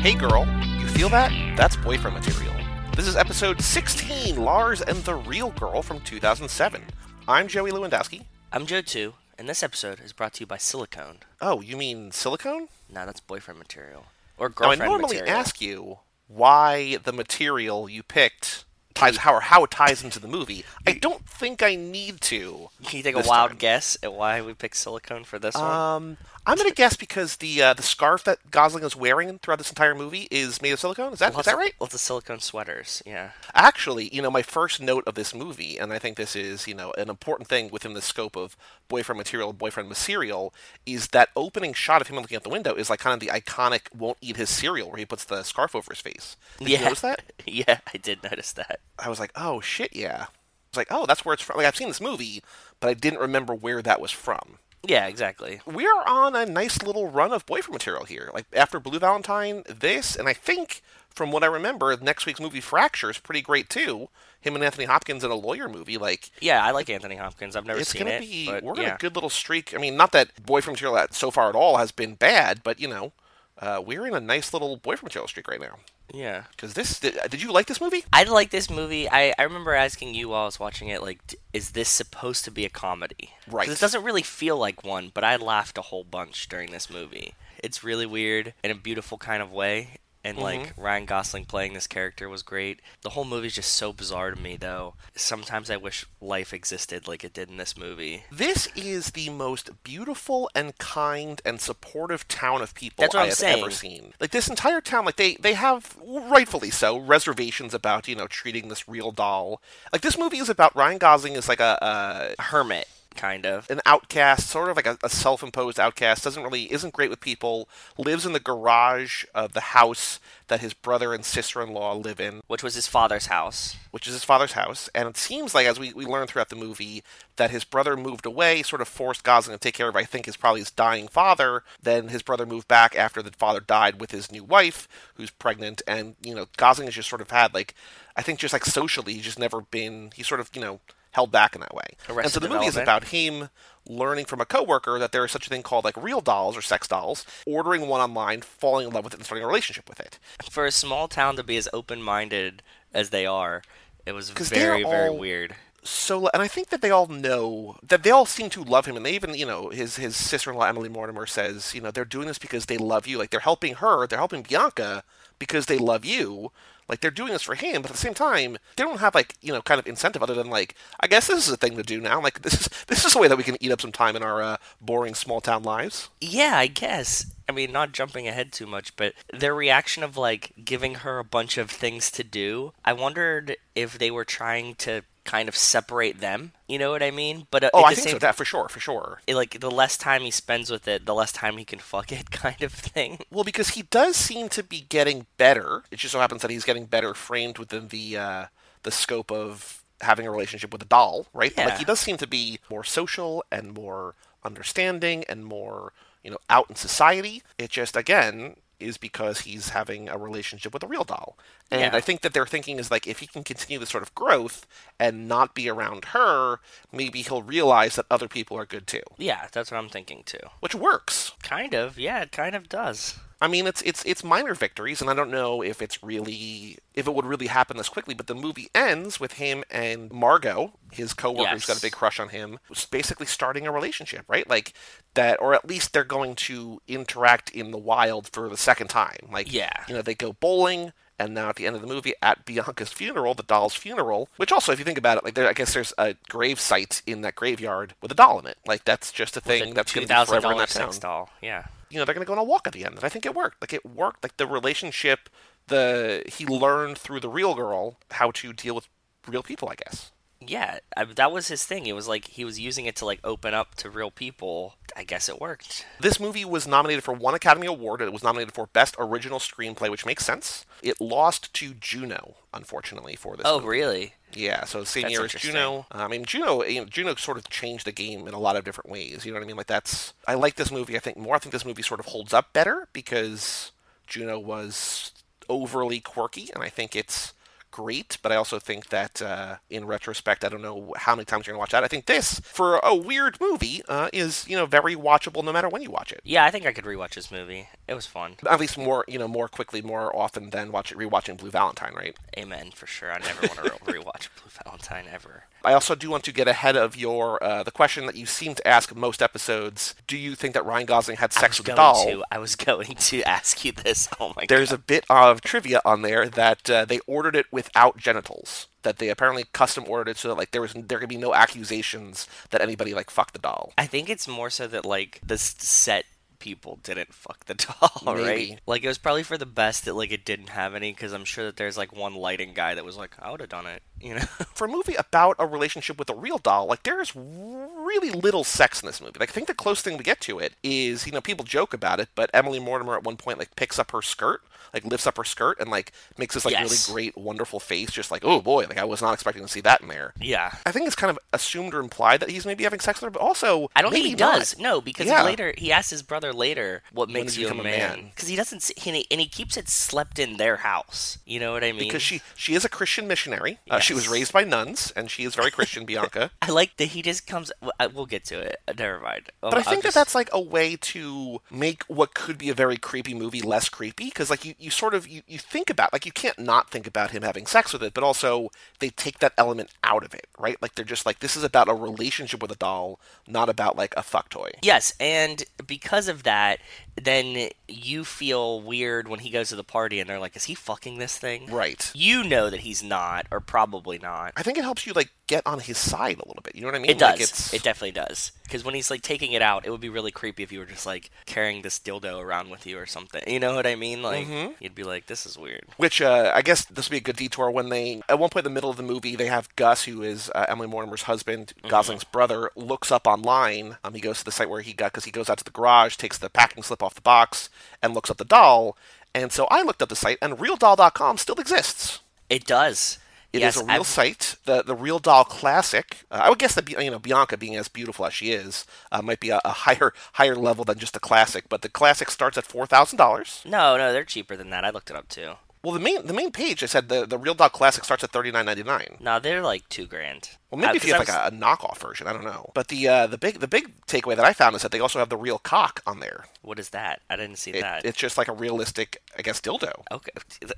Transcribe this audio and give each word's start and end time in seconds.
Hey 0.00 0.14
girl, 0.14 0.46
you 0.78 0.86
feel 0.86 1.08
that? 1.08 1.32
That's 1.56 1.74
boyfriend 1.76 2.16
material. 2.16 2.54
This 2.94 3.08
is 3.08 3.16
episode 3.16 3.60
16, 3.60 4.36
Lars 4.36 4.80
and 4.80 4.98
the 4.98 5.14
Real 5.16 5.50
Girl 5.50 5.82
from 5.82 6.00
2007. 6.00 6.82
I'm 7.26 7.48
Joey 7.48 7.72
Lewandowski. 7.72 8.24
I'm 8.52 8.66
Joe 8.66 8.82
too, 8.82 9.14
and 9.36 9.48
this 9.48 9.64
episode 9.64 9.98
is 10.00 10.12
brought 10.12 10.34
to 10.34 10.40
you 10.40 10.46
by 10.46 10.58
Silicone. 10.58 11.18
Oh, 11.40 11.60
you 11.60 11.76
mean 11.76 12.12
silicone? 12.12 12.68
Nah, 12.88 13.04
that's 13.06 13.18
boyfriend 13.18 13.58
material. 13.58 14.06
Or 14.38 14.48
girlfriend 14.48 14.78
Now, 14.78 14.84
I 14.84 14.88
normally 14.88 15.16
material. 15.16 15.36
ask 15.36 15.60
you 15.60 15.98
why 16.28 16.98
the 17.02 17.12
material 17.12 17.88
you 17.88 18.04
picked 18.04 18.64
ties 18.94 19.18
how 19.18 19.34
or 19.34 19.40
how 19.40 19.64
it 19.64 19.70
ties 19.70 20.02
into 20.04 20.18
the 20.20 20.28
movie. 20.28 20.64
I 20.86 20.92
don't 20.92 21.28
think 21.28 21.62
I 21.62 21.74
need 21.74 22.20
to. 22.22 22.68
Can 22.84 22.96
you 22.98 23.02
take 23.02 23.16
a 23.16 23.26
wild 23.28 23.50
time. 23.50 23.58
guess 23.58 23.98
at 24.02 24.12
why 24.14 24.40
we 24.40 24.54
picked 24.54 24.76
silicone 24.76 25.24
for 25.24 25.38
this 25.38 25.54
one? 25.54 25.64
Um, 25.64 26.16
I'm 26.48 26.56
gonna 26.56 26.70
guess 26.70 26.96
because 26.96 27.36
the 27.36 27.60
uh, 27.60 27.74
the 27.74 27.82
scarf 27.82 28.22
that 28.22 28.52
Gosling 28.52 28.84
is 28.84 28.94
wearing 28.94 29.40
throughout 29.40 29.58
this 29.58 29.70
entire 29.70 29.96
movie 29.96 30.28
is 30.30 30.62
made 30.62 30.70
of 30.70 30.78
silicone. 30.78 31.12
Is 31.12 31.18
that 31.18 31.30
is 31.30 31.34
Lots 31.34 31.46
that 31.46 31.54
of- 31.54 31.58
right? 31.58 31.74
Lots 31.80 31.92
of 31.92 31.98
silicone 32.00 32.38
sweaters, 32.38 33.02
yeah. 33.04 33.30
Actually, 33.52 34.14
you 34.14 34.22
know, 34.22 34.30
my 34.30 34.42
first 34.42 34.80
note 34.80 35.02
of 35.08 35.16
this 35.16 35.34
movie, 35.34 35.76
and 35.76 35.92
I 35.92 35.98
think 35.98 36.16
this 36.16 36.36
is, 36.36 36.68
you 36.68 36.74
know, 36.74 36.92
an 36.96 37.10
important 37.10 37.48
thing 37.48 37.68
within 37.70 37.94
the 37.94 38.00
scope 38.00 38.36
of 38.36 38.56
boyfriend 38.86 39.18
material, 39.18 39.52
boyfriend 39.52 39.88
material, 39.88 40.54
is 40.86 41.08
that 41.08 41.30
opening 41.34 41.72
shot 41.74 42.00
of 42.00 42.06
him 42.06 42.16
looking 42.16 42.36
out 42.36 42.44
the 42.44 42.48
window 42.48 42.74
is 42.74 42.88
like 42.88 43.00
kind 43.00 43.14
of 43.14 43.20
the 43.20 43.34
iconic 43.34 43.92
"won't 43.92 44.18
eat 44.20 44.36
his 44.36 44.48
cereal" 44.48 44.88
where 44.88 44.98
he 44.98 45.04
puts 45.04 45.24
the 45.24 45.42
scarf 45.42 45.74
over 45.74 45.92
his 45.92 46.00
face. 46.00 46.36
Did 46.58 46.68
yeah. 46.68 46.78
you 46.78 46.84
notice 46.84 47.00
that? 47.00 47.22
yeah, 47.46 47.78
I 47.92 47.96
did 47.98 48.22
notice 48.22 48.52
that. 48.52 48.78
I 49.00 49.08
was 49.08 49.18
like, 49.18 49.32
oh 49.34 49.60
shit, 49.60 49.96
yeah. 49.96 50.26
I 50.26 50.68
was 50.70 50.76
like, 50.76 50.88
oh, 50.92 51.06
that's 51.06 51.24
where 51.24 51.34
it's 51.34 51.42
from. 51.42 51.56
Like 51.56 51.66
I've 51.66 51.74
seen 51.74 51.88
this 51.88 52.00
movie, 52.00 52.40
but 52.78 52.88
I 52.88 52.94
didn't 52.94 53.18
remember 53.18 53.52
where 53.52 53.82
that 53.82 54.00
was 54.00 54.12
from. 54.12 54.58
Yeah, 54.86 55.06
exactly. 55.06 55.60
we 55.66 55.86
are 55.86 56.06
on 56.06 56.34
a 56.36 56.46
nice 56.46 56.82
little 56.82 57.08
run 57.08 57.32
of 57.32 57.46
boyfriend 57.46 57.74
material 57.74 58.04
here. 58.04 58.30
Like 58.32 58.46
after 58.52 58.80
Blue 58.80 58.98
Valentine, 58.98 59.62
this, 59.68 60.16
and 60.16 60.28
I 60.28 60.32
think 60.32 60.82
from 61.10 61.32
what 61.32 61.42
I 61.42 61.46
remember, 61.46 61.96
next 61.96 62.26
week's 62.26 62.40
movie 62.40 62.60
Fracture 62.60 63.10
is 63.10 63.18
pretty 63.18 63.40
great 63.42 63.68
too. 63.70 64.08
Him 64.40 64.54
and 64.54 64.62
Anthony 64.62 64.84
Hopkins 64.84 65.24
in 65.24 65.30
a 65.30 65.34
lawyer 65.34 65.68
movie, 65.68 65.98
like 65.98 66.30
Yeah, 66.40 66.64
I 66.64 66.70
like 66.70 66.88
Anthony 66.90 67.16
Hopkins. 67.16 67.56
I've 67.56 67.66
never 67.66 67.80
it's 67.80 67.90
seen 67.90 68.02
gonna 68.04 68.16
it. 68.16 68.20
be. 68.20 68.46
but 68.46 68.62
we're 68.62 68.80
yeah. 68.80 68.94
a 68.94 68.98
good 68.98 69.14
little 69.14 69.30
streak. 69.30 69.74
I 69.74 69.78
mean, 69.78 69.96
not 69.96 70.12
that 70.12 70.44
boyfriend 70.44 70.76
material 70.80 71.06
so 71.10 71.30
far 71.30 71.48
at 71.48 71.56
all 71.56 71.78
has 71.78 71.90
been 71.90 72.14
bad, 72.14 72.62
but 72.62 72.78
you 72.78 72.86
know, 72.86 73.12
uh, 73.58 73.82
we're 73.84 74.06
in 74.06 74.14
a 74.14 74.20
nice 74.20 74.52
little 74.52 74.76
boyfriend 74.76 75.04
material 75.04 75.26
streak 75.26 75.48
right 75.48 75.60
now. 75.60 75.78
Yeah. 76.12 76.44
Because 76.50 76.74
this, 76.74 77.00
did, 77.00 77.18
uh, 77.18 77.28
did 77.28 77.42
you 77.42 77.52
like 77.52 77.66
this 77.66 77.80
movie? 77.80 78.04
I 78.12 78.24
like 78.24 78.50
this 78.50 78.70
movie. 78.70 79.08
I, 79.08 79.34
I 79.38 79.42
remember 79.42 79.74
asking 79.74 80.14
you 80.14 80.28
while 80.30 80.42
I 80.42 80.46
was 80.46 80.60
watching 80.60 80.88
it, 80.88 81.02
like, 81.02 81.26
d- 81.26 81.36
is 81.52 81.70
this 81.72 81.88
supposed 81.88 82.44
to 82.44 82.50
be 82.50 82.64
a 82.64 82.70
comedy? 82.70 83.30
Right. 83.50 83.68
It 83.68 83.80
doesn't 83.80 84.04
really 84.04 84.22
feel 84.22 84.56
like 84.56 84.84
one, 84.84 85.10
but 85.12 85.24
I 85.24 85.36
laughed 85.36 85.78
a 85.78 85.82
whole 85.82 86.04
bunch 86.04 86.48
during 86.48 86.70
this 86.70 86.88
movie. 86.90 87.34
It's 87.58 87.82
really 87.82 88.06
weird 88.06 88.54
in 88.62 88.70
a 88.70 88.74
beautiful 88.74 89.18
kind 89.18 89.42
of 89.42 89.50
way. 89.50 89.98
And, 90.26 90.38
mm-hmm. 90.38 90.44
like, 90.44 90.72
Ryan 90.76 91.04
Gosling 91.06 91.44
playing 91.44 91.74
this 91.74 91.86
character 91.86 92.28
was 92.28 92.42
great. 92.42 92.80
The 93.02 93.10
whole 93.10 93.24
movie's 93.24 93.54
just 93.54 93.72
so 93.72 93.92
bizarre 93.92 94.32
to 94.32 94.40
me, 94.40 94.56
though. 94.56 94.94
Sometimes 95.14 95.70
I 95.70 95.76
wish 95.76 96.04
life 96.20 96.52
existed 96.52 97.06
like 97.06 97.22
it 97.22 97.32
did 97.32 97.48
in 97.48 97.58
this 97.58 97.76
movie. 97.78 98.24
This 98.32 98.68
is 98.74 99.12
the 99.12 99.30
most 99.30 99.84
beautiful 99.84 100.50
and 100.54 100.76
kind 100.78 101.40
and 101.44 101.60
supportive 101.60 102.26
town 102.26 102.60
of 102.60 102.74
people 102.74 103.02
That's 103.02 103.14
what 103.14 103.20
I 103.20 103.24
I'm 103.24 103.28
have 103.28 103.38
saying. 103.38 103.62
ever 103.62 103.70
seen. 103.70 104.14
Like 104.20 104.32
this 104.32 104.48
entire 104.48 104.80
town, 104.80 105.04
like 105.04 105.16
they 105.16 105.36
they 105.36 105.54
have 105.54 105.96
rightfully 106.04 106.70
so 106.70 106.98
reservations 106.98 107.72
about 107.72 108.08
you 108.08 108.16
know 108.16 108.26
treating 108.26 108.68
this 108.68 108.88
real 108.88 109.12
doll. 109.12 109.60
Like 109.92 110.02
this 110.02 110.18
movie 110.18 110.38
is 110.38 110.48
about 110.48 110.74
Ryan 110.74 110.98
Gosling 110.98 111.34
is 111.34 111.48
like 111.48 111.60
a, 111.60 112.34
A 112.38 112.42
hermit, 112.42 112.88
kind 113.16 113.46
of. 113.46 113.70
an 113.70 113.80
outcast, 113.86 114.48
sort 114.48 114.68
of 114.70 114.76
like 114.76 114.86
a, 114.86 114.98
a 115.02 115.08
self-imposed 115.08 115.80
outcast. 115.80 116.24
Doesn't 116.24 116.42
really 116.42 116.72
isn't 116.72 116.92
great 116.94 117.10
with 117.10 117.20
people. 117.20 117.68
Lives 117.98 118.26
in 118.26 118.32
the 118.32 118.40
garage 118.40 119.24
of 119.34 119.52
the 119.52 119.60
house 119.60 120.20
that 120.48 120.60
his 120.60 120.74
brother 120.74 121.12
and 121.12 121.24
sister-in-law 121.24 121.94
live 121.94 122.20
in 122.20 122.40
Which 122.46 122.62
was 122.62 122.74
his 122.74 122.86
father's 122.86 123.26
house. 123.26 123.76
which 123.90 124.06
is 124.06 124.12
his 124.12 124.24
father's 124.24 124.52
house. 124.52 124.88
And 124.94 125.08
it 125.08 125.16
seems 125.16 125.54
like, 125.54 125.66
as 125.66 125.80
we, 125.80 125.92
we 125.92 126.04
learn 126.06 126.26
throughout 126.26 126.50
the 126.50 126.56
movie, 126.56 127.02
that 127.36 127.50
his 127.50 127.64
brother 127.64 127.96
moved 127.96 128.26
away, 128.26 128.62
sort 128.62 128.82
of 128.82 128.88
forced 128.88 129.24
Gosling 129.24 129.56
to 129.56 129.60
take 129.60 129.74
care 129.74 129.88
of, 129.88 129.96
I 129.96 130.04
think, 130.04 130.28
is 130.28 130.36
probably 130.36 130.60
his 130.60 130.70
dying 130.70 131.08
father. 131.08 131.64
Then 131.82 132.08
his 132.08 132.22
brother 132.22 132.46
moved 132.46 132.68
back 132.68 132.94
after 132.94 133.22
the 133.22 133.32
father 133.32 133.60
died 133.60 134.00
with 134.00 134.12
his 134.12 134.30
new 134.30 134.44
wife, 134.44 134.86
who's 135.14 135.30
pregnant. 135.30 135.82
And, 135.86 136.14
you 136.22 136.34
know, 136.34 136.46
Gosling 136.56 136.86
has 136.86 136.94
just 136.94 137.08
sort 137.08 137.22
of 137.22 137.30
had, 137.30 137.52
like, 137.54 137.74
I 138.16 138.22
think 138.22 138.38
just 138.38 138.52
like 138.52 138.64
socially, 138.64 139.14
he's 139.14 139.24
just 139.24 139.38
never 139.38 139.60
been, 139.60 140.12
he's 140.14 140.28
sort 140.28 140.40
of, 140.40 140.50
you 140.54 140.60
know, 140.60 140.80
held 141.16 141.32
back 141.32 141.54
in 141.56 141.60
that 141.62 141.74
way. 141.74 141.88
and 142.08 142.30
so 142.30 142.38
the 142.38 142.48
movie 142.48 142.66
is 142.66 142.76
about 142.76 143.04
him 143.08 143.48
learning 143.88 144.24
from 144.26 144.40
a 144.40 144.44
coworker 144.44 144.98
that 144.98 145.12
there 145.12 145.24
is 145.24 145.30
such 145.32 145.46
a 145.46 145.50
thing 145.50 145.62
called 145.62 145.84
like 145.84 145.96
real 145.96 146.20
dolls 146.20 146.56
or 146.56 146.62
sex 146.62 146.86
dolls, 146.88 147.24
ordering 147.46 147.88
one 147.88 148.00
online, 148.00 148.42
falling 148.42 148.86
in 148.88 148.92
love 148.92 149.04
with 149.04 149.14
it, 149.14 149.18
and 149.18 149.24
starting 149.24 149.44
a 149.44 149.46
relationship 149.46 149.88
with 149.88 150.00
it. 150.00 150.18
For 150.50 150.66
a 150.66 150.70
small 150.72 151.08
town 151.08 151.36
to 151.36 151.42
be 151.42 151.56
as 151.56 151.68
open 151.72 152.02
minded 152.02 152.62
as 152.92 153.10
they 153.10 153.26
are, 153.26 153.62
it 154.04 154.12
was 154.12 154.30
very, 154.30 154.82
very 154.84 155.10
weird. 155.10 155.54
so 155.82 156.28
and 156.34 156.42
I 156.42 156.48
think 156.48 156.68
that 156.68 156.82
they 156.82 156.90
all 156.90 157.06
know 157.06 157.76
that 157.82 158.02
they 158.02 158.10
all 158.10 158.26
seem 158.26 158.50
to 158.50 158.62
love 158.62 158.86
him, 158.86 158.96
and 158.96 159.06
they 159.06 159.14
even 159.14 159.34
you 159.34 159.46
know 159.46 159.70
his 159.70 159.96
his 159.96 160.16
sister 160.16 160.50
in 160.50 160.56
law 160.56 160.66
Emily 160.66 160.88
Mortimer 160.88 161.26
says 161.26 161.74
you 161.74 161.80
know 161.80 161.90
they're 161.92 162.04
doing 162.04 162.26
this 162.26 162.38
because 162.38 162.66
they 162.66 162.78
love 162.78 163.06
you, 163.06 163.18
like 163.18 163.30
they're 163.30 163.40
helping 163.40 163.74
her, 163.76 164.06
they're 164.06 164.18
helping 164.18 164.42
Bianca 164.42 165.04
because 165.38 165.66
they 165.66 165.78
love 165.78 166.04
you. 166.04 166.50
Like 166.88 167.00
they're 167.00 167.10
doing 167.10 167.32
this 167.32 167.42
for 167.42 167.54
him, 167.54 167.82
but 167.82 167.90
at 167.90 167.96
the 167.96 168.02
same 168.02 168.14
time, 168.14 168.58
they 168.76 168.84
don't 168.84 169.00
have 169.00 169.14
like 169.14 169.34
you 169.40 169.52
know 169.52 169.62
kind 169.62 169.78
of 169.78 169.86
incentive 169.86 170.22
other 170.22 170.34
than 170.34 170.48
like 170.48 170.74
I 171.00 171.06
guess 171.06 171.26
this 171.26 171.46
is 171.46 171.52
a 171.52 171.56
thing 171.56 171.76
to 171.76 171.82
do 171.82 172.00
now. 172.00 172.20
Like 172.20 172.42
this 172.42 172.54
is 172.54 172.68
this 172.86 173.04
is 173.04 173.14
a 173.14 173.18
way 173.18 173.28
that 173.28 173.36
we 173.36 173.44
can 173.44 173.56
eat 173.60 173.72
up 173.72 173.80
some 173.80 173.92
time 173.92 174.16
in 174.16 174.22
our 174.22 174.42
uh, 174.42 174.56
boring 174.80 175.14
small 175.14 175.40
town 175.40 175.62
lives. 175.62 176.10
Yeah, 176.20 176.56
I 176.56 176.66
guess. 176.66 177.26
I 177.48 177.52
mean, 177.52 177.70
not 177.70 177.92
jumping 177.92 178.26
ahead 178.26 178.52
too 178.52 178.66
much, 178.66 178.96
but 178.96 179.14
their 179.32 179.54
reaction 179.54 180.02
of 180.02 180.16
like 180.16 180.52
giving 180.64 180.96
her 180.96 181.18
a 181.18 181.24
bunch 181.24 181.58
of 181.58 181.70
things 181.70 182.10
to 182.12 182.24
do, 182.24 182.72
I 182.84 182.92
wondered 182.92 183.56
if 183.74 183.98
they 183.98 184.10
were 184.10 184.24
trying 184.24 184.74
to 184.76 185.02
kind 185.26 185.48
of 185.48 185.56
separate 185.56 186.20
them. 186.20 186.52
You 186.66 186.78
know 186.78 186.90
what 186.90 187.02
I 187.02 187.10
mean? 187.10 187.46
But 187.50 187.64
uh, 187.64 187.70
Oh, 187.74 187.84
I 187.84 187.94
think 187.94 188.08
same 188.08 188.12
so. 188.14 188.18
That 188.20 188.34
for 188.36 188.44
sure, 188.46 188.68
for 188.70 188.80
sure. 188.80 189.20
it- 189.26 189.34
like 189.34 189.60
the 189.60 189.70
less 189.70 189.98
time 189.98 190.22
he 190.22 190.30
spends 190.30 190.70
with 190.70 190.88
it, 190.88 191.04
the 191.04 191.14
less 191.14 191.32
time 191.32 191.58
he 191.58 191.64
can 191.64 191.78
fuck 191.80 192.10
it, 192.12 192.30
kind 192.44 192.62
of 192.62 192.72
thing. 192.72 193.18
Well, 193.30 193.44
because 193.44 193.70
he 193.70 193.82
does 193.82 194.16
seem 194.16 194.48
to 194.50 194.62
be 194.62 194.80
getting 194.88 195.26
better. 195.36 195.82
It 195.90 195.98
just 195.98 196.12
so 196.12 196.20
happens 196.20 196.40
that 196.42 196.50
he's 196.50 196.64
getting 196.64 196.86
better 196.86 197.12
framed 197.12 197.58
within 197.58 197.88
the 197.88 198.16
uh, 198.16 198.44
the 198.84 198.90
scope 198.90 199.30
of 199.30 199.82
having 200.00 200.26
a 200.26 200.30
relationship 200.30 200.72
with 200.72 200.82
a 200.82 200.86
doll, 200.86 201.26
right? 201.34 201.52
But, 201.56 201.66
Like 201.66 201.78
he 201.78 201.84
does 201.84 202.00
seem 202.00 202.16
to 202.18 202.26
be 202.26 202.60
more 202.70 202.84
social 202.84 203.44
and 203.50 203.72
more 203.74 204.14
understanding 204.44 205.24
and 205.28 205.44
more, 205.44 205.92
you 206.22 206.30
know, 206.30 206.38
out 206.48 206.66
in 206.70 206.76
society. 206.76 207.42
It 207.58 207.70
just 207.70 207.96
again 207.96 208.56
is 208.78 208.96
because 208.98 209.40
he's 209.40 209.70
having 209.70 210.08
a 210.08 210.18
relationship 210.18 210.72
with 210.74 210.82
a 210.82 210.86
real 210.86 211.04
doll. 211.04 211.36
And 211.70 211.80
Yeah. 211.80 211.90
I 211.96 212.00
think 212.00 212.20
that 212.20 212.34
their 212.34 212.46
thinking 212.46 212.78
is 212.78 212.90
like 212.90 213.06
if 213.06 213.20
he 213.20 213.26
can 213.26 213.42
continue 213.44 213.78
this 213.78 213.88
sort 213.90 214.02
of 214.02 214.14
growth 214.14 214.66
and 214.98 215.26
not 215.28 215.54
be 215.54 215.68
around 215.68 216.06
her, 216.06 216.60
maybe 216.92 217.22
he'll 217.22 217.42
realize 217.42 217.96
that 217.96 218.06
other 218.10 218.28
people 218.28 218.56
are 218.58 218.66
good 218.66 218.86
too. 218.86 219.02
Yeah, 219.16 219.48
that's 219.52 219.70
what 219.70 219.78
I'm 219.78 219.88
thinking 219.88 220.22
too. 220.24 220.38
Which 220.60 220.74
works. 220.74 221.32
Kind 221.42 221.74
of. 221.74 221.98
Yeah, 221.98 222.22
it 222.22 222.32
kind 222.32 222.54
of 222.54 222.68
does. 222.68 223.18
I 223.40 223.48
mean, 223.48 223.66
it's 223.66 223.82
it's 223.82 224.02
it's 224.06 224.24
minor 224.24 224.54
victories, 224.54 225.00
and 225.02 225.10
I 225.10 225.14
don't 225.14 225.30
know 225.30 225.60
if 225.62 225.82
it's 225.82 226.02
really 226.02 226.78
if 226.94 227.06
it 227.06 227.14
would 227.14 227.26
really 227.26 227.48
happen 227.48 227.76
this 227.76 227.88
quickly. 227.90 228.14
But 228.14 228.28
the 228.28 228.34
movie 228.34 228.70
ends 228.74 229.20
with 229.20 229.34
him 229.34 229.62
and 229.70 230.10
Margot, 230.10 230.72
his 230.90 231.12
coworker, 231.12 231.50
who's 231.50 231.66
got 231.66 231.76
a 231.78 231.82
big 231.82 231.92
crush 231.92 232.18
on 232.18 232.30
him, 232.30 232.58
basically 232.90 233.26
starting 233.26 233.66
a 233.66 233.72
relationship, 233.72 234.24
right? 234.26 234.48
Like 234.48 234.72
that, 235.14 235.40
or 235.40 235.52
at 235.52 235.68
least 235.68 235.92
they're 235.92 236.02
going 236.04 236.34
to 236.36 236.80
interact 236.88 237.50
in 237.50 237.72
the 237.72 237.78
wild 237.78 238.28
for 238.32 238.48
the 238.48 238.56
second 238.56 238.88
time. 238.88 239.28
Like, 239.30 239.52
Yeah. 239.52 239.84
you 239.88 239.94
know, 239.94 240.02
they 240.02 240.14
go 240.14 240.32
bowling. 240.32 240.92
And 241.18 241.32
now 241.32 241.48
at 241.48 241.56
the 241.56 241.66
end 241.66 241.74
of 241.74 241.80
the 241.80 241.88
movie, 241.88 242.12
at 242.20 242.44
Bianca's 242.44 242.92
funeral, 242.92 243.32
the 243.32 243.42
doll's 243.42 243.74
funeral, 243.74 244.28
which 244.36 244.52
also, 244.52 244.72
if 244.72 244.78
you 244.78 244.84
think 244.84 244.98
about 244.98 245.16
it, 245.16 245.24
like 245.24 245.32
there, 245.32 245.48
I 245.48 245.54
guess 245.54 245.72
there's 245.72 245.94
a 245.96 246.14
grave 246.28 246.60
site 246.60 247.00
in 247.06 247.22
that 247.22 247.34
graveyard 247.34 247.94
with 248.02 248.12
a 248.12 248.14
doll 248.14 248.38
in 248.38 248.46
it. 248.46 248.58
Like 248.66 248.84
that's 248.84 249.12
just 249.12 249.34
a 249.34 249.40
thing 249.40 249.72
that's 249.72 249.94
going 249.94 250.06
to 250.06 250.12
be 250.14 250.24
forever 250.26 250.52
in 250.52 250.58
that 250.58 250.68
town 250.68 250.92
doll. 251.00 251.30
Yeah. 251.40 251.64
You 251.90 251.98
know 251.98 252.04
they're 252.04 252.14
going 252.14 252.24
to 252.24 252.26
go 252.26 252.32
on 252.32 252.38
a 252.38 252.44
walk 252.44 252.66
at 252.66 252.72
the 252.72 252.84
end 252.84 252.96
and 252.96 253.04
i 253.04 253.08
think 253.08 253.26
it 253.26 253.34
worked. 253.34 253.60
Like 253.60 253.72
it 253.72 253.84
worked. 253.86 254.22
Like 254.22 254.36
the 254.36 254.46
relationship 254.46 255.28
the 255.68 256.22
he 256.26 256.46
learned 256.46 256.98
through 256.98 257.20
the 257.20 257.28
real 257.28 257.54
girl 257.54 257.98
how 258.12 258.30
to 258.30 258.52
deal 258.52 258.74
with 258.74 258.88
real 259.26 259.42
people 259.42 259.68
i 259.68 259.74
guess 259.74 260.12
Yeah, 260.40 260.80
I, 260.96 261.04
that 261.04 261.32
was 261.32 261.48
his 261.48 261.64
thing. 261.64 261.86
It 261.86 261.94
was 261.94 262.06
like 262.06 262.26
he 262.28 262.44
was 262.44 262.60
using 262.60 262.84
it 262.86 262.94
to 262.96 263.06
like 263.06 263.20
open 263.24 263.54
up 263.54 263.74
to 263.76 263.90
real 263.90 264.10
people. 264.10 264.74
I 264.94 265.04
guess 265.04 265.28
it 265.28 265.40
worked. 265.40 265.84
this 266.00 266.18
movie 266.20 266.44
was 266.44 266.66
nominated 266.66 267.04
for 267.04 267.12
one 267.12 267.34
academy 267.34 267.66
award 267.66 268.00
it 268.00 268.12
was 268.14 268.22
nominated 268.22 268.54
for 268.54 268.66
best 268.68 268.94
original 268.98 269.38
screenplay 269.38 269.90
which 269.90 270.06
makes 270.06 270.24
sense 270.24 270.64
it 270.82 270.98
lost 271.02 271.52
to 271.52 271.74
juno 271.74 272.36
unfortunately 272.54 273.14
for 273.14 273.36
this 273.36 273.44
Oh, 273.46 273.56
movie. 273.56 273.68
really? 273.68 274.14
Yeah, 274.32 274.64
so 274.64 274.84
same 274.84 275.02
That's 275.02 275.12
year 275.12 275.24
as. 275.26 275.32
Juno. 275.32 275.86
Uh, 275.92 275.98
I 275.98 276.08
mean, 276.08 276.24
Juno, 276.24 276.62
you 276.64 276.80
know, 276.80 276.86
Juno 276.86 277.14
sort 277.16 277.36
of 277.36 277.48
changed 277.50 277.84
the 277.86 277.92
game 277.92 278.26
in 278.26 278.32
a 278.34 278.38
lot 278.38 278.56
of 278.56 278.64
different 278.64 278.88
ways. 278.90 279.24
You 279.26 279.32
know 279.32 279.38
what 279.38 279.44
I 279.44 279.46
mean? 279.46 279.56
Like 279.56 279.66
that's, 279.66 280.14
I 280.26 280.34
like 280.34 280.56
this 280.56 280.70
movie. 280.70 280.96
I 280.96 280.98
think 281.00 281.16
more. 281.18 281.36
I 281.36 281.38
think 281.38 281.52
this 281.52 281.64
movie 281.64 281.82
sort 281.82 282.00
of 282.00 282.06
holds 282.06 282.32
up 282.34 282.52
better 282.52 282.88
because 282.92 283.72
Juno 284.06 284.38
was 284.38 285.12
overly 285.48 286.00
quirky, 286.00 286.50
and 286.54 286.62
I 286.62 286.68
think 286.70 286.96
it's 286.96 287.32
great, 287.76 288.16
but 288.22 288.32
I 288.32 288.36
also 288.36 288.58
think 288.58 288.88
that 288.88 289.20
uh, 289.20 289.56
in 289.68 289.84
retrospect, 289.84 290.44
I 290.44 290.48
don't 290.48 290.62
know 290.62 290.94
how 290.96 291.14
many 291.14 291.26
times 291.26 291.46
you're 291.46 291.52
gonna 291.52 291.60
watch 291.60 291.72
that. 291.72 291.84
I 291.84 291.88
think 291.88 292.06
this, 292.06 292.40
for 292.40 292.78
a 292.82 292.94
weird 292.94 293.38
movie, 293.38 293.82
uh, 293.86 294.08
is 294.14 294.48
you 294.48 294.56
know 294.56 294.64
very 294.64 294.96
watchable 294.96 295.44
no 295.44 295.52
matter 295.52 295.68
when 295.68 295.82
you 295.82 295.90
watch 295.90 296.10
it. 296.10 296.20
Yeah, 296.24 296.44
I 296.46 296.50
think 296.50 296.64
I 296.64 296.72
could 296.72 296.84
rewatch 296.84 297.14
this 297.14 297.30
movie. 297.30 297.68
It 297.86 297.94
was 297.94 298.06
fun. 298.06 298.36
At 298.48 298.60
least 298.60 298.78
more 298.78 299.04
you 299.06 299.18
know 299.18 299.28
more 299.28 299.48
quickly, 299.48 299.82
more 299.82 300.14
often 300.16 300.50
than 300.50 300.72
watch 300.72 300.94
rewatching 300.94 301.36
Blue 301.36 301.50
Valentine, 301.50 301.94
right? 301.94 302.16
Amen 302.38 302.70
for 302.74 302.86
sure. 302.86 303.12
I 303.12 303.18
never 303.18 303.46
want 303.46 303.56
to 303.56 303.84
rewatch 303.92 304.28
Blue 304.36 304.50
Valentine 304.64 305.04
ever. 305.12 305.44
I 305.66 305.72
also 305.72 305.96
do 305.96 306.08
want 306.10 306.22
to 306.24 306.32
get 306.32 306.46
ahead 306.46 306.76
of 306.76 306.96
your 306.96 307.42
uh, 307.42 307.64
the 307.64 307.72
question 307.72 308.06
that 308.06 308.14
you 308.14 308.24
seem 308.24 308.54
to 308.54 308.66
ask 308.66 308.94
most 308.94 309.20
episodes. 309.20 309.96
Do 310.06 310.16
you 310.16 310.36
think 310.36 310.54
that 310.54 310.64
Ryan 310.64 310.86
Gosling 310.86 311.16
had 311.16 311.32
sex 311.32 311.58
with 311.58 311.68
a 311.68 311.74
doll? 311.74 312.06
To, 312.06 312.24
I 312.30 312.38
was 312.38 312.54
going 312.54 312.94
to 312.94 313.22
ask 313.28 313.64
you 313.64 313.72
this. 313.72 314.08
Oh 314.20 314.28
my 314.36 314.42
god. 314.42 314.48
There's 314.48 314.70
god. 314.70 314.78
a 314.78 314.82
bit 314.82 315.04
of 315.10 315.40
trivia 315.40 315.80
on 315.84 316.02
there 316.02 316.28
that 316.28 316.70
uh, 316.70 316.84
they 316.84 317.00
ordered 317.08 317.34
it 317.34 317.46
without 317.50 317.96
genitals. 317.96 318.68
That 318.82 318.98
they 318.98 319.08
apparently 319.08 319.44
custom 319.52 319.84
ordered 319.88 320.12
it 320.12 320.16
so 320.16 320.28
that 320.28 320.36
like 320.36 320.52
there 320.52 320.62
was 320.62 320.72
there 320.72 321.00
could 321.00 321.08
be 321.08 321.16
no 321.16 321.34
accusations 321.34 322.28
that 322.50 322.60
anybody 322.60 322.94
like 322.94 323.10
fucked 323.10 323.32
the 323.32 323.40
doll. 323.40 323.72
I 323.76 323.86
think 323.86 324.08
it's 324.08 324.28
more 324.28 324.50
so 324.50 324.68
that 324.68 324.84
like 324.84 325.20
the 325.26 325.36
set 325.36 326.04
people 326.38 326.78
didn't 326.82 327.12
fuck 327.14 327.44
the 327.46 327.54
doll, 327.54 328.02
Maybe. 328.14 328.22
right? 328.22 328.60
Like 328.66 328.84
it 328.84 328.88
was 328.88 328.98
probably 328.98 329.22
for 329.22 329.38
the 329.38 329.46
best 329.46 329.84
that 329.84 329.94
like 329.94 330.12
it 330.12 330.24
didn't 330.24 330.50
have 330.50 330.74
any 330.74 330.92
because 330.92 331.12
I'm 331.12 331.24
sure 331.24 331.44
that 331.46 331.56
there's 331.56 331.76
like 331.76 331.94
one 331.94 332.14
lighting 332.14 332.52
guy 332.54 332.74
that 332.74 332.84
was 332.84 332.96
like, 332.96 333.12
I 333.20 333.30
would 333.30 333.40
have 333.40 333.48
done 333.48 333.66
it, 333.66 333.82
you 334.00 334.14
know? 334.14 334.20
For 334.54 334.66
a 334.66 334.70
movie 334.70 334.94
about 334.94 335.36
a 335.38 335.46
relationship 335.46 335.98
with 335.98 336.10
a 336.10 336.14
real 336.14 336.38
doll, 336.38 336.66
like 336.66 336.82
there's 336.84 337.14
really 337.14 338.10
little 338.10 338.44
sex 338.44 338.80
in 338.82 338.86
this 338.86 339.00
movie. 339.00 339.18
Like 339.18 339.30
I 339.30 339.32
think 339.32 339.46
the 339.46 339.54
closest 339.54 339.84
thing 339.84 339.96
we 339.96 340.04
get 340.04 340.20
to 340.22 340.38
it 340.38 340.54
is 340.62 341.06
you 341.06 341.12
know 341.12 341.20
people 341.20 341.44
joke 341.44 341.74
about 341.74 342.00
it, 342.00 342.08
but 342.14 342.30
Emily 342.34 342.58
Mortimer 342.60 342.96
at 342.96 343.04
one 343.04 343.16
point 343.16 343.38
like 343.38 343.54
picks 343.56 343.78
up 343.78 343.90
her 343.92 344.02
skirt, 344.02 344.40
like 344.74 344.84
lifts 344.84 345.06
up 345.06 345.16
her 345.16 345.24
skirt 345.24 345.58
and 345.60 345.70
like 345.70 345.92
makes 346.18 346.34
this 346.34 346.44
like 346.44 346.52
Yes. 346.52 346.88
really 346.88 346.94
great 347.10 347.16
wonderful 347.18 347.60
face, 347.60 347.90
just 347.90 348.10
like 348.10 348.24
oh 348.24 348.40
boy, 348.40 348.64
like 348.66 348.78
I 348.78 348.84
was 348.84 349.02
not 349.02 349.14
expecting 349.14 349.42
to 349.42 349.48
see 349.48 349.60
that 349.62 349.80
in 349.80 349.88
there. 349.88 350.12
yeah. 350.20 350.52
I 350.64 350.72
think 350.72 350.86
it's 350.86 350.96
kind 350.96 351.10
of 351.10 351.18
assumed 351.32 351.74
or 351.74 351.80
implied 351.80 352.20
that 352.20 352.30
he's 352.30 352.46
maybe 352.46 352.64
having 352.64 352.80
sex 352.80 353.00
with 353.00 353.04
her, 353.08 353.10
but 353.10 353.22
also 353.22 353.70
I 353.76 353.82
don't 353.82 353.92
think 353.92 354.06
he 354.06 354.12
not. 354.14 354.38
does. 354.38 354.58
No, 354.58 354.80
because 354.80 355.06
Yeah. 355.06 355.22
later 355.22 355.52
he 355.56 355.72
asks 355.72 355.90
his 355.90 356.02
brother 356.02 356.32
later 356.32 356.82
what 356.92 357.08
makes 357.10 357.36
you 357.36 357.46
a 357.46 357.50
become 357.50 357.60
a 357.60 357.64
man. 357.64 357.78
man? 358.00 358.10
Because 358.14 358.28
he 358.28 358.36
doesn't, 358.36 358.62
see, 358.62 358.74
and, 358.86 358.96
he, 358.96 359.06
and 359.10 359.20
he 359.20 359.26
keeps 359.26 359.56
it 359.56 359.68
slept 359.68 360.18
in 360.18 360.36
their 360.36 360.56
house. 360.56 361.18
You 361.26 361.40
know 361.40 361.52
what 361.52 361.62
I 361.64 361.72
mean? 361.72 361.80
because 361.86 362.02
she 362.02 362.20
she 362.34 362.54
is 362.54 362.64
a 362.64 362.68
Christian 362.68 363.06
missionary. 363.06 363.58
Uh, 363.70 363.78
She 363.86 363.94
was 363.94 364.08
raised 364.08 364.32
by 364.32 364.42
nuns, 364.42 364.92
and 364.96 365.08
she 365.08 365.22
is 365.22 365.36
very 365.36 365.52
Christian. 365.52 365.84
Bianca. 365.86 366.32
I 366.42 366.50
like 366.50 366.76
that 366.78 366.86
he 366.86 367.02
just 367.02 367.26
comes. 367.26 367.52
We'll 367.94 368.06
get 368.06 368.24
to 368.26 368.40
it. 368.40 368.56
Uh, 368.66 368.72
Never 368.76 368.98
mind. 368.98 369.30
But 369.40 369.54
I 369.54 369.62
think 369.62 369.84
that 369.84 369.94
that's 369.94 370.14
like 370.14 370.28
a 370.32 370.40
way 370.40 370.74
to 370.76 371.40
make 371.50 371.84
what 371.84 372.14
could 372.14 372.36
be 372.36 372.50
a 372.50 372.54
very 372.54 372.76
creepy 372.76 373.14
movie 373.14 373.40
less 373.40 373.68
creepy 373.68 374.06
because 374.06 374.28
like 374.28 374.44
you, 374.44 374.54
you 374.58 374.70
sort 374.70 374.94
of 374.94 375.06
you, 375.06 375.22
you 375.28 375.38
think 375.38 375.70
about 375.70 375.92
like 375.92 376.04
you 376.04 376.10
can't 376.12 376.38
not 376.38 376.68
think 376.70 376.86
about 376.86 377.12
him 377.12 377.22
having 377.22 377.46
sex 377.46 377.72
with 377.72 377.82
it 377.82 377.94
but 377.94 378.02
also 378.02 378.50
they 378.80 378.90
take 378.90 379.20
that 379.20 379.32
element 379.38 379.70
out 379.84 380.04
of 380.04 380.14
it 380.14 380.26
right 380.38 380.60
like 380.60 380.74
they're 380.74 380.84
just 380.84 381.06
like 381.06 381.20
this 381.20 381.36
is 381.36 381.44
about 381.44 381.68
a 381.68 381.74
relationship 381.74 382.42
with 382.42 382.50
a 382.50 382.56
doll 382.56 382.98
not 383.26 383.48
about 383.48 383.76
like 383.76 383.94
a 383.96 384.02
fuck 384.02 384.28
toy 384.28 384.50
Yes, 384.62 384.94
and 384.98 385.44
because 385.66 386.08
of 386.08 386.24
that, 386.24 386.58
then 387.00 387.50
you 387.68 388.04
feel 388.04 388.60
weird 388.60 389.08
when 389.08 389.20
he 389.20 389.30
goes 389.30 389.48
to 389.48 389.56
the 389.56 389.64
party 389.64 390.00
and 390.00 390.08
they're 390.08 390.18
like, 390.20 390.36
"Is 390.36 390.44
he 390.44 390.54
fucking 390.54 390.98
this 390.98 391.18
thing?" 391.18 391.46
right 391.46 391.90
You 391.94 392.22
know 392.24 392.50
that 392.50 392.60
he's 392.60 392.82
not, 392.82 393.26
or 393.30 393.40
probably 393.40 393.98
not. 393.98 394.32
I 394.36 394.42
think 394.42 394.58
it 394.58 394.64
helps 394.64 394.86
you 394.86 394.92
like 394.92 395.10
get 395.26 395.42
on 395.46 395.60
his 395.60 395.78
side 395.78 396.16
a 396.16 396.28
little 396.28 396.42
bit 396.42 396.54
you 396.54 396.60
know 396.62 396.68
what 396.68 396.74
I 396.74 396.78
mean 396.78 396.90
It 396.90 396.98
does. 396.98 397.52
like, 397.52 397.60
It 397.60 397.64
definitely 397.64 397.92
does. 397.92 398.32
Because 398.46 398.64
when 398.64 398.74
he's 398.74 398.90
like 398.90 399.02
taking 399.02 399.32
it 399.32 399.42
out, 399.42 399.66
it 399.66 399.70
would 399.70 399.80
be 399.80 399.88
really 399.88 400.10
creepy 400.10 400.42
if 400.42 400.50
you 400.52 400.58
were 400.58 400.66
just 400.66 400.86
like 400.86 401.10
carrying 401.26 401.62
this 401.62 401.78
dildo 401.78 402.20
around 402.22 402.48
with 402.50 402.66
you 402.66 402.78
or 402.78 402.86
something. 402.86 403.22
You 403.26 403.38
know 403.40 403.54
what 403.54 403.66
I 403.66 403.74
mean? 403.74 404.02
Like 404.02 404.26
Mm-hmm. 404.26 404.52
you'd 404.60 404.74
be 404.74 404.82
like, 404.84 405.06
"This 405.06 405.26
is 405.26 405.36
weird." 405.36 405.64
Which 405.76 406.00
uh, 406.00 406.32
I 406.34 406.42
guess 406.42 406.64
this 406.64 406.88
would 406.88 406.92
be 406.92 406.98
a 406.98 407.00
good 407.00 407.16
detour 407.16 407.50
when 407.50 407.68
they, 407.68 408.00
at 408.08 408.18
one 408.18 408.30
point 408.30 408.46
in 408.46 408.52
the 408.52 408.54
middle 408.54 408.70
of 408.70 408.76
the 408.76 408.82
movie, 408.82 409.16
they 409.16 409.26
have 409.26 409.54
Gus, 409.56 409.84
who 409.84 410.02
is 410.02 410.30
uh, 410.34 410.46
Emily 410.48 410.68
Mortimer's 410.68 411.02
husband, 411.02 411.52
Gosling's 411.68 412.04
brother, 412.04 412.50
looks 412.56 412.90
up 412.90 413.06
online. 413.06 413.76
Um, 413.84 413.94
he 413.94 414.00
goes 414.00 414.18
to 414.20 414.24
the 414.24 414.32
site 414.32 414.48
where 414.50 414.62
he 414.62 414.72
got, 414.72 414.92
because 414.92 415.04
he 415.04 415.10
goes 415.10 415.28
out 415.28 415.38
to 415.38 415.44
the 415.44 415.50
garage, 415.50 415.96
takes 415.96 416.18
the 416.18 416.30
packing 416.30 416.62
slip 416.62 416.82
off 416.82 416.94
the 416.94 417.00
box, 417.00 417.48
and 417.82 417.94
looks 417.94 418.10
up 418.10 418.16
the 418.16 418.24
doll. 418.24 418.76
And 419.14 419.32
so 419.32 419.46
I 419.50 419.62
looked 419.62 419.82
up 419.82 419.88
the 419.88 419.96
site, 419.96 420.18
and 420.20 420.34
RealDoll.com 420.38 421.18
still 421.18 421.36
exists. 421.40 422.00
It 422.28 422.44
does. 422.44 422.98
It 423.36 423.42
is 423.46 423.56
yes, 423.56 423.60
a 423.60 423.64
real 423.64 423.74
I've- 423.76 423.84
site. 423.84 424.36
The 424.44 424.62
the 424.62 424.74
Real 424.74 424.98
Doll 424.98 425.24
Classic. 425.24 425.98
Uh, 426.10 426.20
I 426.24 426.28
would 426.28 426.38
guess 426.38 426.54
that 426.54 426.68
you 426.68 426.90
know 426.90 426.98
Bianca, 426.98 427.36
being 427.36 427.56
as 427.56 427.68
beautiful 427.68 428.06
as 428.06 428.14
she 428.14 428.32
is, 428.32 428.66
uh, 428.92 429.02
might 429.02 429.20
be 429.20 429.30
a, 429.30 429.40
a 429.44 429.50
higher 429.50 429.92
higher 430.14 430.36
level 430.36 430.64
than 430.64 430.78
just 430.78 430.96
a 430.96 431.00
classic. 431.00 431.48
But 431.48 431.62
the 431.62 431.68
classic 431.68 432.10
starts 432.10 432.36
at 432.38 432.46
four 432.46 432.66
thousand 432.66 432.98
dollars. 432.98 433.42
No, 433.44 433.76
no, 433.76 433.92
they're 433.92 434.04
cheaper 434.04 434.36
than 434.36 434.50
that. 434.50 434.64
I 434.64 434.70
looked 434.70 434.90
it 434.90 434.96
up 434.96 435.08
too. 435.08 435.34
Well, 435.66 435.74
the 435.74 435.80
main 435.80 436.06
the 436.06 436.12
main 436.12 436.30
page 436.30 436.62
I 436.62 436.66
said 436.66 436.88
the 436.88 437.06
the 437.06 437.18
Real 437.18 437.34
Doll 437.34 437.48
Classic 437.48 437.82
starts 437.82 438.04
at 438.04 438.10
thirty 438.12 438.30
nine 438.30 438.46
ninety 438.46 438.62
nine. 438.62 438.98
No, 439.00 439.18
they're 439.18 439.42
like 439.42 439.68
two 439.68 439.84
grand. 439.86 440.30
Well, 440.48 440.60
maybe 440.60 440.74
Uh, 440.74 440.76
if 440.76 440.84
you 440.84 440.92
have 440.94 441.08
I 441.08 441.12
like 441.12 441.32
a, 441.32 441.34
a 441.34 441.36
knockoff 441.36 441.78
version, 441.78 442.06
I 442.06 442.12
don't 442.12 442.22
know. 442.22 442.52
But 442.54 442.68
the 442.68 442.86
uh, 442.86 443.06
the 443.08 443.18
big 443.18 443.40
the 443.40 443.48
big 443.48 443.84
takeaway 443.86 444.14
that 444.14 444.24
I 444.24 444.32
found 444.32 444.54
is 444.54 444.62
that 444.62 444.70
they 444.70 444.78
also 444.78 445.00
have 445.00 445.08
the 445.08 445.16
real 445.16 445.38
cock 445.40 445.82
on 445.84 445.98
there. 445.98 446.26
What 446.42 446.60
is 446.60 446.68
that? 446.70 447.02
I 447.10 447.16
didn't 447.16 447.38
see 447.38 447.50
It, 447.50 447.62
that. 447.62 447.84
it's 447.84 447.98
just 447.98 448.16
like 448.16 448.28
a 448.28 448.32
realistic, 448.32 449.02
I 449.18 449.22
guess, 449.22 449.40
dildo, 449.40 449.72
Okay, 449.90 450.12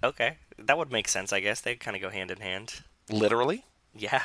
okay, 0.04 0.36
that 0.58 0.76
would 0.76 0.92
make 0.92 1.08
sense. 1.08 1.32
I 1.32 1.40
guess 1.40 1.62
they 1.62 1.74
kind 1.76 1.96
of 1.96 2.02
go 2.02 2.10
hand 2.10 2.30
in 2.30 2.40
hand. 2.40 2.82
literally. 3.08 3.64
Yeah, 3.94 4.22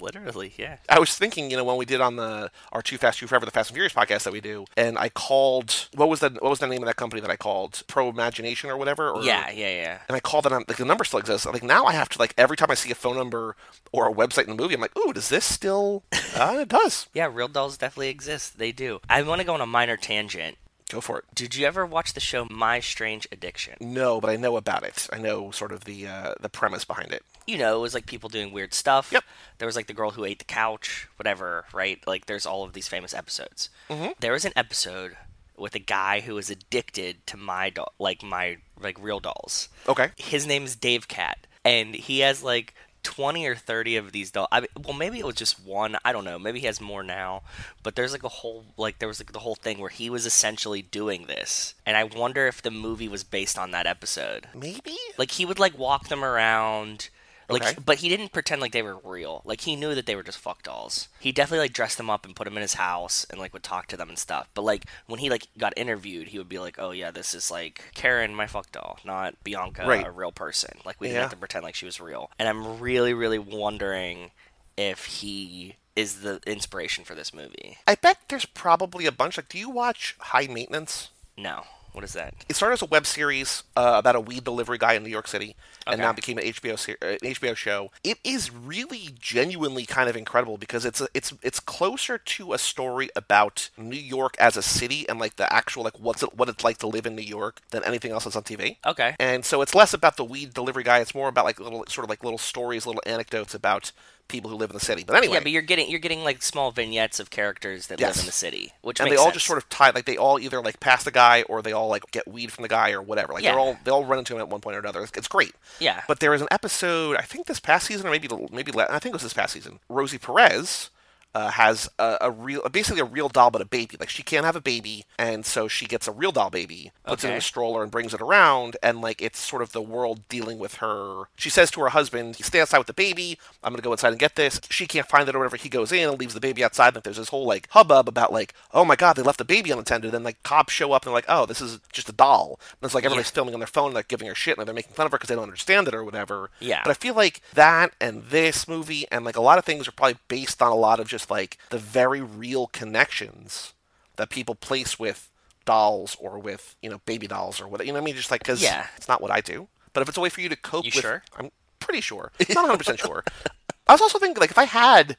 literally. 0.00 0.52
Yeah. 0.56 0.76
I 0.88 0.98
was 0.98 1.16
thinking, 1.16 1.50
you 1.50 1.56
know, 1.56 1.64
when 1.64 1.76
we 1.76 1.84
did 1.84 2.00
on 2.00 2.16
the 2.16 2.50
our 2.72 2.82
Too 2.82 2.98
Fast 2.98 3.18
Too 3.18 3.26
Forever, 3.26 3.44
the 3.44 3.50
Fast 3.52 3.70
and 3.70 3.74
Furious 3.76 3.92
podcast 3.92 4.24
that 4.24 4.32
we 4.32 4.40
do, 4.40 4.64
and 4.76 4.98
I 4.98 5.08
called 5.08 5.88
what 5.94 6.08
was 6.08 6.20
the 6.20 6.30
what 6.30 6.50
was 6.50 6.58
the 6.58 6.66
name 6.66 6.82
of 6.82 6.86
that 6.86 6.96
company 6.96 7.20
that 7.20 7.30
I 7.30 7.36
called 7.36 7.82
Pro 7.86 8.08
Imagination 8.08 8.70
or 8.70 8.76
whatever? 8.76 9.10
Or, 9.10 9.22
Yeah, 9.22 9.50
yeah, 9.50 9.70
yeah. 9.70 9.98
And 10.08 10.16
I 10.16 10.20
called 10.20 10.46
it 10.46 10.52
on 10.52 10.64
like 10.68 10.78
the 10.78 10.84
number 10.84 11.04
still 11.04 11.20
exists. 11.20 11.46
Like 11.46 11.62
now 11.62 11.84
I 11.84 11.92
have 11.92 12.08
to 12.10 12.18
like 12.18 12.34
every 12.36 12.56
time 12.56 12.70
I 12.70 12.74
see 12.74 12.90
a 12.90 12.96
phone 12.96 13.16
number 13.16 13.56
or 13.92 14.08
a 14.08 14.12
website 14.12 14.44
in 14.48 14.56
the 14.56 14.62
movie, 14.62 14.74
I'm 14.74 14.80
like, 14.80 14.96
ooh, 14.96 15.12
does 15.12 15.28
this 15.28 15.44
still? 15.44 16.02
Uh, 16.34 16.60
it 16.62 16.68
does. 16.68 17.08
Yeah, 17.12 17.28
real 17.30 17.46
dolls 17.46 17.76
definitely 17.76 18.08
exist. 18.08 18.58
They 18.58 18.72
do. 18.72 19.00
I 19.08 19.20
want 19.22 19.42
to 19.42 19.46
go 19.46 19.52
on 19.52 19.60
a 19.60 19.66
minor 19.66 19.98
tangent. 19.98 20.56
Go 20.88 21.02
for 21.02 21.18
it. 21.18 21.24
Did 21.34 21.54
you 21.54 21.66
ever 21.66 21.84
watch 21.84 22.14
the 22.14 22.20
show 22.20 22.46
My 22.50 22.80
Strange 22.80 23.28
Addiction? 23.30 23.74
No, 23.80 24.18
but 24.20 24.30
I 24.30 24.36
know 24.36 24.56
about 24.56 24.82
it. 24.82 25.08
I 25.12 25.18
know 25.18 25.50
sort 25.50 25.72
of 25.72 25.84
the 25.84 26.06
uh, 26.06 26.34
the 26.40 26.48
premise 26.48 26.84
behind 26.84 27.12
it. 27.12 27.22
You 27.46 27.58
know, 27.58 27.76
it 27.76 27.80
was 27.80 27.94
like 27.94 28.06
people 28.06 28.28
doing 28.28 28.52
weird 28.52 28.74
stuff. 28.74 29.10
Yep. 29.12 29.24
There 29.58 29.66
was 29.66 29.76
like 29.76 29.86
the 29.86 29.92
girl 29.92 30.10
who 30.10 30.24
ate 30.24 30.38
the 30.38 30.44
couch, 30.44 31.08
whatever, 31.16 31.64
right? 31.72 32.00
Like 32.06 32.26
there's 32.26 32.46
all 32.46 32.64
of 32.64 32.72
these 32.72 32.88
famous 32.88 33.14
episodes. 33.14 33.68
Mm-hmm. 33.90 34.12
There 34.20 34.32
was 34.32 34.44
an 34.44 34.52
episode 34.56 35.16
with 35.56 35.74
a 35.74 35.80
guy 35.80 36.20
who 36.20 36.34
was 36.34 36.50
addicted 36.50 37.26
to 37.26 37.36
my 37.36 37.70
doll, 37.70 37.92
like 37.98 38.22
my 38.22 38.58
like 38.80 38.96
real 39.00 39.20
dolls. 39.20 39.68
Okay. 39.88 40.10
His 40.16 40.46
name 40.46 40.64
is 40.64 40.76
Dave 40.76 41.08
Cat, 41.08 41.46
and 41.64 41.94
he 41.94 42.20
has 42.20 42.42
like 42.42 42.74
20 43.02 43.46
or 43.46 43.54
30 43.54 43.96
of 43.96 44.12
these 44.12 44.30
dolls. 44.30 44.48
I 44.52 44.60
mean, 44.60 44.68
well, 44.82 44.96
maybe 44.96 45.18
it 45.18 45.26
was 45.26 45.34
just 45.34 45.64
one. 45.64 45.96
I 46.04 46.12
don't 46.12 46.24
know. 46.24 46.38
Maybe 46.38 46.60
he 46.60 46.66
has 46.66 46.80
more 46.80 47.02
now. 47.02 47.42
But 47.82 47.96
there's 47.96 48.12
like 48.12 48.22
a 48.22 48.28
whole, 48.28 48.64
like, 48.76 48.98
there 48.98 49.08
was 49.08 49.20
like 49.20 49.32
the 49.32 49.40
whole 49.40 49.54
thing 49.54 49.78
where 49.78 49.90
he 49.90 50.08
was 50.10 50.26
essentially 50.26 50.82
doing 50.82 51.26
this. 51.26 51.74
And 51.84 51.96
I 51.96 52.04
wonder 52.04 52.46
if 52.46 52.62
the 52.62 52.70
movie 52.70 53.08
was 53.08 53.24
based 53.24 53.58
on 53.58 53.72
that 53.72 53.86
episode. 53.86 54.46
Maybe. 54.54 54.96
Like, 55.18 55.32
he 55.32 55.44
would 55.44 55.58
like 55.58 55.76
walk 55.76 56.08
them 56.08 56.24
around. 56.24 57.08
Like, 57.48 57.62
Okay. 57.62 57.76
but 57.84 57.98
he 57.98 58.08
didn't 58.08 58.32
pretend 58.32 58.60
like 58.60 58.72
they 58.72 58.82
were 58.82 58.96
real. 59.04 59.42
Like, 59.44 59.62
he 59.62 59.76
knew 59.76 59.94
that 59.94 60.06
they 60.06 60.14
were 60.16 60.22
just 60.22 60.38
fuck 60.38 60.62
dolls. 60.62 61.08
He 61.20 61.32
definitely 61.32 61.64
like 61.64 61.72
dressed 61.72 61.96
them 61.98 62.08
up 62.10 62.24
and 62.24 62.34
put 62.36 62.44
them 62.44 62.56
in 62.56 62.62
his 62.62 62.74
house 62.74 63.26
and 63.30 63.38
like 63.40 63.52
would 63.52 63.62
talk 63.62 63.86
to 63.88 63.96
them 63.96 64.08
and 64.08 64.18
stuff. 64.18 64.48
But 64.54 64.62
like 64.62 64.84
when 65.06 65.20
he 65.20 65.28
like 65.30 65.46
got 65.58 65.72
interviewed, 65.76 66.28
he 66.28 66.38
would 66.38 66.48
be 66.48 66.58
like, 66.58 66.76
"Oh 66.78 66.90
yeah, 66.92 67.10
this 67.10 67.34
is 67.34 67.50
like 67.50 67.90
Karen, 67.94 68.34
my 68.34 68.46
fuck 68.46 68.70
doll, 68.72 68.98
not 69.04 69.34
Bianca, 69.44 69.84
Right. 69.86 70.06
a 70.06 70.10
real 70.10 70.32
person." 70.32 70.78
Like 70.84 71.00
we 71.00 71.08
Yeah. 71.08 71.14
didn't 71.14 71.22
have 71.24 71.30
to 71.32 71.36
pretend 71.36 71.64
like 71.64 71.74
she 71.74 71.86
was 71.86 72.00
real. 72.00 72.30
And 72.38 72.48
I'm 72.48 72.80
really, 72.80 73.12
really 73.14 73.38
wondering 73.38 74.30
if 74.76 75.04
he 75.04 75.76
is 75.94 76.22
the 76.22 76.40
inspiration 76.46 77.04
for 77.04 77.14
this 77.14 77.34
movie. 77.34 77.76
I 77.86 77.96
bet 77.96 78.18
there's 78.28 78.46
probably 78.46 79.04
a 79.04 79.12
bunch. 79.12 79.36
Like, 79.36 79.50
do 79.50 79.58
you 79.58 79.68
watch 79.68 80.16
High 80.18 80.46
Maintenance? 80.46 81.10
No, 81.36 81.64
what 81.92 82.04
is 82.04 82.12
that? 82.14 82.34
It 82.48 82.56
started 82.56 82.74
as 82.74 82.82
a 82.82 82.86
web 82.86 83.06
series 83.06 83.62
uh, 83.76 83.94
about 83.96 84.16
a 84.16 84.20
weed 84.20 84.44
delivery 84.44 84.78
guy 84.78 84.94
in 84.94 85.02
New 85.02 85.10
York 85.10 85.28
City, 85.28 85.56
and 85.86 86.00
now 86.00 86.12
became 86.12 86.38
an 86.38 86.44
HBO 86.44 86.78
ser- 86.78 86.96
uh, 87.02 87.06
an 87.06 87.18
HBO 87.18 87.56
show. 87.56 87.90
It 88.02 88.18
is 88.24 88.50
really 88.52 89.10
genuinely 89.18 89.84
kind 89.84 90.08
of 90.08 90.16
incredible 90.16 90.56
because 90.56 90.84
it's 90.84 91.00
a, 91.00 91.08
it's 91.14 91.34
it's 91.42 91.60
closer 91.60 92.18
to 92.18 92.52
a 92.52 92.58
story 92.58 93.10
about 93.14 93.70
New 93.76 93.96
York 93.96 94.36
as 94.38 94.56
a 94.56 94.62
city 94.62 95.08
and 95.08 95.18
like 95.18 95.36
the 95.36 95.52
actual 95.52 95.84
like 95.84 95.98
what's 95.98 96.22
it 96.22 96.34
what 96.36 96.48
it's 96.48 96.64
like 96.64 96.78
to 96.78 96.86
live 96.86 97.06
in 97.06 97.14
New 97.14 97.22
York 97.22 97.60
than 97.70 97.84
anything 97.84 98.10
else 98.10 98.24
that's 98.24 98.36
on 98.36 98.42
TV. 98.42 98.76
Okay. 98.86 99.14
And 99.18 99.44
so 99.44 99.60
it's 99.62 99.74
less 99.74 99.92
about 99.92 100.16
the 100.16 100.24
weed 100.24 100.54
delivery 100.54 100.84
guy. 100.84 101.00
It's 101.00 101.14
more 101.14 101.28
about 101.28 101.44
like 101.44 101.60
little 101.60 101.84
sort 101.88 102.04
of 102.04 102.10
like 102.10 102.24
little 102.24 102.38
stories, 102.38 102.86
little 102.86 103.02
anecdotes 103.06 103.54
about 103.54 103.92
people 104.32 104.50
who 104.50 104.56
live 104.56 104.70
in 104.70 104.74
the 104.74 104.84
city. 104.84 105.04
But 105.06 105.14
anyway, 105.16 105.34
Yeah, 105.34 105.40
but 105.40 105.52
you're 105.52 105.62
getting 105.62 105.88
you're 105.88 106.00
getting 106.00 106.24
like 106.24 106.42
small 106.42 106.72
vignettes 106.72 107.20
of 107.20 107.30
characters 107.30 107.86
that 107.86 108.00
live 108.00 108.16
in 108.18 108.26
the 108.26 108.32
city, 108.32 108.72
which 108.82 108.98
and 109.00 109.08
they 109.10 109.16
all 109.16 109.26
sense. 109.26 109.34
just 109.34 109.46
sort 109.46 109.58
of 109.58 109.68
tie 109.68 109.90
like 109.90 110.04
they 110.06 110.16
all 110.16 110.40
either 110.40 110.60
like 110.60 110.80
pass 110.80 111.04
the 111.04 111.10
guy 111.12 111.42
or 111.48 111.62
they 111.62 111.72
all 111.72 111.86
like 111.88 112.10
get 112.10 112.26
weed 112.26 112.50
from 112.50 112.62
the 112.62 112.68
guy 112.68 112.90
or 112.90 113.00
whatever. 113.00 113.32
Like 113.34 113.44
Yeah. 113.44 113.52
they're 113.52 113.60
all 113.60 113.76
they 113.84 113.90
all 113.92 114.04
run 114.04 114.18
into 114.18 114.34
him 114.34 114.40
at 114.40 114.48
one 114.48 114.60
point 114.60 114.74
or 114.76 114.80
another. 114.80 115.02
It's, 115.02 115.12
it's 115.16 115.28
great. 115.28 115.54
Yeah. 115.78 116.02
But 116.08 116.18
there 116.20 116.32
was 116.32 116.42
an 116.42 116.48
episode 116.50 117.16
I 117.16 117.22
think 117.22 117.46
this 117.46 117.60
past 117.60 117.86
season 117.86 118.06
or 118.08 118.10
maybe 118.10 118.28
maybe 118.50 118.72
I 118.76 118.98
think 118.98 119.06
it 119.06 119.12
was 119.12 119.22
this 119.22 119.34
past 119.34 119.52
season. 119.52 119.78
Rosie 119.88 120.18
Perez 120.18 120.90
uh, 121.34 121.50
has 121.50 121.88
a, 121.98 122.18
a 122.22 122.30
real, 122.30 122.62
basically 122.70 123.00
a 123.00 123.04
real 123.04 123.28
doll, 123.28 123.50
but 123.50 123.62
a 123.62 123.66
baby. 123.66 123.96
Like 123.98 124.10
she 124.10 124.22
can't 124.22 124.44
have 124.44 124.56
a 124.56 124.60
baby, 124.60 125.06
and 125.18 125.44
so 125.46 125.68
she 125.68 125.86
gets 125.86 126.06
a 126.06 126.12
real 126.12 126.32
doll 126.32 126.50
baby, 126.50 126.92
puts 127.04 127.24
it 127.24 127.30
in 127.30 127.36
a 127.36 127.40
stroller, 127.40 127.82
and 127.82 127.90
brings 127.90 128.14
it 128.14 128.20
around. 128.20 128.76
And 128.82 129.00
like 129.00 129.22
it's 129.22 129.38
sort 129.38 129.62
of 129.62 129.72
the 129.72 129.82
world 129.82 130.28
dealing 130.28 130.58
with 130.58 130.76
her. 130.76 131.24
She 131.36 131.50
says 131.50 131.70
to 131.72 131.80
her 131.80 131.90
husband, 131.90 132.36
"Stay 132.36 132.60
outside 132.60 132.78
with 132.78 132.86
the 132.86 132.92
baby. 132.92 133.38
I'm 133.62 133.72
gonna 133.72 133.82
go 133.82 133.92
inside 133.92 134.10
and 134.10 134.18
get 134.18 134.36
this." 134.36 134.60
She 134.70 134.86
can't 134.86 135.08
find 135.08 135.28
it 135.28 135.34
or 135.34 135.38
whatever. 135.38 135.56
He 135.56 135.68
goes 135.68 135.92
in 135.92 136.08
and 136.08 136.18
leaves 136.18 136.34
the 136.34 136.40
baby 136.40 136.64
outside. 136.64 136.94
And 136.94 137.02
there's 137.02 137.16
this 137.16 137.30
whole 137.30 137.46
like 137.46 137.68
hubbub 137.70 138.08
about 138.08 138.32
like, 138.32 138.54
"Oh 138.72 138.84
my 138.84 138.96
god, 138.96 139.14
they 139.14 139.22
left 139.22 139.38
the 139.38 139.44
baby 139.44 139.70
unattended." 139.70 140.14
And 140.14 140.24
like 140.24 140.42
cops 140.42 140.72
show 140.72 140.92
up 140.92 141.02
and 141.02 141.08
they're 141.08 141.14
like, 141.14 141.24
"Oh, 141.28 141.46
this 141.46 141.60
is 141.60 141.80
just 141.92 142.08
a 142.08 142.12
doll." 142.12 142.60
And 142.80 142.86
it's 142.88 142.94
like 142.94 143.04
everybody's 143.04 143.30
filming 143.30 143.54
on 143.54 143.60
their 143.60 143.66
phone, 143.66 143.86
and, 143.86 143.94
like 143.94 144.08
giving 144.08 144.28
her 144.28 144.34
shit, 144.34 144.58
and 144.58 144.66
they're 144.66 144.74
making 144.74 144.94
fun 144.94 145.06
of 145.06 145.12
her 145.12 145.18
because 145.18 145.28
they 145.28 145.34
don't 145.34 145.44
understand 145.44 145.88
it 145.88 145.94
or 145.94 146.04
whatever. 146.04 146.50
Yeah. 146.60 146.80
But 146.84 146.90
I 146.90 146.94
feel 146.94 147.14
like 147.14 147.40
that 147.54 147.94
and 148.00 148.24
this 148.24 148.68
movie 148.68 149.06
and 149.10 149.24
like 149.24 149.36
a 149.36 149.40
lot 149.40 149.58
of 149.58 149.64
things 149.64 149.88
are 149.88 149.92
probably 149.92 150.18
based 150.28 150.60
on 150.62 150.70
a 150.70 150.74
lot 150.74 151.00
of 151.00 151.08
just 151.08 151.21
like 151.30 151.58
the 151.70 151.78
very 151.78 152.20
real 152.20 152.66
connections 152.68 153.72
that 154.16 154.30
people 154.30 154.54
place 154.54 154.98
with 154.98 155.30
dolls 155.64 156.16
or 156.20 156.38
with 156.38 156.76
you 156.82 156.90
know 156.90 157.00
baby 157.06 157.26
dolls 157.26 157.60
or 157.60 157.68
whatever. 157.68 157.86
You 157.86 157.92
know 157.92 157.98
what 158.00 158.04
I 158.04 158.06
mean? 158.06 158.16
Just 158.16 158.30
like 158.30 158.42
because 158.42 158.62
Yeah. 158.62 158.86
it's 158.96 159.08
not 159.08 159.20
what 159.20 159.30
I 159.30 159.40
do, 159.40 159.68
but 159.92 160.02
if 160.02 160.08
it's 160.08 160.18
a 160.18 160.20
way 160.20 160.28
for 160.28 160.40
you 160.40 160.48
to 160.48 160.56
cope 160.56 160.84
You 160.84 160.92
with, 160.94 161.02
sure? 161.02 161.22
I'm 161.36 161.50
pretty 161.80 162.00
sure, 162.00 162.32
not 162.48 162.56
100 162.56 162.78
percent 162.78 163.00
sure. 163.00 163.24
I 163.86 163.92
was 163.92 164.00
also 164.00 164.18
thinking 164.18 164.40
like 164.40 164.50
if 164.50 164.58
I 164.58 164.64
had. 164.64 165.16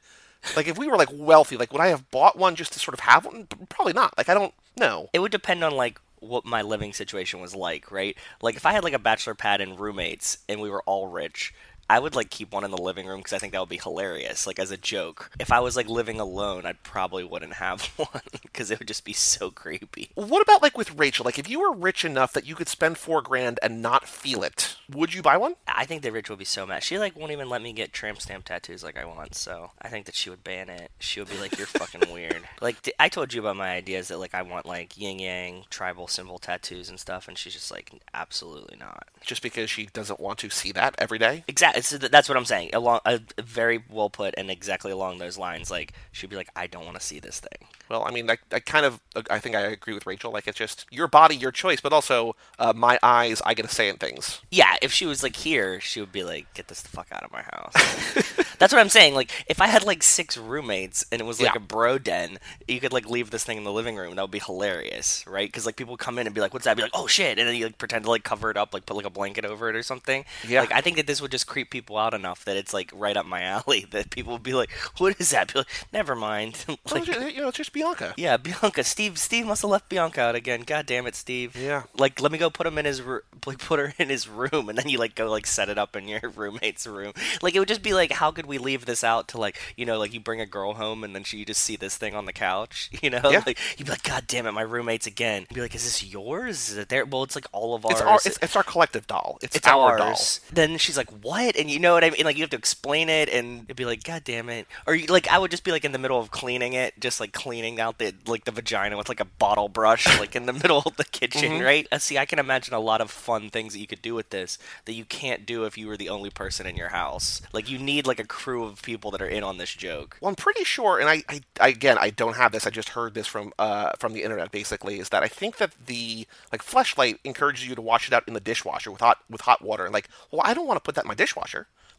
Like 0.56 0.68
if 0.68 0.76
we 0.76 0.88
were 0.88 0.98
like 0.98 1.08
wealthy, 1.10 1.56
like 1.56 1.72
would 1.72 1.80
I 1.80 1.86
have 1.88 2.10
bought 2.10 2.36
one 2.36 2.54
just 2.54 2.74
to 2.74 2.78
sort 2.78 2.92
of 2.92 3.00
have 3.00 3.24
one? 3.24 3.46
Probably 3.70 3.94
not. 3.94 4.12
Like 4.18 4.28
I 4.28 4.34
don't 4.34 4.52
know. 4.78 5.08
It 5.14 5.20
would 5.20 5.32
depend 5.32 5.64
on 5.64 5.72
like 5.74 5.98
what 6.20 6.44
my 6.44 6.60
living 6.60 6.92
situation 6.92 7.40
was 7.40 7.54
like, 7.54 7.90
right? 7.90 8.14
Like 8.42 8.54
if 8.54 8.66
I 8.66 8.72
had 8.72 8.84
like 8.84 8.92
a 8.92 8.98
bachelor 8.98 9.34
pad 9.34 9.62
and 9.62 9.80
roommates 9.80 10.36
and 10.46 10.60
we 10.60 10.68
were 10.68 10.82
all 10.82 11.06
rich, 11.06 11.54
I 11.88 11.98
would 11.98 12.14
like 12.14 12.30
keep 12.30 12.52
one 12.52 12.64
in 12.64 12.70
the 12.70 12.78
living 12.78 13.06
room 13.06 13.18
because 13.18 13.32
I 13.32 13.38
think 13.38 13.52
that 13.52 13.60
would 13.60 13.68
be 13.68 13.76
hilarious, 13.78 14.46
like 14.46 14.58
as 14.58 14.70
a 14.70 14.76
joke. 14.76 15.30
If 15.38 15.52
I 15.52 15.60
was 15.60 15.76
like 15.76 15.88
living 15.88 16.20
alone, 16.20 16.64
I 16.66 16.72
probably 16.72 17.24
wouldn't 17.24 17.54
have 17.54 17.82
one 17.96 18.22
because 18.42 18.70
it 18.70 18.78
would 18.78 18.88
just 18.88 19.04
be 19.04 19.12
so 19.12 19.50
creepy. 19.50 20.10
What 20.14 20.42
about 20.42 20.62
like 20.62 20.78
with 20.78 20.94
Rachel? 20.98 21.24
Like 21.24 21.38
if 21.38 21.48
you 21.48 21.60
were 21.60 21.74
rich 21.74 22.04
enough 22.04 22.32
that 22.32 22.46
you 22.46 22.54
could 22.54 22.68
spend 22.68 22.98
four 22.98 23.22
grand 23.22 23.58
and 23.62 23.82
not 23.82 24.08
feel 24.08 24.42
it, 24.42 24.76
would 24.92 25.14
you 25.14 25.22
buy 25.22 25.36
one? 25.36 25.56
I 25.68 25.84
think 25.84 26.02
the 26.02 26.12
rich 26.12 26.30
would 26.30 26.38
be 26.38 26.44
so 26.44 26.66
mad. 26.66 26.82
She 26.82 26.98
like 26.98 27.16
won't 27.18 27.32
even 27.32 27.48
let 27.48 27.62
me 27.62 27.72
get 27.72 27.92
tramp 27.92 28.20
stamp 28.20 28.44
tattoos 28.44 28.82
like 28.82 28.98
I 28.98 29.04
want. 29.04 29.34
So 29.34 29.72
I 29.80 29.88
think 29.88 30.06
that 30.06 30.14
she 30.14 30.30
would 30.30 30.44
ban 30.44 30.68
it. 30.68 30.90
She 30.98 31.20
would 31.20 31.30
be 31.30 31.38
like, 31.38 31.58
"You're 31.58 31.66
fucking 31.66 32.02
weird." 32.12 32.42
Like 32.60 32.76
I 32.98 33.08
told 33.08 33.34
you 33.34 33.40
about 33.40 33.56
my 33.56 33.70
ideas 33.74 34.08
that 34.08 34.18
like 34.18 34.34
I 34.34 34.42
want 34.42 34.66
like 34.66 34.96
yin 34.96 35.18
yang 35.18 35.64
tribal 35.70 36.08
symbol 36.08 36.38
tattoos 36.38 36.88
and 36.88 36.98
stuff, 36.98 37.28
and 37.28 37.36
she's 37.36 37.52
just 37.54 37.70
like, 37.70 37.92
"Absolutely 38.12 38.76
not." 38.78 39.08
Just 39.20 39.42
because 39.42 39.70
she 39.70 39.86
doesn't 39.86 40.20
want 40.20 40.38
to 40.40 40.50
see 40.50 40.72
that 40.72 40.94
every 40.98 41.18
day? 41.18 41.44
Exactly. 41.48 41.73
That's 41.74 42.28
what 42.28 42.36
I'm 42.38 42.44
saying. 42.44 42.70
Along, 42.72 43.00
uh, 43.04 43.18
very 43.42 43.82
well 43.90 44.10
put, 44.10 44.34
and 44.36 44.50
exactly 44.50 44.90
along 44.92 45.18
those 45.18 45.36
lines. 45.38 45.70
Like 45.70 45.92
she'd 46.12 46.30
be 46.30 46.36
like, 46.36 46.48
"I 46.56 46.66
don't 46.66 46.84
want 46.84 46.98
to 46.98 47.04
see 47.04 47.18
this 47.20 47.40
thing." 47.40 47.68
Well, 47.90 48.02
I 48.06 48.10
mean, 48.12 48.30
I, 48.30 48.38
I 48.50 48.60
kind 48.60 48.86
of, 48.86 48.98
I 49.28 49.38
think 49.38 49.54
I 49.54 49.60
agree 49.60 49.92
with 49.92 50.06
Rachel. 50.06 50.32
Like, 50.32 50.48
it's 50.48 50.56
just 50.56 50.86
your 50.90 51.06
body, 51.06 51.36
your 51.36 51.52
choice, 51.52 51.82
but 51.82 51.92
also 51.92 52.34
uh, 52.58 52.72
my 52.74 52.98
eyes, 53.02 53.42
I 53.44 53.52
get 53.52 53.66
a 53.66 53.68
say 53.68 53.90
in 53.90 53.96
things. 53.96 54.40
Yeah, 54.50 54.76
if 54.80 54.90
she 54.90 55.04
was 55.04 55.22
like 55.22 55.36
here, 55.36 55.80
she 55.80 56.00
would 56.00 56.12
be 56.12 56.24
like, 56.24 56.52
"Get 56.54 56.68
this 56.68 56.80
the 56.80 56.88
fuck 56.88 57.08
out 57.12 57.22
of 57.24 57.30
my 57.32 57.42
house." 57.42 57.74
That's 58.58 58.72
what 58.72 58.80
I'm 58.80 58.88
saying. 58.88 59.14
Like, 59.14 59.30
if 59.48 59.60
I 59.60 59.66
had 59.66 59.84
like 59.84 60.02
six 60.02 60.38
roommates 60.38 61.04
and 61.12 61.20
it 61.20 61.24
was 61.24 61.40
like 61.40 61.54
Yeah. 61.54 61.58
a 61.58 61.60
bro 61.60 61.98
den, 61.98 62.38
you 62.68 62.80
could 62.80 62.92
like 62.92 63.08
leave 63.08 63.30
this 63.30 63.44
thing 63.44 63.58
in 63.58 63.64
the 63.64 63.72
living 63.72 63.96
room. 63.96 64.14
That 64.16 64.22
would 64.22 64.30
be 64.30 64.38
hilarious, 64.38 65.24
right? 65.26 65.46
Because 65.48 65.66
like 65.66 65.76
people 65.76 65.96
come 65.96 66.18
in 66.18 66.26
and 66.26 66.34
be 66.34 66.40
like, 66.40 66.52
"What's 66.54 66.64
that?" 66.64 66.70
I'd 66.72 66.76
be 66.76 66.82
like, 66.82 66.92
"Oh 66.94 67.06
shit!" 67.06 67.38
And 67.38 67.46
then 67.48 67.54
you 67.56 67.66
like 67.66 67.78
pretend 67.78 68.04
to 68.04 68.10
like 68.10 68.24
cover 68.24 68.50
it 68.50 68.56
up, 68.56 68.72
like 68.72 68.86
put 68.86 68.96
like 68.96 69.06
a 69.06 69.10
blanket 69.10 69.44
over 69.44 69.68
it 69.68 69.76
or 69.76 69.82
something. 69.82 70.24
Yeah. 70.48 70.60
Like 70.60 70.72
I 70.72 70.80
think 70.80 70.96
that 70.96 71.06
this 71.06 71.20
would 71.20 71.30
just 71.30 71.46
creep 71.46 71.63
people 71.70 71.96
out 71.98 72.14
enough 72.14 72.44
that 72.44 72.56
it's 72.56 72.72
like 72.74 72.90
right 72.94 73.16
up 73.16 73.26
my 73.26 73.42
alley. 73.42 73.86
That 73.94 74.10
people 74.10 74.32
would 74.32 74.42
be 74.42 74.54
like, 74.54 74.70
"What 74.98 75.16
is 75.20 75.30
that?" 75.30 75.52
Be 75.52 75.60
like, 75.60 75.68
Never 75.92 76.14
mind. 76.16 76.64
Like, 76.90 77.06
you 77.06 77.40
know, 77.42 77.48
it's 77.48 77.56
just 77.58 77.72
Bianca. 77.72 78.14
yeah, 78.16 78.36
Bianca. 78.36 78.82
Steve. 78.84 79.18
Steve 79.18 79.46
must 79.46 79.62
have 79.62 79.70
left 79.70 79.88
Bianca 79.88 80.20
out 80.20 80.34
again. 80.34 80.62
God 80.62 80.86
damn 80.86 81.06
it, 81.06 81.14
Steve. 81.14 81.56
Yeah. 81.56 81.84
Like, 81.96 82.20
let 82.20 82.30
me 82.32 82.38
go 82.38 82.50
put 82.50 82.66
him 82.66 82.78
in 82.78 82.84
his 82.84 83.02
like 83.46 83.58
put 83.58 83.78
her 83.78 83.94
in 83.98 84.08
his 84.08 84.28
room, 84.28 84.68
and 84.68 84.76
then 84.78 84.88
you 84.88 84.98
like 84.98 85.14
go 85.14 85.30
like 85.30 85.46
set 85.46 85.68
it 85.68 85.78
up 85.78 85.96
in 85.96 86.08
your 86.08 86.20
roommate's 86.34 86.86
room. 86.86 87.12
Like, 87.42 87.54
it 87.54 87.58
would 87.58 87.68
just 87.68 87.82
be 87.82 87.94
like, 87.94 88.12
how 88.12 88.30
could 88.30 88.46
we 88.46 88.58
leave 88.58 88.86
this 88.86 89.02
out 89.04 89.28
to 89.28 89.38
like 89.38 89.58
you 89.76 89.84
know 89.86 89.98
like 89.98 90.12
you 90.14 90.20
bring 90.20 90.40
a 90.40 90.46
girl 90.46 90.74
home 90.74 91.04
and 91.04 91.14
then 91.14 91.24
she 91.24 91.38
you 91.38 91.44
just 91.44 91.62
see 91.62 91.76
this 91.76 91.96
thing 91.96 92.14
on 92.14 92.24
the 92.26 92.32
couch. 92.32 92.90
You 93.02 93.10
know, 93.10 93.20
Yeah. 93.30 93.42
like 93.46 93.58
you'd 93.76 93.84
be 93.86 93.90
like, 93.90 94.02
God 94.02 94.24
damn 94.26 94.46
it, 94.46 94.52
my 94.52 94.62
roommate's 94.62 95.06
again. 95.06 95.42
You'd 95.50 95.54
be 95.56 95.60
like, 95.60 95.74
is 95.74 95.84
this 95.84 96.02
yours? 96.04 96.70
Is 96.70 96.76
it 96.78 96.88
there? 96.88 97.04
Well, 97.04 97.22
it's 97.22 97.34
like 97.34 97.46
all 97.52 97.74
of 97.74 97.84
ours. 97.84 97.92
It's 97.92 98.00
our, 98.00 98.16
it's, 98.24 98.38
it's 98.42 98.56
our 98.56 98.62
collective 98.62 99.06
doll. 99.06 99.38
It's, 99.42 99.56
It's 99.56 99.66
our 99.66 99.98
doll. 99.98 100.08
ours. 100.08 100.40
Then 100.52 100.78
she's 100.78 100.96
like, 100.96 101.10
"What?" 101.10 101.53
And 101.58 101.70
you 101.70 101.78
know 101.78 101.94
what 101.94 102.04
I 102.04 102.10
mean? 102.10 102.24
Like 102.24 102.36
you 102.36 102.42
have 102.42 102.50
to 102.50 102.56
explain 102.56 103.08
it, 103.08 103.28
and 103.28 103.64
it'd 103.64 103.76
be 103.76 103.84
like, 103.84 104.02
"God 104.04 104.24
damn 104.24 104.48
it!" 104.48 104.66
Or 104.86 104.94
you, 104.94 105.06
like 105.06 105.28
I 105.28 105.38
would 105.38 105.50
just 105.50 105.64
be 105.64 105.70
like 105.72 105.84
in 105.84 105.92
the 105.92 105.98
middle 105.98 106.18
of 106.18 106.30
cleaning 106.30 106.72
it, 106.72 106.98
just 107.00 107.20
like 107.20 107.32
cleaning 107.32 107.80
out 107.80 107.98
the 107.98 108.14
like 108.26 108.44
the 108.44 108.50
vagina 108.52 108.96
with 108.96 109.08
like 109.08 109.20
a 109.20 109.24
bottle 109.24 109.68
brush, 109.68 110.06
like 110.20 110.34
in 110.36 110.46
the 110.46 110.52
middle 110.52 110.82
of 110.86 110.96
the 110.96 111.04
kitchen, 111.04 111.52
Mm-hmm. 111.52 111.64
right? 111.64 111.88
Uh, 111.92 111.98
see, 111.98 112.18
I 112.18 112.26
can 112.26 112.38
imagine 112.38 112.74
a 112.74 112.80
lot 112.80 113.00
of 113.00 113.10
fun 113.10 113.50
things 113.50 113.72
that 113.74 113.80
you 113.80 113.86
could 113.86 114.02
do 114.02 114.14
with 114.14 114.30
this 114.30 114.58
that 114.86 114.94
you 114.94 115.04
can't 115.04 115.44
do 115.46 115.64
if 115.64 115.76
you 115.78 115.86
were 115.86 115.96
the 115.96 116.08
only 116.08 116.30
person 116.30 116.66
in 116.66 116.76
your 116.76 116.88
house. 116.90 117.42
Like 117.52 117.68
you 117.70 117.78
need 117.78 118.06
like 118.06 118.18
a 118.20 118.24
crew 118.26 118.64
of 118.64 118.82
people 118.82 119.10
that 119.12 119.22
are 119.22 119.28
in 119.28 119.42
on 119.44 119.58
this 119.58 119.72
joke. 119.74 120.16
Well, 120.20 120.28
I'm 120.30 120.34
pretty 120.34 120.64
sure, 120.64 120.98
and 121.00 121.08
I, 121.08 121.22
I, 121.28 121.40
I 121.60 121.68
again, 121.68 121.98
I 122.00 122.10
don't 122.10 122.36
have 122.36 122.52
this. 122.52 122.66
I 122.66 122.70
just 122.70 122.90
heard 122.90 123.14
this 123.14 123.26
from 123.26 123.52
uh, 123.58 123.90
from 123.98 124.12
the 124.12 124.22
internet. 124.22 124.50
Basically, 124.52 124.98
is 124.98 125.10
that 125.10 125.22
I 125.22 125.28
think 125.28 125.58
that 125.58 125.72
the 125.86 126.26
like 126.52 126.62
fleshlight 126.62 127.18
encourages 127.24 127.66
you 127.68 127.74
to 127.74 127.82
wash 127.82 128.08
it 128.08 128.14
out 128.14 128.26
in 128.26 128.34
the 128.34 128.40
dishwasher 128.40 128.90
with 128.90 129.00
hot 129.00 129.18
with 129.30 129.42
hot 129.42 129.62
water. 129.62 129.84
And 129.84 129.92
like, 129.92 130.08
well, 130.30 130.42
I 130.44 130.54
don't 130.54 130.66
want 130.66 130.76
to 130.78 130.82
put 130.82 130.94
that 130.94 131.04
in 131.04 131.08
my 131.08 131.14
dishwasher. 131.14 131.43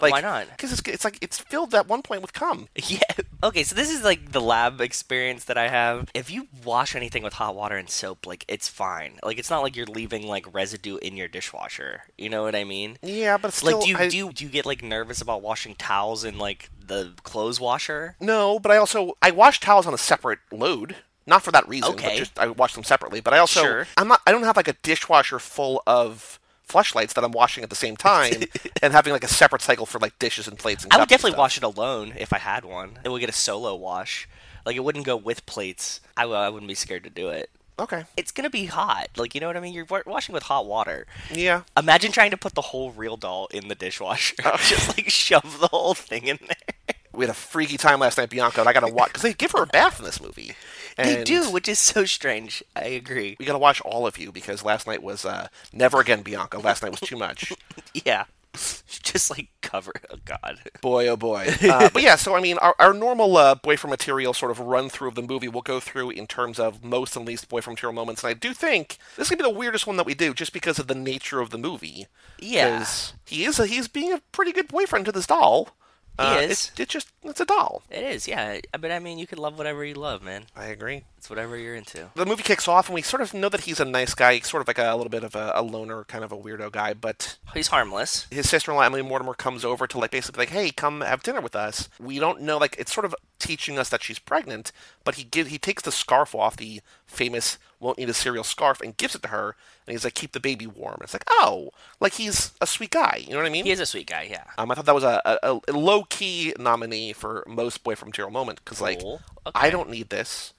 Like, 0.02 0.12
Why 0.12 0.20
not? 0.20 0.50
Because 0.50 0.74
it's 0.74 0.82
it's 0.88 1.06
like 1.06 1.18
it's 1.22 1.38
filled 1.40 1.74
at 1.74 1.88
one 1.88 2.02
point 2.02 2.22
with 2.22 2.34
cum. 2.34 2.68
Yeah. 2.76 3.00
Okay, 3.44 3.64
so 3.64 3.76
this 3.76 3.90
is 3.92 4.04
like 4.04 4.32
the 4.34 4.42
lab 4.42 4.82
experience 4.82 5.46
that 5.46 5.58
I 5.58 5.68
have. 5.70 6.10
If 6.14 6.30
you 6.32 6.48
wash 6.66 6.96
anything 6.96 7.24
with 7.24 7.34
hot 7.34 7.56
water 7.56 7.78
and 7.78 7.90
soap, 7.90 8.26
like 8.26 8.44
it's 8.50 8.68
fine. 8.68 9.20
Like 9.24 9.38
it's 9.38 9.50
not 9.50 9.62
like 9.62 9.76
you're 9.76 9.86
leaving 9.86 10.28
like 10.28 10.54
residue 10.54 10.98
in 10.98 11.16
your 11.16 11.28
dishwasher. 11.30 12.02
You 12.18 12.28
know 12.30 12.44
what 12.44 12.56
I 12.56 12.64
mean? 12.66 12.98
Yeah, 13.04 13.38
but 13.38 13.54
still, 13.54 13.78
like 13.78 13.86
do 13.86 13.90
you 13.92 13.98
I- 13.98 14.08
do 14.10 14.18
you, 14.18 14.34
do 14.34 14.44
you 14.44 14.50
get 14.50 14.66
like 14.66 14.84
nervous 14.84 15.22
about 15.22 15.42
washing 15.42 15.76
towels 15.76 16.26
in 16.26 16.38
like 16.38 16.70
the 16.86 17.14
clothes 17.24 17.60
washer? 17.62 18.16
No, 18.20 18.60
but 18.60 18.72
I 18.72 18.78
also 18.78 19.16
I 19.22 19.32
wash 19.32 19.60
towels 19.62 19.88
on 19.88 19.94
a 19.94 19.98
separate 19.98 20.40
load. 20.52 20.98
Not 21.28 21.42
for 21.42 21.52
that 21.52 21.68
reason, 21.70 21.94
Okay. 21.94 22.08
but 22.10 22.18
just 22.18 22.38
I 22.40 22.48
wash 22.48 22.74
them 22.74 22.84
separately. 22.84 23.22
But 23.22 23.34
I 23.34 23.38
also 23.40 23.62
Sure. 23.62 23.88
I'm 23.96 24.08
not 24.10 24.22
I 24.28 24.32
don't 24.34 24.44
have 24.44 24.58
like 24.58 24.68
a 24.68 24.74
dishwasher 24.84 25.40
full 25.40 25.82
of 25.88 26.40
fleshlights 26.68 27.14
that 27.14 27.24
I'm 27.24 27.32
washing 27.32 27.64
at 27.64 27.70
the 27.70 27.76
same 27.76 27.96
time 27.96 28.34
and 28.82 28.94
having 28.94 29.14
like 29.14 29.24
a 29.24 29.28
separate 29.28 29.62
cycle 29.62 29.86
for 29.86 30.00
like 30.00 30.18
dishes 30.20 30.48
and 30.48 30.58
plates 30.58 30.84
and 30.84 30.92
I 30.94 30.98
would 30.98 31.10
definitely 31.10 31.32
stuff. 31.32 31.40
wash 31.40 31.58
it 31.58 31.64
alone 31.64 32.14
if 32.18 32.34
I 32.34 32.40
had 32.40 32.66
one. 32.66 33.00
It 33.04 33.10
would 33.10 33.20
get 33.20 33.30
a 33.30 33.34
solo 33.34 33.76
wash. 33.76 34.28
Like 34.66 34.76
it 34.76 34.84
wouldn't 34.84 35.06
go 35.06 35.16
with 35.16 35.46
plates. 35.46 36.02
I, 36.18 36.24
w- 36.24 36.40
I 36.40 36.50
wouldn't 36.50 36.68
be 36.68 36.76
scared 36.76 37.04
to 37.04 37.10
do 37.10 37.30
it. 37.30 37.50
Okay. 37.78 38.06
It's 38.18 38.32
gonna 38.32 38.50
be 38.50 38.66
hot. 38.66 39.10
Like 39.18 39.36
you 39.36 39.42
know 39.42 39.48
what 39.48 39.58
I 39.58 39.60
mean? 39.60 39.74
You're 39.74 39.86
wa- 39.86 40.02
washing 40.06 40.34
with 40.34 40.44
hot 40.44 40.66
water. 40.66 41.06
Yeah. 41.32 41.64
Imagine 41.78 42.12
trying 42.12 42.32
to 42.32 42.38
put 42.38 42.56
the 42.56 42.62
whole 42.62 42.92
real 42.92 43.18
doll 43.18 43.48
in 43.52 43.68
the 43.68 43.76
dishwasher. 43.76 44.36
Oh. 44.46 44.56
Just 44.62 44.98
like 44.98 45.10
shove 45.10 45.60
the 45.60 45.68
whole 45.68 45.94
thing 45.94 46.26
in 46.28 46.40
there. 46.48 46.96
We 47.14 47.24
had 47.26 47.30
a 47.32 47.34
freaky 47.34 47.78
time 47.78 48.00
last 48.00 48.18
night, 48.18 48.30
Bianca, 48.30 48.60
and 48.62 48.68
I 48.70 48.74
gotta 48.74 48.92
watch 48.92 49.10
because 49.10 49.22
they 49.24 49.34
give 49.34 49.52
her 49.52 49.64
a 49.64 49.68
bath 49.68 50.00
in 50.00 50.06
this 50.06 50.22
movie. 50.22 50.54
They 50.98 51.24
do, 51.24 51.52
which 51.52 51.68
is 51.68 51.80
so 51.80 52.06
strange. 52.06 52.64
I 52.76 52.86
agree. 52.86 53.36
We 53.40 53.46
gotta 53.46 53.60
watch 53.60 53.82
all 53.82 54.08
of 54.08 54.18
you 54.18 54.32
because 54.32 54.64
last 54.64 54.88
night 54.88 55.04
was 55.04 55.26
uh, 55.26 55.48
never 55.74 56.00
again, 56.00 56.22
Bianca. 56.22 56.58
Last 56.60 56.84
night 56.84 56.92
was 56.92 57.02
too 57.02 57.18
much. 57.18 57.52
Yeah. 57.94 58.26
Just 58.54 59.30
like 59.30 59.50
cover. 59.62 59.92
Oh 60.10 60.18
God. 60.26 60.60
boy, 60.82 61.08
oh 61.08 61.18
boy. 61.18 61.48
Uh, 61.66 61.90
but 61.94 62.04
yeah, 62.04 62.16
so 62.16 62.36
I 62.36 62.42
mean, 62.42 62.58
our, 62.60 62.76
our 62.80 62.94
normal 62.94 63.36
uh, 63.38 63.56
boyfriend 63.56 63.92
material 63.92 64.34
sort 64.34 64.52
of 64.52 64.60
run 64.60 64.88
through 64.90 65.10
of 65.10 65.16
the 65.16 65.22
movie 65.22 65.48
we'll 65.48 65.62
go 65.62 65.80
through 65.80 66.12
in 66.12 66.28
terms 66.28 66.60
of 66.60 66.84
most 66.84 67.16
and 67.16 67.26
least 67.26 67.50
boyfriend 67.50 67.76
material 67.78 67.94
moments, 67.94 68.24
and 68.24 68.30
I 68.30 68.34
do 68.34 68.54
think 68.54 68.98
this 69.18 69.28
is 69.28 69.30
gonna 69.32 69.44
be 69.44 69.54
the 69.54 69.58
weirdest 69.60 69.88
one 69.88 69.98
that 69.98 70.06
we 70.06 70.14
do, 70.14 70.34
just 70.34 70.54
because 70.54 70.80
of 70.80 70.88
the 70.88 70.96
nature 70.96 71.40
of 71.42 71.50
the 71.50 71.58
movie. 71.58 72.08
Yeah. 72.40 72.86
he 73.26 73.44
is 73.46 73.60
a, 73.60 73.66
he's 73.66 73.88
being 73.88 74.14
a 74.14 74.22
pretty 74.32 74.52
good 74.52 74.68
boyfriend 74.68 75.06
to 75.06 75.12
this 75.12 75.28
doll. 75.28 75.76
Uh, 76.18 76.40
is. 76.42 76.52
It's, 76.52 76.80
it's 76.80 76.94
just 76.94 77.08
it's 77.24 77.42
a 77.42 77.46
doll. 77.46 77.84
It 77.90 78.04
is. 78.04 78.28
Yeah. 78.28 78.60
But 78.80 78.92
I 78.92 79.00
mean, 79.00 79.18
you 79.18 79.28
can 79.28 79.38
love 79.38 79.58
whatever 79.58 79.84
you 79.84 79.96
love, 79.96 80.24
man. 80.24 80.46
I 80.56 80.66
agree. 80.66 81.04
It's 81.26 81.30
whatever 81.32 81.58
you're 81.58 81.74
into. 81.74 82.12
the 82.14 82.24
movie 82.24 82.44
kicks 82.44 82.68
off, 82.68 82.88
and 82.88 82.94
we 82.94 83.02
sort 83.02 83.24
of 83.24 83.34
know 83.34 83.50
that 83.50 83.62
he's 83.62 83.80
a 83.80 83.86
nice 83.86 84.14
guy, 84.14 84.36
he's 84.36 84.48
sort 84.48 84.62
of 84.62 84.68
like 84.68 84.78
a, 84.78 84.96
little 84.96 85.10
bit 85.10 85.24
of 85.24 85.34
a, 85.34 85.54
a 85.56 85.64
loner, 85.64 86.04
kind 86.04 86.24
of 86.24 86.32
a 86.32 86.38
weirdo 86.38 86.72
guy. 86.72 86.94
But 86.94 87.40
He's 87.56 87.70
harmless. 87.70 88.28
his 88.30 88.48
sister-in-law 88.48 88.84
Emily 88.84 89.02
Mortimer 89.02 89.34
comes 89.34 89.66
over 89.66 89.88
to 89.88 89.98
like 89.98 90.12
basically 90.12 90.44
like, 90.44 90.50
hey, 90.50 90.70
come 90.70 91.02
have 91.02 91.24
dinner 91.24 91.42
with 91.42 91.56
us. 91.56 91.90
We 92.00 92.20
don't 92.20 92.42
know, 92.42 92.60
like 92.60 92.76
it's 92.78 92.94
sort 92.94 93.06
of 93.06 93.16
teaching 93.40 93.80
us 93.80 93.90
that 93.90 94.04
she's 94.04 94.20
pregnant, 94.20 94.72
but 95.04 95.16
he 95.16 95.24
give 95.24 95.48
he 95.48 95.58
takes 95.58 95.82
the 95.82 95.92
scarf 95.92 96.36
off, 96.36 96.58
the 96.58 96.82
famous 97.08 97.58
won't 97.80 97.98
need 97.98 98.10
a 98.10 98.14
cereal 98.14 98.44
scarf, 98.44 98.80
and 98.80 98.96
gives 98.96 99.16
it 99.16 99.24
to 99.24 99.30
her, 99.30 99.56
and 99.88 99.94
he's 99.94 100.04
like, 100.04 100.14
keep 100.14 100.32
the 100.32 100.40
baby 100.40 100.68
warm. 100.68 100.94
And 100.96 101.04
It's 101.06 101.14
like, 101.14 101.26
oh, 101.28 101.72
like 102.00 102.14
he's 102.14 102.52
a 102.62 102.68
sweet 102.68 102.92
guy. 102.92 103.24
You 103.26 103.32
know 103.32 103.38
what 103.38 103.48
I 103.48 103.50
mean? 103.50 103.66
He 103.66 103.72
is 103.72 103.80
a 103.80 103.86
sweet 103.88 104.06
guy. 104.06 104.28
Yeah. 104.30 104.44
Um, 104.60 104.70
I 104.70 104.76
thought 104.76 104.86
that 104.86 104.94
was 104.96 105.04
a, 105.04 105.22
a, 105.26 105.60
a 105.68 105.72
low 105.74 106.04
key 106.04 106.54
nominee 106.60 107.14
for 107.14 107.44
most 107.48 107.84
boyfriend 107.84 108.12
material 108.12 108.30
moment 108.32 108.64
because 108.64 108.80
like 108.80 109.02
Cool. 109.02 109.22
I 109.56 109.70
don't 109.72 109.90
need 109.90 110.10
this, 110.10 110.54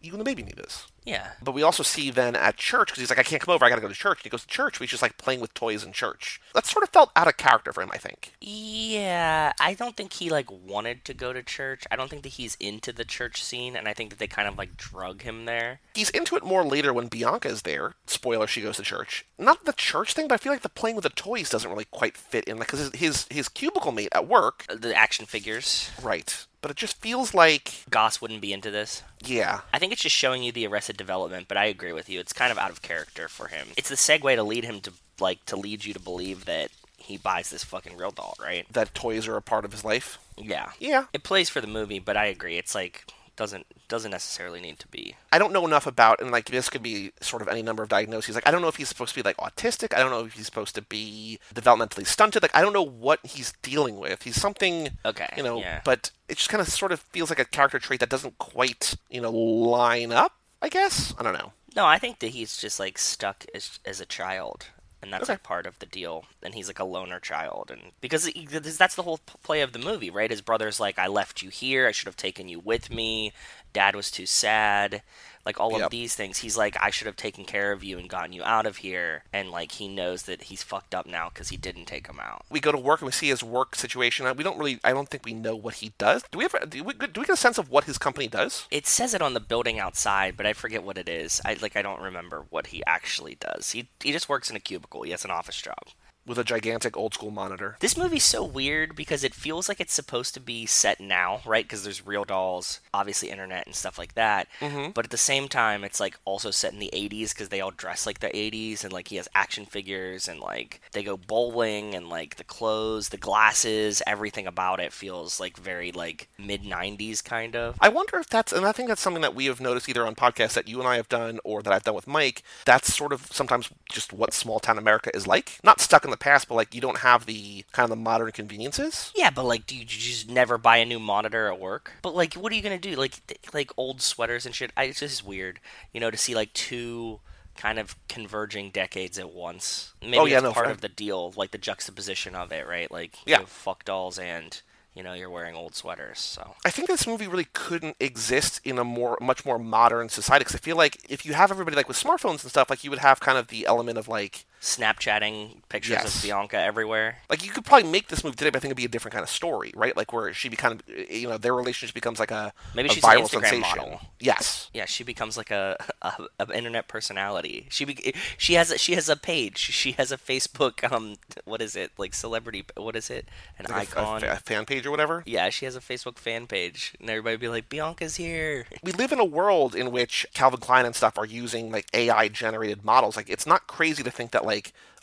you 0.00 0.12
and 0.12 0.20
the 0.20 0.24
baby 0.24 0.42
need 0.42 0.56
this. 0.56 0.86
Yeah. 1.04 1.30
But 1.42 1.52
we 1.52 1.62
also 1.62 1.82
see 1.82 2.10
then 2.10 2.36
at 2.36 2.56
church 2.56 2.88
because 2.88 3.00
he's 3.00 3.08
like, 3.10 3.18
I 3.18 3.22
can't 3.22 3.40
come 3.42 3.54
over. 3.54 3.64
I 3.64 3.68
got 3.70 3.76
to 3.76 3.80
go 3.80 3.88
to 3.88 3.94
church. 3.94 4.18
And 4.18 4.24
he 4.24 4.30
goes 4.30 4.42
to 4.42 4.48
church, 4.48 4.74
but 4.74 4.80
he's 4.80 4.90
just 4.90 5.02
like 5.02 5.16
playing 5.16 5.40
with 5.40 5.54
toys 5.54 5.82
in 5.82 5.92
church. 5.92 6.40
That 6.54 6.66
sort 6.66 6.82
of 6.82 6.90
felt 6.90 7.10
out 7.16 7.26
of 7.26 7.36
character 7.38 7.72
for 7.72 7.82
him. 7.82 7.90
I 7.92 7.96
think. 7.98 8.32
Yeah, 8.40 9.52
I 9.60 9.74
don't 9.74 9.96
think 9.96 10.12
he 10.14 10.28
like 10.30 10.50
wanted 10.50 11.04
to 11.06 11.14
go 11.14 11.32
to 11.32 11.42
church. 11.42 11.84
I 11.90 11.96
don't 11.96 12.08
think 12.10 12.22
that 12.24 12.30
he's 12.30 12.56
into 12.60 12.92
the 12.92 13.04
church 13.04 13.42
scene, 13.42 13.76
and 13.76 13.88
I 13.88 13.94
think 13.94 14.10
that 14.10 14.18
they 14.18 14.26
kind 14.26 14.46
of 14.48 14.58
like 14.58 14.76
drug 14.76 15.22
him 15.22 15.44
there. 15.46 15.80
He's 15.94 16.10
into 16.10 16.36
it 16.36 16.44
more 16.44 16.64
later 16.64 16.92
when 16.92 17.08
Bianca 17.08 17.48
is 17.48 17.62
there. 17.62 17.94
Spoiler: 18.06 18.46
she 18.46 18.60
goes 18.62 18.76
to 18.76 18.82
church. 18.82 19.24
Not 19.38 19.64
the 19.64 19.72
church 19.72 20.12
thing, 20.14 20.28
but 20.28 20.34
I 20.34 20.38
feel 20.38 20.52
like 20.52 20.62
the 20.62 20.68
playing 20.68 20.96
with 20.96 21.04
the 21.04 21.10
toys 21.10 21.50
doesn't 21.50 21.70
really 21.70 21.86
quite 21.90 22.16
fit 22.16 22.44
in 22.44 22.58
like, 22.58 22.68
because 22.68 22.80
his, 22.80 22.94
his 22.94 23.26
his 23.30 23.48
cubicle 23.48 23.92
mate 23.92 24.08
at 24.12 24.28
work, 24.28 24.64
uh, 24.68 24.74
The 24.76 24.94
action 24.94 25.26
figures. 25.26 25.90
right? 26.02 26.46
But 26.62 26.70
it 26.70 26.76
just 26.76 26.96
feels 27.00 27.32
like, 27.34 27.84
Goss 27.88 28.20
wouldn't 28.20 28.40
be 28.42 28.52
into 28.52 28.70
this. 28.70 29.02
yeah, 29.24 29.60
I 29.72 29.78
think 29.78 29.92
it's 29.92 30.02
just 30.02 30.14
showing 30.16 30.42
you 30.42 30.52
the 30.52 30.66
Arrested 30.66 30.96
Development, 30.96 31.46
but 31.48 31.56
I 31.56 31.64
agree 31.64 31.92
with 31.92 32.08
you. 32.10 32.20
It's 32.20 32.32
kind 32.34 32.52
of 32.52 32.58
out 32.58 32.70
of 32.70 32.82
character 32.82 33.28
for 33.28 33.48
him. 33.48 33.68
It's 33.76 33.88
the 33.88 33.94
segue 33.94 34.34
to 34.34 34.42
lead 34.42 34.64
him 34.64 34.80
to 34.82 34.92
like 35.20 35.44
to 35.46 35.56
lead 35.56 35.84
you 35.84 35.92
to 35.94 36.00
believe 36.00 36.44
that 36.46 36.70
he 36.98 37.16
buys 37.16 37.50
this 37.50 37.64
fucking 37.64 37.96
real 37.96 38.10
doll, 38.10 38.36
right? 38.40 38.66
that 38.72 38.94
toys 38.94 39.26
are 39.26 39.36
a 39.36 39.42
part 39.42 39.64
of 39.64 39.72
his 39.72 39.84
life. 39.84 40.18
Yeah. 40.36 40.70
Yeah, 40.78 41.04
It 41.12 41.22
plays 41.22 41.48
for 41.48 41.60
the 41.60 41.66
movie, 41.66 41.98
but 41.98 42.16
I 42.16 42.26
agree. 42.26 42.56
It's 42.58 42.74
like 42.74 43.06
doesn't 43.40 43.64
doesn't 43.88 44.10
necessarily 44.10 44.60
need 44.60 44.78
to 44.80 44.86
be. 44.88 45.16
I 45.32 45.38
don't 45.38 45.50
know 45.54 45.64
enough 45.66 45.86
about, 45.86 46.20
and 46.20 46.30
like 46.30 46.44
this 46.44 46.68
could 46.68 46.82
be 46.82 47.12
sort 47.22 47.40
of 47.40 47.48
any 47.48 47.62
number 47.62 47.82
of 47.82 47.88
diagnoses. 47.88 48.34
Like 48.34 48.46
I 48.46 48.50
don't 48.50 48.60
know 48.60 48.68
if 48.68 48.76
he's 48.76 48.90
supposed 48.90 49.14
to 49.14 49.22
be 49.22 49.26
like 49.26 49.38
autistic. 49.38 49.94
I 49.96 49.98
don't 50.00 50.10
know 50.10 50.26
if 50.26 50.34
he's 50.34 50.44
supposed 50.44 50.74
to 50.74 50.82
be 50.82 51.38
developmentally 51.54 52.06
stunted. 52.06 52.42
Like 52.42 52.54
I 52.54 52.60
don't 52.60 52.74
know 52.74 52.82
what 52.86 53.18
he's 53.24 53.54
dealing 53.62 53.96
with. 53.98 54.24
He's 54.24 54.38
something, 54.38 54.90
Okay. 55.06 55.32
you 55.38 55.42
know. 55.42 55.58
Yeah. 55.58 55.80
But 55.86 56.10
it 56.28 56.36
just 56.36 56.50
kind 56.50 56.60
of 56.60 56.68
sort 56.68 56.92
of 56.92 57.00
feels 57.00 57.30
like 57.30 57.38
a 57.38 57.46
character 57.46 57.78
trait 57.78 58.00
that 58.00 58.10
doesn't 58.10 58.36
quite, 58.38 58.94
you 59.08 59.22
know, 59.22 59.32
line 59.32 60.12
up. 60.12 60.32
I 60.60 60.68
guess 60.68 61.14
I 61.18 61.22
don't 61.22 61.32
know. 61.32 61.52
No, 61.74 61.86
I 61.86 61.98
think 61.98 62.18
that 62.18 62.28
he's 62.32 62.58
just 62.58 62.78
like 62.78 62.98
stuck 62.98 63.46
as 63.54 63.78
as 63.86 64.02
a 64.02 64.06
child, 64.06 64.66
and 65.02 65.12
that's 65.12 65.28
Okay. 65.28 65.30
like 65.30 65.42
part 65.42 65.66
of 65.66 65.78
the 65.78 65.86
deal. 65.86 66.24
And 66.42 66.54
he's 66.54 66.68
like 66.68 66.78
a 66.78 66.84
loner 66.84 67.20
child, 67.20 67.70
and 67.70 67.92
because 68.00 68.26
he, 68.26 68.46
that's 68.46 68.94
the 68.94 69.02
whole 69.02 69.20
play 69.42 69.60
of 69.62 69.72
the 69.72 69.78
movie, 69.78 70.10
right? 70.10 70.30
His 70.30 70.40
brother's 70.42 70.80
like, 70.80 70.98
"I 70.98 71.06
left 71.06 71.42
you 71.42 71.50
here. 71.50 71.86
I 71.86 71.92
should 71.92 72.06
have 72.06 72.16
taken 72.16 72.48
you 72.48 72.58
with 72.60 72.90
me. 72.90 73.32
Dad 73.72 73.94
was 73.96 74.10
too 74.10 74.26
sad." 74.26 75.02
Like 75.50 75.58
all 75.58 75.72
Yep. 75.72 75.80
of 75.86 75.90
these 75.90 76.14
things, 76.14 76.38
he's 76.38 76.56
like, 76.56 76.76
"I 76.80 76.90
should 76.90 77.08
have 77.08 77.16
taken 77.16 77.44
care 77.44 77.72
of 77.72 77.82
you 77.82 77.98
and 77.98 78.08
gotten 78.08 78.32
you 78.32 78.44
out 78.44 78.66
of 78.66 78.76
here." 78.78 79.24
And 79.32 79.50
like 79.50 79.72
he 79.72 79.88
knows 79.88 80.22
that 80.22 80.44
he's 80.44 80.62
fucked 80.62 80.94
up 80.94 81.06
now 81.06 81.28
because 81.28 81.48
he 81.48 81.56
didn't 81.56 81.86
take 81.86 82.06
him 82.06 82.20
out. 82.20 82.44
We 82.48 82.60
go 82.60 82.70
to 82.70 82.78
work 82.78 83.00
and 83.00 83.06
we 83.06 83.12
see 83.12 83.30
his 83.30 83.42
work 83.42 83.74
situation. 83.74 84.26
We 84.36 84.44
don't 84.44 84.58
really. 84.58 84.78
I 84.84 84.92
don't 84.92 85.08
think 85.08 85.24
we 85.24 85.34
know 85.34 85.56
what 85.56 85.74
he 85.74 85.92
does. 85.98 86.22
Do 86.30 86.38
we 86.38 86.44
ever? 86.44 86.60
Do 86.68 86.84
we, 86.84 86.94
do 86.94 87.20
we 87.20 87.26
get 87.26 87.30
a 87.30 87.36
sense 87.36 87.58
of 87.58 87.68
what 87.68 87.84
his 87.84 87.98
company 87.98 88.28
does? 88.28 88.68
It 88.70 88.86
says 88.86 89.12
it 89.12 89.22
on 89.22 89.34
the 89.34 89.40
building 89.40 89.80
outside, 89.80 90.36
but 90.36 90.46
I 90.46 90.52
forget 90.52 90.84
what 90.84 90.96
it 90.96 91.08
is. 91.08 91.40
I 91.44 91.54
like 91.60 91.74
I 91.74 91.82
don't 91.82 92.00
remember 92.00 92.44
what 92.50 92.68
he 92.68 92.84
actually 92.86 93.34
does. 93.34 93.72
He 93.72 93.88
he 94.00 94.12
just 94.12 94.28
works 94.28 94.50
in 94.50 94.54
a 94.56 94.60
cubicle. 94.60 95.02
He 95.02 95.10
has 95.10 95.24
an 95.24 95.32
office 95.32 95.60
job. 95.60 95.88
With 96.26 96.38
a 96.38 96.44
gigantic 96.44 96.96
old 96.96 97.14
school 97.14 97.30
monitor. 97.30 97.76
This 97.80 97.96
movie's 97.96 98.24
so 98.24 98.44
weird 98.44 98.94
because 98.94 99.24
it 99.24 99.34
feels 99.34 99.68
like 99.68 99.80
it's 99.80 99.92
supposed 99.94 100.34
to 100.34 100.40
be 100.40 100.66
set 100.66 101.00
now, 101.00 101.40
right? 101.44 101.64
Because 101.64 101.82
there's 101.82 102.06
real 102.06 102.24
dolls, 102.24 102.80
obviously 102.94 103.30
internet 103.30 103.66
and 103.66 103.74
stuff 103.74 103.98
like 103.98 104.14
that. 104.14 104.46
Mhm. 104.60 104.94
But 104.94 105.06
at 105.06 105.10
the 105.10 105.16
same 105.16 105.48
time, 105.48 105.82
it's 105.82 105.98
like 105.98 106.18
also 106.24 106.50
set 106.50 106.72
in 106.72 106.78
the 106.78 106.90
80s 106.92 107.32
because 107.32 107.48
they 107.48 107.60
all 107.60 107.70
dress 107.70 108.06
like 108.06 108.20
the 108.20 108.34
80s 108.36 108.84
and 108.84 108.92
like 108.92 109.08
he 109.08 109.16
has 109.16 109.28
action 109.34 109.64
figures 109.66 110.28
and 110.28 110.38
like 110.40 110.80
they 110.92 111.02
go 111.02 111.16
bowling 111.16 111.94
and 111.94 112.08
like 112.08 112.36
the 112.36 112.44
clothes, 112.44 113.08
the 113.08 113.16
glasses, 113.16 114.02
everything 114.06 114.46
about 114.46 114.78
it 114.78 114.92
feels 114.92 115.40
like 115.40 115.56
very 115.56 115.90
like 115.90 116.28
mid 116.38 116.62
90s 116.62 117.24
kind 117.24 117.56
of. 117.56 117.76
I 117.80 117.88
wonder 117.88 118.18
if 118.18 118.28
that's, 118.28 118.52
and 118.52 118.66
I 118.66 118.72
think 118.72 118.88
that's 118.88 119.00
something 119.00 119.22
that 119.22 119.34
we 119.34 119.46
have 119.46 119.60
noticed 119.60 119.88
either 119.88 120.06
on 120.06 120.14
podcasts 120.14 120.52
that 120.52 120.68
you 120.68 120.78
and 120.78 120.86
I 120.88 120.96
have 120.96 121.08
done 121.08 121.40
or 121.44 121.62
that 121.62 121.72
I've 121.72 121.84
done 121.84 121.94
with 121.94 122.06
Mike. 122.06 122.42
That's 122.66 122.94
sort 122.94 123.12
of 123.12 123.26
sometimes 123.32 123.70
just 123.90 124.12
what 124.12 124.34
small 124.34 124.60
town 124.60 124.78
America 124.78 125.10
is 125.16 125.26
like. 125.26 125.58
Not 125.64 125.80
stuck 125.80 126.04
in 126.04 126.10
the 126.10 126.19
past, 126.20 126.46
but 126.46 126.54
like 126.54 126.74
you 126.74 126.80
don't 126.80 126.98
have 126.98 127.26
the 127.26 127.64
kind 127.72 127.84
of 127.84 127.90
the 127.90 127.96
modern 127.96 128.30
conveniences. 128.30 129.10
Yeah, 129.16 129.30
but 129.30 129.44
like, 129.44 129.66
do 129.66 129.74
you 129.76 129.84
just 129.84 130.30
never 130.30 130.56
buy 130.58 130.76
a 130.76 130.84
new 130.84 131.00
monitor 131.00 131.48
at 131.48 131.58
work? 131.58 131.92
But 132.02 132.14
like, 132.14 132.34
what 132.34 132.52
are 132.52 132.54
you 132.54 132.62
gonna 132.62 132.78
do? 132.78 132.94
Like, 132.94 133.26
th- 133.26 133.40
like 133.52 133.72
old 133.76 134.00
sweaters 134.00 134.46
and 134.46 134.54
shit. 134.54 134.70
I, 134.76 134.84
it's 134.84 135.00
just 135.00 135.24
weird, 135.26 135.58
you 135.92 136.00
know, 136.00 136.10
to 136.10 136.16
see 136.16 136.34
like 136.34 136.52
two 136.52 137.20
kind 137.56 137.78
of 137.78 137.96
converging 138.08 138.70
decades 138.70 139.18
at 139.18 139.32
once. 139.34 139.92
Maybe 140.00 140.18
Oh, 140.18 140.24
yeah, 140.24 140.36
that's 140.40 140.44
no, 140.44 140.52
part 140.52 140.70
of 140.70 140.80
the 140.80 140.88
deal, 140.88 141.32
like 141.36 141.50
the 141.50 141.58
juxtaposition 141.58 142.34
of 142.34 142.52
it, 142.52 142.66
right? 142.66 142.90
Like, 142.90 143.16
Yeah. 143.26 143.38
have 143.40 143.48
fuck 143.48 143.84
dolls 143.84 144.18
and 144.18 144.60
you 144.94 145.02
know 145.04 145.12
you're 145.12 145.30
wearing 145.30 145.54
old 145.54 145.74
sweaters. 145.74 146.18
So 146.18 146.54
I 146.64 146.70
think 146.70 146.88
this 146.88 147.06
movie 147.06 147.26
really 147.28 147.46
couldn't 147.52 147.96
exist 148.00 148.60
in 148.64 148.78
a 148.78 148.84
more, 148.84 149.18
much 149.20 149.44
more 149.44 149.58
modern 149.58 150.08
society 150.08 150.42
because 150.44 150.56
I 150.56 150.58
feel 150.58 150.76
like 150.76 150.98
if 151.08 151.24
you 151.26 151.34
have 151.34 151.50
everybody 151.50 151.76
like 151.76 151.88
with 151.88 152.02
smartphones 152.02 152.42
and 152.42 152.50
stuff, 152.50 152.70
like 152.70 152.82
you 152.84 152.90
would 152.90 152.98
have 153.00 153.20
kind 153.20 153.36
of 153.38 153.48
the 153.48 153.66
element 153.66 153.98
of 153.98 154.08
like, 154.08 154.46
Snapchatting 154.60 155.62
pictures 155.68 155.90
Yes. 155.90 156.16
of 156.16 156.22
Bianca 156.22 156.58
everywhere. 156.58 157.18
like 157.28 157.44
you 157.44 157.50
could 157.50 157.64
probably 157.64 157.88
make 157.90 158.08
this 158.08 158.22
movie 158.24 158.36
today, 158.36 158.50
but 158.50 158.58
I 158.58 158.60
think 158.60 158.70
it'd 158.70 158.76
be 158.76 158.84
a 158.84 158.88
different 158.88 159.12
kind 159.14 159.22
of 159.22 159.30
story, 159.30 159.72
right? 159.74 159.96
Like 159.96 160.12
where 160.12 160.32
she 160.34 160.48
be 160.48 160.56
kind 160.56 160.80
of, 160.80 161.10
you 161.10 161.28
know, 161.28 161.38
their 161.38 161.54
relationship 161.54 161.94
becomes 161.94 162.18
like 162.20 162.30
a, 162.30 162.52
Maybe 162.74 162.88
a 162.88 162.92
she's 162.92 163.04
an 163.04 163.10
Instagram 163.10 163.30
sensation. 163.48 163.62
model. 163.78 164.00
Yes. 164.18 164.68
Yeah, 164.74 164.84
she 164.84 165.02
becomes 165.02 165.36
like 165.36 165.50
a, 165.50 165.76
a, 166.02 166.12
a 166.38 166.52
internet 166.56 166.88
personality. 166.88 167.66
She 167.70 167.84
be, 167.86 168.14
she 168.36 168.54
has 168.54 168.70
a, 168.70 168.78
she 168.78 168.94
has 168.94 169.08
a 169.08 169.16
page. 169.16 169.58
She 169.58 169.92
has 169.92 170.12
a 170.12 170.18
Facebook 170.18 170.90
um 170.92 171.16
what 171.44 171.62
is 171.62 171.74
it 171.76 171.92
like 171.98 172.12
celebrity 172.14 172.64
what 172.76 172.96
is 172.96 173.08
it 173.10 173.28
an 173.58 173.66
Like 173.70 173.94
a- 173.96 173.98
a 173.98 174.02
icon. 174.02 174.24
a 174.24 174.36
fan 174.36 174.64
page 174.66 174.84
or 174.86 174.90
whatever. 174.90 175.22
Yeah, 175.26 175.48
she 175.50 175.64
has 175.64 175.74
a 175.76 175.80
Facebook 175.80 176.18
fan 176.18 176.46
page, 176.46 176.94
and 177.00 177.08
everybody 177.08 177.36
be 177.36 177.48
like, 177.48 177.68
"Bianca's 177.68 178.16
here." 178.16 178.66
we 178.82 178.92
live 178.92 179.12
in 179.12 179.20
a 179.20 179.24
world 179.24 179.74
in 179.74 179.90
which 179.90 180.26
Calvin 180.34 180.60
Klein 180.60 180.84
and 180.84 180.94
stuff 180.94 181.16
are 181.18 181.24
using 181.26 181.70
like 181.72 181.86
AI 181.94 182.28
generated 182.28 182.84
models. 182.84 183.16
Like 183.16 183.30
it's 183.30 183.46
not 183.46 183.66
crazy 183.66 184.02
to 184.02 184.10
think 184.10 184.32
that 184.32 184.44
like 184.44 184.49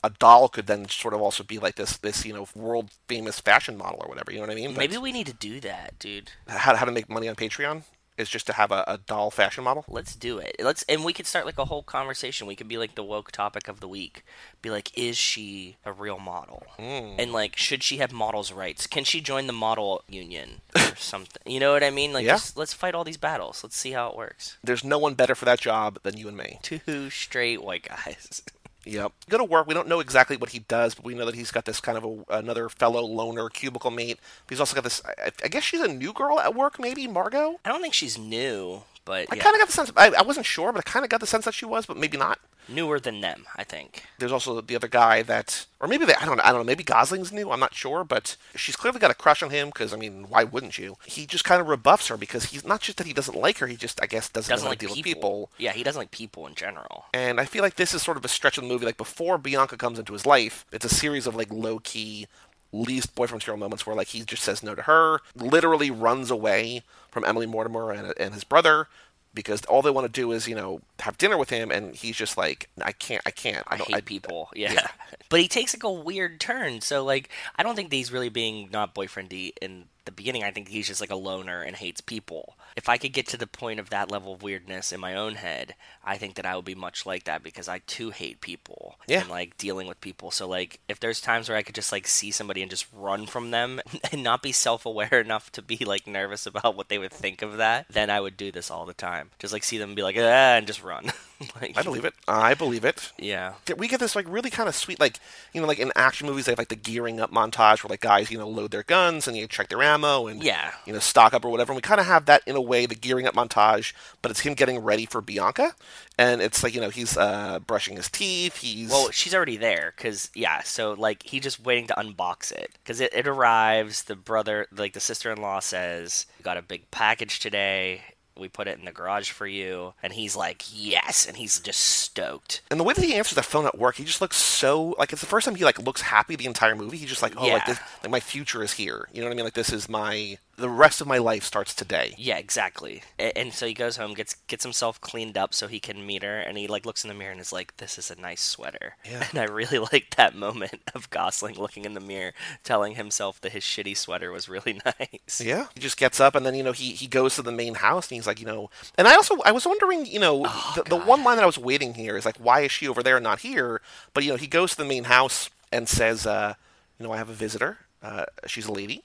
a 0.03 0.09
doll 0.09 0.47
could 0.47 0.67
then 0.67 0.87
sort 0.89 1.13
of 1.13 1.21
also 1.21 1.43
be 1.43 1.57
like 1.57 1.75
this 1.75 1.97
this 1.97 2.25
you 2.25 2.33
know 2.33 2.47
world 2.55 2.91
famous 3.07 3.39
fashion 3.39 3.77
model 3.77 3.99
or 4.01 4.09
whatever. 4.09 4.31
You 4.31 4.37
know 4.37 4.45
what 4.47 4.51
I 4.51 4.55
mean? 4.55 4.75
Maybe 4.75 4.97
we 4.97 5.11
need 5.11 5.27
to 5.27 5.33
do 5.33 5.59
that, 5.61 5.97
dude. 5.99 6.31
How 6.47 6.75
how 6.75 6.85
to 6.85 6.91
make 6.91 7.09
money 7.09 7.27
on 7.27 7.35
Patreon 7.35 7.83
is 8.17 8.29
just 8.29 8.47
to 8.47 8.53
have 8.53 8.71
a, 8.71 8.83
a 8.87 8.97
doll 8.97 9.29
fashion 9.29 9.63
model. 9.63 9.85
Let's 9.87 10.15
do 10.15 10.39
it. 10.39 10.55
Let's 10.59 10.83
and 10.89 11.05
we 11.05 11.13
could 11.13 11.27
start 11.27 11.45
like 11.45 11.57
a 11.57 11.65
whole 11.65 11.83
conversation. 11.83 12.47
We 12.47 12.55
could 12.55 12.67
be 12.67 12.77
like 12.77 12.95
the 12.95 13.03
woke 13.03 13.31
topic 13.31 13.67
of 13.67 13.79
the 13.79 13.87
week. 13.87 14.23
Be 14.61 14.69
like, 14.69 14.95
is 14.97 15.17
she 15.17 15.77
a 15.85 15.93
real 15.93 16.19
model? 16.19 16.63
Mm. 16.79 17.15
And 17.19 17.31
like, 17.31 17.55
should 17.55 17.83
she 17.83 17.97
have 17.97 18.11
models' 18.11 18.51
rights? 18.51 18.87
Can 18.87 19.03
she 19.03 19.21
join 19.21 19.47
the 19.47 19.53
model 19.53 20.03
union 20.09 20.61
or 20.75 20.95
something? 20.95 21.41
You 21.45 21.59
know 21.59 21.71
what 21.73 21.83
I 21.83 21.91
mean? 21.91 22.11
Like, 22.11 22.25
Yeah. 22.25 22.33
just, 22.33 22.57
let's 22.57 22.73
fight 22.73 22.95
all 22.95 23.03
these 23.03 23.17
battles. 23.17 23.63
Let's 23.63 23.77
see 23.77 23.91
how 23.91 24.09
it 24.09 24.17
works. 24.17 24.57
There's 24.63 24.83
no 24.83 24.97
one 24.97 25.13
better 25.13 25.35
for 25.35 25.45
that 25.45 25.59
job 25.59 25.99
than 26.03 26.17
you 26.17 26.27
and 26.27 26.35
me. 26.35 26.59
Two 26.63 27.09
straight 27.11 27.63
white 27.63 27.87
guys. 27.87 28.41
Yep. 28.87 29.11
Go 29.29 29.37
to 29.37 29.43
work. 29.43 29.67
We 29.67 29.73
don't 29.73 29.87
know 29.87 29.99
exactly 29.99 30.37
what 30.37 30.49
he 30.51 30.59
does, 30.59 30.95
but 30.95 31.03
we 31.03 31.13
know 31.13 31.25
that 31.25 31.35
he's 31.35 31.51
got 31.51 31.65
this 31.65 31.81
kind 31.81 31.97
of 31.97 32.03
a, 32.05 32.37
another 32.37 32.69
fellow 32.69 33.01
loner 33.01 33.49
cubicle 33.49 33.91
mate. 33.91 34.19
He's 34.49 34.59
also 34.59 34.75
got 34.75 34.83
this. 34.83 35.01
I, 35.05 35.31
I 35.43 35.47
guess 35.49 35.63
she's 35.63 35.81
a 35.81 35.87
new 35.87 36.13
girl 36.13 36.39
at 36.39 36.55
work, 36.55 36.79
maybe 36.79 37.07
Margot. 37.07 37.59
I 37.65 37.69
don't 37.69 37.81
think 37.81 37.93
she's 37.93 38.17
new, 38.17 38.83
but 39.07 39.27
I 39.31 39.37
yeah, 39.37 39.43
kind 39.43 39.55
of 39.55 39.59
got 39.61 39.67
the 39.67 39.73
sense. 39.73 39.91
I, 39.97 40.11
I 40.19 40.21
wasn't 40.21 40.45
sure, 40.45 40.71
but 40.71 40.79
I 40.85 40.91
kind 40.91 41.03
of 41.05 41.09
got 41.09 41.21
the 41.21 41.27
sense 41.27 41.45
that 41.45 41.53
she 41.55 41.65
was, 41.65 41.85
but 41.87 41.97
maybe 41.97 42.17
not. 42.17 42.39
newer 42.69 42.99
than 42.99 43.21
them. 43.21 43.45
I 43.55 43.63
think. 43.63 44.03
There's 44.19 44.31
also 44.33 44.59
the 44.61 44.75
other 44.75 44.89
guy 44.89 45.21
that, 45.23 45.65
or 45.79 45.87
maybe 45.87 46.05
they, 46.05 46.13
I 46.15 46.25
don't 46.25 46.37
know. 46.37 46.43
I 46.43 46.51
don't 46.51 46.59
know. 46.61 46.65
Maybe 46.71 46.83
Gosling's 46.83 47.31
new. 47.31 47.49
I'm 47.51 47.61
not 47.61 47.73
sure, 47.73 48.03
but 48.03 48.35
she's 48.55 48.75
clearly 48.75 48.99
got 48.99 49.09
a 49.11 49.15
crush 49.15 49.41
on 49.41 49.49
him 49.51 49.67
because 49.69 49.93
I 49.93 49.97
mean, 49.97 50.25
why 50.29 50.43
wouldn't 50.43 50.77
you? 50.77 50.97
He 51.05 51.25
just 51.25 51.45
kind 51.45 51.61
of 51.61 51.67
rebuffs 51.67 52.09
her 52.09 52.17
because 52.17 52.45
he's 52.51 52.65
not 52.65 52.81
just 52.81 52.97
that 52.97 53.07
he 53.07 53.13
doesn't 53.13 53.37
like 53.37 53.57
her. 53.59 53.67
He 53.67 53.77
just, 53.77 54.01
I 54.03 54.07
guess, 54.07 54.27
doesn't, 54.29 54.51
Doesn't 54.51 54.65
know 54.65 54.71
like 54.71 54.79
deal 54.79 54.89
people. 54.93 54.99
with 54.99 55.05
people. 55.15 55.49
Yeah, 55.57 55.71
he 55.71 55.83
doesn't 55.83 55.99
like 55.99 56.11
people 56.11 56.45
in 56.45 56.55
general. 56.55 57.05
And 57.13 57.39
I 57.39 57.45
feel 57.45 57.63
like 57.63 57.75
this 57.75 57.93
is 57.93 58.01
sort 58.01 58.17
of 58.17 58.25
a 58.25 58.27
stretch 58.27 58.57
of 58.57 58.63
the 58.65 58.69
movie. 58.69 58.85
Like 58.85 58.97
before 58.97 59.37
Bianca 59.37 59.77
comes 59.77 59.97
into 59.99 60.13
his 60.13 60.25
life, 60.25 60.65
it's 60.73 60.85
a 60.85 60.89
series 60.93 61.25
of 61.25 61.35
like 61.35 61.51
low 61.51 61.79
key, 61.79 62.27
least 62.73 63.15
boyfriend 63.15 63.39
material 63.41 63.57
moments 63.59 63.87
where 63.87 63.95
like 63.95 64.09
he 64.09 64.21
just 64.23 64.43
says 64.43 64.61
no 64.61 64.75
to 64.75 64.81
her, 64.83 65.21
literally 65.35 65.89
runs 65.89 66.29
away 66.29 66.83
from 67.17 67.25
Emily 67.25 67.47
Mortimer 67.47 67.89
and, 67.89 68.13
and 68.19 68.35
his 68.35 68.43
brother 68.43 68.87
because 69.33 69.65
all 69.65 69.81
they 69.81 69.89
want 69.89 70.05
to 70.05 70.11
do 70.11 70.31
is 70.31 70.47
you 70.47 70.53
know 70.53 70.81
have 70.99 71.17
dinner 71.17 71.35
with 71.35 71.49
him, 71.49 71.71
and 71.71 71.95
he's 71.95 72.15
just 72.15 72.37
like 72.37 72.69
I 72.79 72.91
can't, 72.91 73.23
I 73.25 73.31
can't, 73.31 73.63
I, 73.67 73.77
don't, 73.77 73.89
hate 73.89 74.05
people. 74.05 74.49
Yeah. 74.55 74.87
but 75.29 75.39
he 75.39 75.47
takes 75.47 75.75
like 75.75 75.83
a 75.83 75.91
weird 75.91 76.39
turn. 76.39 76.81
So 76.81 77.03
like, 77.03 77.29
I 77.55 77.63
don't 77.63 77.75
think 77.75 77.89
that 77.89 77.95
he's 77.95 78.11
really 78.11 78.29
being 78.29 78.69
not 78.71 78.93
boyfriendy 78.93 79.53
in 79.61 79.85
the 80.07 80.11
beginning. 80.11 80.43
I 80.43 80.49
think 80.49 80.67
he's 80.69 80.87
just 80.87 80.99
like 81.01 81.11
a 81.11 81.15
loner 81.15 81.61
and 81.61 81.75
hates 81.75 82.01
people. 82.01 82.55
If 82.75 82.89
I 82.89 82.97
could 82.97 83.13
get 83.13 83.27
to 83.27 83.37
the 83.37 83.45
point 83.45 83.79
of 83.79 83.91
that 83.91 84.09
level 84.11 84.33
of 84.33 84.41
weirdness 84.43 84.91
in 84.91 84.99
my 84.99 85.13
own 85.15 85.35
head, 85.35 85.75
I 86.03 86.17
think 86.17 86.35
that 86.35 86.45
I 86.45 86.55
would 86.55 86.65
be 86.65 86.73
much 86.75 87.05
like 87.05 87.25
that 87.25 87.43
because 87.43 87.67
I 87.67 87.79
too 87.85 88.09
hate 88.09 88.41
people 88.41 88.95
Yeah. 89.07 89.21
and 89.21 89.29
like 89.29 89.57
dealing 89.57 89.87
with 89.87 90.01
people. 90.01 90.31
So 90.31 90.47
like, 90.47 90.79
if 90.89 90.99
there's 90.99 91.21
times 91.21 91.47
where 91.49 91.57
I 91.57 91.63
could 91.63 91.75
just 91.75 91.91
like 91.91 92.07
see 92.07 92.31
somebody 92.31 92.61
and 92.61 92.71
just 92.71 92.87
run 92.91 93.27
from 93.27 93.51
them 93.51 93.79
and 94.11 94.23
not 94.23 94.41
be 94.41 94.51
self-aware 94.51 95.13
enough 95.21 95.51
to 95.53 95.61
be 95.61 95.77
like 95.85 96.07
nervous 96.07 96.45
about 96.47 96.75
what 96.75 96.89
they 96.89 96.97
would 96.97 97.11
think 97.11 97.41
of 97.43 97.57
that, 97.57 97.85
then 97.89 98.09
I 98.09 98.19
would 98.19 98.37
do 98.37 98.51
this 98.51 98.71
all 98.71 98.85
the 98.85 98.93
time. 98.93 99.29
Just 99.39 99.53
like 99.53 99.63
see 99.63 99.77
them 99.77 99.89
and 99.89 99.95
be 99.95 100.03
like, 100.03 100.15
ah, 100.17 100.55
and 100.57 100.65
just 100.67 100.83
run. 100.83 101.11
like, 101.61 101.77
I 101.77 101.83
believe 101.83 102.05
it. 102.05 102.13
I 102.27 102.53
believe 102.53 102.83
it. 102.83 103.11
Yeah. 103.17 103.53
We 103.77 103.87
get 103.87 103.99
this 103.99 104.15
like 104.15 104.25
really 104.27 104.49
kind 104.49 104.67
of 104.67 104.75
sweet, 104.75 104.99
like 104.99 105.19
you 105.53 105.61
know, 105.61 105.67
like 105.67 105.79
in 105.79 105.91
action 105.95 106.27
movies, 106.27 106.45
they 106.45 106.51
have 106.51 106.57
like 106.59 106.69
the 106.69 106.75
gearing 106.75 107.19
up 107.19 107.31
montage 107.31 107.83
where 107.83 107.89
like 107.89 108.01
guys, 108.01 108.31
you 108.31 108.37
know, 108.37 108.47
load 108.49 108.71
their 108.71 108.83
guns 108.83 109.27
and 109.27 109.37
you 109.37 109.47
check 109.47 109.69
their 109.69 109.83
ammo 109.83 110.27
and 110.27 110.43
Yeah. 110.43 110.71
you 110.85 110.93
know, 110.93 110.99
stock 110.99 111.33
up 111.33 111.45
or 111.45 111.49
whatever. 111.49 111.71
And 111.73 111.77
we 111.77 111.81
kind 111.81 111.99
of 111.99 112.07
have 112.07 112.25
that 112.25 112.41
in 112.47 112.55
a 112.55 112.61
way, 112.61 112.85
the 112.85 112.95
gearing 112.95 113.27
up 113.27 113.35
montage, 113.35 113.93
but 114.21 114.31
it's 114.31 114.39
him 114.39 114.53
getting 114.55 114.79
ready 114.79 115.05
for 115.05 115.21
Bianca, 115.21 115.75
and 116.17 116.41
it's 116.41 116.63
like 116.63 116.73
you 116.73 116.81
know 116.81 116.89
he's 116.89 117.15
uh, 117.17 117.59
brushing 117.59 117.95
his 117.97 118.09
teeth. 118.09 118.57
He's 118.57 118.89
Well, 118.89 119.11
she's 119.11 119.35
already 119.35 119.57
there 119.57 119.93
because 119.95 120.29
yeah. 120.33 120.61
So 120.63 120.93
like 120.93 121.23
he's 121.23 121.43
just 121.43 121.63
waiting 121.63 121.87
to 121.87 121.93
unbox 121.95 122.51
it 122.51 122.71
because 122.83 122.99
it, 122.99 123.13
it 123.13 123.27
arrives. 123.27 124.03
The 124.03 124.15
brother, 124.15 124.67
like 124.75 124.93
the 124.93 124.99
sister-in-law, 124.99 125.59
says, 125.59 126.25
got 126.41 126.57
a 126.57 126.61
big 126.61 126.89
package 126.91 127.39
today. 127.39 128.01
We 128.39 128.47
put 128.49 128.67
it 128.67 128.79
in 128.79 128.85
the 128.85 128.91
garage 128.91 129.31
for 129.31 129.47
you." 129.47 129.93
And 130.03 130.13
he's 130.13 130.35
like, 130.35 130.63
"Yes!" 130.71 131.25
And 131.25 131.37
he's 131.37 131.59
just 131.59 131.79
stoked. 131.79 132.61
and 132.71 132.79
the 132.79 132.83
way 132.83 132.93
that 132.93 133.03
he 133.03 133.15
answers 133.15 133.35
the 133.35 133.43
phone 133.43 133.65
at 133.65 133.77
work, 133.77 133.95
he 133.95 134.03
just 134.03 134.21
looks 134.21 134.37
so 134.37 134.95
like 134.97 135.11
it's 135.11 135.21
the 135.21 135.27
first 135.27 135.45
time 135.45 135.55
he 135.55 135.63
like 135.65 135.79
looks 135.79 136.01
happy 136.01 136.35
the 136.35 136.45
entire 136.45 136.75
movie. 136.75 136.97
He's 136.97 137.09
just 137.09 137.21
like, 137.21 137.33
oh, 137.37 137.47
like 137.47 137.65
this, 137.65 137.79
like 138.03 138.11
my 138.11 138.19
future 138.19 138.63
is 138.63 138.73
here. 138.73 139.07
You 139.13 139.21
know 139.21 139.27
what 139.27 139.33
I 139.33 139.35
mean? 139.35 139.45
Like 139.45 139.53
this 139.53 139.71
is 139.71 139.87
my 139.89 140.37
the 140.57 140.69
rest 140.69 141.01
of 141.01 141.07
my 141.07 141.19
life 141.19 141.43
starts 141.43 141.73
today. 141.73 142.15
Yeah, 142.17 142.37
exactly. 142.37 143.03
And 143.19 143.53
so 143.53 143.67
he 143.67 143.73
goes 143.73 143.97
home, 143.97 144.15
gets 144.15 144.33
gets 144.47 144.63
himself 144.63 144.99
cleaned 144.99 145.37
up 145.37 145.53
so 145.53 145.67
he 145.67 145.79
can 145.79 146.05
meet 146.05 146.23
her, 146.23 146.39
and 146.39 146.57
he 146.57 146.67
like 146.67 146.85
looks 146.85 147.03
in 147.03 147.09
the 147.09 147.13
mirror 147.13 147.31
and 147.31 147.39
is 147.39 147.53
like, 147.53 147.77
"This 147.77 147.97
is 147.97 148.09
a 148.09 148.19
nice 148.19 148.41
sweater." 148.41 148.95
Yeah. 149.05 149.25
And 149.31 149.39
I 149.39 149.43
really 149.43 149.77
like 149.77 150.15
that 150.15 150.35
moment 150.35 150.89
of 150.95 151.09
Gosling 151.09 151.55
looking 151.55 151.85
in 151.85 151.93
the 151.93 151.99
mirror, 151.99 152.33
telling 152.63 152.95
himself 152.95 153.39
that 153.41 153.51
his 153.51 153.63
shitty 153.63 153.95
sweater 153.95 154.31
was 154.31 154.49
really 154.49 154.79
nice. 154.85 155.41
Yeah, 155.41 155.67
he 155.75 155.79
just 155.79 155.97
gets 155.97 156.19
up 156.19 156.33
and 156.33 156.45
then 156.45 156.55
you 156.55 156.63
know 156.63 156.71
he 156.71 156.91
he 156.93 157.07
goes 157.07 157.35
to 157.35 157.41
the 157.41 157.51
main 157.51 157.75
house 157.75 158.09
and 158.09 158.15
he's 158.15 158.27
like 158.27 158.39
you 158.39 158.45
know 158.45 158.69
and 158.97 159.07
I 159.07 159.15
also 159.15 159.37
I 159.45 159.51
was 159.51 159.65
wondering 159.65 160.05
you 160.05 160.19
know 160.19 160.43
the, 160.75 160.83
the 160.87 160.97
one 160.97 161.23
line 161.23 161.37
that 161.37 161.43
I 161.43 161.47
was 161.47 161.57
waiting 161.57 161.93
here 161.93 162.17
is 162.17 162.25
like 162.25 162.37
why 162.37 162.61
is 162.61 162.71
she 162.71 162.87
over 162.87 163.03
there 163.03 163.17
and 163.17 163.23
not 163.23 163.39
here 163.39 163.81
but 164.13 164.23
you 164.23 164.31
know 164.31 164.37
he 164.37 164.47
goes 164.47 164.71
to 164.71 164.77
the 164.77 164.85
main 164.85 165.05
house 165.05 165.49
and 165.71 165.87
says 165.87 166.25
uh 166.25 166.55
you 166.99 167.05
know 167.05 167.11
I 167.11 167.17
have 167.17 167.29
a 167.29 167.33
visitor 167.33 167.77
uh 168.01 168.25
she's 168.45 168.65
a 168.65 168.71
lady 168.71 169.03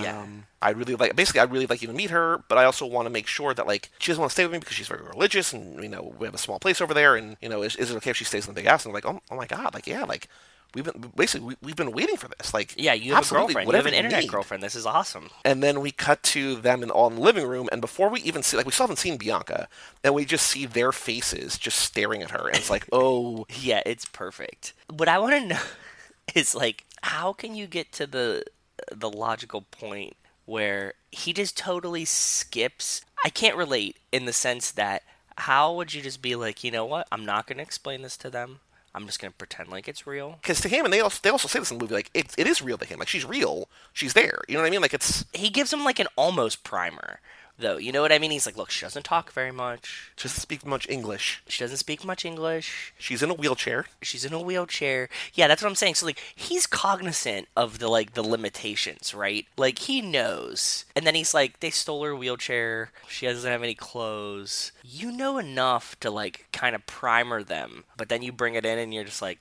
Yeah. 0.00 0.20
um, 0.20 0.46
I 0.60 0.70
really 0.70 0.94
like 0.96 1.14
basically 1.14 1.40
I 1.40 1.44
really 1.44 1.66
like 1.66 1.80
you 1.82 1.88
to 1.88 1.94
meet 1.94 2.10
her 2.10 2.42
but 2.48 2.58
I 2.58 2.64
also 2.64 2.84
want 2.86 3.06
to 3.06 3.10
make 3.10 3.26
sure 3.26 3.54
that 3.54 3.66
like 3.66 3.90
she 3.98 4.10
doesn't 4.10 4.20
want 4.20 4.30
to 4.30 4.34
stay 4.34 4.44
with 4.44 4.52
me 4.52 4.58
because 4.58 4.74
she's 4.74 4.88
very 4.88 5.02
religious 5.02 5.52
and 5.52 5.82
you 5.82 5.88
know 5.88 6.14
we 6.18 6.26
have 6.26 6.34
a 6.34 6.38
small 6.38 6.58
place 6.58 6.80
over 6.80 6.94
there 6.94 7.16
and 7.16 7.36
you 7.40 7.48
know 7.48 7.62
is, 7.62 7.76
is 7.76 7.90
it 7.90 7.96
okay 7.98 8.10
if 8.10 8.16
she 8.16 8.24
stays 8.24 8.46
in 8.48 8.54
the 8.54 8.60
big 8.60 8.68
house 8.68 8.84
and 8.84 8.90
I'm 8.90 8.94
like 8.94 9.06
oh, 9.06 9.20
oh 9.30 9.36
my 9.36 9.46
god 9.46 9.72
like 9.74 9.86
yeah 9.86 10.04
like 10.04 10.28
we've 10.74 10.84
been 10.84 11.12
basically 11.16 11.46
we, 11.46 11.56
we've 11.62 11.76
been 11.76 11.92
waiting 11.92 12.16
for 12.16 12.28
this 12.38 12.52
like 12.52 12.74
Yeah, 12.76 12.92
you 12.94 13.14
have 13.14 13.30
a 13.30 13.34
girlfriend. 13.34 13.68
You 13.68 13.76
have 13.76 13.86
an 13.86 13.94
internet 13.94 14.22
need. 14.22 14.30
girlfriend. 14.30 14.62
This 14.62 14.74
is 14.74 14.86
awesome. 14.86 15.30
And 15.44 15.62
then 15.62 15.80
we 15.80 15.90
cut 15.90 16.22
to 16.24 16.56
them 16.56 16.82
in 16.82 16.90
all 16.90 17.06
in 17.08 17.14
the 17.16 17.20
living 17.20 17.46
room, 17.46 17.68
and 17.70 17.80
before 17.80 18.08
we 18.08 18.20
even 18.22 18.42
see, 18.42 18.56
like, 18.56 18.66
we 18.66 18.72
still 18.72 18.84
haven't 18.84 18.96
seen 18.96 19.16
Bianca, 19.16 19.68
and 20.02 20.14
we 20.14 20.24
just 20.24 20.46
see 20.46 20.66
their 20.66 20.90
faces 20.92 21.58
just 21.58 21.78
staring 21.78 22.22
at 22.22 22.32
her, 22.32 22.48
and 22.48 22.56
it's 22.56 22.70
like, 22.70 22.86
oh, 22.92 23.46
Yeah, 23.60 23.82
it's 23.86 24.04
perfect. 24.04 24.72
What 24.90 25.08
I 25.08 25.18
want 25.18 25.34
to 25.34 25.46
know 25.46 25.60
is 26.34 26.54
like, 26.54 26.84
how 27.02 27.32
can 27.32 27.54
you 27.54 27.66
get 27.66 27.92
to 27.92 28.06
the 28.06 28.44
the 28.92 29.10
logical 29.10 29.62
point 29.62 30.16
where 30.46 30.94
he 31.10 31.32
just 31.32 31.56
totally 31.56 32.04
skips? 32.04 33.02
I 33.24 33.30
can't 33.30 33.56
relate 33.56 33.96
in 34.12 34.26
the 34.26 34.32
sense 34.32 34.70
that 34.72 35.02
how 35.38 35.74
would 35.74 35.94
you 35.94 36.02
just 36.02 36.22
be 36.22 36.36
like, 36.36 36.62
you 36.62 36.70
know 36.70 36.84
what? 36.84 37.08
I'm 37.10 37.24
not 37.24 37.46
going 37.46 37.56
to 37.56 37.62
explain 37.62 38.02
this 38.02 38.16
to 38.18 38.30
them. 38.30 38.60
I'm 38.94 39.06
just 39.06 39.20
going 39.20 39.32
to 39.32 39.36
pretend 39.36 39.70
like 39.70 39.88
it's 39.88 40.06
real. 40.06 40.38
because 40.40 40.60
to 40.60 40.68
him, 40.68 40.84
and 40.84 40.94
they 40.94 41.00
also 41.00 41.18
they 41.22 41.30
also 41.30 41.48
say 41.48 41.58
this 41.58 41.70
in 41.72 41.78
the 41.78 41.84
movie, 41.84 41.94
like 41.94 42.10
it, 42.14 42.32
it 42.38 42.46
is 42.46 42.62
real 42.62 42.78
to 42.78 42.84
him, 42.84 43.00
like 43.00 43.08
she's 43.08 43.24
real, 43.24 43.68
she's 43.92 44.12
there, 44.12 44.40
you 44.46 44.54
know 44.54 44.60
what 44.60 44.68
I 44.68 44.70
mean? 44.70 44.82
Like 44.82 44.94
it's 44.94 45.24
He 45.32 45.50
gives 45.50 45.72
him 45.72 45.82
like 45.82 45.98
an 45.98 46.06
almost 46.14 46.62
primer, 46.62 47.18
though. 47.58 47.76
You 47.76 47.92
know 47.92 48.02
what 48.02 48.12
I 48.12 48.18
mean? 48.18 48.30
He's 48.30 48.46
like, 48.46 48.56
look, 48.56 48.70
she 48.70 48.84
doesn't 48.84 49.04
talk 49.04 49.32
very 49.32 49.52
much. 49.52 50.10
she 50.16 50.28
doesn't 50.28 50.40
speak 50.40 50.66
much 50.66 50.88
English, 50.88 51.42
She 51.48 51.62
doesn't 51.62 51.76
speak 51.78 52.04
much 52.04 52.24
English. 52.24 52.92
she's 52.98 53.22
in 53.22 53.30
a 53.30 53.34
wheelchair, 53.34 53.86
she's 54.02 54.24
in 54.24 54.32
a 54.32 54.40
wheelchair. 54.40 55.08
Yeah, 55.34 55.48
that's 55.48 55.62
what 55.62 55.68
I'm 55.68 55.74
saying. 55.74 55.94
So 55.96 56.06
like 56.06 56.22
he's 56.34 56.66
cognizant 56.66 57.48
of 57.56 57.78
the 57.78 57.88
like 57.88 58.14
the 58.14 58.22
limitations, 58.22 59.14
right? 59.14 59.46
Like 59.56 59.80
he 59.80 60.00
knows. 60.00 60.84
And 60.96 61.06
then 61.06 61.14
he's 61.14 61.34
like 61.34 61.60
they 61.60 61.70
stole 61.70 62.04
her 62.04 62.16
wheelchair. 62.16 62.90
She 63.08 63.26
doesn't 63.26 63.50
have 63.50 63.62
any 63.62 63.74
clothes. 63.74 64.72
You 64.82 65.12
know 65.12 65.38
enough 65.38 65.98
to 66.00 66.10
like 66.10 66.46
kind 66.52 66.74
of 66.74 66.86
primer 66.86 67.42
them. 67.42 67.84
But 67.96 68.08
then 68.08 68.22
you 68.22 68.32
bring 68.32 68.54
it 68.54 68.64
in 68.66 68.78
and 68.78 68.92
you're 68.92 69.04
just 69.04 69.22
like 69.22 69.38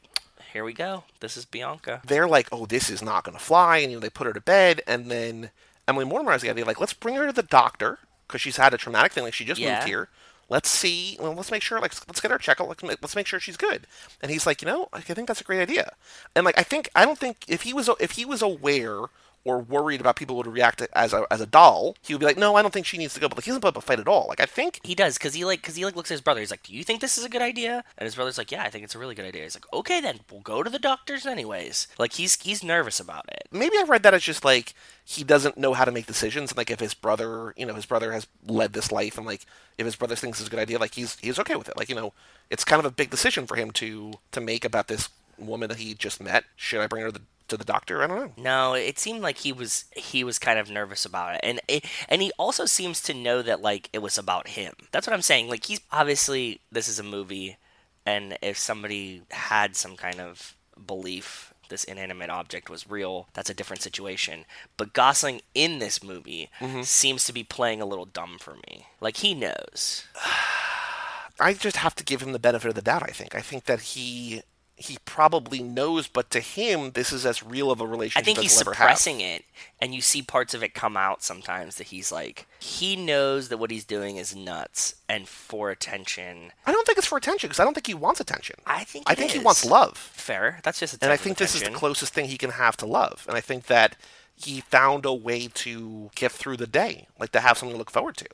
here 0.52 0.64
we 0.64 0.74
go. 0.74 1.04
This 1.20 1.36
is 1.36 1.46
Bianca. 1.46 2.02
they're 2.06 2.28
like, 2.28 2.48
oh, 2.52 2.68
this 2.68 2.92
is 2.92 3.02
not 3.02 3.24
going 3.24 3.36
to 3.36 3.44
fly, 3.44 3.78
and 3.80 3.92
you 3.92 3.98
know 3.98 4.02
they 4.02 4.12
put 4.12 4.28
her 4.28 4.34
to 4.34 4.40
bed, 4.40 4.82
and 4.86 5.10
then 5.10 5.50
Emily 5.88 6.06
Mortimer 6.06 6.32
has 6.32 6.42
the 6.42 6.50
idea, 6.50 6.66
like, 6.66 6.80
let's 6.80 6.94
bring 6.94 7.16
her 7.16 7.26
to 7.28 7.34
the 7.34 7.44
doctor 7.44 8.00
because 8.28 8.42
she's 8.42 8.58
had 8.58 8.74
a 8.74 8.78
traumatic 8.78 9.12
thing, 9.12 9.24
like 9.24 9.34
she 9.34 9.46
just 9.46 9.60
Yeah. 9.60 9.76
moved 9.76 9.88
here. 9.88 10.10
Let's 10.50 10.70
see. 10.70 11.18
Well, 11.20 11.34
let's 11.34 11.52
make 11.52 11.64
sure. 11.64 11.80
Like, 11.80 11.94
let's 12.08 12.20
get 12.20 12.30
her 12.32 12.38
checked 12.38 12.62
out. 12.62 12.68
Let's 12.68 12.84
make, 12.84 12.98
let's 13.02 13.16
make 13.16 13.28
sure 13.28 13.40
she's 13.40 13.58
good. 13.58 13.88
And 14.22 14.32
he's 14.32 14.46
like, 14.46 14.62
you 14.62 14.68
know, 14.68 14.90
like, 14.94 15.10
I 15.10 15.14
think 15.14 15.28
that's 15.28 15.42
a 15.42 15.46
great 15.46 15.62
idea. 15.62 15.94
And 16.36 16.46
like, 16.46 16.58
I 16.58 16.64
think 16.64 16.90
I 16.96 17.06
don't 17.06 17.18
think 17.18 17.38
if 17.48 17.62
he 17.64 17.74
was 17.74 17.90
if 18.00 18.12
he 18.12 18.26
was 18.26 18.42
aware 18.42 19.04
or 19.46 19.60
worried 19.60 20.00
about 20.00 20.16
people 20.16 20.36
would 20.38 20.48
react 20.48 20.82
as 20.94 21.14
a 21.14 21.26
as 21.30 21.42
a 21.42 21.46
doll, 21.46 21.96
he 22.02 22.14
would 22.14 22.20
be 22.20 22.26
like, 22.26 22.38
no, 22.38 22.56
I 22.56 22.62
don't 22.62 22.74
think 22.74 22.86
she 22.86 22.98
needs 22.98 23.14
to 23.14 23.20
go. 23.20 23.28
But 23.28 23.38
like, 23.38 23.46
he 23.46 23.52
doesn't 23.52 23.62
put 23.62 23.70
up 23.70 23.78
a 23.78 23.82
fight 23.82 24.00
at 24.00 24.08
all. 24.08 24.26
Like, 24.30 24.40
I 24.40 24.46
think 24.46 24.80
He 24.84 24.96
does 24.96 25.18
because 25.18 25.34
he 25.34 25.44
like 25.46 25.62
because 25.62 25.76
he 25.76 25.86
like 25.86 25.96
looks 25.96 26.12
at 26.12 26.16
his 26.16 26.22
brother. 26.22 26.40
He's 26.40 26.52
like, 26.52 26.64
"Do 26.64 26.74
you 26.74 26.84
think 26.84 27.02
this 27.02 27.18
is 27.18 27.26
a 27.26 27.30
good 27.30 27.42
idea?" 27.42 27.84
And 27.98 28.06
his 28.06 28.16
brother's 28.16 28.38
like, 28.38 28.52
"Yeah, 28.52 28.64
I 28.64 28.70
think 28.70 28.84
it's 28.84 28.96
a 28.96 29.00
really 29.00 29.16
good 29.16 29.26
idea." 29.26 29.44
He's 29.44 29.56
like, 29.56 29.72
"Okay, 29.74 30.00
then 30.02 30.22
we'll 30.32 30.42
go 30.42 30.64
to 30.64 30.70
the 30.70 30.80
doctors 30.80 31.26
anyways." 31.26 31.88
Like 31.98 32.14
he's 32.14 32.42
he's 32.42 32.64
nervous 32.64 33.00
about 33.00 33.26
it. 33.30 33.48
maybe 33.52 33.78
I 33.78 33.84
read 33.84 34.04
that 34.04 34.14
as 34.14 34.24
just 34.24 34.46
like 34.46 34.74
he 35.06 35.24
doesn't 35.24 35.58
know 35.58 35.74
how 35.74 35.86
to 35.86 35.92
make 35.92 36.06
decisions, 36.08 36.52
and 36.52 36.58
like 36.58 36.72
if 36.72 36.80
his 36.80 36.94
brother, 36.94 37.54
you 37.58 37.66
know, 37.66 37.74
his 37.74 37.86
brother 37.86 38.14
has 38.14 38.28
led 38.48 38.74
this 38.74 38.92
life, 38.92 39.18
and 39.18 39.26
like 39.28 39.46
if 39.78 39.86
his 39.86 39.96
brother 39.96 40.16
thinks 40.16 40.40
it's 40.40 40.48
a 40.48 40.52
good 40.52 40.60
idea, 40.60 40.80
like 40.80 40.96
he's 40.96 41.18
he's 41.20 41.40
okay 41.40 41.56
with 41.56 41.68
it. 41.70 41.78
Like 41.78 41.90
you 41.90 41.96
know, 41.96 42.14
it's 42.50 42.64
kind 42.64 42.80
of 42.80 42.86
a 42.86 42.92
big 42.92 43.10
decision 43.10 43.46
for 43.48 43.56
him 43.56 43.72
to 43.72 44.14
to 44.32 44.42
make 44.42 44.64
about 44.64 44.88
this 44.88 45.10
woman 45.38 45.70
that 45.70 45.80
he 45.80 45.94
just 45.94 46.22
met. 46.22 46.46
Should 46.56 46.80
I 46.82 46.88
bring 46.88 47.02
her 47.04 47.12
to 47.12 47.20
the, 47.20 47.26
to 47.48 47.58
the 47.58 47.64
doctor? 47.64 48.04
I 48.04 48.08
don't 48.08 48.38
know. 48.38 48.44
No, 48.44 48.74
it 48.74 49.00
seemed 49.00 49.22
like 49.22 49.40
he 49.40 49.52
was 49.52 49.86
he 49.96 50.24
was 50.24 50.40
kind 50.40 50.60
of 50.60 50.70
nervous 50.70 51.06
about 51.06 51.36
it, 51.36 51.42
and 51.44 51.60
it, 51.68 51.86
and 52.10 52.22
he 52.22 52.32
also 52.38 52.66
seems 52.66 53.02
to 53.04 53.14
know 53.14 53.42
that 53.42 53.62
like 53.62 53.90
it 53.94 54.00
was 54.00 54.18
about 54.18 54.50
him. 54.50 54.74
That's 54.92 55.08
what 55.08 55.14
I'm 55.14 55.22
saying. 55.22 55.50
Like 55.50 55.66
he's 55.66 55.82
obviously 55.92 56.62
this 56.72 56.88
is 56.88 57.00
a 57.00 57.04
movie, 57.04 57.58
and 58.06 58.38
if 58.42 58.58
somebody 58.58 59.24
had 59.32 59.76
some 59.76 59.96
kind 59.96 60.20
of 60.20 60.56
belief 60.86 61.54
this 61.70 61.84
inanimate 61.84 62.30
object 62.30 62.70
was 62.70 62.90
real, 62.90 63.28
that's 63.34 63.50
a 63.50 63.54
different 63.54 63.82
situation. 63.82 64.46
But 64.78 64.94
Gosling 64.94 65.42
in 65.56 65.80
this 65.80 66.04
movie 66.04 66.50
mm-hmm. 66.60 66.84
seems 66.84 67.26
to 67.26 67.34
be 67.34 67.44
playing 67.44 67.82
a 67.82 67.86
little 67.86 68.06
dumb 68.06 68.38
for 68.40 68.56
me. 68.68 68.88
Like 69.02 69.18
he 69.18 69.34
knows. 69.34 70.06
I 71.40 71.54
just 71.54 71.78
have 71.78 71.96
to 71.96 72.04
give 72.04 72.22
him 72.22 72.32
the 72.32 72.40
benefit 72.40 72.70
of 72.70 72.76
the 72.76 72.82
doubt. 72.82 73.04
I 73.04 73.12
think. 73.12 73.34
I 73.34 73.42
think 73.42 73.66
that 73.66 73.82
he 73.82 74.44
he 74.76 74.98
probably 75.06 75.62
knows, 75.62 76.08
but 76.08 76.30
to 76.32 76.40
him, 76.40 76.92
this 76.92 77.14
is 77.14 77.26
as 77.26 77.44
real 77.44 77.72
of 77.72 77.80
a 77.80 77.88
relationship 77.88 78.22
I 78.22 78.26
think 78.26 78.40
as 78.40 78.44
he's 78.44 78.58
suppressing 78.58 79.22
it, 79.22 79.46
and 79.80 79.94
you 79.94 80.02
see 80.02 80.22
parts 80.22 80.54
of 80.54 80.64
it 80.64 80.74
come 80.74 80.98
out 80.98 81.24
sometimes 81.24 81.76
that 81.76 81.88
he's 81.88 82.12
like, 82.12 82.48
he 82.60 82.96
knows 82.96 83.50
that 83.50 83.58
what 83.58 83.72
he's 83.72 83.86
doing 83.86 84.18
is 84.18 84.36
nuts, 84.36 84.96
and 85.08 85.28
for 85.28 85.70
attention. 85.70 86.52
I 86.66 86.72
don't 86.72 86.86
think 86.86 86.98
it's 86.98 87.08
for 87.08 87.18
attention 87.18 87.50
because 87.50 87.60
I 87.60 87.64
don't 87.64 87.74
think 87.74 87.88
he 87.88 87.94
wants 87.94 88.20
attention. 88.20 88.56
I 88.66 88.84
think 88.84 89.06
I 89.08 89.16
think 89.16 89.32
he 89.32 89.40
wants 89.40 89.64
love. 89.64 89.98
Fair. 89.98 90.60
That's 90.64 90.80
just 90.80 90.96
a 90.96 90.98
and 91.04 91.12
I 91.12 91.18
think 91.18 91.38
this 91.38 91.56
is 91.56 91.62
the 91.62 91.72
closest 91.72 92.14
thing 92.14 92.26
he 92.26 92.38
can 92.38 92.52
have 92.52 92.76
to 92.78 92.86
love. 92.86 93.26
And 93.28 93.38
I 93.38 93.42
think 93.42 93.68
that 93.68 93.96
he 94.36 94.62
found 94.62 95.06
a 95.06 95.14
way 95.14 95.48
to 95.54 96.10
get 96.16 96.32
through 96.32 96.58
the 96.58 96.68
day, 96.68 97.08
like 97.20 97.32
to 97.34 97.40
have 97.40 97.58
something 97.58 97.76
to 97.76 97.80
look 97.80 97.92
forward 97.92 98.18
to. 98.18 98.28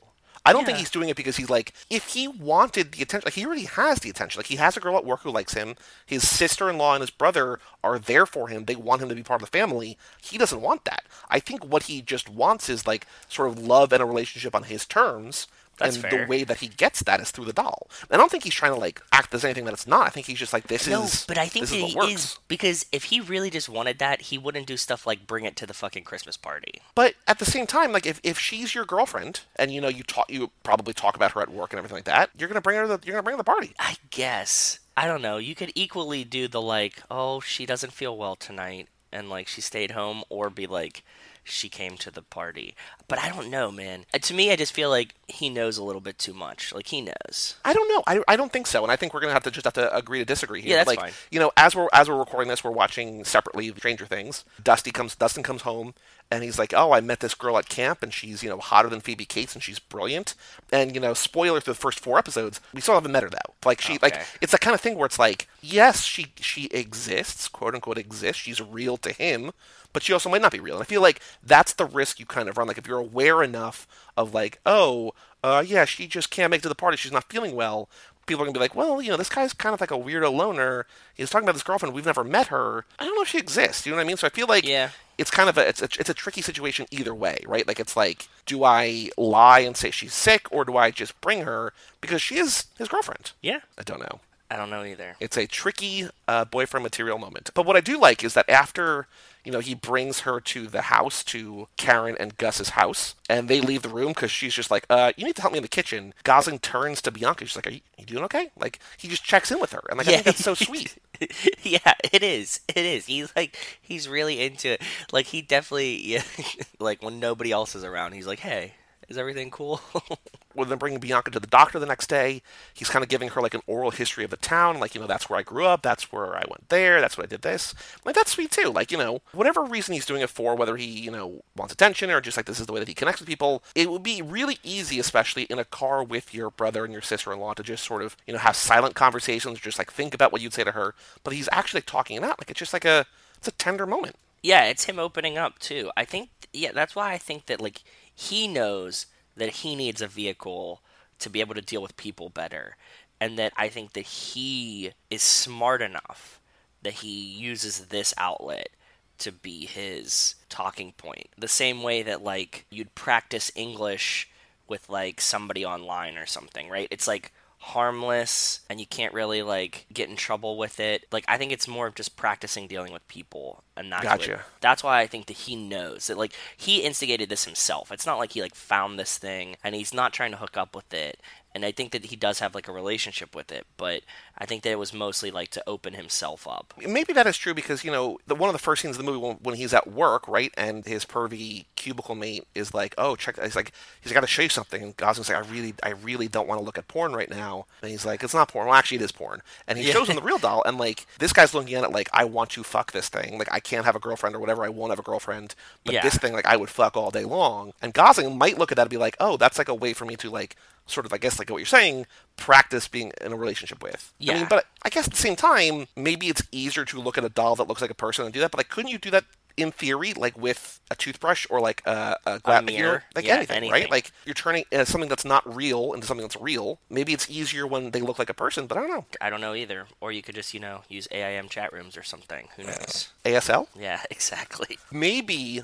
I 0.44 0.52
don't 0.52 0.64
think 0.64 0.78
he's 0.78 0.90
doing 0.90 1.10
it 1.10 1.16
because 1.16 1.36
he's 1.36 1.50
like, 1.50 1.74
if 1.90 2.08
he 2.08 2.26
wanted 2.26 2.92
the 2.92 3.02
attention, 3.02 3.26
like 3.26 3.34
he 3.34 3.44
already 3.44 3.64
has 3.64 4.00
the 4.00 4.08
attention. 4.08 4.38
Like 4.38 4.46
he 4.46 4.56
has 4.56 4.76
a 4.76 4.80
girl 4.80 4.96
at 4.96 5.04
work 5.04 5.20
who 5.20 5.30
likes 5.30 5.52
him. 5.54 5.74
His 6.06 6.26
sister-in-law 6.26 6.94
and 6.94 7.02
his 7.02 7.10
brother 7.10 7.60
are 7.84 7.98
there 7.98 8.24
for 8.24 8.48
him. 8.48 8.64
They 8.64 8.74
want 8.74 9.02
him 9.02 9.10
to 9.10 9.14
be 9.14 9.22
part 9.22 9.42
of 9.42 9.50
the 9.50 9.58
family. 9.58 9.98
He 10.22 10.38
doesn't 10.38 10.62
want 10.62 10.84
that. 10.86 11.04
I 11.28 11.40
think 11.40 11.64
what 11.64 11.84
he 11.84 12.00
just 12.00 12.28
wants 12.28 12.68
is 12.68 12.86
like 12.86 13.06
sort 13.28 13.50
of 13.50 13.58
love 13.58 13.92
and 13.92 14.02
a 14.02 14.06
relationship 14.06 14.54
on 14.54 14.64
his 14.64 14.86
terms. 14.86 15.46
That's 15.80 15.96
and 15.96 16.04
fair. 16.04 16.24
the 16.24 16.30
way 16.30 16.44
that 16.44 16.58
he 16.58 16.68
gets 16.68 17.02
that 17.02 17.20
is 17.20 17.30
through 17.32 17.46
the 17.46 17.52
doll. 17.52 17.88
I 18.10 18.16
don't 18.16 18.30
think 18.30 18.44
he's 18.44 18.54
trying 18.54 18.72
to 18.72 18.78
like 18.78 19.02
act 19.12 19.34
as 19.34 19.44
anything 19.44 19.64
that 19.64 19.74
it's 19.74 19.86
not. 19.86 20.06
I 20.06 20.10
think 20.10 20.26
he's 20.26 20.38
just 20.38 20.52
like, 20.52 20.68
this 20.68 20.86
No, 20.86 21.02
is. 21.02 21.22
No, 21.22 21.24
but 21.34 21.38
I 21.38 21.46
think 21.48 21.64
this 21.64 21.70
that 21.72 21.84
is 21.86 21.92
he 21.92 21.96
works. 21.98 22.12
is 22.12 22.38
because 22.46 22.86
if 22.92 23.04
he 23.04 23.20
really 23.20 23.50
just 23.50 23.68
wanted 23.68 23.98
that, 23.98 24.22
he 24.22 24.38
wouldn't 24.38 24.66
do 24.66 24.76
stuff 24.76 25.06
like 25.06 25.26
bring 25.26 25.44
it 25.44 25.56
to 25.56 25.66
the 25.66 25.74
fucking 25.74 26.04
Christmas 26.04 26.36
party. 26.36 26.80
But 26.94 27.14
at 27.26 27.38
the 27.40 27.44
same 27.44 27.66
time, 27.66 27.92
like 27.92 28.06
if, 28.06 28.20
if 28.22 28.38
she's 28.38 28.74
your 28.74 28.84
girlfriend 28.84 29.40
and 29.56 29.72
you 29.72 29.80
know 29.80 29.88
you 29.88 30.02
talk 30.04 30.30
you 30.30 30.50
probably 30.62 30.92
talk 30.94 31.16
about 31.16 31.32
her 31.32 31.40
at 31.40 31.50
work 31.50 31.72
and 31.72 31.78
everything 31.78 31.96
like 31.96 32.04
that, 32.04 32.30
you're 32.38 32.48
gonna 32.48 32.60
bring 32.60 32.76
her 32.78 32.86
the 32.86 33.00
you're 33.04 33.14
gonna 33.14 33.22
bring 33.22 33.34
her 33.34 33.38
the 33.38 33.44
party. 33.44 33.72
I 33.78 33.96
guess. 34.10 34.78
I 34.96 35.06
don't 35.06 35.22
know. 35.22 35.38
You 35.38 35.54
could 35.54 35.72
equally 35.74 36.24
do 36.24 36.46
the 36.46 36.60
like, 36.60 37.02
oh, 37.10 37.40
she 37.40 37.64
doesn't 37.64 37.92
feel 37.92 38.16
well 38.18 38.36
tonight, 38.36 38.88
and 39.10 39.30
like 39.30 39.48
she 39.48 39.60
stayed 39.62 39.92
home, 39.92 40.22
or 40.28 40.50
be 40.50 40.66
like, 40.66 41.02
she 41.44 41.68
came 41.68 41.96
to 41.98 42.10
the 42.10 42.22
party. 42.22 42.74
But 43.08 43.18
I 43.18 43.28
don't 43.30 43.50
know, 43.50 43.70
man. 43.70 44.04
Uh, 44.14 44.18
To 44.18 44.34
me, 44.34 44.52
I 44.52 44.56
just 44.56 44.72
feel 44.72 44.90
like 44.90 45.14
he 45.26 45.48
knows 45.50 45.78
a 45.78 45.82
little 45.84 46.00
bit 46.00 46.18
too 46.18 46.32
much. 46.34 46.72
Like 46.72 46.86
he 46.88 47.00
knows. 47.00 47.56
I 47.64 47.72
don't 47.72 47.88
know. 47.88 48.02
I, 48.06 48.22
I 48.32 48.36
don't 48.36 48.52
think 48.52 48.66
so, 48.66 48.82
and 48.82 48.92
I 48.92 48.96
think 48.96 49.12
we're 49.14 49.20
gonna 49.20 49.32
have 49.32 49.44
to 49.44 49.50
just 49.50 49.64
have 49.64 49.74
to 49.74 49.94
agree 49.96 50.18
to 50.20 50.24
disagree 50.24 50.60
here. 50.60 50.70
Yeah, 50.70 50.76
that's 50.78 50.88
like 50.88 51.00
fine. 51.00 51.12
you 51.30 51.40
know, 51.40 51.50
as 51.56 51.74
we're 51.74 51.88
as 51.92 52.08
we're 52.08 52.18
recording 52.18 52.48
this, 52.48 52.62
we're 52.62 52.70
watching 52.70 53.24
separately 53.24 53.68
Stranger 53.76 54.06
Things. 54.06 54.44
Dusty 54.62 54.90
comes 54.90 55.16
Dustin 55.16 55.42
comes 55.42 55.62
home 55.62 55.94
and 56.30 56.44
he's 56.44 56.58
like, 56.58 56.72
"Oh, 56.74 56.92
I 56.92 57.00
met 57.00 57.20
this 57.20 57.34
girl 57.34 57.58
at 57.58 57.68
camp, 57.68 58.02
and 58.02 58.12
she's 58.12 58.42
you 58.42 58.48
know 58.48 58.58
hotter 58.58 58.88
than 58.88 59.00
Phoebe 59.00 59.24
Cates, 59.24 59.54
and 59.54 59.62
she's 59.62 59.78
brilliant." 59.78 60.34
And 60.72 60.94
you 60.94 61.00
know, 61.00 61.14
spoiler 61.14 61.60
for 61.60 61.70
the 61.70 61.74
first 61.74 62.00
four 62.00 62.18
episodes, 62.18 62.60
we 62.72 62.80
still 62.80 62.94
haven't 62.94 63.12
met 63.12 63.22
her 63.22 63.30
though. 63.30 63.54
Like 63.64 63.80
she 63.80 63.98
like 64.00 64.20
it's 64.40 64.52
the 64.52 64.58
kind 64.58 64.74
of 64.74 64.80
thing 64.80 64.96
where 64.96 65.06
it's 65.06 65.18
like, 65.18 65.48
yes, 65.60 66.02
she 66.04 66.28
she 66.36 66.66
exists, 66.66 67.48
quote 67.48 67.74
unquote 67.74 67.98
exists. 67.98 68.42
She's 68.42 68.60
real 68.60 68.96
to 68.98 69.12
him, 69.12 69.50
but 69.92 70.02
she 70.02 70.12
also 70.12 70.30
might 70.30 70.42
not 70.42 70.52
be 70.52 70.60
real. 70.60 70.76
And 70.76 70.82
I 70.82 70.86
feel 70.86 71.02
like 71.02 71.20
that's 71.42 71.72
the 71.72 71.86
risk 71.86 72.20
you 72.20 72.26
kind 72.26 72.48
of 72.48 72.56
run. 72.56 72.68
Like 72.68 72.78
if 72.78 72.86
you're 72.86 72.98
aware 72.98 73.42
enough 73.42 73.86
of 74.16 74.32
like, 74.34 74.60
oh, 74.64 75.12
uh, 75.42 75.64
yeah, 75.66 75.84
she 75.84 76.06
just 76.06 76.30
can't 76.30 76.50
make 76.50 76.58
it 76.58 76.62
to 76.62 76.68
the 76.68 76.74
party. 76.74 76.96
She's 76.96 77.12
not 77.12 77.30
feeling 77.30 77.54
well. 77.54 77.88
People 78.30 78.44
are 78.44 78.46
gonna 78.46 78.52
be 78.54 78.60
like, 78.60 78.76
well, 78.76 79.02
you 79.02 79.10
know, 79.10 79.16
this 79.16 79.28
guy's 79.28 79.52
kind 79.52 79.74
of 79.74 79.80
like 79.80 79.90
a 79.90 79.94
weirdo 79.98 80.32
loner. 80.32 80.86
He's 81.16 81.30
talking 81.30 81.44
about 81.44 81.54
this 81.54 81.64
girlfriend. 81.64 81.96
We've 81.96 82.06
never 82.06 82.22
met 82.22 82.46
her. 82.46 82.84
I 82.96 83.04
don't 83.04 83.16
know 83.16 83.22
if 83.22 83.28
she 83.28 83.38
exists. 83.38 83.84
You 83.84 83.90
know 83.90 83.96
what 83.96 84.04
I 84.04 84.06
mean? 84.06 84.16
So 84.16 84.28
I 84.28 84.30
feel 84.30 84.46
like 84.46 84.64
Yeah. 84.64 84.90
it's 85.18 85.32
kind 85.32 85.48
of 85.48 85.58
a 85.58 85.68
it's 85.68 85.82
a 85.82 85.88
it's 85.98 86.08
a 86.10 86.14
tricky 86.14 86.40
situation 86.40 86.86
either 86.92 87.12
way, 87.12 87.40
right? 87.44 87.66
Like 87.66 87.80
it's 87.80 87.96
like, 87.96 88.28
do 88.46 88.62
I 88.62 89.10
lie 89.18 89.58
and 89.60 89.76
say 89.76 89.90
she's 89.90 90.14
sick, 90.14 90.46
or 90.52 90.64
do 90.64 90.76
I 90.76 90.92
just 90.92 91.20
bring 91.20 91.40
her 91.42 91.72
because 92.00 92.22
she 92.22 92.36
is 92.36 92.66
his 92.78 92.86
girlfriend? 92.86 93.32
Yeah. 93.42 93.58
I 93.76 93.82
don't 93.82 93.98
know. 93.98 94.20
I 94.48 94.54
don't 94.56 94.70
know 94.70 94.84
either. 94.84 95.16
It's 95.18 95.36
a 95.36 95.48
tricky 95.48 96.08
uh, 96.28 96.44
boyfriend 96.44 96.84
material 96.84 97.18
moment. 97.18 97.50
But 97.52 97.66
what 97.66 97.74
I 97.76 97.80
do 97.80 97.98
like 97.98 98.22
is 98.22 98.34
that 98.34 98.48
after 98.48 99.08
you 99.44 99.52
know 99.52 99.60
he 99.60 99.74
brings 99.74 100.20
her 100.20 100.40
to 100.40 100.66
the 100.66 100.82
house 100.82 101.22
to 101.24 101.68
Karen 101.76 102.16
and 102.18 102.36
Gus's 102.36 102.70
house, 102.70 103.14
and 103.28 103.48
they 103.48 103.60
leave 103.60 103.82
the 103.82 103.88
room 103.88 104.08
because 104.08 104.30
she's 104.30 104.54
just 104.54 104.70
like, 104.70 104.84
uh, 104.90 105.12
"You 105.16 105.24
need 105.24 105.36
to 105.36 105.42
help 105.42 105.52
me 105.52 105.58
in 105.58 105.62
the 105.62 105.68
kitchen." 105.68 106.14
Gosling 106.24 106.58
turns 106.58 107.02
to 107.02 107.10
Bianca. 107.10 107.46
She's 107.46 107.56
like, 107.56 107.66
"Are 107.66 107.70
you, 107.70 107.80
you 107.98 108.06
doing 108.06 108.24
okay?" 108.24 108.50
Like 108.58 108.78
he 108.96 109.08
just 109.08 109.24
checks 109.24 109.50
in 109.50 109.60
with 109.60 109.72
her, 109.72 109.82
and 109.88 109.98
like 109.98 110.08
I 110.08 110.12
think 110.12 110.24
that's 110.24 110.44
so 110.44 110.54
sweet. 110.54 110.96
yeah, 111.62 111.94
it 112.12 112.22
is. 112.22 112.60
It 112.68 112.84
is. 112.84 113.06
He's 113.06 113.32
like 113.36 113.56
he's 113.80 114.08
really 114.08 114.40
into 114.40 114.72
it. 114.72 114.82
Like 115.12 115.26
he 115.26 115.42
definitely 115.42 115.96
yeah, 116.06 116.22
like 116.78 117.02
when 117.02 117.20
nobody 117.20 117.52
else 117.52 117.74
is 117.74 117.84
around, 117.84 118.12
he's 118.12 118.26
like, 118.26 118.40
"Hey, 118.40 118.74
is 119.08 119.18
everything 119.18 119.50
cool?" 119.50 119.80
with 120.54 120.68
them 120.68 120.78
bringing 120.78 121.00
Bianca 121.00 121.30
to 121.30 121.40
the 121.40 121.46
doctor 121.46 121.78
the 121.78 121.86
next 121.86 122.08
day. 122.08 122.42
He's 122.74 122.88
kind 122.88 123.02
of 123.02 123.08
giving 123.08 123.30
her 123.30 123.40
like 123.40 123.54
an 123.54 123.62
oral 123.66 123.90
history 123.90 124.24
of 124.24 124.30
the 124.30 124.36
town, 124.36 124.80
like 124.80 124.94
you 124.94 125.00
know 125.00 125.06
that's 125.06 125.28
where 125.30 125.38
I 125.38 125.42
grew 125.42 125.66
up, 125.66 125.82
that's 125.82 126.12
where 126.12 126.36
I 126.36 126.44
went 126.48 126.68
there, 126.68 127.00
that's 127.00 127.16
what 127.16 127.26
I 127.26 127.28
did 127.28 127.42
this. 127.42 127.74
Like 128.04 128.14
that's 128.14 128.32
sweet 128.32 128.50
too. 128.50 128.70
Like 128.70 128.90
you 128.90 128.98
know 128.98 129.22
whatever 129.32 129.62
reason 129.62 129.94
he's 129.94 130.06
doing 130.06 130.22
it 130.22 130.30
for, 130.30 130.54
whether 130.54 130.76
he 130.76 130.86
you 130.86 131.10
know 131.10 131.42
wants 131.56 131.72
attention 131.72 132.10
or 132.10 132.20
just 132.20 132.36
like 132.36 132.46
this 132.46 132.60
is 132.60 132.66
the 132.66 132.72
way 132.72 132.80
that 132.80 132.88
he 132.88 132.94
connects 132.94 133.20
with 133.20 133.28
people. 133.28 133.62
It 133.74 133.90
would 133.90 134.02
be 134.02 134.22
really 134.22 134.58
easy, 134.62 134.98
especially 134.98 135.44
in 135.44 135.58
a 135.58 135.64
car 135.64 136.02
with 136.02 136.34
your 136.34 136.50
brother 136.50 136.84
and 136.84 136.92
your 136.92 137.02
sister-in-law, 137.02 137.54
to 137.54 137.62
just 137.62 137.84
sort 137.84 138.02
of 138.02 138.16
you 138.26 138.32
know 138.32 138.38
have 138.40 138.56
silent 138.56 138.94
conversations, 138.94 139.60
just 139.60 139.78
like 139.78 139.92
think 139.92 140.14
about 140.14 140.32
what 140.32 140.40
you'd 140.40 140.54
say 140.54 140.64
to 140.64 140.72
her. 140.72 140.94
But 141.24 141.34
he's 141.34 141.48
actually 141.52 141.78
like, 141.78 141.86
talking 141.86 142.16
it 142.16 142.24
out. 142.24 142.40
Like 142.40 142.50
it's 142.50 142.58
just 142.58 142.72
like 142.72 142.84
a 142.84 143.06
it's 143.38 143.48
a 143.48 143.52
tender 143.52 143.86
moment. 143.86 144.16
yeah, 144.42 144.64
it's 144.64 144.84
him 144.84 144.98
opening 144.98 145.38
up 145.38 145.58
too. 145.58 145.90
I 145.96 146.04
think 146.04 146.30
yeah, 146.52 146.72
that's 146.72 146.96
why 146.96 147.12
I 147.12 147.18
think 147.18 147.46
that 147.46 147.60
like 147.60 147.82
he 148.14 148.48
knows 148.48 149.06
that 149.36 149.50
he 149.50 149.74
needs 149.74 150.00
a 150.02 150.06
vehicle 150.06 150.80
to 151.18 151.30
be 151.30 151.40
able 151.40 151.54
to 151.54 151.60
deal 151.60 151.82
with 151.82 151.96
people 151.96 152.28
better. 152.28 152.76
And 153.20 153.38
that 153.38 153.52
I 153.56 153.68
think 153.68 153.92
that 153.92 154.06
he 154.06 154.92
is 155.10 155.22
smart 155.22 155.82
enough 155.82 156.40
that 156.82 156.94
he 156.94 157.08
uses 157.08 157.86
this 157.86 158.14
outlet 158.16 158.70
to 159.18 159.30
be 159.30 159.66
his 159.66 160.36
talking 160.48 160.92
point. 160.92 161.28
The 161.36 161.48
same 161.48 161.82
way 161.82 162.02
that 162.02 162.22
like 162.24 162.64
you'd 162.70 162.94
practice 162.94 163.52
English 163.54 164.30
with 164.66 164.88
like 164.88 165.20
somebody 165.20 165.64
online 165.64 166.16
or 166.16 166.26
something, 166.26 166.68
right? 166.68 166.88
It's 166.90 167.06
like 167.06 167.32
harmless 167.60 168.60
and 168.68 168.80
you 168.80 168.86
can't 168.86 169.14
really 169.14 169.42
like 169.42 169.86
get 169.92 170.08
in 170.08 170.16
trouble 170.16 170.56
with 170.58 170.80
it. 170.80 171.06
Like 171.12 171.24
I 171.28 171.36
think 171.38 171.52
it's 171.52 171.68
more 171.68 171.86
of 171.86 171.94
just 171.94 172.16
practicing 172.16 172.66
dealing 172.66 172.92
with 172.92 173.06
people 173.06 173.62
and 173.76 173.92
that's 173.92 174.04
what- 174.12 174.20
that's 174.60 174.82
why 174.82 175.00
I 175.00 175.06
think 175.06 175.26
that 175.26 175.36
he 175.36 175.54
knows 175.56 176.06
that 176.08 176.18
like 176.18 176.32
he 176.56 176.78
instigated 176.82 177.28
this 177.28 177.44
himself. 177.44 177.92
It's 177.92 178.06
not 178.06 178.18
like 178.18 178.32
he 178.32 178.42
like 178.42 178.54
found 178.54 178.98
this 178.98 179.18
thing 179.18 179.56
and 179.62 179.74
he's 179.74 179.94
not 179.94 180.12
trying 180.12 180.32
to 180.32 180.36
hook 180.38 180.56
up 180.56 180.74
with 180.74 180.92
it. 180.92 181.20
And 181.54 181.64
I 181.64 181.72
think 181.72 181.92
that 181.92 182.06
he 182.06 182.16
does 182.16 182.38
have 182.38 182.54
like 182.54 182.68
a 182.68 182.72
relationship 182.72 183.34
with 183.34 183.50
it, 183.52 183.66
but 183.76 184.02
I 184.42 184.46
think 184.46 184.62
that 184.62 184.70
it 184.70 184.78
was 184.78 184.94
mostly 184.94 185.30
like 185.30 185.50
to 185.50 185.62
open 185.66 185.92
himself 185.92 186.48
up. 186.48 186.72
maybe 186.78 187.12
that 187.12 187.26
is 187.26 187.36
true 187.36 187.52
because 187.52 187.84
you 187.84 187.90
know 187.90 188.18
the, 188.26 188.34
one 188.34 188.48
of 188.48 188.54
the 188.54 188.58
first 188.58 188.80
scenes 188.80 188.96
of 188.98 189.04
the 189.04 189.10
movie 189.10 189.22
when, 189.22 189.36
when 189.36 189.54
he's 189.54 189.74
at 189.74 189.86
work, 189.92 190.26
right, 190.26 190.50
and 190.56 190.86
his 190.86 191.04
pervy 191.04 191.66
cubicle 191.76 192.14
mate 192.14 192.46
is 192.54 192.72
like, 192.72 192.94
"Oh, 192.96 193.16
check." 193.16 193.38
He's 193.42 193.54
like, 193.54 193.72
"He's 194.00 194.12
got 194.12 194.22
to 194.22 194.26
show 194.26 194.40
you 194.40 194.48
something." 194.48 194.82
And 194.82 194.96
Gosling's 194.96 195.28
like, 195.28 195.36
"I 195.44 195.48
really, 195.50 195.74
I 195.82 195.90
really 195.90 196.26
don't 196.26 196.48
want 196.48 196.58
to 196.58 196.64
look 196.64 196.78
at 196.78 196.88
porn 196.88 197.12
right 197.12 197.28
now." 197.28 197.66
And 197.82 197.90
he's 197.90 198.06
like, 198.06 198.22
"It's 198.24 198.32
not 198.32 198.48
porn. 198.48 198.66
Well, 198.66 198.74
actually, 198.76 198.96
it 198.96 199.02
is 199.02 199.12
porn." 199.12 199.42
And 199.68 199.78
he 199.78 199.86
Yeah. 199.86 199.92
shows 199.92 200.08
him 200.08 200.16
the 200.16 200.22
real 200.22 200.38
doll, 200.46 200.62
and 200.64 200.78
like 200.78 201.06
this 201.18 201.34
guy's 201.34 201.52
looking 201.52 201.74
at 201.74 201.84
it 201.84 201.92
like, 201.92 202.08
"I 202.12 202.24
want 202.24 202.48
to 202.52 202.62
fuck 202.64 202.92
this 202.92 203.10
thing. 203.10 203.38
Like, 203.38 203.52
I 203.52 203.60
can't 203.60 203.84
have 203.84 203.94
a 203.96 204.00
girlfriend 204.00 204.34
or 204.34 204.38
whatever. 204.40 204.64
I 204.64 204.70
won't 204.70 204.90
have 204.90 204.98
a 204.98 205.02
girlfriend, 205.02 205.54
but 205.84 205.92
Yeah. 205.94 206.02
this 206.02 206.16
thing, 206.16 206.32
like, 206.32 206.46
I 206.46 206.56
would 206.56 206.70
fuck 206.70 206.96
all 206.96 207.10
day 207.10 207.24
long." 207.24 207.72
And 207.82 207.92
Gosling 207.92 208.38
might 208.38 208.56
look 208.58 208.72
at 208.72 208.76
that 208.76 208.82
and 208.84 208.90
be 208.90 208.96
like, 208.96 209.16
"Oh, 209.20 209.36
that's 209.36 209.58
like 209.58 209.68
a 209.68 209.74
way 209.74 209.92
for 209.92 210.06
me 210.06 210.16
to 210.16 210.30
like." 210.30 210.56
Sort 210.86 211.06
of, 211.06 211.12
I 211.12 211.18
guess, 211.18 211.38
like 211.38 211.48
what 211.50 211.58
you're 211.58 211.66
saying, 211.66 212.06
practice 212.36 212.88
being 212.88 213.12
in 213.20 213.32
a 213.32 213.36
relationship 213.36 213.80
with. 213.80 214.12
I 214.30 214.34
mean, 214.34 214.46
but 214.48 214.66
I 214.82 214.88
guess 214.88 215.06
at 215.06 215.12
the 215.12 215.18
same 215.18 215.36
time, 215.36 215.86
maybe 215.96 216.28
it's 216.28 216.42
easier 216.52 216.84
to 216.86 217.00
look 217.00 217.18
at 217.18 217.24
a 217.24 217.28
doll 217.28 217.56
that 217.56 217.68
looks 217.68 217.80
like 217.80 217.90
a 217.90 217.94
person 217.94 218.24
and 218.24 218.32
do 218.34 218.40
that. 218.40 218.50
But 218.50 218.58
like, 218.58 218.68
couldn't 218.68 218.90
you 218.90 218.98
do 218.98 219.10
that 219.10 219.24
in 219.56 219.72
theory, 219.72 220.14
like 220.14 220.38
with 220.38 220.80
a 220.90 220.94
toothbrush 220.94 221.46
or 221.50 221.60
like 221.60 221.82
a, 221.84 222.16
a, 222.24 222.40
you 222.62 222.66
mirror? 222.66 223.04
like 223.14 223.26
Yeah, 223.26 223.36
anything, 223.36 223.56
anything. 223.56 223.72
right? 223.72 223.90
Like 223.90 224.12
you're 224.24 224.34
turning 224.34 224.64
uh, 224.72 224.84
something 224.84 225.08
that's 225.08 225.24
not 225.24 225.42
real 225.54 225.92
into 225.92 226.06
something 226.06 226.24
that's 226.24 226.40
real. 226.40 226.78
Maybe 226.88 227.12
it's 227.12 227.28
easier 227.28 227.66
when 227.66 227.90
they 227.90 228.00
look 228.00 228.18
like 228.18 228.30
a 228.30 228.34
person, 228.34 228.66
but 228.66 228.78
I 228.78 228.82
don't 228.82 228.90
know. 228.90 229.04
I 229.20 229.28
don't 229.28 229.40
know 229.40 229.54
either. 229.54 229.86
Or 230.00 230.12
you 230.12 230.22
could 230.22 230.34
just, 230.36 230.54
you 230.54 230.60
know, 230.60 230.82
use 230.88 231.08
AIM 231.10 231.48
chat 231.48 231.72
rooms 231.72 231.96
or 231.96 232.02
something. 232.02 232.48
Who 232.56 232.62
knows? 232.62 233.08
ASL, 233.24 233.66
Yeah, 233.78 234.02
exactly. 234.10 234.78
maybe 234.90 235.62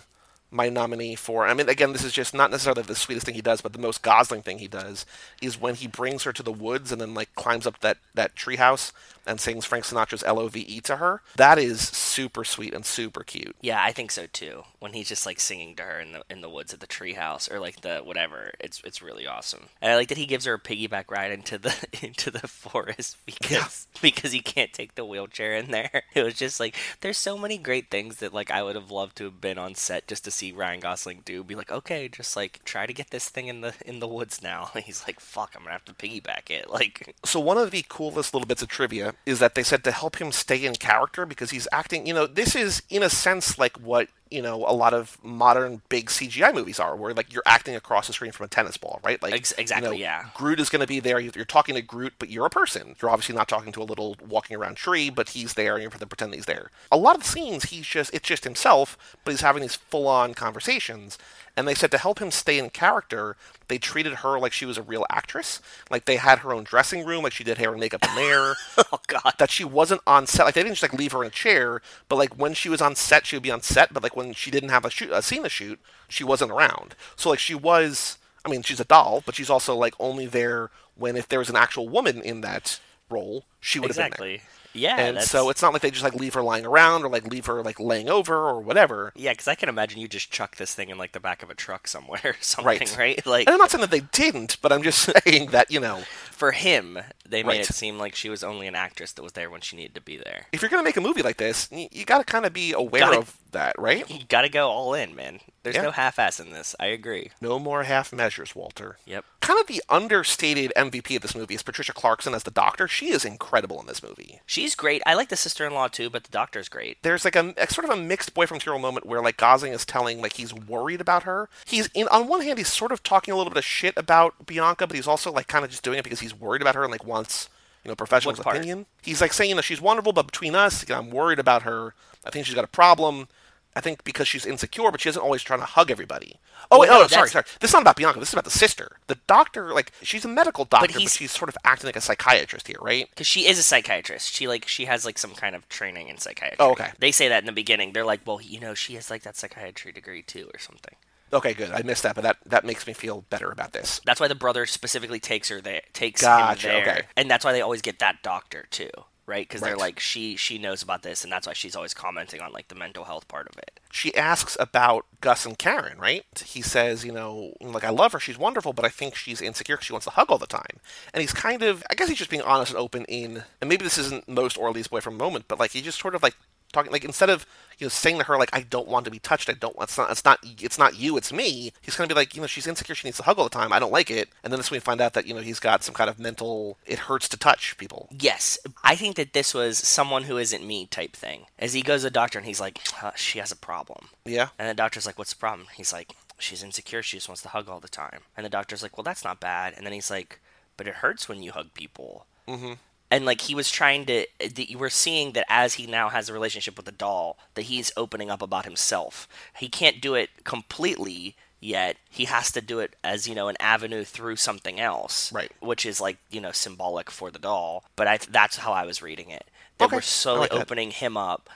my 0.57 0.69
nominee 0.69 1.15
for. 1.15 1.47
I 1.47 1.55
mean, 1.55 1.69
again, 1.69 1.93
this 1.93 2.03
is 2.03 2.13
just 2.13 2.35
not 2.35 2.51
necessarily 2.51 2.83
the 2.83 2.95
sweetest 2.95 3.27
thing 3.27 3.35
he 3.35 3.43
does, 3.43 3.61
but 3.61 3.73
the 3.73 3.79
most 3.79 4.03
Gosling 4.03 4.43
thing 4.43 4.59
he 4.59 4.69
does 4.69 5.07
is 5.43 5.61
when 5.61 5.75
he 5.75 5.87
brings 5.87 6.25
her 6.25 6.33
to 6.33 6.43
the 6.43 6.53
woods 6.53 6.91
and 6.91 7.01
then 7.01 7.15
like 7.15 7.35
climbs 7.35 7.67
up 7.67 7.81
that 7.81 7.99
that 8.15 8.35
treehouse 8.35 8.93
and 9.27 9.41
sings 9.41 9.65
Frank 9.65 9.85
Sinatra's 9.85 10.23
"Love" 10.23 10.83
to 10.85 10.97
her. 10.97 11.23
That 11.37 11.59
is 11.59 11.81
super 11.81 12.45
sweet 12.45 12.75
and 12.75 12.85
super 12.85 13.23
cute. 13.23 13.57
Yeah, 13.61 13.83
I 13.83 13.93
think 13.93 14.11
so 14.11 14.27
too. 14.27 14.65
When 14.79 14.93
he's 14.93 15.09
just 15.09 15.27
like 15.27 15.41
singing 15.41 15.75
to 15.77 15.83
her 15.83 16.01
in 16.01 16.13
the 16.13 16.23
in 16.31 16.41
the 16.41 16.49
woods 16.51 16.73
at 16.73 16.81
the 16.81 16.87
treehouse 16.87 17.51
or 17.51 17.61
like 17.61 17.81
the 17.81 17.99
whatever, 17.99 18.53
it's 18.61 18.81
it's 18.85 19.03
really 19.03 19.27
awesome. 19.27 19.65
And 19.81 19.93
I 19.93 19.97
like 19.97 20.09
that 20.09 20.19
he 20.19 20.27
gives 20.27 20.45
her 20.45 20.55
a 20.55 20.61
piggyback 20.61 21.11
ride 21.11 21.33
into 21.33 21.59
the 21.59 21.75
into 22.03 22.31
the 22.31 22.47
forest 22.47 23.17
because 23.27 23.87
because 24.01 24.33
he 24.33 24.41
can't 24.41 24.73
take 24.73 24.95
the 24.95 25.05
wheelchair 25.05 25.55
in 25.55 25.71
there. 25.71 26.03
It 26.17 26.23
was 26.23 26.35
just 26.35 26.59
like 26.61 26.75
there's 27.03 27.19
so 27.19 27.37
many 27.37 27.59
great 27.59 27.91
things 27.91 28.17
that 28.17 28.33
like 28.33 28.51
I 28.51 28.63
would 28.63 28.75
have 28.75 28.91
loved 28.91 29.17
to 29.17 29.25
have 29.25 29.41
been 29.41 29.59
on 29.59 29.75
set 29.75 30.09
just 30.09 30.25
to 30.25 30.31
see 30.31 30.51
Ryan 30.51 30.81
Gosling 30.81 31.23
do. 31.27 31.45
Be 31.45 31.55
like, 31.55 31.71
okay, 31.71 32.09
just 32.09 32.37
like 32.37 32.65
try 32.65 32.87
to 32.87 32.93
get 32.95 33.11
this 33.11 33.29
thing 33.29 33.49
in 33.49 33.61
the 33.61 33.75
in 33.85 34.01
the 34.01 34.09
woods 34.09 34.43
now. 34.43 34.71
he's 34.77 35.05
like, 35.07 35.21
fuck, 35.21 35.55
I'm 35.55 35.63
gonna 35.63 35.73
have 35.73 35.85
to 35.87 35.93
piggyback 35.93 36.49
it. 36.51 36.71
Like, 36.71 37.15
So 37.25 37.41
one 37.41 37.59
of 37.59 37.71
the 37.71 37.85
coolest 37.89 38.33
little 38.35 38.47
bits 38.47 38.63
of 38.63 38.69
trivia 38.69 39.15
is 39.25 39.39
that 39.39 39.55
they 39.55 39.63
said 39.63 39.83
to 39.85 39.93
help 39.93 40.21
him 40.21 40.33
stay 40.33 40.65
in 40.65 40.75
character 40.75 41.27
because 41.27 41.51
he's 41.51 41.69
acting. 41.73 42.07
You 42.07 42.15
know, 42.15 42.27
this 42.27 42.55
is 42.55 42.83
in 42.91 43.03
a 43.03 43.11
sense 43.11 43.59
like 43.59 43.77
what 43.79 44.09
you 44.31 44.43
know 44.43 44.65
a 44.67 44.73
lot 44.73 44.95
of 44.95 45.19
modern 45.23 45.83
big 45.89 46.07
CGI 46.07 46.55
movies 46.55 46.81
are, 46.81 46.97
where 46.97 47.15
like 47.15 47.33
you're 47.33 47.43
acting 47.47 47.77
across 47.77 48.07
the 48.07 48.13
screen 48.13 48.33
from 48.33 48.45
a 48.45 48.49
tennis 48.49 48.77
ball, 48.77 49.01
right? 49.03 49.23
Like 49.23 49.35
Ex- 49.35 49.53
exactly, 49.53 49.89
you 49.89 49.95
know, 49.95 50.01
yeah. 50.01 50.25
Groot 50.35 50.61
is 50.61 50.69
going 50.69 50.81
to 50.81 50.87
be 50.87 51.01
there. 51.01 51.19
You're 51.19 51.45
talking 51.45 51.75
to 51.75 51.83
Groot, 51.83 52.15
but 52.19 52.31
you're 52.31 52.47
a 52.47 52.51
person. 52.51 52.97
You're 53.01 53.11
obviously 53.11 53.35
not 53.35 53.49
talking 53.49 53.73
to 53.73 53.83
a 53.83 53.85
little 53.85 54.17
walking 54.27 54.57
around 54.57 54.77
tree, 54.77 55.11
but 55.11 55.31
he's 55.31 55.55
there, 55.55 55.75
and 55.75 55.83
you're 55.83 55.91
to 55.91 56.07
pretend 56.07 56.35
he's 56.35 56.47
there. 56.47 56.71
A 56.91 56.97
lot 56.97 57.17
of 57.17 57.23
the 57.23 57.29
scenes, 57.29 57.65
he's 57.65 57.87
just 57.87 58.13
it's 58.13 58.29
just 58.29 58.45
himself, 58.45 59.17
but 59.25 59.31
he's 59.31 59.41
having 59.41 59.63
these 59.63 59.77
full 59.77 60.09
on 60.09 60.35
conversations. 60.35 61.19
And 61.57 61.67
they 61.67 61.75
said 61.75 61.91
to 61.93 61.99
help 61.99 62.19
him 62.19 62.31
stay 62.31 62.59
in 62.59 62.69
character, 62.69 63.35
they 63.69 63.79
treated 63.79 64.17
her 64.17 64.39
like 64.39 64.53
she 64.53 64.67
was 64.67 64.77
a 64.77 64.83
real 64.83 65.07
actress. 65.11 65.63
Like 65.91 66.05
they 66.05 66.17
had 66.17 66.41
her 66.41 66.53
own 66.53 66.65
dressing 66.65 67.05
room, 67.07 67.25
like 67.25 67.33
she 67.33 67.45
did 67.45 67.57
hair 67.57 67.71
and 67.71 67.81
makeup 67.81 68.07
in 68.07 68.15
there. 68.15 68.57
oh 68.93 69.01
god, 69.07 69.35
that 69.39 69.51
she 69.51 69.65
wasn't 69.65 70.03
on 70.07 70.27
set. 70.27 70.45
Like 70.45 70.55
they 70.55 70.63
didn't 70.63 70.77
just 70.77 70.83
like 70.83 70.99
leave 70.99 71.13
her 71.13 71.23
in 71.23 71.29
a 71.29 71.31
chair, 71.31 71.81
but 72.09 72.17
like 72.17 72.35
when 72.39 72.53
she 72.53 72.69
was 72.69 72.83
on 72.83 72.95
set, 72.95 73.27
she 73.27 73.37
would 73.37 73.43
be 73.43 73.51
on 73.51 73.63
set. 73.63 73.93
But 73.95 74.03
like 74.03 74.16
when 74.17 74.33
she 74.33 74.51
didn't 74.51 74.71
have 74.71 74.85
a 74.85 74.91
shoot, 74.91 75.11
a 75.13 75.23
scene 75.23 75.43
to 75.45 75.49
shoot, 75.49 75.79
she 76.09 76.25
wasn't 76.25 76.51
around. 76.51 76.95
So 77.15 77.31
like 77.31 77.39
she 77.39 77.55
was. 77.55 78.19
I 78.45 78.49
mean, 78.49 78.63
she's 78.63 78.79
a 78.79 78.85
doll, 78.85 79.25
but 79.27 79.35
she's 79.35 79.51
also 79.51 79.75
like 79.75 79.95
only 79.99 80.27
there 80.27 80.71
when 80.97 81.17
if 81.17 81.27
there 81.29 81.41
was 81.41 81.51
an 81.51 81.57
actual 81.57 81.89
woman 81.89 82.23
in 82.23 82.43
that 82.43 82.79
role, 83.11 83.45
she 83.61 83.81
would 83.81 83.89
have 83.95 83.97
been 83.97 84.13
there. 84.29 84.39
Yeah, 84.73 84.97
And 84.99 85.17
that's, 85.17 85.31
so 85.31 85.49
it's 85.49 85.63
not 85.63 85.73
like 85.73 85.81
they 85.81 85.91
just 85.91 86.05
like 86.05 86.15
leave 86.15 86.35
her 86.35 86.43
lying 86.43 86.67
around 86.67 87.03
or 87.03 87.09
like 87.09 87.27
leave 87.27 87.47
her 87.47 87.63
like 87.63 87.81
laying 87.81 88.11
over 88.11 88.35
or 88.37 88.61
whatever. 88.61 89.11
yeah, 89.17 89.33
because 89.33 89.49
I 89.49 89.55
can 89.55 89.71
imagine 89.71 89.99
you 90.01 90.07
just 90.07 90.31
chuck 90.31 90.57
this 90.57 90.75
thing 90.75 90.91
in 90.91 90.99
like 90.99 91.13
the 91.13 91.19
back 91.19 91.43
of 91.43 91.49
a 91.49 91.55
truck 91.55 91.89
somewhere, 91.89 92.21
or 92.25 92.37
something, 92.43 92.67
Right. 92.67 92.97
right? 92.99 93.27
Like 93.27 93.47
And 93.49 93.55
I'm 93.55 93.59
not 93.59 93.71
saying 93.71 93.81
that 93.81 93.91
they 93.91 94.01
didn't, 94.13 94.61
but 94.61 94.73
I'm 94.73 94.83
just 94.83 95.11
saying 95.25 95.47
that, 95.53 95.71
you 95.71 95.81
know, 95.81 96.03
for 96.31 96.53
him, 96.53 96.99
they 97.27 97.43
made 97.43 97.49
Right. 97.49 97.61
it 97.71 97.75
seem 97.75 97.99
like 97.99 98.15
she 98.15 98.29
was 98.29 98.45
only 98.45 98.67
an 98.67 98.75
actress 98.75 99.13
that 99.13 99.23
was 99.23 99.33
there 99.33 99.49
when 99.51 99.63
she 99.63 99.77
needed 99.77 99.95
to 99.95 100.03
be 100.03 100.19
there. 100.19 100.47
if 100.53 100.61
you're 100.61 100.69
going 100.69 100.81
to 100.83 100.85
make 100.87 100.99
a 100.99 101.01
movie 101.01 101.23
like 101.23 101.39
this, 101.39 101.69
you, 101.73 101.89
you 101.91 102.05
got 102.05 102.19
to 102.19 102.25
kind 102.25 102.45
of 102.45 102.53
be 102.53 102.73
aware 102.75 103.01
Gotta- 103.01 103.19
of 103.21 103.35
that, 103.57 103.75
right? 103.79 104.09
You 104.11 104.25
got 104.29 104.43
to 104.43 104.49
go 104.49 104.69
all 104.69 104.95
in, 104.95 105.15
man. 105.17 105.41
There's 105.63 105.75
Yeah. 105.77 105.83
no 105.83 105.91
half-ass 105.91 106.39
in 106.39 106.51
this. 106.51 106.77
I 106.79 106.87
agree. 106.87 107.31
No 107.41 107.59
more 107.59 107.83
half 107.83 108.13
measures, 108.13 108.55
Walter. 108.55 108.99
Yep. 109.05 109.25
Kind 109.41 109.59
of 109.61 109.67
the 109.67 109.83
understated 109.89 110.73
MVP 110.77 111.17
of 111.17 111.23
this 111.23 111.35
movie 111.35 111.55
is 111.55 111.63
Patricia 111.63 111.93
Clarkson 111.93 112.35
as 112.35 112.45
the 112.45 112.51
doctor. 112.51 112.87
She 112.87 113.11
is 113.11 113.25
incredible 113.25 113.81
in 113.81 113.87
this 113.87 114.03
movie. 114.03 114.41
She's 114.47 114.75
great. 114.75 115.03
I 115.07 115.15
like 115.15 115.29
the 115.29 115.37
sister-in-law 115.37 115.89
too, 115.89 116.09
but 116.11 116.23
the 116.25 116.31
doctor's 116.31 116.69
great. 116.69 117.03
There's 117.03 117.25
like 117.25 117.35
a, 117.37 117.53
a 117.57 117.69
sort 117.69 117.85
of 117.85 117.91
a 117.91 118.01
mixed 118.01 118.33
boyfriend 118.35 118.61
material 118.61 118.81
moment 118.81 119.07
where 119.07 119.21
like 119.21 119.37
Gosling 119.37 119.73
is 119.73 119.85
telling 119.85 120.21
like 120.21 120.35
he's 120.35 120.55
worried 120.55 121.01
about 121.01 121.25
her. 121.25 121.49
He's 121.65 121.89
in 121.95 122.07
on 122.09 122.29
one 122.29 122.43
hand 122.43 122.59
he's 122.59 122.73
sort 122.73 122.93
of 122.93 123.03
talking 123.03 123.33
a 123.35 123.37
little 123.37 123.51
bit 123.51 123.59
of 123.59 123.65
shit 123.65 123.95
about 123.97 124.47
Bianca, 124.47 124.87
but 124.87 124.95
he's 124.95 125.09
also 125.09 125.33
like 125.33 125.49
kind 125.49 125.65
of 125.65 125.71
just 125.73 125.83
doing 125.83 125.99
it 125.99 126.05
because 126.05 126.21
he's 126.21 126.35
worried 126.35 126.63
about 126.63 126.75
her 126.77 126.83
and 126.85 126.93
like 126.93 127.05
wants 127.05 127.49
you 127.85 127.89
know 127.89 127.97
professional's 127.97 128.39
part? 128.41 128.57
opinion. 128.57 128.87
He's 129.03 129.21
like 129.21 129.33
saying 129.33 129.55
that 129.57 129.63
she's 129.63 129.81
wonderful, 129.81 130.13
but 130.13 130.27
between 130.27 130.55
us, 130.55 130.89
you 130.89 130.95
know, 130.95 131.01
I'm 131.01 131.11
worried 131.11 131.39
about 131.39 131.63
her. 131.63 131.95
I 132.25 132.31
think 132.31 132.47
she's 132.47 132.55
got 132.57 132.65
a 132.65 132.69
problem. 132.69 133.29
I 133.77 133.81
think 133.81 134.03
because 134.05 134.27
she's 134.27 134.47
insecure, 134.47 134.91
but 134.91 135.01
she 135.03 135.11
isn't 135.11 135.21
always 135.21 135.43
trying 135.43 135.61
to 135.61 135.67
hug 135.67 135.91
everybody. 135.91 136.41
Oh, 136.71 136.81
wait, 136.81 136.89
Well, 136.89 136.99
oh, 136.99 137.03
no, 137.03 137.07
sorry, 137.09 137.29
sorry. 137.29 137.45
This 137.61 137.71
is 137.71 137.75
not 137.75 137.83
about 137.83 137.97
Bianca. 137.97 138.19
This 138.19 138.31
is 138.31 138.35
about 138.35 138.45
the 138.45 138.51
sister. 138.51 138.97
The 139.07 139.19
doctor, 139.27 139.73
like, 139.75 139.93
she's 140.03 140.25
a 140.25 140.29
medical 140.29 140.65
doctor, 140.65 140.89
but, 140.89 140.97
he's- 140.97 141.15
she's 141.15 141.31
sort 141.31 141.51
of 141.51 141.57
acting 141.63 141.87
like 141.87 141.95
a 141.97 142.01
psychiatrist 142.01 142.67
here, 142.67 142.79
right? 142.81 143.07
Because 143.11 143.27
she 143.27 143.47
is 143.47 143.59
a 143.59 143.63
psychiatrist. 143.63 144.33
She 144.33 144.49
like 144.49 144.67
she 144.67 144.87
has 144.87 145.05
like 145.05 145.19
some 145.19 145.35
kind 145.35 145.55
of 145.55 145.69
training 145.69 146.09
in 146.09 146.17
psychiatry. 146.19 146.57
Oh, 146.59 146.71
okay. 146.73 146.91
They 146.99 147.13
say 147.13 147.29
that 147.29 147.41
in 147.43 147.47
the 147.47 147.53
beginning. 147.53 147.93
They're 147.93 148.05
like, 148.05 148.23
well, 148.27 148.41
you 148.41 148.59
know, 148.59 148.73
she 148.75 148.95
has 148.95 149.11
like 149.11 149.23
that 149.25 149.37
psychiatry 149.37 149.93
degree 149.93 150.23
too, 150.23 150.49
or 150.53 150.59
something. 150.59 150.95
Okay, 151.33 151.53
good. 151.55 151.73
I 151.73 151.83
missed 151.83 152.05
that, 152.05 152.15
but 152.15 152.23
that, 152.23 152.37
that 152.47 152.65
makes 152.65 152.87
me 152.87 152.93
feel 152.93 153.23
better 153.31 153.51
about 153.51 153.73
this. 153.73 154.01
That's 154.07 154.21
why 154.21 154.29
the 154.29 154.37
brother 154.37 154.65
specifically 154.65 155.19
takes 155.19 155.49
her 155.49 155.61
there, 155.61 155.83
takes 155.93 156.21
Gotcha, 156.23 156.69
him 156.69 156.85
there, 156.85 156.95
okay. 156.95 157.07
and 157.17 157.29
that's 157.29 157.45
why 157.45 157.53
they 157.53 157.61
always 157.61 157.83
get 157.83 157.99
that 157.99 158.23
doctor 158.23 158.67
too, 158.71 158.91
right? 159.27 159.47
Because 159.47 159.61
they're 159.61 159.77
like, 159.77 160.01
she 160.01 160.37
she 160.37 160.59
knows 160.59 160.83
about 160.83 161.03
this, 161.03 161.25
and 161.25 161.33
that's 161.33 161.47
why 161.47 161.53
she's 161.53 161.77
always 161.77 161.95
commenting 161.95 162.41
on 162.41 162.53
like 162.53 162.69
the 162.69 162.75
mental 162.75 163.05
health 163.05 163.29
part 163.29 163.49
of 163.49 163.59
it. 163.59 163.81
She 163.91 164.15
asks 164.15 164.57
about 164.61 165.07
Gus 165.21 165.45
and 165.45 165.59
Karen, 165.59 165.99
right? 165.99 166.25
He 166.45 166.63
says, 166.63 167.05
you 167.05 167.13
know, 167.13 167.55
like, 167.61 167.85
I 167.85 167.91
love 167.91 168.13
her, 168.13 168.21
she's 168.21 168.39
wonderful, 168.39 168.73
but 168.73 168.85
I 168.85 168.89
think 168.89 169.15
she's 169.15 169.41
insecure 169.41 169.77
because 169.77 169.87
she 169.87 169.93
wants 169.93 170.07
to 170.07 170.11
hug 170.11 170.31
all 170.31 170.39
the 170.39 170.47
time. 170.47 170.81
And 171.13 171.21
he's 171.21 171.33
kind 171.33 171.63
of, 171.63 171.83
I 171.91 171.95
guess 171.95 172.09
he's 172.09 172.19
just 172.19 172.31
being 172.31 172.43
honest 172.43 172.73
and 172.73 172.79
open 172.79 173.05
in, 173.07 173.45
and 173.61 173.69
maybe 173.69 173.85
this 173.85 173.99
isn't 173.99 174.29
most 174.29 174.57
or 174.59 174.71
least 174.71 174.91
boyfriend 174.91 175.19
moment, 175.19 175.47
but 175.49 175.59
like, 175.59 175.73
he 175.73 175.83
just 175.83 175.99
sort 175.99 176.15
of 176.15 176.23
like, 176.23 176.37
talking 176.73 176.93
like 176.93 177.05
instead 177.05 177.31
of 177.31 177.47
you 177.79 177.85
know 177.85 177.89
saying 177.89 178.19
to 178.19 178.25
her 178.25 178.37
like 178.37 178.51
I 178.53 178.61
don't 178.63 178.89
want 178.89 179.05
to 179.05 179.11
be 179.11 179.19
touched 179.19 179.49
I 179.49 179.53
don't 179.55 179.77
it's 179.81 179.97
not 179.99 180.11
it's 180.11 180.25
not 180.25 180.39
it's 180.43 180.79
not 180.79 180.99
you 180.99 181.17
it's 181.17 181.33
me 181.33 181.73
he's 181.83 181.97
gonna 181.97 182.09
be 182.09 182.15
like 182.15 182.35
you 182.35 182.41
know 182.41 182.47
she's 182.47 182.67
insecure 182.67 182.95
she 182.95 183.07
needs 183.07 183.19
to 183.19 183.23
hug 183.23 183.39
all 183.39 183.45
the 183.45 183.51
time 183.51 183.73
I 183.73 183.79
don't 183.79 183.93
like 183.93 184.11
it 184.11 184.29
and 184.43 184.53
then 184.53 184.59
this 184.59 184.71
we 184.71 184.79
find 184.79 185.01
out 185.01 185.13
that 185.15 185.27
you 185.27 185.35
know 185.35 185.41
he's 185.41 185.61
got 185.61 185.83
some 185.83 185.95
kind 185.95 186.11
of 186.11 186.19
mental 186.19 186.79
it 186.87 187.01
hurts 187.01 187.29
to 187.31 187.37
touch 187.37 187.77
people 187.77 188.09
Yes, 188.19 188.59
I 188.83 188.97
think 188.97 189.17
that 189.17 189.33
this 189.33 189.55
was 189.55 189.79
someone 189.79 190.25
who 190.25 190.37
isn't 190.39 190.67
me 190.67 190.87
type 190.87 191.15
thing. 191.15 191.47
As 191.59 191.73
he 191.73 191.83
goes 191.83 192.01
to 192.01 192.05
the 192.07 192.11
doctor 192.11 192.39
and 192.39 192.47
he's 192.47 192.61
like, 192.61 192.81
uh, 193.03 193.13
she 193.15 193.39
has 193.39 193.53
a 193.53 193.57
problem. 193.57 194.09
yeah 194.25 194.49
And 194.59 194.69
the 194.69 194.75
doctor's 194.75 195.07
like, 195.07 195.19
what's 195.19 195.33
the 195.33 195.39
problem? 195.39 195.69
He's 195.77 195.93
like, 195.93 196.15
she's 196.39 196.63
insecure. 196.63 197.03
She 197.03 197.17
just 197.17 197.29
wants 197.29 197.43
to 197.43 197.49
hug 197.49 197.69
all 197.69 197.81
the 197.81 197.89
time. 197.89 198.21
And 198.37 198.45
the 198.45 198.51
doctor's 198.51 198.83
like, 198.83 198.97
well, 198.97 199.05
that's 199.05 199.25
not 199.25 199.41
bad. 199.41 199.75
And 199.77 199.85
then 199.85 199.93
he's 199.93 200.11
like, 200.11 200.41
but 200.77 200.87
it 200.87 200.95
hurts 200.97 201.29
when 201.29 201.43
you 201.43 201.53
hug 201.53 201.73
people. 201.75 202.27
Mm-hmm. 202.49 202.75
And 203.17 203.25
like 203.25 203.41
he 203.41 203.55
was 203.55 203.71
trying 203.71 204.05
to, 204.07 204.27
eh, 204.41 204.49
that 204.55 204.71
you 204.71 204.77
were 204.77 204.91
seeing 204.91 205.33
that 205.33 205.47
as 205.49 205.75
he 205.75 205.87
now 205.87 206.11
has 206.11 206.29
a 206.29 206.35
relationship 206.35 206.77
with 206.77 206.85
the 206.85 206.93
doll, 206.93 207.39
that 207.55 207.63
he's 207.63 207.91
opening 207.97 208.31
up 208.31 208.43
about 208.43 208.67
himself. 208.67 209.27
He 209.57 209.71
can't 209.71 210.03
do 210.03 210.15
it 210.15 210.45
completely 210.45 211.35
yet. 211.59 211.97
He 212.11 212.27
has 212.27 212.53
to 212.53 212.61
do 212.61 212.79
it 212.81 212.95
as 213.03 213.27
you 213.27 213.35
know 213.35 213.49
an 213.49 213.57
avenue 213.59 214.05
through 214.05 214.37
something 214.37 214.79
else, 214.79 215.33
Right. 215.33 215.51
Which 215.61 215.87
is 215.87 215.99
like 215.99 216.19
you 216.31 216.43
know 216.43 216.53
symbolic 216.53 217.11
for 217.11 217.31
the 217.31 217.39
doll. 217.39 217.85
But 217.97 218.07
I 218.07 218.19
that's 218.19 218.59
how 218.59 218.75
I 218.75 218.85
was 218.85 219.01
reading 219.01 219.31
it. 219.31 219.47
They 219.79 219.87
Okay, 219.87 219.89
were 219.89 220.03
slowly 220.03 220.49
like 220.49 220.53
that. 220.53 220.69
opening 220.69 220.91
him 220.91 221.17
up 221.17 221.49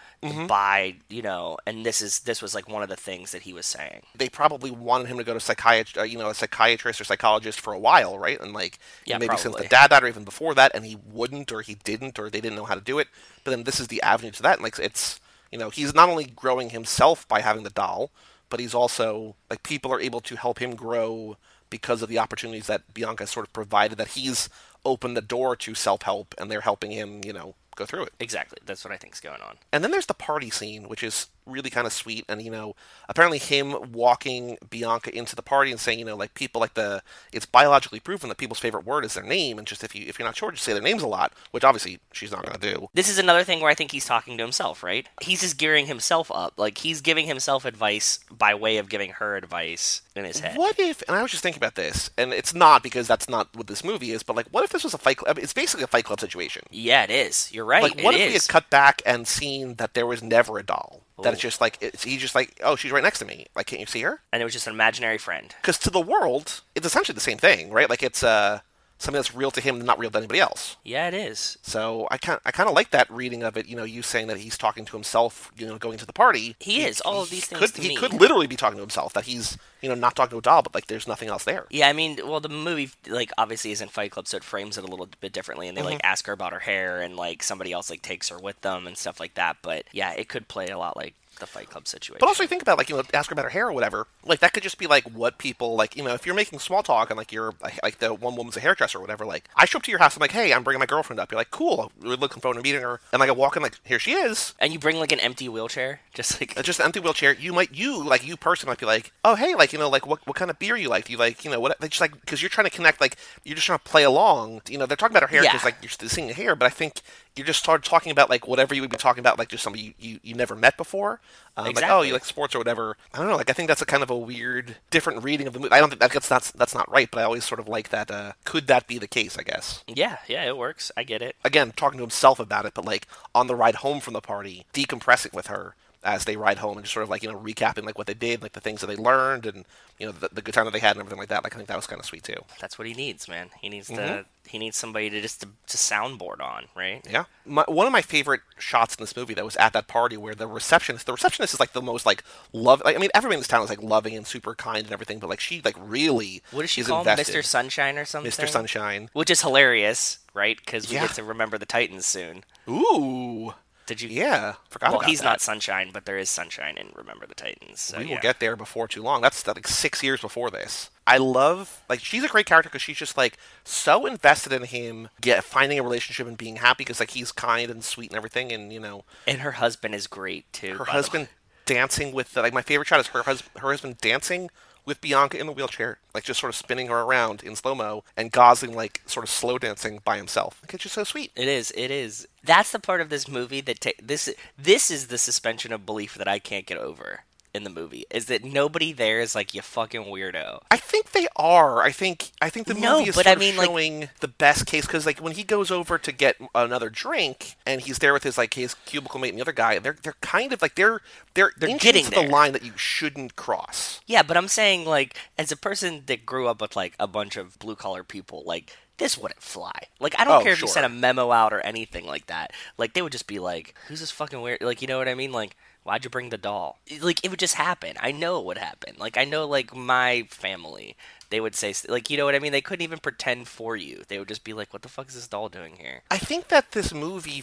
by 0.46 0.96
you 1.08 1.22
know, 1.22 1.58
and 1.66 1.84
this 1.84 2.00
is 2.02 2.20
this 2.20 2.42
was 2.42 2.54
like 2.54 2.68
one 2.68 2.82
of 2.82 2.88
the 2.88 2.96
things 2.96 3.32
that 3.32 3.42
he 3.42 3.52
was 3.52 3.66
saying. 3.66 4.02
they 4.14 4.28
probably 4.28 4.70
wanted 4.72 5.06
him 5.06 5.18
to 5.18 5.24
go 5.24 5.34
to 5.34 5.40
psychiatrist, 5.40 5.96
uh, 5.98 6.02
you 6.02 6.18
know, 6.18 6.28
a 6.28 6.34
psychiatrist 6.34 7.00
or 7.00 7.04
psychologist 7.04 7.60
for 7.60 7.72
a 7.72 7.78
while, 7.78 8.18
right? 8.18 8.40
And 8.40 8.52
like, 8.52 8.78
Yeah, 9.04 9.18
maybe 9.18 9.36
since 9.36 9.54
the 9.54 9.64
dad 9.64 9.90
died, 9.90 10.02
or 10.02 10.08
even 10.08 10.24
before 10.24 10.52
that, 10.54 10.72
and 10.74 10.84
he 10.84 10.96
wouldn't, 10.96 11.52
or 11.52 11.62
he 11.62 11.76
didn't, 11.76 12.18
or 12.18 12.28
they 12.28 12.40
didn't 12.40 12.56
know 12.56 12.64
how 12.64 12.74
to 12.74 12.80
do 12.80 12.98
it. 12.98 13.06
But 13.44 13.52
then 13.52 13.62
this 13.64 13.78
is 13.78 13.86
the 13.86 14.02
avenue 14.02 14.32
to 14.32 14.42
that, 14.42 14.54
and 14.58 14.64
like, 14.64 14.78
it's 14.80 15.20
you 15.52 15.58
know, 15.58 15.70
he's 15.70 15.94
not 15.94 16.08
only 16.08 16.24
growing 16.26 16.70
himself 16.70 17.26
by 17.28 17.40
having 17.40 17.62
the 17.62 17.70
doll, 17.70 18.10
but 18.48 18.58
he's 18.60 18.74
also 18.74 19.36
like 19.48 19.62
people 19.62 19.92
are 19.92 20.00
able 20.00 20.20
to 20.22 20.36
help 20.36 20.58
him 20.60 20.74
grow 20.74 21.36
because 21.70 22.02
of 22.02 22.08
the 22.08 22.18
opportunities 22.18 22.66
that 22.66 22.92
Bianca 22.92 23.26
sort 23.28 23.46
of 23.46 23.52
provided. 23.52 23.96
That 23.96 24.08
he's 24.08 24.48
opened 24.84 25.16
the 25.16 25.20
door 25.22 25.54
to 25.56 25.74
self 25.74 26.02
help, 26.02 26.34
and 26.36 26.50
they're 26.50 26.62
helping 26.62 26.90
him, 26.90 27.20
you 27.24 27.32
know, 27.32 27.54
go 27.80 27.86
through 27.86 28.04
it. 28.04 28.12
Exactly, 28.20 28.58
that's 28.64 28.84
what 28.84 28.92
I 28.92 28.96
think's 28.96 29.20
going 29.20 29.40
on. 29.40 29.56
And 29.72 29.82
then 29.82 29.90
there's 29.90 30.06
the 30.06 30.14
party 30.14 30.50
scene, 30.50 30.84
which 30.84 31.02
is 31.02 31.26
really 31.46 31.70
kind 31.70 31.86
of 31.86 31.92
sweet. 31.92 32.24
And 32.28 32.42
you 32.42 32.50
know, 32.50 32.74
apparently 33.08 33.38
him 33.38 33.92
walking 33.92 34.58
Bianca 34.68 35.16
into 35.16 35.36
the 35.36 35.42
party 35.42 35.70
and 35.70 35.80
saying, 35.80 35.98
you 35.98 36.04
know, 36.04 36.16
like 36.16 36.34
people 36.34 36.60
like 36.60 36.74
the 36.74 37.02
it's 37.32 37.46
biologically 37.46 38.00
proven 38.00 38.28
that 38.28 38.38
people's 38.38 38.58
favorite 38.58 38.86
word 38.86 39.04
is 39.04 39.14
their 39.14 39.24
name, 39.24 39.58
and 39.58 39.66
just 39.66 39.84
if 39.84 39.94
you 39.94 40.06
if 40.06 40.18
you're 40.18 40.26
not 40.26 40.36
sure, 40.36 40.50
just 40.50 40.64
say 40.64 40.72
their 40.72 40.82
names 40.82 41.02
a 41.02 41.08
lot, 41.08 41.32
which 41.50 41.64
obviously 41.64 42.00
she's 42.12 42.32
not 42.32 42.44
going 42.44 42.58
to 42.58 42.74
do. 42.74 42.88
This 42.94 43.08
is 43.08 43.18
another 43.18 43.44
thing 43.44 43.60
where 43.60 43.70
I 43.70 43.74
think 43.74 43.92
he's 43.92 44.04
talking 44.04 44.36
to 44.36 44.42
himself, 44.42 44.82
right? 44.82 45.08
He's 45.22 45.40
just 45.40 45.56
gearing 45.56 45.86
himself 45.86 46.30
up. 46.32 46.54
Like 46.56 46.78
he's 46.78 47.00
giving 47.00 47.26
himself 47.26 47.64
advice 47.64 48.20
by 48.30 48.54
way 48.54 48.78
of 48.78 48.88
giving 48.88 49.10
her 49.12 49.36
advice 49.36 50.02
in 50.16 50.24
his 50.24 50.40
head. 50.40 50.56
What 50.56 50.78
if? 50.78 51.02
And 51.08 51.16
I 51.16 51.22
was 51.22 51.30
just 51.30 51.42
thinking 51.42 51.60
about 51.60 51.74
this, 51.74 52.10
and 52.16 52.32
it's 52.32 52.54
not 52.54 52.82
because 52.82 53.06
that's 53.06 53.28
not 53.28 53.54
what 53.56 53.66
this 53.66 53.84
movie 53.84 54.10
is, 54.10 54.22
but 54.22 54.36
like, 54.36 54.46
what 54.50 54.64
if 54.64 54.70
this 54.70 54.84
was 54.84 54.94
a 54.94 54.98
fight? 54.98 55.18
Club? 55.18 55.38
It's 55.38 55.52
basically 55.52 55.84
a 55.84 55.88
Fight 55.88 56.04
Club 56.04 56.20
situation. 56.20 56.62
Yeah, 56.70 57.04
it 57.04 57.10
is. 57.10 57.52
You're 57.52 57.64
right. 57.64 57.82
Like, 57.82 58.00
what 58.00 58.14
it 58.14 58.20
if 58.20 58.28
we 58.28 58.32
had 58.34 58.48
cut 58.48 58.70
back 58.70 59.02
and 59.06 59.26
seen 59.26 59.74
that 59.74 59.94
there 59.94 60.06
was 60.06 60.22
never 60.22 60.58
a 60.58 60.62
doll? 60.62 61.02
That 61.22 61.32
it's 61.32 61.42
just 61.42 61.60
like 61.60 61.78
it's, 61.80 62.04
he's 62.04 62.20
just 62.20 62.34
like, 62.34 62.58
oh, 62.62 62.76
she's 62.76 62.92
right 62.92 63.02
next 63.02 63.18
to 63.20 63.24
me. 63.24 63.46
Like, 63.54 63.66
can't 63.66 63.80
you 63.80 63.86
see 63.86 64.02
her? 64.02 64.20
and 64.32 64.40
it 64.40 64.44
was 64.44 64.52
just 64.52 64.66
an 64.66 64.72
imaginary 64.72 65.18
friend. 65.18 65.54
because 65.60 65.78
to 65.78 65.90
the 65.90 66.00
world, 66.00 66.60
it's 66.74 66.86
essentially 66.86 67.14
the 67.14 67.20
same 67.20 67.38
thing, 67.38 67.70
right? 67.70 67.88
Like 67.90 68.02
it's 68.02 68.22
uh, 68.22 68.60
something 69.00 69.18
that's 69.18 69.34
real 69.34 69.50
to 69.50 69.60
him 69.60 69.76
and 69.76 69.84
not 69.86 69.98
real 69.98 70.10
to 70.10 70.18
anybody 70.18 70.38
else. 70.38 70.76
Yeah, 70.84 71.08
it 71.08 71.14
is. 71.14 71.58
So 71.62 72.06
I 72.10 72.18
kind 72.18 72.38
I 72.44 72.52
kind 72.52 72.68
of 72.68 72.74
like 72.76 72.90
that 72.90 73.10
reading 73.10 73.42
of 73.42 73.56
it. 73.56 73.66
You 73.66 73.74
know, 73.74 73.82
you 73.82 74.02
saying 74.02 74.28
that 74.28 74.36
he's 74.36 74.56
talking 74.56 74.84
to 74.84 74.92
himself. 74.92 75.50
You 75.56 75.66
know, 75.66 75.78
going 75.78 75.98
to 75.98 76.06
the 76.06 76.12
party. 76.12 76.54
He 76.60 76.84
is. 76.84 77.00
All 77.00 77.22
of 77.22 77.30
these 77.30 77.46
things 77.46 77.60
Could, 77.72 77.82
he 77.82 77.88
me. 77.88 77.96
could 77.96 78.12
literally 78.12 78.46
be 78.46 78.56
talking 78.56 78.76
to 78.76 78.82
himself. 78.82 79.12
That 79.14 79.24
he's 79.24 79.58
you 79.80 79.88
know 79.88 79.94
not 79.96 80.14
talking 80.14 80.30
to 80.32 80.38
a 80.38 80.42
doll, 80.42 80.62
but 80.62 80.74
like 80.74 80.86
there's 80.86 81.08
nothing 81.08 81.28
else 81.30 81.44
there. 81.44 81.66
Yeah, 81.70 81.88
I 81.88 81.92
mean, 81.94 82.20
well, 82.24 82.40
the 82.40 82.48
movie 82.50 82.90
like 83.08 83.30
obviously 83.38 83.72
is 83.72 83.80
in 83.80 83.88
Fight 83.88 84.12
Club, 84.12 84.28
so 84.28 84.36
it 84.36 84.44
frames 84.44 84.76
it 84.78 84.84
a 84.84 84.86
little 84.86 85.08
bit 85.20 85.32
differently, 85.32 85.66
and 85.66 85.76
they 85.76 85.80
Mm-hmm. 85.80 85.90
like 85.92 86.00
ask 86.04 86.26
her 86.26 86.32
about 86.34 86.52
her 86.52 86.58
hair, 86.60 87.00
and 87.00 87.16
like 87.16 87.42
somebody 87.42 87.72
else 87.72 87.88
like 87.90 88.02
takes 88.02 88.28
her 88.28 88.38
with 88.38 88.60
them 88.60 88.86
and 88.86 88.96
stuff 88.98 89.18
like 89.18 89.34
that. 89.34 89.56
But 89.62 89.86
yeah, 89.92 90.12
it 90.12 90.28
could 90.28 90.46
play 90.46 90.68
a 90.68 90.76
lot 90.78 90.96
like 90.96 91.14
the 91.40 91.46
Fight 91.46 91.68
Club 91.70 91.86
situation. 91.88 92.18
But 92.20 92.26
also, 92.28 92.42
you 92.42 92.48
think 92.48 92.62
about 92.62 92.78
like 92.78 92.88
you 92.88 92.96
know, 92.96 93.02
ask 93.14 93.30
her 93.30 93.32
about 93.34 93.44
her 93.44 93.50
hair 93.50 93.68
or 93.68 93.72
whatever. 93.72 94.06
Like 94.24 94.40
that 94.40 94.52
could 94.52 94.62
just 94.62 94.78
be 94.78 94.86
like 94.86 95.04
what 95.04 95.38
people 95.38 95.74
like. 95.74 95.96
You 95.96 96.04
know, 96.04 96.14
if 96.14 96.24
you're 96.26 96.34
making 96.34 96.58
small 96.60 96.82
talk 96.82 97.10
and 97.10 97.16
like 97.16 97.32
you're 97.32 97.54
like 97.82 97.98
the 97.98 98.14
one 98.14 98.36
woman's 98.36 98.56
a 98.56 98.60
hairdresser 98.60 98.98
or 98.98 99.00
whatever. 99.00 99.24
Like 99.26 99.48
I 99.56 99.64
show 99.64 99.78
up 99.78 99.82
to 99.84 99.90
your 99.90 99.98
house, 100.00 100.16
I'm 100.16 100.20
like, 100.20 100.32
hey, 100.32 100.52
I'm 100.52 100.62
bringing 100.62 100.78
my 100.80 100.86
girlfriend 100.86 101.18
up. 101.20 101.30
You're 101.32 101.40
like, 101.40 101.50
cool. 101.50 101.90
We're 102.00 102.16
looking 102.16 102.40
forward 102.40 102.56
to 102.56 102.62
meeting 102.62 102.82
her. 102.82 103.00
And 103.12 103.20
like 103.20 103.28
I 103.28 103.32
walk 103.32 103.56
in, 103.56 103.62
like 103.62 103.78
here 103.84 103.98
she 103.98 104.12
is. 104.12 104.54
and 104.60 104.72
you 104.72 104.78
bring 104.78 104.96
like 104.98 105.12
an 105.12 105.20
empty 105.20 105.48
wheelchair, 105.48 106.00
just 106.14 106.40
like 106.40 106.56
uh, 106.58 106.62
just 106.62 106.78
an 106.80 106.86
empty 106.86 107.00
wheelchair. 107.00 107.34
You 107.34 107.52
might, 107.52 107.74
you 107.74 108.02
like 108.04 108.26
you 108.26 108.36
person 108.36 108.68
might 108.68 108.78
be 108.78 108.86
like, 108.86 109.12
oh 109.24 109.34
hey, 109.34 109.54
like 109.54 109.72
you 109.72 109.78
know, 109.78 109.88
like 109.88 110.06
what 110.06 110.26
what 110.26 110.36
kind 110.36 110.50
of 110.50 110.58
beer 110.58 110.76
you 110.76 110.88
like? 110.88 111.06
Do 111.06 111.12
you 111.12 111.18
like 111.18 111.44
you 111.44 111.50
know 111.50 111.60
what? 111.60 111.80
They 111.80 111.88
just 111.88 112.00
like 112.00 112.12
because 112.20 112.42
you're 112.42 112.48
trying 112.50 112.66
to 112.66 112.70
connect, 112.70 113.00
like 113.00 113.16
you're 113.44 113.54
just 113.56 113.66
trying 113.66 113.78
to 113.78 113.84
play 113.84 114.04
along. 114.04 114.62
You 114.68 114.78
know, 114.78 114.86
they're 114.86 114.96
talking 114.96 115.16
about 115.16 115.28
her 115.28 115.34
hair 115.34 115.42
because 115.42 115.62
Yeah. 115.62 115.64
like 115.64 115.76
you're 115.82 116.08
seeing 116.08 116.28
the 116.28 116.34
hair, 116.34 116.54
but 116.54 116.66
I 116.66 116.70
think 116.70 117.00
you 117.36 117.44
just 117.44 117.60
started 117.60 117.88
talking 117.88 118.12
about 118.12 118.28
like 118.28 118.46
whatever 118.48 118.74
you 118.74 118.80
would 118.80 118.90
be 118.90 118.96
talking 118.96 119.20
about, 119.20 119.38
like 119.38 119.48
just 119.48 119.62
somebody 119.62 119.94
you, 119.98 120.10
you, 120.10 120.20
you 120.22 120.34
never 120.34 120.54
met 120.56 120.76
before. 120.76 121.20
Um, 121.56 121.72
Like 121.72 121.84
oh, 121.88 122.02
you 122.02 122.12
like 122.12 122.24
sports 122.24 122.54
or 122.54 122.58
whatever. 122.58 122.96
I 123.14 123.18
don't 123.18 123.28
know. 123.28 123.36
Like 123.36 123.50
I 123.50 123.52
think 123.52 123.68
that's 123.68 123.82
a 123.82 123.86
kind 123.86 124.02
of 124.02 124.10
a 124.10 124.16
weird, 124.16 124.76
different 124.90 125.22
reading 125.22 125.46
of 125.46 125.52
the 125.52 125.60
movie. 125.60 125.72
I 125.72 125.80
don't 125.80 125.90
think 125.90 126.00
that, 126.00 126.12
that's 126.12 126.28
that's 126.28 126.50
that's 126.52 126.74
not 126.74 126.90
right, 126.90 127.10
but 127.10 127.20
I 127.20 127.24
always 127.24 127.44
sort 127.44 127.60
of 127.60 127.68
like 127.68 127.90
that. 127.90 128.10
Uh, 128.10 128.32
could 128.44 128.66
that 128.66 128.86
be 128.86 128.98
the 128.98 129.08
case? 129.08 129.36
I 129.38 129.42
guess. 129.42 129.84
yeah, 129.86 130.18
yeah, 130.28 130.44
it 130.44 130.56
works. 130.56 130.90
I 130.96 131.04
get 131.04 131.22
it. 131.22 131.36
Again, 131.44 131.72
talking 131.76 131.98
to 131.98 132.02
himself 132.04 132.40
about 132.40 132.66
it, 132.66 132.74
but 132.74 132.84
like 132.84 133.06
on 133.34 133.46
the 133.46 133.56
ride 133.56 133.76
home 133.76 134.00
from 134.00 134.14
the 134.14 134.20
party, 134.20 134.66
decompressing 134.72 135.32
with 135.32 135.46
her. 135.46 135.74
As 136.02 136.24
they 136.24 136.36
ride 136.36 136.58
home 136.58 136.76
and 136.78 136.84
just 136.84 136.94
sort 136.94 137.04
of 137.04 137.10
like 137.10 137.22
you 137.22 137.30
know 137.30 137.38
recapping 137.38 137.84
like 137.84 137.98
what 137.98 138.06
they 138.06 138.14
did, 138.14 138.42
like 138.42 138.52
the 138.52 138.60
things 138.60 138.80
that 138.80 138.86
they 138.86 138.96
learned, 138.96 139.44
and 139.46 139.64
you 139.98 140.06
know 140.06 140.12
the, 140.12 140.28
the 140.32 140.42
good 140.42 140.54
time 140.54 140.64
that 140.64 140.72
they 140.72 140.78
had 140.78 140.92
and 140.96 141.00
everything 141.00 141.18
like 141.18 141.28
that. 141.28 141.44
Like 141.44 141.54
I 141.54 141.56
think 141.56 141.68
that 141.68 141.76
was 141.76 141.86
kind 141.86 142.00
of 142.00 142.06
sweet 142.06 142.22
too. 142.24 142.42
That's 142.60 142.78
what 142.78 142.86
he 142.88 142.94
needs, 142.94 143.28
man. 143.28 143.50
He 143.60 143.68
needs 143.68 143.88
Mm-hmm. 143.88 143.96
to. 143.96 144.24
He 144.48 144.58
needs 144.58 144.76
somebody 144.76 145.10
to 145.10 145.20
just 145.20 145.42
to, 145.42 145.48
to 145.68 145.76
soundboard 145.76 146.40
on, 146.40 146.64
right? 146.74 147.06
Yeah, 147.08 147.24
my, 147.44 147.62
one 147.68 147.86
of 147.86 147.92
my 147.92 148.02
favorite 148.02 148.40
shots 148.58 148.96
in 148.96 149.02
this 149.02 149.14
movie 149.14 149.34
that 149.34 149.44
was 149.44 149.54
at 149.56 149.74
that 149.74 149.86
party 149.86 150.16
where 150.16 150.34
the 150.34 150.48
receptionist, 150.48 151.06
the 151.06 151.12
receptionist 151.12 151.54
is 151.54 151.60
like 151.60 151.72
the 151.72 151.82
most 151.82 152.04
like 152.06 152.24
love. 152.52 152.82
Like, 152.84 152.96
I 152.96 152.98
mean, 152.98 153.10
everybody 153.14 153.34
in 153.36 153.40
this 153.40 153.46
town 153.48 153.62
is 153.62 153.68
like 153.70 153.82
loving 153.82 154.16
and 154.16 154.26
super 154.26 154.54
kind 154.56 154.82
and 154.82 154.92
everything, 154.92 155.18
but 155.20 155.28
like 155.28 155.38
she 155.40 155.60
like 155.64 155.76
really 155.78 156.42
What 156.50 156.62
does 156.62 156.70
she 156.70 156.80
is 156.80 156.88
call 156.88 157.04
him? 157.04 157.16
Mr. 157.18 157.44
Sunshine 157.44 157.96
or 157.98 158.04
something? 158.06 158.32
Mr. 158.32 158.48
Sunshine. 158.48 159.08
Which 159.12 159.30
is 159.30 159.42
hilarious, 159.42 160.18
right? 160.34 160.56
Because 160.56 160.88
we 160.88 160.94
Yeah. 160.94 161.02
get 161.06 161.14
to 161.16 161.22
remember 161.22 161.58
the 161.58 161.66
Titans 161.66 162.06
soon. 162.06 162.42
Ooh, 162.68 163.54
Did 163.90 164.02
you? 164.02 164.08
yeah, 164.08 164.54
forgot 164.68 164.92
Well, 164.92 165.00
he's 165.00 165.18
that. 165.18 165.24
not 165.24 165.40
Sunshine, 165.40 165.90
but 165.92 166.04
there 166.06 166.16
is 166.16 166.30
Sunshine 166.30 166.76
in 166.78 166.90
Remember 166.94 167.26
the 167.26 167.34
Titans. 167.34 167.80
So, 167.80 167.98
we 167.98 168.04
yeah. 168.04 168.14
will 168.14 168.20
get 168.22 168.38
there 168.38 168.54
before 168.54 168.86
too 168.86 169.02
long. 169.02 169.20
That's 169.20 169.44
like 169.48 169.66
six 169.66 170.00
years 170.00 170.20
before 170.20 170.48
this. 170.48 170.90
I 171.08 171.16
love 171.16 171.82
like 171.88 171.98
she's 171.98 172.22
a 172.22 172.28
great 172.28 172.46
character 172.46 172.68
because 172.68 172.82
she's 172.82 172.96
just 172.98 173.16
like 173.16 173.36
so 173.64 174.06
invested 174.06 174.52
in 174.52 174.62
him, 174.62 175.08
get 175.20 175.42
finding 175.42 175.80
a 175.80 175.82
relationship 175.82 176.28
and 176.28 176.38
being 176.38 176.56
happy 176.56 176.82
because 176.84 177.00
like 177.00 177.10
he's 177.10 177.32
kind 177.32 177.68
and 177.68 177.82
sweet 177.82 178.10
and 178.10 178.16
everything, 178.16 178.52
and 178.52 178.72
you 178.72 178.78
know 178.78 179.04
And 179.26 179.40
her 179.40 179.52
husband 179.52 179.96
is 179.96 180.06
great 180.06 180.52
too. 180.52 180.74
her 180.76 180.84
the 180.84 180.90
husband 180.92 181.28
dancing 181.66 182.12
with 182.12 182.36
like 182.36 182.52
my 182.54 182.62
favorite 182.62 182.86
shot 182.86 183.00
is 183.00 183.08
her 183.08 183.22
hus- 183.24 183.42
her 183.58 183.70
husband 183.70 183.98
dancing 183.98 184.50
with 184.84 185.00
Bianca 185.00 185.38
in 185.38 185.46
the 185.46 185.52
wheelchair, 185.52 185.98
like 186.14 186.24
just 186.24 186.40
sort 186.40 186.50
of 186.50 186.56
spinning 186.56 186.88
her 186.88 187.00
around 187.00 187.42
in 187.42 187.56
slow 187.56 187.74
mo, 187.74 188.04
and 188.16 188.32
Gosling 188.32 188.74
like 188.74 189.02
sort 189.06 189.24
of 189.24 189.30
slow 189.30 189.58
dancing 189.58 190.00
by 190.04 190.16
himself. 190.16 190.60
Like, 190.62 190.74
it's 190.74 190.82
just 190.84 190.94
so 190.94 191.04
sweet. 191.04 191.32
It 191.36 191.48
is. 191.48 191.72
It 191.76 191.90
is. 191.90 192.26
That's 192.44 192.72
the 192.72 192.78
part 192.78 193.00
of 193.00 193.08
this 193.08 193.28
movie 193.28 193.60
that 193.62 193.80
ta- 193.80 193.90
this 194.02 194.32
this 194.58 194.90
is 194.90 195.08
the 195.08 195.18
suspension 195.18 195.72
of 195.72 195.86
belief 195.86 196.14
that 196.14 196.28
I 196.28 196.38
can't 196.38 196.66
get 196.66 196.78
over 196.78 197.24
in 197.54 197.64
the 197.64 197.70
movie. 197.70 198.04
Is 198.10 198.26
that 198.26 198.44
nobody 198.44 198.92
there 198.92 199.20
is 199.20 199.34
like 199.34 199.54
you 199.54 199.62
fucking 199.62 200.04
weirdo. 200.04 200.60
I 200.70 200.76
think 200.76 201.12
they 201.12 201.26
are. 201.36 201.82
I 201.82 201.90
think 201.92 202.30
I 202.40 202.48
think 202.50 202.66
the 202.66 202.74
No, 202.74 202.98
movie 202.98 203.10
is 203.10 203.16
but 203.16 203.26
I 203.26 203.32
of 203.32 203.38
mean, 203.38 203.56
like- 203.56 204.18
the 204.20 204.28
best 204.28 204.66
case 204.66 204.86
because 204.86 205.06
like 205.06 205.20
when 205.20 205.32
he 205.34 205.42
goes 205.42 205.70
over 205.70 205.98
to 205.98 206.12
get 206.12 206.36
another 206.54 206.90
drink 206.90 207.56
and 207.66 207.80
he's 207.80 207.98
there 207.98 208.12
with 208.12 208.22
his 208.22 208.38
like 208.38 208.54
his 208.54 208.74
cubicle 208.86 209.20
mate 209.20 209.30
and 209.30 209.38
the 209.38 209.42
other 209.42 209.52
guy, 209.52 209.78
they're 209.78 209.96
they're 210.02 210.14
kind 210.20 210.52
of 210.52 210.62
like 210.62 210.74
they're 210.74 211.00
they're 211.34 211.52
They're 211.56 211.78
getting 211.78 212.04
to 212.06 212.10
the 212.10 212.22
line 212.22 212.52
that 212.52 212.64
you 212.64 212.72
shouldn't 212.76 213.36
cross. 213.36 214.00
Yeah, 214.06 214.22
but 214.22 214.36
I'm 214.36 214.48
saying 214.48 214.84
like 214.84 215.16
as 215.38 215.50
a 215.52 215.56
person 215.56 216.02
that 216.06 216.24
grew 216.26 216.48
up 216.48 216.60
with 216.60 216.76
like 216.76 216.94
a 216.98 217.06
bunch 217.06 217.36
of 217.36 217.58
blue 217.58 217.76
collar 217.76 218.04
people, 218.04 218.42
like 218.46 218.72
this 218.98 219.16
wouldn't 219.16 219.42
fly. 219.42 219.72
Like 219.98 220.14
I 220.18 220.24
don't 220.24 220.40
Oh, 220.40 220.44
care 220.44 220.52
if 220.52 220.60
you 220.60 220.68
sent 220.68 220.84
a 220.84 220.90
memo 220.90 221.30
out 221.32 221.52
or 221.54 221.60
anything 221.60 222.06
like 222.06 222.26
that. 222.26 222.52
Like 222.76 222.92
they 222.92 223.00
would 223.00 223.12
just 223.12 223.26
be 223.26 223.38
like, 223.38 223.74
"Who's 223.88 224.00
this 224.00 224.10
fucking 224.10 224.40
weird?" 224.42 224.60
Like 224.60 224.82
you 224.82 224.88
know 224.88 224.98
what 224.98 225.08
I 225.08 225.14
mean? 225.14 225.32
Like 225.32 225.56
why'd 225.82 226.04
you 226.04 226.10
bring 226.10 226.30
the 226.30 226.38
doll? 226.38 226.78
Like 227.00 227.24
it 227.24 227.30
would 227.30 227.40
just 227.40 227.54
happen. 227.54 227.96
I 228.00 228.12
know 228.12 228.38
it 228.38 228.44
would 228.46 228.58
happen. 228.58 228.94
Like 228.98 229.16
I 229.16 229.24
know 229.24 229.46
like 229.46 229.74
my 229.74 230.26
family. 230.30 230.96
They 231.30 231.40
would 231.40 231.54
say 231.54 231.74
like 231.88 232.10
you 232.10 232.16
know 232.16 232.24
what 232.24 232.34
I 232.34 232.40
mean. 232.40 232.52
They 232.52 232.60
couldn't 232.60 232.84
even 232.84 232.98
pretend 232.98 233.48
for 233.48 233.76
you. 233.76 234.02
They 234.08 234.18
would 234.18 234.28
just 234.28 234.44
be 234.44 234.52
like, 234.52 234.72
"What 234.72 234.82
the 234.82 234.88
fuck 234.88 235.08
is 235.08 235.14
this 235.14 235.28
doll 235.28 235.48
doing 235.48 235.76
here?" 235.76 236.02
I 236.10 236.18
think 236.18 236.48
that 236.48 236.72
this 236.72 236.92
movie 236.92 237.40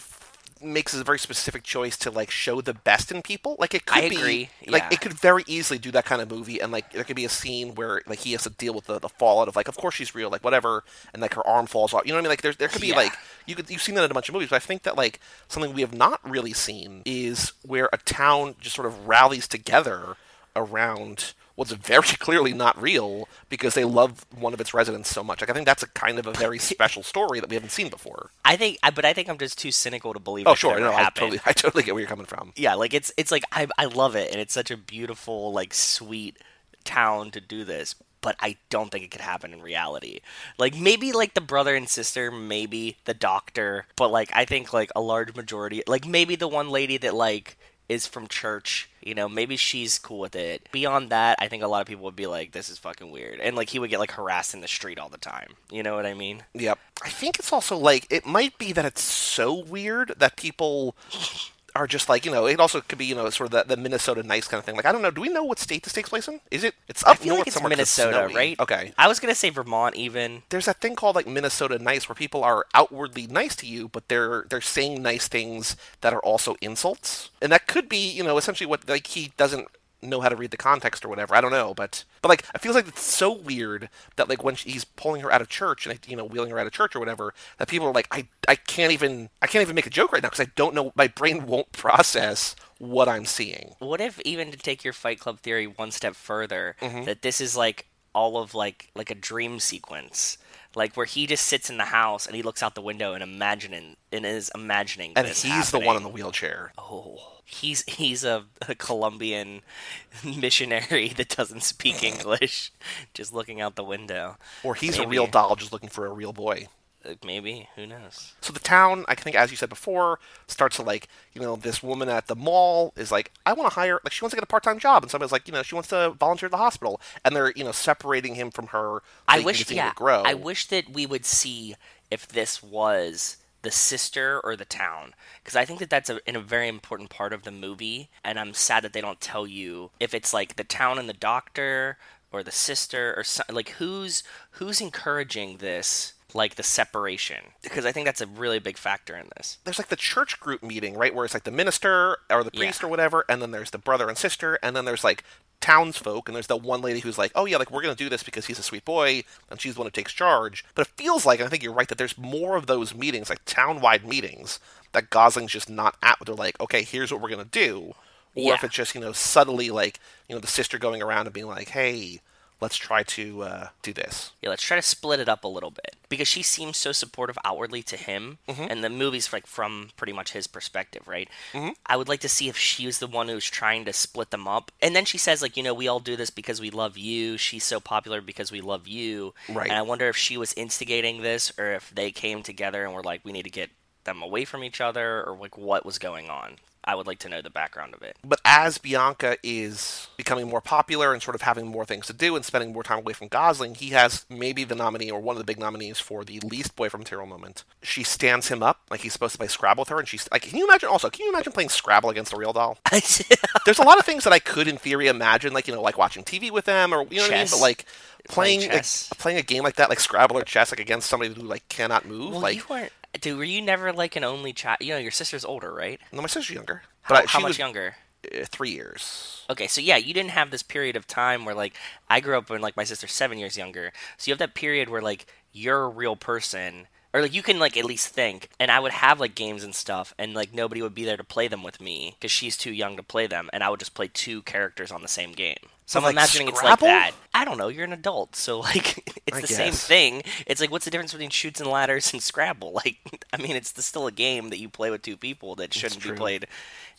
makes 0.62 0.94
a 0.94 1.04
very 1.04 1.18
specific 1.18 1.62
choice 1.62 1.96
to 1.98 2.10
like 2.10 2.30
show 2.30 2.60
the 2.60 2.74
best 2.74 3.10
in 3.12 3.22
people. 3.22 3.56
Like 3.58 3.74
it 3.74 3.86
could 3.86 4.04
I 4.04 4.08
be 4.08 4.16
agree, 4.16 4.50
like 4.66 4.82
yeah. 4.84 4.88
it 4.92 5.00
could 5.00 5.12
very 5.12 5.44
easily 5.46 5.78
do 5.78 5.90
that 5.92 6.04
kind 6.04 6.20
of 6.22 6.30
movie 6.30 6.60
and 6.60 6.72
like 6.72 6.92
there 6.92 7.04
could 7.04 7.16
be 7.16 7.24
a 7.24 7.28
scene 7.28 7.74
where 7.74 8.02
like 8.06 8.20
he 8.20 8.32
has 8.32 8.42
to 8.44 8.50
deal 8.50 8.74
with 8.74 8.86
the, 8.86 8.98
the 8.98 9.08
fallout 9.08 9.48
of 9.48 9.56
like 9.56 9.68
of 9.68 9.76
course 9.76 9.94
she's 9.94 10.14
real 10.14 10.30
like 10.30 10.44
whatever 10.44 10.84
and 11.12 11.22
like 11.22 11.34
her 11.34 11.46
arm 11.46 11.66
falls 11.66 11.92
off. 11.94 12.02
You 12.04 12.12
know 12.12 12.16
what 12.16 12.20
I 12.20 12.22
mean? 12.22 12.30
Like 12.30 12.42
there's 12.42 12.56
there 12.56 12.68
could 12.68 12.80
be 12.82 12.88
Yeah. 12.88 12.96
like 12.96 13.12
you 13.46 13.54
could 13.54 13.68
you've 13.70 13.82
seen 13.82 13.94
that 13.96 14.04
in 14.04 14.10
a 14.10 14.14
bunch 14.14 14.28
of 14.28 14.32
movies, 14.34 14.50
but 14.50 14.56
I 14.56 14.60
think 14.60 14.82
that 14.84 14.96
like 14.96 15.20
something 15.48 15.72
we 15.72 15.80
have 15.82 15.94
not 15.94 16.20
really 16.28 16.52
seen 16.52 17.02
is 17.04 17.52
where 17.64 17.88
a 17.92 17.98
town 17.98 18.54
just 18.60 18.76
sort 18.76 18.86
of 18.86 19.06
rallies 19.08 19.46
together 19.48 20.16
around 20.56 21.34
what's 21.58 21.72
very 21.72 22.02
clearly 22.18 22.52
not 22.52 22.80
real 22.80 23.28
because 23.48 23.74
they 23.74 23.84
love 23.84 24.24
one 24.30 24.54
of 24.54 24.60
its 24.60 24.72
residents 24.72 25.10
so 25.10 25.24
much. 25.24 25.40
Like 25.40 25.50
I 25.50 25.52
think 25.52 25.66
that's 25.66 25.82
a 25.82 25.88
kind 25.88 26.18
of 26.20 26.26
a 26.26 26.32
very 26.32 26.58
special 26.72 27.02
story 27.02 27.40
that 27.40 27.48
we 27.50 27.56
haven't 27.56 27.70
seen 27.70 27.88
before. 27.88 28.30
I 28.44 28.56
think, 28.56 28.78
but 28.94 29.04
I 29.04 29.12
think 29.12 29.28
I'm 29.28 29.38
just 29.38 29.58
too 29.58 29.72
cynical 29.72 30.12
to 30.14 30.20
believe. 30.20 30.46
Oh 30.46 30.54
sure, 30.54 30.78
no, 30.78 30.92
I 30.94 31.10
totally, 31.10 31.40
I 31.46 31.52
totally 31.52 31.82
get 31.82 31.94
where 31.94 32.00
you're 32.00 32.08
coming 32.08 32.26
from. 32.26 32.52
yeah 32.56 32.74
like 32.74 32.94
it's 32.94 33.12
it's 33.16 33.32
like 33.32 33.42
I, 33.50 33.66
I 33.76 33.86
love 33.86 34.14
it 34.14 34.30
and 34.30 34.40
it's 34.40 34.54
such 34.54 34.70
a 34.70 34.76
beautiful 34.76 35.52
like 35.52 35.74
sweet 35.74 36.38
town 36.84 37.30
to 37.32 37.40
do 37.40 37.64
this 37.64 37.94
but 38.20 38.34
i 38.40 38.56
don't 38.70 38.90
think 38.90 39.04
it 39.04 39.10
could 39.10 39.20
happen 39.20 39.52
in 39.52 39.60
reality 39.60 40.20
like 40.58 40.74
maybe 40.76 41.12
like 41.12 41.34
the 41.34 41.40
brother 41.40 41.74
and 41.74 41.88
sister 41.88 42.30
maybe 42.30 42.96
the 43.04 43.14
doctor 43.14 43.86
but 43.96 44.08
like 44.08 44.30
i 44.32 44.44
think 44.44 44.72
like 44.72 44.90
a 44.96 45.00
large 45.00 45.34
majority 45.34 45.82
like 45.86 46.06
maybe 46.06 46.34
the 46.36 46.48
one 46.48 46.70
lady 46.70 46.96
that 46.96 47.14
like 47.14 47.57
is 47.88 48.06
from 48.06 48.26
church 48.28 48.90
you 49.02 49.14
know 49.14 49.28
maybe 49.28 49.56
she's 49.56 49.98
cool 49.98 50.18
with 50.18 50.36
it. 50.36 50.68
Beyond 50.72 51.10
that 51.10 51.38
i 51.40 51.48
think 51.48 51.62
a 51.62 51.68
lot 51.68 51.80
of 51.80 51.86
people 51.86 52.04
would 52.04 52.16
be 52.16 52.26
like 52.26 52.52
this 52.52 52.68
is 52.68 52.78
fucking 52.78 53.10
weird. 53.10 53.40
And 53.40 53.56
like 53.56 53.70
he 53.70 53.78
would 53.78 53.90
get 53.90 54.00
like 54.00 54.12
harassed 54.12 54.54
in 54.54 54.60
the 54.60 54.68
street 54.68 54.98
all 54.98 55.08
the 55.08 55.18
time. 55.18 55.54
You 55.70 55.82
know 55.82 55.96
what 55.96 56.06
i 56.06 56.14
mean? 56.14 56.44
Yep. 56.54 56.78
I 57.02 57.10
think 57.10 57.38
it's 57.38 57.52
also 57.52 57.76
like 57.76 58.06
it 58.10 58.26
might 58.26 58.58
be 58.58 58.72
that 58.72 58.84
it's 58.84 59.02
so 59.02 59.54
weird 59.54 60.14
that 60.18 60.36
people 60.36 60.96
are 61.78 61.86
just 61.86 62.08
like 62.08 62.24
you 62.26 62.32
know. 62.32 62.46
It 62.46 62.60
also 62.60 62.80
could 62.80 62.98
be 62.98 63.06
you 63.06 63.14
know 63.14 63.28
sort 63.30 63.52
of 63.52 63.68
the, 63.68 63.76
the 63.76 63.80
Minnesota 63.80 64.22
nice 64.22 64.48
kind 64.48 64.58
of 64.58 64.64
thing. 64.64 64.76
Like 64.76 64.86
I 64.86 64.92
don't 64.92 65.02
know. 65.02 65.10
Do 65.10 65.20
we 65.20 65.28
know 65.28 65.44
what 65.44 65.58
state 65.58 65.82
this 65.84 65.92
takes 65.92 66.08
place 66.08 66.28
in? 66.28 66.40
Is 66.50 66.64
it? 66.64 66.74
It's 66.88 67.02
up 67.04 67.10
i 67.10 67.14
feel 67.14 67.28
north 67.28 67.40
like 67.40 67.46
it's 67.48 67.54
somewhere 67.54 67.70
minnesota 67.70 68.30
right 68.34 68.58
Okay. 68.60 68.92
i 68.98 69.06
was 69.08 69.20
gonna 69.20 69.34
say 69.34 69.50
vermont 69.50 69.94
even 69.96 70.42
There's 70.48 70.66
that 70.66 70.80
thing 70.80 70.96
called 70.96 71.16
like 71.16 71.26
Minnesota 71.26 71.78
nice 71.78 72.08
where 72.08 72.16
people 72.16 72.42
are 72.44 72.66
outwardly 72.74 73.26
nice 73.26 73.54
to 73.56 73.66
you, 73.66 73.88
but 73.88 74.08
they're 74.08 74.46
they're 74.48 74.60
saying 74.60 75.02
nice 75.02 75.28
things 75.28 75.76
that 76.00 76.12
are 76.12 76.20
also 76.20 76.56
insults, 76.60 77.30
and 77.42 77.52
that 77.52 77.66
could 77.66 77.88
be 77.88 78.10
you 78.10 78.22
know 78.24 78.36
essentially 78.38 78.66
what 78.66 78.88
like 78.88 79.06
he 79.08 79.32
doesn't 79.36 79.68
know 80.02 80.20
how 80.20 80.28
to 80.28 80.36
read 80.36 80.50
the 80.50 80.56
context 80.56 81.04
or 81.04 81.08
whatever. 81.08 81.34
I 81.34 81.40
don't 81.40 81.50
know, 81.50 81.74
but 81.74 82.04
but 82.22 82.28
like 82.28 82.44
it 82.54 82.60
feels 82.60 82.74
like 82.76 82.88
it's 82.88 83.02
so 83.02 83.32
weird 83.32 83.88
that 84.16 84.28
like 84.28 84.44
when 84.44 84.54
he's 84.54 84.84
pulling 84.84 85.22
her 85.22 85.32
out 85.32 85.40
of 85.40 85.48
church 85.48 85.86
and 85.86 85.98
you 86.06 86.16
know 86.16 86.24
wheeling 86.24 86.50
her 86.50 86.58
out 86.58 86.66
of 86.66 86.72
church 86.72 86.94
or 86.94 87.00
whatever, 87.00 87.34
that 87.58 87.68
people 87.68 87.86
are 87.88 87.92
like 87.92 88.08
I 88.10 88.26
I 88.46 88.54
can't 88.56 88.92
even 88.92 89.30
I 89.42 89.46
can't 89.46 89.62
even 89.62 89.74
make 89.74 89.86
a 89.86 89.90
joke 89.90 90.12
right 90.12 90.22
now 90.22 90.28
because 90.28 90.44
I 90.46 90.50
don't 90.56 90.74
know 90.74 90.92
my 90.94 91.08
brain 91.08 91.46
won't 91.46 91.72
process 91.72 92.54
what 92.78 93.08
I'm 93.08 93.24
seeing. 93.24 93.74
what 93.80 94.00
if 94.00 94.20
even 94.20 94.52
to 94.52 94.56
take 94.56 94.84
your 94.84 94.92
fight 94.92 95.18
club 95.18 95.40
theory 95.40 95.66
one 95.66 95.90
step 95.90 96.14
further 96.14 96.76
Mm-hmm. 96.80 97.04
that 97.04 97.22
this 97.22 97.40
is 97.40 97.56
like 97.56 97.86
all 98.14 98.38
of 98.38 98.54
like 98.54 98.90
like 98.94 99.10
a 99.10 99.14
dream 99.14 99.58
sequence 99.60 100.38
like 100.74 100.94
where 100.96 101.06
he 101.06 101.26
just 101.26 101.44
sits 101.46 101.68
in 101.70 101.76
the 101.76 101.86
house 101.86 102.26
and 102.26 102.36
he 102.36 102.42
looks 102.42 102.62
out 102.62 102.74
the 102.76 102.80
window 102.80 103.14
and 103.14 103.22
imagining 103.22 103.96
and 104.12 104.24
is 104.24 104.50
imagining 104.54 105.12
And 105.16 105.26
he's 105.26 105.70
the 105.72 105.78
one 105.80 105.96
in 105.96 106.02
the 106.04 106.08
wheelchair. 106.08 106.72
oh 106.78 107.37
he's 107.50 107.82
he's 107.88 108.24
a, 108.24 108.44
a 108.68 108.74
colombian 108.74 109.62
missionary 110.24 111.08
that 111.16 111.30
doesn't 111.30 111.62
speak 111.62 112.02
english 112.02 112.70
just 113.14 113.32
looking 113.32 113.58
out 113.60 113.74
the 113.74 113.82
window 113.84 114.36
Or 114.62 114.74
he's 114.74 114.98
a 114.98 115.06
real 115.06 115.26
doll 115.26 115.56
just 115.56 115.72
looking 115.72 115.88
for 115.88 116.06
a 116.06 116.12
real 116.12 116.32
boy. 116.34 116.68
Uh, 117.08 117.14
maybe 117.24 117.68
who 117.76 117.86
knows 117.86 118.34
So 118.40 118.52
the 118.52 118.58
town, 118.58 119.04
I 119.06 119.14
think, 119.14 119.36
as 119.36 119.52
you 119.52 119.56
said 119.56 119.68
before, 119.68 120.18
starts 120.48 120.76
to 120.76 120.82
like, 120.82 121.06
you 121.32 121.40
know, 121.40 121.54
this 121.54 121.80
woman 121.80 122.08
at 122.08 122.26
the 122.26 122.34
mall 122.34 122.92
is 122.96 123.12
like, 123.12 123.30
I 123.46 123.52
want 123.52 123.70
to 123.70 123.74
hire, 123.76 124.00
like, 124.04 124.12
she 124.12 124.24
wants 124.24 124.32
to 124.32 124.36
get 124.36 124.42
a 124.42 124.48
part-time 124.48 124.80
job, 124.80 125.04
and 125.04 125.10
somebody's 125.10 125.30
like, 125.30 125.46
you 125.46 125.54
know, 125.54 125.62
she 125.62 125.76
wants 125.76 125.90
to 125.90 126.10
volunteer 126.18 126.48
at 126.48 126.50
the 126.50 126.56
hospital, 126.56 127.00
and 127.24 127.36
they're, 127.36 127.52
you 127.54 127.62
know, 127.62 127.70
separating 127.70 128.34
him 128.34 128.50
from 128.50 128.66
her. 128.68 128.98
so 128.98 129.02
I 129.28 129.38
wish, 129.38 129.70
yeah, 129.70 129.92
grow. 129.94 130.22
I 130.26 130.34
wish 130.34 130.66
that 130.66 130.90
we 130.90 131.06
would 131.06 131.24
see 131.24 131.76
if 132.10 132.26
this 132.26 132.64
was 132.64 133.36
the 133.68 133.72
sister 133.72 134.40
or 134.42 134.56
the 134.56 134.64
town, 134.64 135.12
because 135.44 135.54
I 135.54 135.66
think 135.66 135.78
that 135.80 135.90
that's 135.90 136.08
a, 136.08 136.20
in 136.26 136.36
a 136.36 136.40
very 136.40 136.68
important 136.68 137.10
part 137.10 137.34
of 137.34 137.42
the 137.42 137.50
movie, 137.50 138.08
and 138.24 138.38
I'm 138.40 138.54
sad 138.54 138.82
that 138.84 138.94
they 138.94 139.02
don't 139.02 139.20
tell 139.20 139.46
you 139.46 139.90
if 140.00 140.14
it's 140.14 140.32
like 140.32 140.56
the 140.56 140.64
town 140.64 140.98
and 140.98 141.06
the 141.06 141.12
doctor 141.12 141.98
or 142.32 142.42
the 142.42 142.50
sister 142.50 143.12
or 143.14 143.24
so, 143.24 143.42
like 143.50 143.70
who's 143.78 144.22
who's 144.52 144.80
encouraging 144.80 145.58
this, 145.58 146.14
like 146.32 146.54
the 146.54 146.62
separation, 146.62 147.42
because 147.62 147.84
I 147.84 147.92
think 147.92 148.06
that's 148.06 148.22
a 148.22 148.26
really 148.26 148.58
big 148.58 148.78
factor 148.78 149.14
in 149.14 149.28
this. 149.36 149.58
There's 149.64 149.78
like 149.78 149.88
the 149.88 149.96
church 149.96 150.40
group 150.40 150.62
meeting, 150.62 150.94
right, 150.96 151.14
where 151.14 151.26
it's 151.26 151.34
like 151.34 151.44
the 151.44 151.50
minister 151.50 152.18
or 152.30 152.42
the 152.42 152.50
priest 152.50 152.80
Yeah. 152.80 152.86
or 152.86 152.90
whatever, 152.90 153.26
and 153.28 153.42
then 153.42 153.50
there's 153.50 153.70
the 153.70 153.78
brother 153.78 154.08
and 154.08 154.16
sister, 154.16 154.58
and 154.62 154.74
then 154.74 154.86
there's 154.86 155.04
like 155.04 155.24
townsfolk, 155.60 156.28
and 156.28 156.34
there's 156.34 156.46
the 156.46 156.56
one 156.56 156.80
lady 156.80 157.00
who's 157.00 157.18
like, 157.18 157.32
oh 157.34 157.44
yeah, 157.44 157.56
like 157.56 157.70
we're 157.70 157.82
gonna 157.82 157.94
do 157.94 158.08
this 158.08 158.22
because 158.22 158.46
he's 158.46 158.58
a 158.58 158.62
sweet 158.62 158.84
boy, 158.84 159.24
and 159.50 159.60
she's 159.60 159.74
the 159.74 159.80
one 159.80 159.86
who 159.86 159.90
takes 159.90 160.12
charge. 160.12 160.64
But 160.74 160.86
it 160.86 160.92
feels 160.96 161.26
like, 161.26 161.40
and 161.40 161.46
I 161.46 161.50
think 161.50 161.62
you're 161.62 161.72
right, 161.72 161.88
that 161.88 161.98
there's 161.98 162.18
more 162.18 162.56
of 162.56 162.66
those 162.66 162.94
meetings, 162.94 163.28
like 163.28 163.44
town-wide 163.44 164.06
meetings, 164.06 164.60
that 164.92 165.10
Gosling's 165.10 165.52
just 165.52 165.68
not 165.70 165.96
at. 166.02 166.18
Where 166.20 166.26
they're 166.26 166.34
like, 166.34 166.60
okay, 166.60 166.82
here's 166.82 167.12
what 167.12 167.20
we're 167.20 167.30
gonna 167.30 167.44
do, 167.44 167.94
or 168.34 168.54
if 168.54 168.64
it's 168.64 168.74
just 168.74 168.94
you 168.94 169.00
know 169.00 169.12
subtly 169.12 169.70
like 169.70 170.00
you 170.28 170.34
know 170.34 170.40
the 170.40 170.46
sister 170.46 170.78
going 170.78 171.02
around 171.02 171.26
and 171.26 171.34
being 171.34 171.46
like, 171.46 171.70
hey, 171.70 172.20
let's 172.60 172.76
try 172.76 173.02
to 173.02 173.42
uh, 173.42 173.68
do 173.82 173.92
this. 173.92 174.32
Yeah, 174.42 174.50
let's 174.50 174.62
try 174.62 174.76
to 174.76 174.82
split 174.82 175.20
it 175.20 175.28
up 175.28 175.44
a 175.44 175.48
little 175.48 175.70
bit 175.70 175.96
because 176.08 176.28
she 176.28 176.42
seems 176.42 176.76
so 176.76 176.92
supportive 176.92 177.38
outwardly 177.44 177.82
to 177.84 177.96
him, 177.96 178.38
and 178.68 178.82
the 178.82 178.90
movie's 178.90 179.32
like 179.32 179.46
from 179.46 179.90
pretty 179.96 180.12
much 180.12 180.32
his 180.32 180.46
perspective, 180.46 181.06
right? 181.06 181.28
Mm-hmm. 181.52 181.70
I 181.86 181.96
would 181.96 182.08
like 182.08 182.20
to 182.20 182.28
see 182.28 182.48
if 182.48 182.56
she 182.56 182.86
was 182.86 182.98
the 182.98 183.06
one 183.06 183.28
who's 183.28 183.44
trying 183.44 183.84
to 183.84 183.92
split 183.92 184.30
them 184.30 184.48
up, 184.48 184.72
and 184.80 184.94
then 184.96 185.04
she 185.04 185.18
says 185.18 185.42
like, 185.42 185.56
you 185.56 185.62
know, 185.62 185.74
we 185.74 185.88
all 185.88 186.00
do 186.00 186.16
this 186.16 186.30
because 186.30 186.60
we 186.60 186.70
love 186.70 186.96
you. 186.98 187.36
She's 187.36 187.64
so 187.64 187.80
popular 187.80 188.20
because 188.20 188.50
we 188.52 188.60
love 188.60 188.88
you, 188.88 189.34
Right. 189.48 189.68
And 189.68 189.78
I 189.78 189.82
wonder 189.82 190.08
if 190.08 190.16
she 190.16 190.36
was 190.36 190.52
instigating 190.54 191.22
this 191.22 191.52
or 191.58 191.72
if 191.72 191.90
they 191.94 192.10
came 192.10 192.42
together 192.42 192.84
and 192.84 192.94
were 192.94 193.02
like, 193.02 193.24
we 193.24 193.32
need 193.32 193.44
to 193.44 193.50
get 193.50 193.70
them 194.04 194.22
away 194.22 194.44
from 194.44 194.64
each 194.64 194.80
other, 194.80 195.22
or 195.24 195.36
like 195.36 195.58
what 195.58 195.84
was 195.84 195.98
going 195.98 196.30
on. 196.30 196.56
I 196.88 196.94
would 196.94 197.06
like 197.06 197.18
to 197.18 197.28
know 197.28 197.42
the 197.42 197.50
background 197.50 197.92
of 197.92 198.00
it. 198.00 198.16
But 198.24 198.40
as 198.46 198.78
Bianca 198.78 199.36
is 199.42 200.08
becoming 200.16 200.48
more 200.48 200.62
popular 200.62 201.12
and 201.12 201.22
sort 201.22 201.34
of 201.34 201.42
having 201.42 201.66
more 201.66 201.84
things 201.84 202.06
to 202.06 202.14
do 202.14 202.34
and 202.34 202.42
spending 202.46 202.72
more 202.72 202.82
time 202.82 203.00
away 203.00 203.12
from 203.12 203.28
Gosling, 203.28 203.74
he 203.74 203.90
has 203.90 204.24
maybe 204.30 204.64
the 204.64 204.74
nominee 204.74 205.10
or 205.10 205.20
one 205.20 205.36
of 205.36 205.38
the 205.38 205.44
big 205.44 205.58
nominees 205.58 206.00
for 206.00 206.24
the 206.24 206.40
least 206.40 206.76
boy 206.76 206.88
from 206.88 207.00
material 207.00 207.26
moment. 207.26 207.64
She 207.82 208.02
stands 208.02 208.48
him 208.48 208.62
up 208.62 208.80
like 208.90 209.00
he's 209.00 209.12
supposed 209.12 209.32
to 209.32 209.38
play 209.38 209.48
Scrabble 209.48 209.82
with 209.82 209.90
her, 209.90 209.98
and 209.98 210.08
she's 210.08 210.26
like, 210.32 210.42
"Can 210.42 210.56
you 210.56 210.64
imagine?" 210.64 210.88
Also, 210.88 211.10
can 211.10 211.26
you 211.26 211.30
imagine 211.30 211.52
playing 211.52 211.68
Scrabble 211.68 212.08
against 212.08 212.32
a 212.32 212.38
real 212.38 212.54
doll? 212.54 212.78
There's 212.90 213.78
a 213.78 213.84
lot 213.84 213.98
of 213.98 214.06
things 214.06 214.24
that 214.24 214.32
I 214.32 214.38
could, 214.38 214.66
in 214.66 214.78
theory, 214.78 215.08
imagine, 215.08 215.52
like 215.52 215.68
you 215.68 215.74
know, 215.74 215.82
like 215.82 215.98
watching 215.98 216.24
TV 216.24 216.50
with 216.50 216.64
them, 216.64 216.94
or 216.94 217.06
you 217.10 217.18
know 217.18 217.24
what 217.24 217.32
I 217.32 217.36
mean. 217.36 217.48
But 217.50 217.60
like 217.60 217.84
playing 218.28 218.60
Playing 218.60 218.72
a, 218.72 219.14
playing 219.16 219.38
a 219.38 219.42
game 219.42 219.62
like 219.62 219.76
that, 219.76 219.90
like 219.90 220.00
Scrabble 220.00 220.38
or 220.38 220.42
chess, 220.42 220.72
like 220.72 220.80
against 220.80 221.10
somebody 221.10 221.34
who 221.34 221.42
like 221.42 221.68
cannot 221.68 222.06
move, 222.06 222.32
well, 222.32 222.40
like 222.40 222.56
you 222.56 222.64
weren't. 222.70 222.92
Dude, 223.20 223.38
were 223.38 223.44
you 223.44 223.62
never 223.62 223.92
like 223.92 224.16
an 224.16 224.24
only 224.24 224.52
child? 224.52 224.78
You 224.80 224.94
know, 224.94 224.98
your 224.98 225.10
sister's 225.10 225.44
older, 225.44 225.72
right? 225.72 226.00
no, 226.12 226.20
my 226.20 226.28
sister's 226.28 226.54
younger, 226.54 226.82
How, 227.02 227.14
but 227.14 227.24
I- 227.24 227.26
how 227.28 227.40
much 227.40 227.50
was 227.50 227.58
younger? 227.58 227.96
uh, 228.34 228.44
three 228.46 228.70
years. 228.70 229.44
Okay, 229.50 229.66
so 229.66 229.80
yeah, 229.80 229.96
you 229.96 230.12
didn't 230.12 230.30
have 230.32 230.50
this 230.50 230.62
period 230.62 230.96
of 230.96 231.06
time 231.06 231.44
where 231.44 231.54
like 231.54 231.74
I 232.10 232.20
grew 232.20 232.36
up 232.36 232.50
when 232.50 232.60
like 232.60 232.76
my 232.76 232.84
sister's 232.84 233.12
seven 233.12 233.38
years 233.38 233.56
younger. 233.56 233.92
So 234.16 234.28
you 234.28 234.32
have 234.32 234.38
that 234.40 234.54
period 234.54 234.88
where 234.88 235.00
like 235.02 235.26
you're 235.52 235.84
a 235.84 235.88
real 235.88 236.16
person, 236.16 236.88
or 237.14 237.22
like 237.22 237.32
you 237.34 237.42
can 237.42 237.58
like 237.58 237.76
at 237.76 237.84
least 237.84 238.08
think. 238.08 238.50
And 238.60 238.70
I 238.70 238.80
would 238.80 238.92
have 238.92 239.20
like 239.20 239.34
games 239.34 239.64
and 239.64 239.74
stuff, 239.74 240.14
and 240.18 240.34
like 240.34 240.52
nobody 240.52 240.82
would 240.82 240.94
be 240.94 241.04
there 241.04 241.16
to 241.16 241.24
play 241.24 241.48
them 241.48 241.62
with 241.62 241.80
me 241.80 242.16
because 242.18 242.30
she's 242.32 242.56
too 242.56 242.72
young 242.72 242.96
to 242.96 243.02
play 243.02 243.26
them, 243.26 243.48
and 243.52 243.62
I 243.64 243.70
would 243.70 243.80
just 243.80 243.94
play 243.94 244.08
two 244.12 244.42
characters 244.42 244.90
on 244.92 245.02
the 245.02 245.08
same 245.08 245.32
game. 245.32 245.56
So 245.88 245.98
I'm 246.00 246.04
like, 246.04 246.12
imagining 246.12 246.48
it's 246.48 246.62
like 246.62 246.80
that. 246.80 247.12
I 247.32 247.46
don't 247.46 247.56
know. 247.56 247.68
You're 247.68 247.84
an 247.84 247.94
adult, 247.94 248.36
so 248.36 248.58
like 248.70 248.98
it's 249.26 249.38
I 249.38 249.40
the 249.40 249.46
same 249.46 249.72
thing. 249.72 250.22
It's 250.46 250.60
like 250.60 250.70
what's 250.70 250.84
the 250.84 250.90
difference 250.90 251.12
between 251.12 251.30
shoots 251.30 251.60
and 251.60 251.70
ladders 251.70 252.12
and 252.12 252.22
Scrabble? 252.22 252.72
Like, 252.84 253.24
I 253.32 253.38
mean, 253.38 253.56
it's 253.56 253.72
still 253.84 254.06
a 254.06 254.12
game 254.12 254.50
that 254.50 254.58
you 254.58 254.68
play 254.68 254.90
with 254.90 255.00
two 255.02 255.16
people 255.16 255.54
that 255.56 255.72
shouldn't 255.72 256.02
be 256.02 256.12
played. 256.12 256.46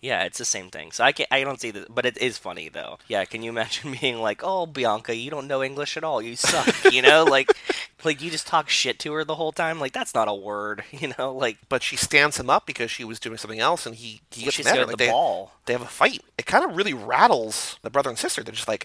Yeah, 0.01 0.23
it's 0.23 0.37
the 0.39 0.45
same 0.45 0.69
thing. 0.69 0.91
So 0.91 1.03
I 1.03 1.11
can 1.11 1.27
I 1.29 1.43
don't 1.43 1.59
see 1.61 1.69
this, 1.71 1.85
but 1.89 2.05
it 2.05 2.17
is 2.17 2.37
funny 2.39 2.67
though. 2.69 2.97
Yeah, 3.07 3.25
can 3.25 3.43
you 3.43 3.49
imagine 3.51 3.95
being 4.01 4.19
like, 4.19 4.41
"Oh, 4.43 4.65
Bianca, 4.65 5.15
you 5.15 5.29
don't 5.29 5.47
know 5.47 5.61
English 5.61 5.95
at 5.97 6.03
all. 6.03 6.21
You 6.21 6.35
suck." 6.35 6.91
You 6.91 7.01
know, 7.01 7.25
like 7.25 7.51
like 8.03 8.21
you 8.21 8.31
just 8.31 8.47
talk 8.47 8.69
shit 8.69 8.97
to 8.99 9.13
her 9.13 9.23
the 9.25 9.35
whole 9.35 9.51
time. 9.51 9.79
Like 9.79 9.91
that's 9.93 10.15
not 10.15 10.27
a 10.27 10.33
word. 10.33 10.83
You 10.91 11.13
know, 11.17 11.33
like 11.33 11.57
But 11.69 11.83
she 11.83 11.95
stands 11.95 12.39
him 12.39 12.49
up 12.49 12.65
because 12.65 12.89
she 12.91 13.03
was 13.03 13.19
doing 13.19 13.37
something 13.37 13.59
else, 13.59 13.85
and 13.85 13.95
he 13.95 14.21
he 14.31 14.43
gets 14.45 14.55
she's 14.55 14.65
mad. 14.65 14.71
at 14.73 14.77
her. 14.79 14.81
got 14.85 14.87
Like 14.89 14.97
the 14.97 15.05
they, 15.05 15.11
ball. 15.11 15.51
they 15.65 15.73
have 15.73 15.81
a 15.81 15.85
fight. 15.85 16.21
It 16.37 16.45
kind 16.45 16.63
of 16.63 16.75
really 16.77 16.93
rattles 16.93 17.77
the 17.81 17.89
brother 17.89 18.09
and 18.09 18.17
sister. 18.17 18.41
They're 18.41 18.55
just 18.55 18.67
like, 18.67 18.78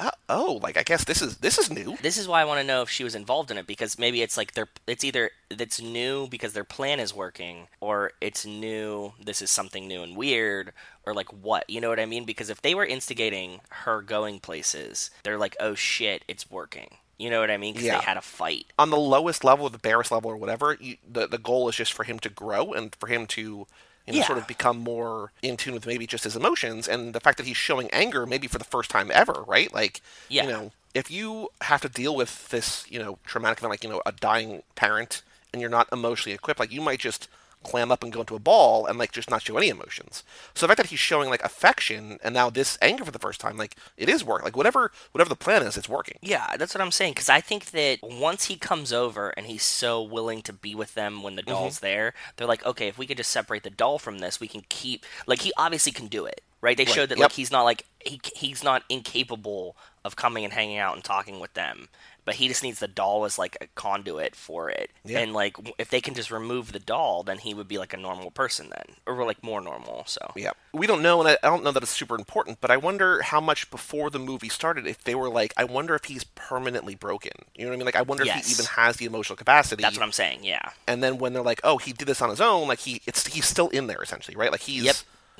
uh, 0.00 0.10
oh, 0.28 0.58
like 0.62 0.76
I 0.76 0.82
guess 0.82 1.04
this 1.04 1.20
is 1.22 1.36
this 1.36 1.58
is 1.58 1.70
new. 1.70 1.96
This 2.02 2.16
is 2.16 2.26
why 2.26 2.40
I 2.40 2.44
want 2.44 2.60
to 2.60 2.66
know 2.66 2.82
if 2.82 2.90
she 2.90 3.04
was 3.04 3.14
involved 3.14 3.50
in 3.50 3.58
it 3.58 3.66
because 3.66 3.98
maybe 3.98 4.22
it's 4.22 4.36
like 4.36 4.54
they're 4.54 4.68
it's 4.86 5.04
either 5.04 5.30
it's 5.50 5.80
new 5.80 6.26
because 6.28 6.52
their 6.54 6.64
plan 6.64 6.98
is 6.98 7.14
working 7.14 7.68
or 7.80 8.12
it's 8.20 8.44
new 8.46 9.12
this 9.24 9.42
is 9.42 9.50
something 9.50 9.86
new 9.86 10.02
and 10.02 10.16
weird 10.16 10.72
or 11.06 11.14
like 11.14 11.28
what 11.28 11.68
you 11.68 11.80
know 11.80 11.88
what 11.90 12.00
I 12.00 12.06
mean 12.06 12.24
because 12.24 12.50
if 12.50 12.62
they 12.62 12.74
were 12.74 12.84
instigating 12.86 13.60
her 13.70 14.00
going 14.02 14.40
places 14.40 15.10
they're 15.22 15.38
like 15.38 15.56
oh 15.60 15.74
shit 15.74 16.24
it's 16.28 16.50
working 16.50 16.96
you 17.18 17.28
know 17.30 17.40
what 17.40 17.50
I 17.50 17.56
mean 17.58 17.74
because 17.74 17.86
Yeah. 17.86 17.98
they 17.98 18.04
had 18.04 18.16
a 18.16 18.22
fight 18.22 18.66
On 18.78 18.90
the 18.90 18.96
lowest 18.96 19.44
level, 19.44 19.68
the 19.68 19.78
barest 19.78 20.10
level, 20.10 20.30
or 20.30 20.36
whatever, 20.36 20.76
you, 20.80 20.96
the 21.06 21.26
the 21.28 21.38
goal 21.38 21.68
is 21.68 21.76
just 21.76 21.92
for 21.92 22.04
him 22.04 22.18
to 22.20 22.28
grow 22.30 22.72
and 22.72 22.94
for 22.98 23.08
him 23.08 23.26
to. 23.28 23.66
You 24.06 24.14
know, 24.14 24.18
Yeah. 24.20 24.26
sort 24.26 24.38
of 24.38 24.46
become 24.46 24.78
more 24.78 25.30
in 25.42 25.56
tune 25.56 25.74
with 25.74 25.86
maybe 25.86 26.06
just 26.06 26.24
his 26.24 26.34
emotions 26.36 26.88
and 26.88 27.14
the 27.14 27.20
fact 27.20 27.36
that 27.38 27.46
he's 27.46 27.56
showing 27.56 27.90
anger 27.90 28.26
maybe 28.26 28.46
for 28.48 28.58
the 28.58 28.64
first 28.64 28.90
time 28.90 29.10
ever, 29.12 29.44
right? 29.46 29.72
Like, 29.72 30.00
Yeah. 30.28 30.44
you 30.44 30.48
know, 30.48 30.72
if 30.94 31.10
you 31.10 31.50
have 31.60 31.80
to 31.82 31.88
deal 31.88 32.16
with 32.16 32.48
this, 32.48 32.84
you 32.88 32.98
know, 32.98 33.18
traumatic 33.24 33.58
event 33.58 33.70
like, 33.70 33.84
you 33.84 33.90
know, 33.90 34.02
a 34.06 34.12
dying 34.12 34.62
parent 34.74 35.22
and 35.52 35.60
you're 35.60 35.70
not 35.70 35.88
emotionally 35.92 36.34
equipped, 36.34 36.58
like 36.58 36.72
you 36.72 36.80
might 36.80 36.98
just 37.00 37.28
clam 37.62 37.92
up 37.92 38.02
and 38.02 38.12
go 38.12 38.20
into 38.20 38.34
a 38.34 38.38
ball 38.38 38.86
and 38.86 38.98
like 38.98 39.12
just 39.12 39.30
not 39.30 39.42
show 39.42 39.56
any 39.56 39.68
emotions. 39.68 40.24
So 40.54 40.66
the 40.66 40.70
fact 40.70 40.78
that 40.78 40.90
he's 40.90 40.98
showing 40.98 41.28
like 41.28 41.42
affection 41.44 42.18
and 42.22 42.34
now 42.34 42.50
this 42.50 42.78
anger 42.80 43.04
for 43.04 43.10
the 43.10 43.18
first 43.18 43.40
time, 43.40 43.56
like 43.56 43.76
it 43.96 44.08
is 44.08 44.24
working. 44.24 44.44
Like 44.44 44.56
whatever 44.56 44.92
whatever 45.12 45.28
the 45.28 45.36
plan 45.36 45.62
is, 45.62 45.76
it's 45.76 45.88
working. 45.88 46.18
Yeah, 46.22 46.56
that's 46.58 46.74
what 46.74 46.80
I'm 46.80 46.90
saying. 46.90 47.12
Because 47.12 47.28
I 47.28 47.40
think 47.40 47.66
that 47.72 47.98
once 48.02 48.46
he 48.46 48.56
comes 48.56 48.92
over 48.92 49.30
and 49.30 49.46
he's 49.46 49.62
so 49.62 50.02
willing 50.02 50.42
to 50.42 50.52
be 50.52 50.74
with 50.74 50.94
them 50.94 51.22
when 51.22 51.36
the 51.36 51.42
mm-hmm. 51.42 51.50
doll's 51.50 51.80
there, 51.80 52.14
they're 52.36 52.46
like, 52.46 52.64
okay, 52.64 52.88
if 52.88 52.98
we 52.98 53.06
could 53.06 53.18
just 53.18 53.30
separate 53.30 53.62
the 53.62 53.70
doll 53.70 53.98
from 53.98 54.18
this, 54.18 54.40
we 54.40 54.48
can 54.48 54.64
keep. 54.68 55.04
Like 55.26 55.40
he 55.40 55.52
obviously 55.56 55.92
can 55.92 56.06
do 56.06 56.24
it, 56.26 56.42
right? 56.60 56.76
They 56.76 56.84
showed 56.84 57.10
that 57.10 57.18
yep. 57.18 57.26
like 57.26 57.32
he's 57.32 57.50
not 57.50 57.62
like 57.62 57.86
he 57.98 58.20
he's 58.34 58.64
not 58.64 58.84
incapable 58.88 59.76
of 60.04 60.16
coming 60.16 60.44
and 60.44 60.52
hanging 60.52 60.78
out 60.78 60.94
and 60.94 61.04
talking 61.04 61.40
with 61.40 61.52
them. 61.54 61.88
But 62.24 62.36
he 62.36 62.48
just 62.48 62.62
needs 62.62 62.78
the 62.78 62.88
doll 62.88 63.24
as 63.24 63.38
like 63.38 63.56
a 63.60 63.66
conduit 63.74 64.36
for 64.36 64.68
it, 64.70 64.90
Yeah. 65.04 65.20
and 65.20 65.32
like 65.32 65.56
if 65.78 65.90
they 65.90 66.00
can 66.00 66.14
just 66.14 66.30
remove 66.30 66.72
the 66.72 66.78
doll, 66.78 67.22
then 67.22 67.38
he 67.38 67.54
would 67.54 67.68
be 67.68 67.78
like 67.78 67.92
a 67.92 67.96
normal 67.96 68.30
person 68.30 68.70
then, 68.70 68.96
or 69.06 69.24
like 69.24 69.42
more 69.42 69.60
normal. 69.60 70.04
So 70.06 70.32
Yeah, 70.36 70.50
we 70.72 70.86
don't 70.86 71.02
know, 71.02 71.20
and 71.20 71.28
I, 71.28 71.38
I 71.42 71.48
don't 71.48 71.64
know 71.64 71.72
that 71.72 71.82
it's 71.82 71.90
super 71.92 72.14
important, 72.14 72.60
but 72.60 72.70
I 72.70 72.76
wonder 72.76 73.22
how 73.22 73.40
much 73.40 73.70
before 73.70 74.10
the 74.10 74.18
movie 74.18 74.48
started, 74.48 74.86
if 74.86 75.02
they 75.04 75.14
were 75.14 75.28
like, 75.28 75.52
I 75.56 75.64
wonder 75.64 75.94
if 75.94 76.04
he's 76.04 76.24
permanently 76.24 76.94
broken. 76.94 77.32
You 77.54 77.64
know 77.64 77.70
what 77.70 77.74
I 77.74 77.78
mean? 77.78 77.86
Like, 77.86 77.96
I 77.96 78.02
wonder 78.02 78.24
if 78.24 78.32
he 78.32 78.52
even 78.52 78.66
has 78.66 78.96
the 78.96 79.06
emotional 79.06 79.36
capacity. 79.36 79.82
that's 79.82 79.96
what 79.96 80.04
I'm 80.04 80.12
saying. 80.12 80.40
Yeah. 80.42 80.70
And 80.86 81.02
then 81.02 81.18
when 81.18 81.32
they're 81.32 81.42
like, 81.42 81.60
oh, 81.64 81.78
he 81.78 81.92
did 81.92 82.06
this 82.08 82.20
on 82.22 82.30
his 82.30 82.40
own, 82.40 82.68
like 82.68 82.80
he, 82.80 83.00
it's 83.06 83.26
he's 83.26 83.46
still 83.46 83.68
in 83.70 83.86
there 83.86 84.02
essentially, 84.02 84.36
right? 84.36 84.50
Like 84.52 84.60
he's 84.62 84.84
Yep, 84.84 84.96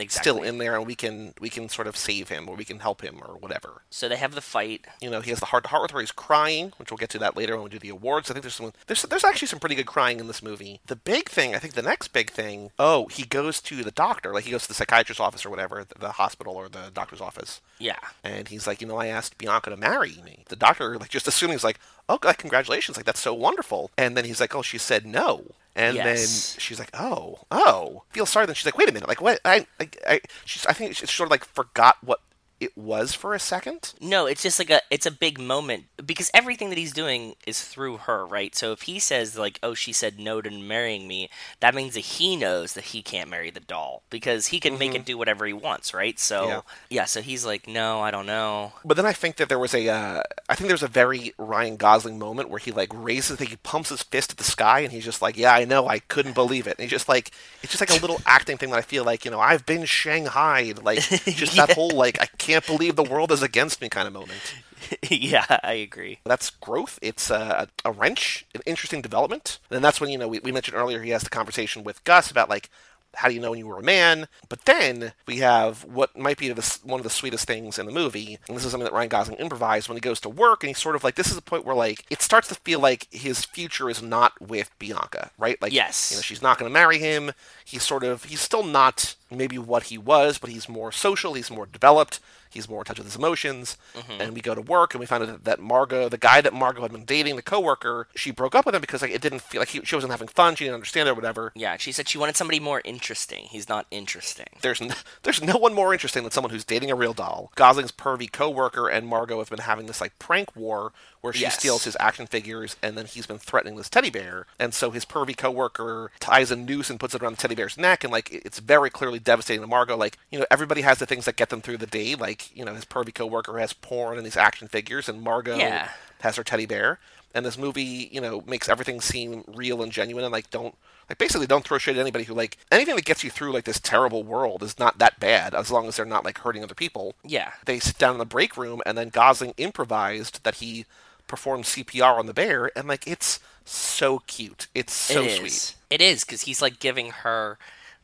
still 0.08 0.42
in 0.42 0.58
there, 0.58 0.76
and 0.76 0.86
we 0.86 0.94
can 0.94 1.34
we 1.40 1.48
can 1.50 1.68
sort 1.68 1.86
of 1.86 1.96
save 1.96 2.28
him 2.28 2.48
or 2.48 2.56
we 2.56 2.64
can 2.64 2.78
help 2.80 3.02
him 3.02 3.20
or 3.26 3.36
whatever. 3.36 3.82
So 3.90 4.08
they 4.08 4.16
have 4.16 4.34
the 4.34 4.40
fight. 4.40 4.86
You 5.00 5.10
know, 5.10 5.20
he 5.20 5.30
has 5.30 5.40
the 5.40 5.46
heart 5.46 5.64
to 5.64 5.70
heart 5.70 5.82
with 5.82 5.90
her. 5.92 6.00
He's 6.00 6.12
crying, 6.12 6.72
which 6.78 6.90
we'll 6.90 6.98
get 6.98 7.10
to 7.10 7.18
that 7.18 7.36
later 7.36 7.54
when 7.54 7.64
we 7.64 7.70
do 7.70 7.78
the 7.78 7.88
awards. 7.90 8.30
I 8.30 8.34
think 8.34 8.42
there's 8.42 8.54
some 8.54 8.72
there's 8.86 9.02
there's 9.02 9.24
actually 9.24 9.48
some 9.48 9.58
pretty 9.60 9.74
good 9.74 9.86
crying 9.86 10.20
in 10.20 10.26
this 10.26 10.42
movie. 10.42 10.80
The 10.86 10.96
big 10.96 11.28
thing, 11.28 11.54
I 11.54 11.58
think, 11.58 11.74
the 11.74 11.82
next 11.82 12.08
big 12.08 12.30
thing. 12.30 12.70
Oh, 12.78 13.06
he 13.08 13.24
goes 13.24 13.60
to 13.62 13.82
the 13.82 13.90
doctor, 13.90 14.32
like 14.32 14.44
he 14.44 14.50
goes 14.50 14.62
to 14.62 14.68
the 14.68 14.74
psychiatrist's 14.74 15.20
office 15.20 15.44
or 15.44 15.50
whatever, 15.50 15.84
the, 15.84 15.98
the 15.98 16.12
hospital 16.12 16.54
or 16.54 16.68
the 16.68 16.90
doctor's 16.94 17.20
office, 17.20 17.60
Yeah. 17.78 17.98
and 18.24 18.48
he's 18.48 18.66
like, 18.66 18.80
you 18.80 18.86
know, 18.86 18.96
I 18.96 19.06
asked 19.06 19.38
Bianca 19.38 19.70
to 19.70 19.76
marry 19.76 20.16
me. 20.24 20.44
The 20.48 20.56
doctor, 20.56 20.96
like, 20.98 21.10
just 21.10 21.28
assuming 21.28 21.54
he's 21.54 21.64
like, 21.64 21.78
oh, 22.08 22.18
congratulations, 22.18 22.96
like 22.96 23.06
that's 23.06 23.20
so 23.20 23.34
wonderful. 23.34 23.90
And 23.96 24.16
then 24.16 24.24
he's 24.24 24.40
like, 24.40 24.54
oh, 24.54 24.62
she 24.62 24.78
said 24.78 25.04
no. 25.06 25.44
And 25.76 25.96
Yes. 25.96 26.52
then 26.54 26.60
she's 26.60 26.78
like, 26.78 26.90
"Oh, 26.94 27.38
oh." 27.50 28.02
Feel 28.10 28.26
sorry. 28.26 28.46
Then 28.46 28.54
she's 28.54 28.66
like, 28.66 28.76
"Wait 28.76 28.88
a 28.88 28.92
minute. 28.92 29.08
Like, 29.08 29.20
what? 29.20 29.40
I, 29.44 29.66
I, 29.78 29.88
I 30.06 30.20
she's. 30.44 30.66
I 30.66 30.72
think 30.72 30.96
she 30.96 31.06
sort 31.06 31.26
of 31.28 31.30
like 31.30 31.44
forgot 31.44 31.96
what 32.02 32.20
it 32.60 32.76
was 32.76 33.14
for 33.14 33.34
a 33.34 33.40
second. 33.40 33.94
No, 34.00 34.26
it's 34.26 34.42
just 34.42 34.58
like 34.58 34.70
a 34.70 34.80
it's 34.90 35.06
a 35.06 35.10
big 35.10 35.38
moment 35.40 35.84
because 36.04 36.30
everything 36.34 36.68
that 36.68 36.78
he's 36.78 36.92
doing 36.92 37.34
is 37.46 37.62
through 37.62 37.96
her, 37.98 38.26
right? 38.26 38.54
So 38.54 38.72
if 38.72 38.82
he 38.82 38.98
says 38.98 39.38
like, 39.38 39.58
"Oh, 39.62 39.74
she 39.74 39.92
said 39.92 40.18
no 40.18 40.40
to 40.42 40.50
marrying 40.50 41.08
me," 41.08 41.30
that 41.60 41.74
means 41.74 41.94
that 41.94 42.00
he 42.00 42.36
knows 42.36 42.74
that 42.74 42.84
he 42.84 43.02
can't 43.02 43.30
marry 43.30 43.50
the 43.50 43.60
doll 43.60 44.02
because 44.10 44.48
he 44.48 44.60
can 44.60 44.78
make 44.78 44.94
it 44.94 45.04
do 45.04 45.16
whatever 45.16 45.46
he 45.46 45.52
wants, 45.52 45.94
right? 45.94 46.18
So 46.18 46.40
Mm-hmm. 46.40 46.50
Yeah. 46.50 46.60
yeah. 46.90 47.04
so 47.06 47.20
he's 47.22 47.44
like, 47.46 47.66
"No, 47.68 48.00
I 48.00 48.10
don't 48.10 48.26
know." 48.26 48.72
But 48.84 48.96
then 48.96 49.06
I 49.06 49.12
think 49.12 49.36
that 49.36 49.48
there 49.48 49.58
was 49.58 49.74
a, 49.74 49.88
uh, 49.88 50.22
I 50.48 50.54
think 50.54 50.68
there's 50.68 50.82
a 50.82 50.88
very 50.88 51.32
Ryan 51.38 51.76
Gosling 51.76 52.18
moment 52.18 52.50
where 52.50 52.58
he 52.58 52.72
like 52.72 52.90
raises, 52.92 53.38
he 53.38 53.56
pumps 53.56 53.88
his 53.90 54.02
fist 54.02 54.32
at 54.32 54.38
the 54.38 54.44
sky, 54.44 54.80
and 54.80 54.92
he's 54.92 55.04
just 55.04 55.22
like, 55.22 55.36
"Yeah, 55.36 55.54
I 55.54 55.64
know, 55.64 55.86
I 55.88 56.00
couldn't 56.00 56.34
believe 56.34 56.66
it." 56.66 56.76
And 56.78 56.80
he's 56.80 56.90
just 56.90 57.08
like, 57.08 57.30
it's 57.62 57.72
just 57.72 57.80
like 57.80 57.90
a 57.90 58.00
little 58.02 58.20
acting 58.26 58.56
thing 58.58 58.70
that 58.70 58.76
I 58.78 58.82
feel 58.82 59.04
like, 59.04 59.24
you 59.24 59.30
know, 59.30 59.40
I've 59.40 59.64
been 59.64 59.84
shanghaied, 59.84 60.82
like 60.82 60.98
just 61.00 61.56
that 61.56 61.72
whole 61.74 61.90
like, 61.90 62.20
I 62.20 62.26
can't 62.38 62.49
believe 62.58 62.96
the 62.96 63.04
world 63.04 63.30
is 63.30 63.42
against 63.42 63.80
me 63.80 63.88
kind 63.88 64.08
of 64.08 64.12
moment. 64.12 64.54
yeah, 65.08 65.46
I 65.62 65.74
agree. 65.74 66.18
That's 66.24 66.50
growth. 66.50 66.98
It's 67.00 67.30
uh, 67.30 67.66
a 67.84 67.92
wrench, 67.92 68.46
an 68.54 68.62
interesting 68.66 69.00
development. 69.02 69.58
And 69.70 69.84
that's 69.84 70.00
when, 70.00 70.10
you 70.10 70.18
know, 70.18 70.26
we, 70.26 70.40
we 70.40 70.50
mentioned 70.50 70.76
earlier 70.76 71.00
he 71.02 71.10
has 71.10 71.22
the 71.22 71.30
conversation 71.30 71.84
with 71.84 72.02
Gus 72.02 72.30
about, 72.30 72.48
like, 72.48 72.68
how 73.14 73.26
do 73.28 73.34
you 73.34 73.40
know 73.40 73.50
when 73.50 73.58
you 73.58 73.66
were 73.66 73.80
a 73.80 73.82
man? 73.82 74.28
But 74.48 74.66
then 74.66 75.12
we 75.26 75.38
have 75.38 75.84
what 75.84 76.16
might 76.16 76.38
be 76.38 76.48
the, 76.48 76.78
one 76.84 77.00
of 77.00 77.04
the 77.04 77.10
sweetest 77.10 77.44
things 77.44 77.76
in 77.76 77.86
the 77.86 77.92
movie. 77.92 78.38
And 78.46 78.56
this 78.56 78.64
is 78.64 78.70
something 78.70 78.84
that 78.84 78.92
Ryan 78.92 79.08
Gosling 79.08 79.38
improvised 79.38 79.88
when 79.88 79.96
he 79.96 80.00
goes 80.00 80.20
to 80.20 80.28
work. 80.28 80.62
And 80.62 80.68
he's 80.68 80.78
sort 80.78 80.94
of 80.94 81.02
like, 81.02 81.16
this 81.16 81.30
is 81.30 81.36
a 81.36 81.42
point 81.42 81.64
where, 81.64 81.74
like, 81.74 82.06
it 82.08 82.22
starts 82.22 82.46
to 82.48 82.54
feel 82.54 82.78
like 82.78 83.08
his 83.10 83.44
future 83.44 83.90
is 83.90 84.00
not 84.00 84.40
with 84.40 84.70
Bianca, 84.78 85.30
right? 85.38 85.60
Like, 85.60 85.72
Yes. 85.72 86.12
you 86.12 86.18
know, 86.18 86.22
she's 86.22 86.40
not 86.42 86.56
going 86.58 86.70
to 86.70 86.72
marry 86.72 86.98
him. 86.98 87.32
He's 87.64 87.82
sort 87.82 88.04
of, 88.04 88.24
he's 88.24 88.40
still 88.40 88.62
not 88.62 89.16
maybe 89.28 89.58
what 89.58 89.84
he 89.84 89.98
was, 89.98 90.38
but 90.38 90.50
he's 90.50 90.68
more 90.68 90.92
social, 90.92 91.34
he's 91.34 91.50
more 91.50 91.66
developed. 91.66 92.20
He's 92.50 92.68
more 92.68 92.80
in 92.80 92.84
touch 92.84 92.98
with 92.98 93.06
his 93.06 93.16
emotions, 93.16 93.76
mm-hmm. 93.94 94.20
and 94.20 94.34
we 94.34 94.40
go 94.40 94.54
to 94.54 94.60
work, 94.60 94.92
and 94.92 95.00
we 95.00 95.06
find 95.06 95.24
out 95.24 95.44
that 95.44 95.60
Margot, 95.60 96.08
the 96.08 96.18
guy 96.18 96.40
that 96.40 96.52
Margot 96.52 96.82
had 96.82 96.92
been 96.92 97.04
dating, 97.04 97.36
the 97.36 97.42
coworker, 97.42 98.08
she 98.14 98.30
broke 98.30 98.54
up 98.54 98.66
with 98.66 98.74
him 98.74 98.80
because 98.80 99.02
like 99.02 99.12
it 99.12 99.22
didn't 99.22 99.42
feel 99.42 99.60
like 99.60 99.68
he, 99.68 99.80
she 99.84 99.94
wasn't 99.94 100.10
having 100.10 100.28
fun. 100.28 100.56
She 100.56 100.64
didn't 100.64 100.74
understand 100.74 101.08
it 101.08 101.12
or 101.12 101.14
whatever. 101.14 101.52
Yeah, 101.54 101.76
she 101.76 101.92
said 101.92 102.08
she 102.08 102.18
wanted 102.18 102.36
somebody 102.36 102.60
more 102.60 102.82
interesting. 102.84 103.44
He's 103.44 103.68
not 103.68 103.86
interesting. 103.90 104.46
There's 104.62 104.80
n- 104.80 104.94
there's 105.22 105.42
no 105.42 105.56
one 105.56 105.74
more 105.74 105.92
interesting 105.92 106.22
than 106.22 106.32
someone 106.32 106.50
who's 106.50 106.64
dating 106.64 106.90
a 106.90 106.94
real 106.94 107.12
doll. 107.12 107.52
Gosling's 107.54 107.92
pervy 107.92 108.30
coworker 108.30 108.88
and 108.88 109.06
Margot 109.06 109.38
have 109.38 109.50
been 109.50 109.60
having 109.60 109.86
this 109.86 110.00
like 110.00 110.18
prank 110.18 110.54
war 110.56 110.92
where 111.20 111.32
she 111.32 111.42
Yes. 111.42 111.58
steals 111.58 111.84
his 111.84 111.96
action 112.00 112.26
figures, 112.26 112.76
and 112.82 112.96
then 112.96 113.04
he's 113.06 113.26
been 113.26 113.38
threatening 113.38 113.76
this 113.76 113.88
teddy 113.90 114.10
bear, 114.10 114.46
and 114.58 114.72
so 114.72 114.90
his 114.90 115.04
pervy 115.04 115.36
coworker 115.36 116.10
ties 116.20 116.50
a 116.50 116.56
noose 116.56 116.88
and 116.90 116.98
puts 116.98 117.14
it 117.14 117.22
around 117.22 117.36
the 117.36 117.42
teddy 117.42 117.54
bear's 117.54 117.76
neck, 117.76 118.02
and 118.04 118.12
like 118.12 118.32
it's 118.32 118.58
very 118.58 118.90
clearly 118.90 119.18
devastating 119.18 119.60
to 119.60 119.66
Margot. 119.66 119.96
Like 119.96 120.16
you 120.30 120.38
know 120.38 120.46
everybody 120.50 120.80
has 120.82 120.98
the 120.98 121.06
things 121.06 121.24
that 121.26 121.36
get 121.36 121.50
them 121.50 121.60
through 121.60 121.76
the 121.78 121.86
day. 121.86 122.14
Like 122.14 122.54
you 122.56 122.64
know 122.64 122.74
his 122.74 122.84
pervy 122.84 123.14
coworker 123.14 123.58
has 123.58 123.72
porn 123.72 124.16
and 124.16 124.24
these 124.26 124.36
action 124.36 124.68
figures, 124.68 125.08
and 125.08 125.22
Margot 125.22 125.56
Yeah. 125.56 125.90
has 126.20 126.36
her 126.36 126.44
teddy 126.44 126.66
bear. 126.66 126.98
And 127.32 127.46
this 127.46 127.56
movie, 127.56 128.08
you 128.10 128.20
know, 128.20 128.42
makes 128.44 128.68
everything 128.68 129.00
seem 129.00 129.44
real 129.46 129.82
and 129.82 129.92
genuine, 129.92 130.24
and 130.24 130.32
like 130.32 130.50
don't 130.50 130.74
like 131.08 131.18
basically 131.18 131.46
don't 131.46 131.64
throw 131.64 131.78
shade 131.78 131.96
at 131.96 132.00
anybody 132.00 132.24
who 132.24 132.34
like 132.34 132.56
anything 132.72 132.96
that 132.96 133.04
gets 133.04 133.22
you 133.22 133.30
through 133.30 133.52
like 133.52 133.64
this 133.64 133.78
terrible 133.78 134.24
world 134.24 134.62
is 134.64 134.78
not 134.80 134.98
that 134.98 135.20
bad 135.20 135.54
as 135.54 135.70
long 135.70 135.86
as 135.86 135.96
they're 135.96 136.04
not 136.04 136.24
like 136.24 136.38
hurting 136.38 136.64
other 136.64 136.74
people. 136.74 137.14
Yeah. 137.24 137.52
They 137.66 137.78
sit 137.78 137.98
down 137.98 138.12
in 138.12 138.18
the 138.18 138.24
break 138.24 138.56
room 138.56 138.80
and 138.84 138.98
then 138.98 139.10
Gosling 139.10 139.54
improvised 139.58 140.42
that 140.42 140.56
he 140.56 140.86
performed 141.30 141.66
CPR 141.66 142.18
on 142.18 142.26
the 142.26 142.34
bear 142.34 142.70
and 142.76 142.88
like 142.88 143.06
it's 143.06 143.40
so 143.64 144.20
cute. 144.20 144.68
It's 144.74 144.92
so 144.94 145.26
It 145.26 145.26
sweet. 145.28 145.62
is. 145.62 145.76
It 145.90 146.00
is 146.00 146.24
because 146.24 146.42
he's 146.42 146.62
like 146.62 146.78
giving 146.78 147.10
her. 147.10 147.58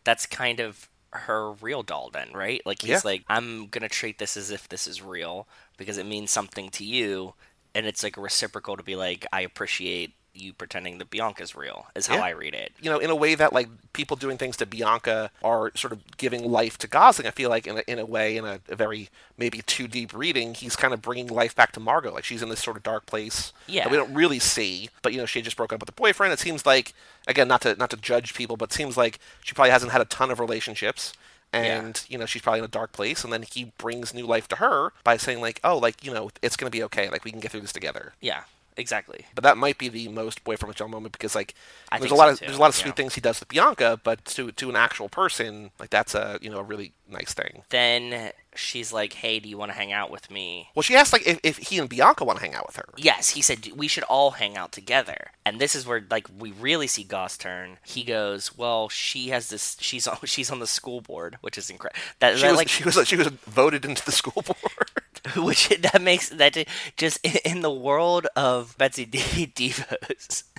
That's 0.04 0.26
kind 0.26 0.60
of 0.60 0.88
her 1.12 1.52
real 1.52 1.82
doll, 1.82 2.10
then, 2.10 2.30
right? 2.32 2.62
Like 2.66 2.82
he's 2.82 3.02
Yeah. 3.02 3.02
like, 3.04 3.24
I'm 3.28 3.68
gonna 3.68 3.88
treat 3.88 4.18
this 4.18 4.36
as 4.36 4.50
if 4.50 4.68
this 4.68 4.86
is 4.86 5.02
real 5.02 5.48
because 5.76 5.98
it 5.98 6.06
means 6.06 6.30
something 6.30 6.70
to 6.70 6.84
you, 6.84 7.34
and 7.74 7.86
it's 7.86 8.02
like 8.02 8.16
a 8.16 8.20
reciprocal 8.20 8.76
to 8.76 8.82
be 8.82 8.96
like, 8.96 9.26
I 9.32 9.40
appreciate 9.42 10.14
you 10.36 10.52
pretending 10.52 10.98
that 10.98 11.10
Bianca's 11.10 11.54
real. 11.54 11.86
Is 11.94 12.06
how 12.06 12.16
Yeah. 12.16 12.22
I 12.24 12.30
read 12.30 12.54
it. 12.54 12.72
you 12.80 12.90
know, 12.90 12.98
in 12.98 13.10
a 13.10 13.14
way 13.16 13.34
that 13.34 13.52
like 13.52 13.68
people 13.92 14.16
doing 14.16 14.36
things 14.38 14.56
to 14.58 14.66
Bianca 14.66 15.30
are 15.42 15.72
sort 15.74 15.92
of 15.92 16.16
giving 16.16 16.50
life 16.50 16.76
to 16.78 16.86
Gosling. 16.86 17.26
I 17.26 17.30
feel 17.30 17.50
like 17.50 17.66
in 17.66 17.78
a, 17.78 17.82
in 17.86 17.98
a 17.98 18.04
way, 18.06 18.36
in 18.36 18.44
a, 18.44 18.60
a 18.68 18.76
very 18.76 19.08
maybe 19.38 19.62
too 19.62 19.88
deep 19.88 20.12
reading, 20.14 20.54
he's 20.54 20.76
kind 20.76 20.92
of 20.94 21.02
bringing 21.02 21.26
life 21.28 21.54
back 21.54 21.72
to 21.72 21.80
Margot. 21.80 22.12
Like 22.12 22.24
she's 22.24 22.42
in 22.42 22.48
this 22.48 22.62
sort 22.62 22.76
of 22.76 22.82
dark 22.82 23.06
place 23.06 23.52
Yeah. 23.66 23.84
that 23.84 23.90
we 23.90 23.96
don't 23.96 24.12
really 24.14 24.38
see. 24.38 24.90
But 25.02 25.12
you 25.12 25.18
know, 25.18 25.26
she 25.26 25.38
had 25.40 25.44
just 25.44 25.56
broke 25.56 25.72
up 25.72 25.80
with 25.80 25.88
her 25.88 25.94
boyfriend. 25.94 26.32
It 26.32 26.38
seems 26.38 26.66
like 26.66 26.92
again, 27.26 27.48
not 27.48 27.62
to 27.62 27.74
not 27.76 27.90
to 27.90 27.96
judge 27.96 28.34
people, 28.34 28.56
but 28.56 28.70
it 28.70 28.74
seems 28.74 28.96
like 28.96 29.18
she 29.42 29.54
probably 29.54 29.70
hasn't 29.70 29.92
had 29.92 30.00
a 30.00 30.04
ton 30.06 30.30
of 30.30 30.38
relationships. 30.40 31.12
And 31.52 32.02
you 32.08 32.18
know 32.18 32.26
she's 32.26 32.42
probably 32.42 32.58
in 32.58 32.64
a 32.64 32.68
dark 32.68 32.92
place, 32.92 33.24
and 33.24 33.32
then 33.32 33.42
he 33.42 33.72
brings 33.78 34.12
new 34.12 34.26
life 34.26 34.46
to 34.48 34.56
her 34.56 34.92
by 35.04 35.16
saying 35.16 35.40
like, 35.40 35.58
"Oh, 35.64 35.78
like 35.78 36.04
you 36.04 36.12
know, 36.12 36.30
it's 36.42 36.56
gonna 36.56 36.70
be 36.70 36.82
okay. 36.82 37.08
Like 37.08 37.24
we 37.24 37.30
can 37.30 37.40
get 37.40 37.50
through 37.52 37.60
this 37.62 37.72
together." 37.72 38.12
Yeah, 38.20 38.42
exactly. 38.76 39.26
But 39.34 39.44
that 39.44 39.56
might 39.56 39.78
be 39.78 39.88
the 39.88 40.08
most 40.08 40.44
boyfriend 40.44 40.68
with 40.68 40.76
John 40.76 40.90
moment 40.90 41.12
because 41.12 41.34
like 41.34 41.54
I 41.90 41.98
there's 41.98 42.10
a 42.10 42.14
lot 42.14 42.28
so, 42.28 42.32
of 42.32 42.38
too, 42.38 42.46
there's 42.46 42.58
a 42.58 42.60
lot 42.60 42.70
of 42.70 42.76
yeah. 42.78 42.84
sweet 42.84 42.96
things 42.96 43.14
he 43.14 43.20
does 43.20 43.40
with 43.40 43.48
Bianca, 43.48 44.00
but 44.02 44.24
to 44.26 44.52
to 44.52 44.70
an 44.70 44.76
actual 44.76 45.08
person, 45.08 45.70
like 45.78 45.90
that's 45.90 46.14
a 46.14 46.38
you 46.40 46.50
know 46.50 46.58
a 46.58 46.62
really 46.62 46.92
nice 47.08 47.34
thing. 47.34 47.62
Then 47.70 48.32
she's 48.54 48.92
like, 48.92 49.12
Hey, 49.12 49.38
do 49.38 49.48
you 49.48 49.58
want 49.58 49.72
to 49.72 49.78
hang 49.78 49.92
out 49.92 50.10
with 50.10 50.30
me? 50.30 50.70
Well, 50.74 50.82
she 50.82 50.96
asked 50.96 51.12
like 51.12 51.26
if, 51.26 51.40
if 51.42 51.58
he 51.58 51.78
and 51.78 51.88
Bianca 51.88 52.24
want 52.24 52.38
to 52.38 52.44
hang 52.44 52.54
out 52.54 52.66
with 52.66 52.76
her. 52.76 52.88
Yes, 52.96 53.30
he 53.30 53.42
said 53.42 53.70
we 53.76 53.88
should 53.88 54.04
all 54.04 54.32
hang 54.32 54.56
out 54.56 54.72
together. 54.72 55.30
And 55.44 55.60
this 55.60 55.74
is 55.74 55.86
where 55.86 56.04
like 56.10 56.28
we 56.38 56.52
really 56.52 56.86
see 56.86 57.04
Goss 57.04 57.36
turn. 57.36 57.78
He 57.84 58.02
goes, 58.02 58.56
"Well, 58.56 58.88
she 58.88 59.28
has 59.28 59.48
this. 59.48 59.76
She's 59.80 60.06
on. 60.06 60.18
She's 60.24 60.50
on 60.50 60.58
the 60.58 60.66
school 60.66 61.00
board, 61.00 61.38
which 61.40 61.56
is 61.56 61.70
incredible. 61.70 62.00
That, 62.18 62.36
She 62.36 62.42
that, 62.42 62.50
was 62.50 62.58
like 62.58 62.68
she 62.68 62.84
was 62.84 63.06
she 63.06 63.16
was 63.16 63.28
voted 63.28 63.84
into 63.84 64.04
the 64.04 64.12
school 64.12 64.42
board. 64.46 65.02
which 65.36 65.68
that 65.68 66.00
makes 66.02 66.28
that 66.30 66.56
just 66.96 67.24
in 67.24 67.60
the 67.62 67.70
world 67.72 68.26
of 68.36 68.76
Betsy 68.78 69.04
D 69.04 69.18
divas. 69.54 70.44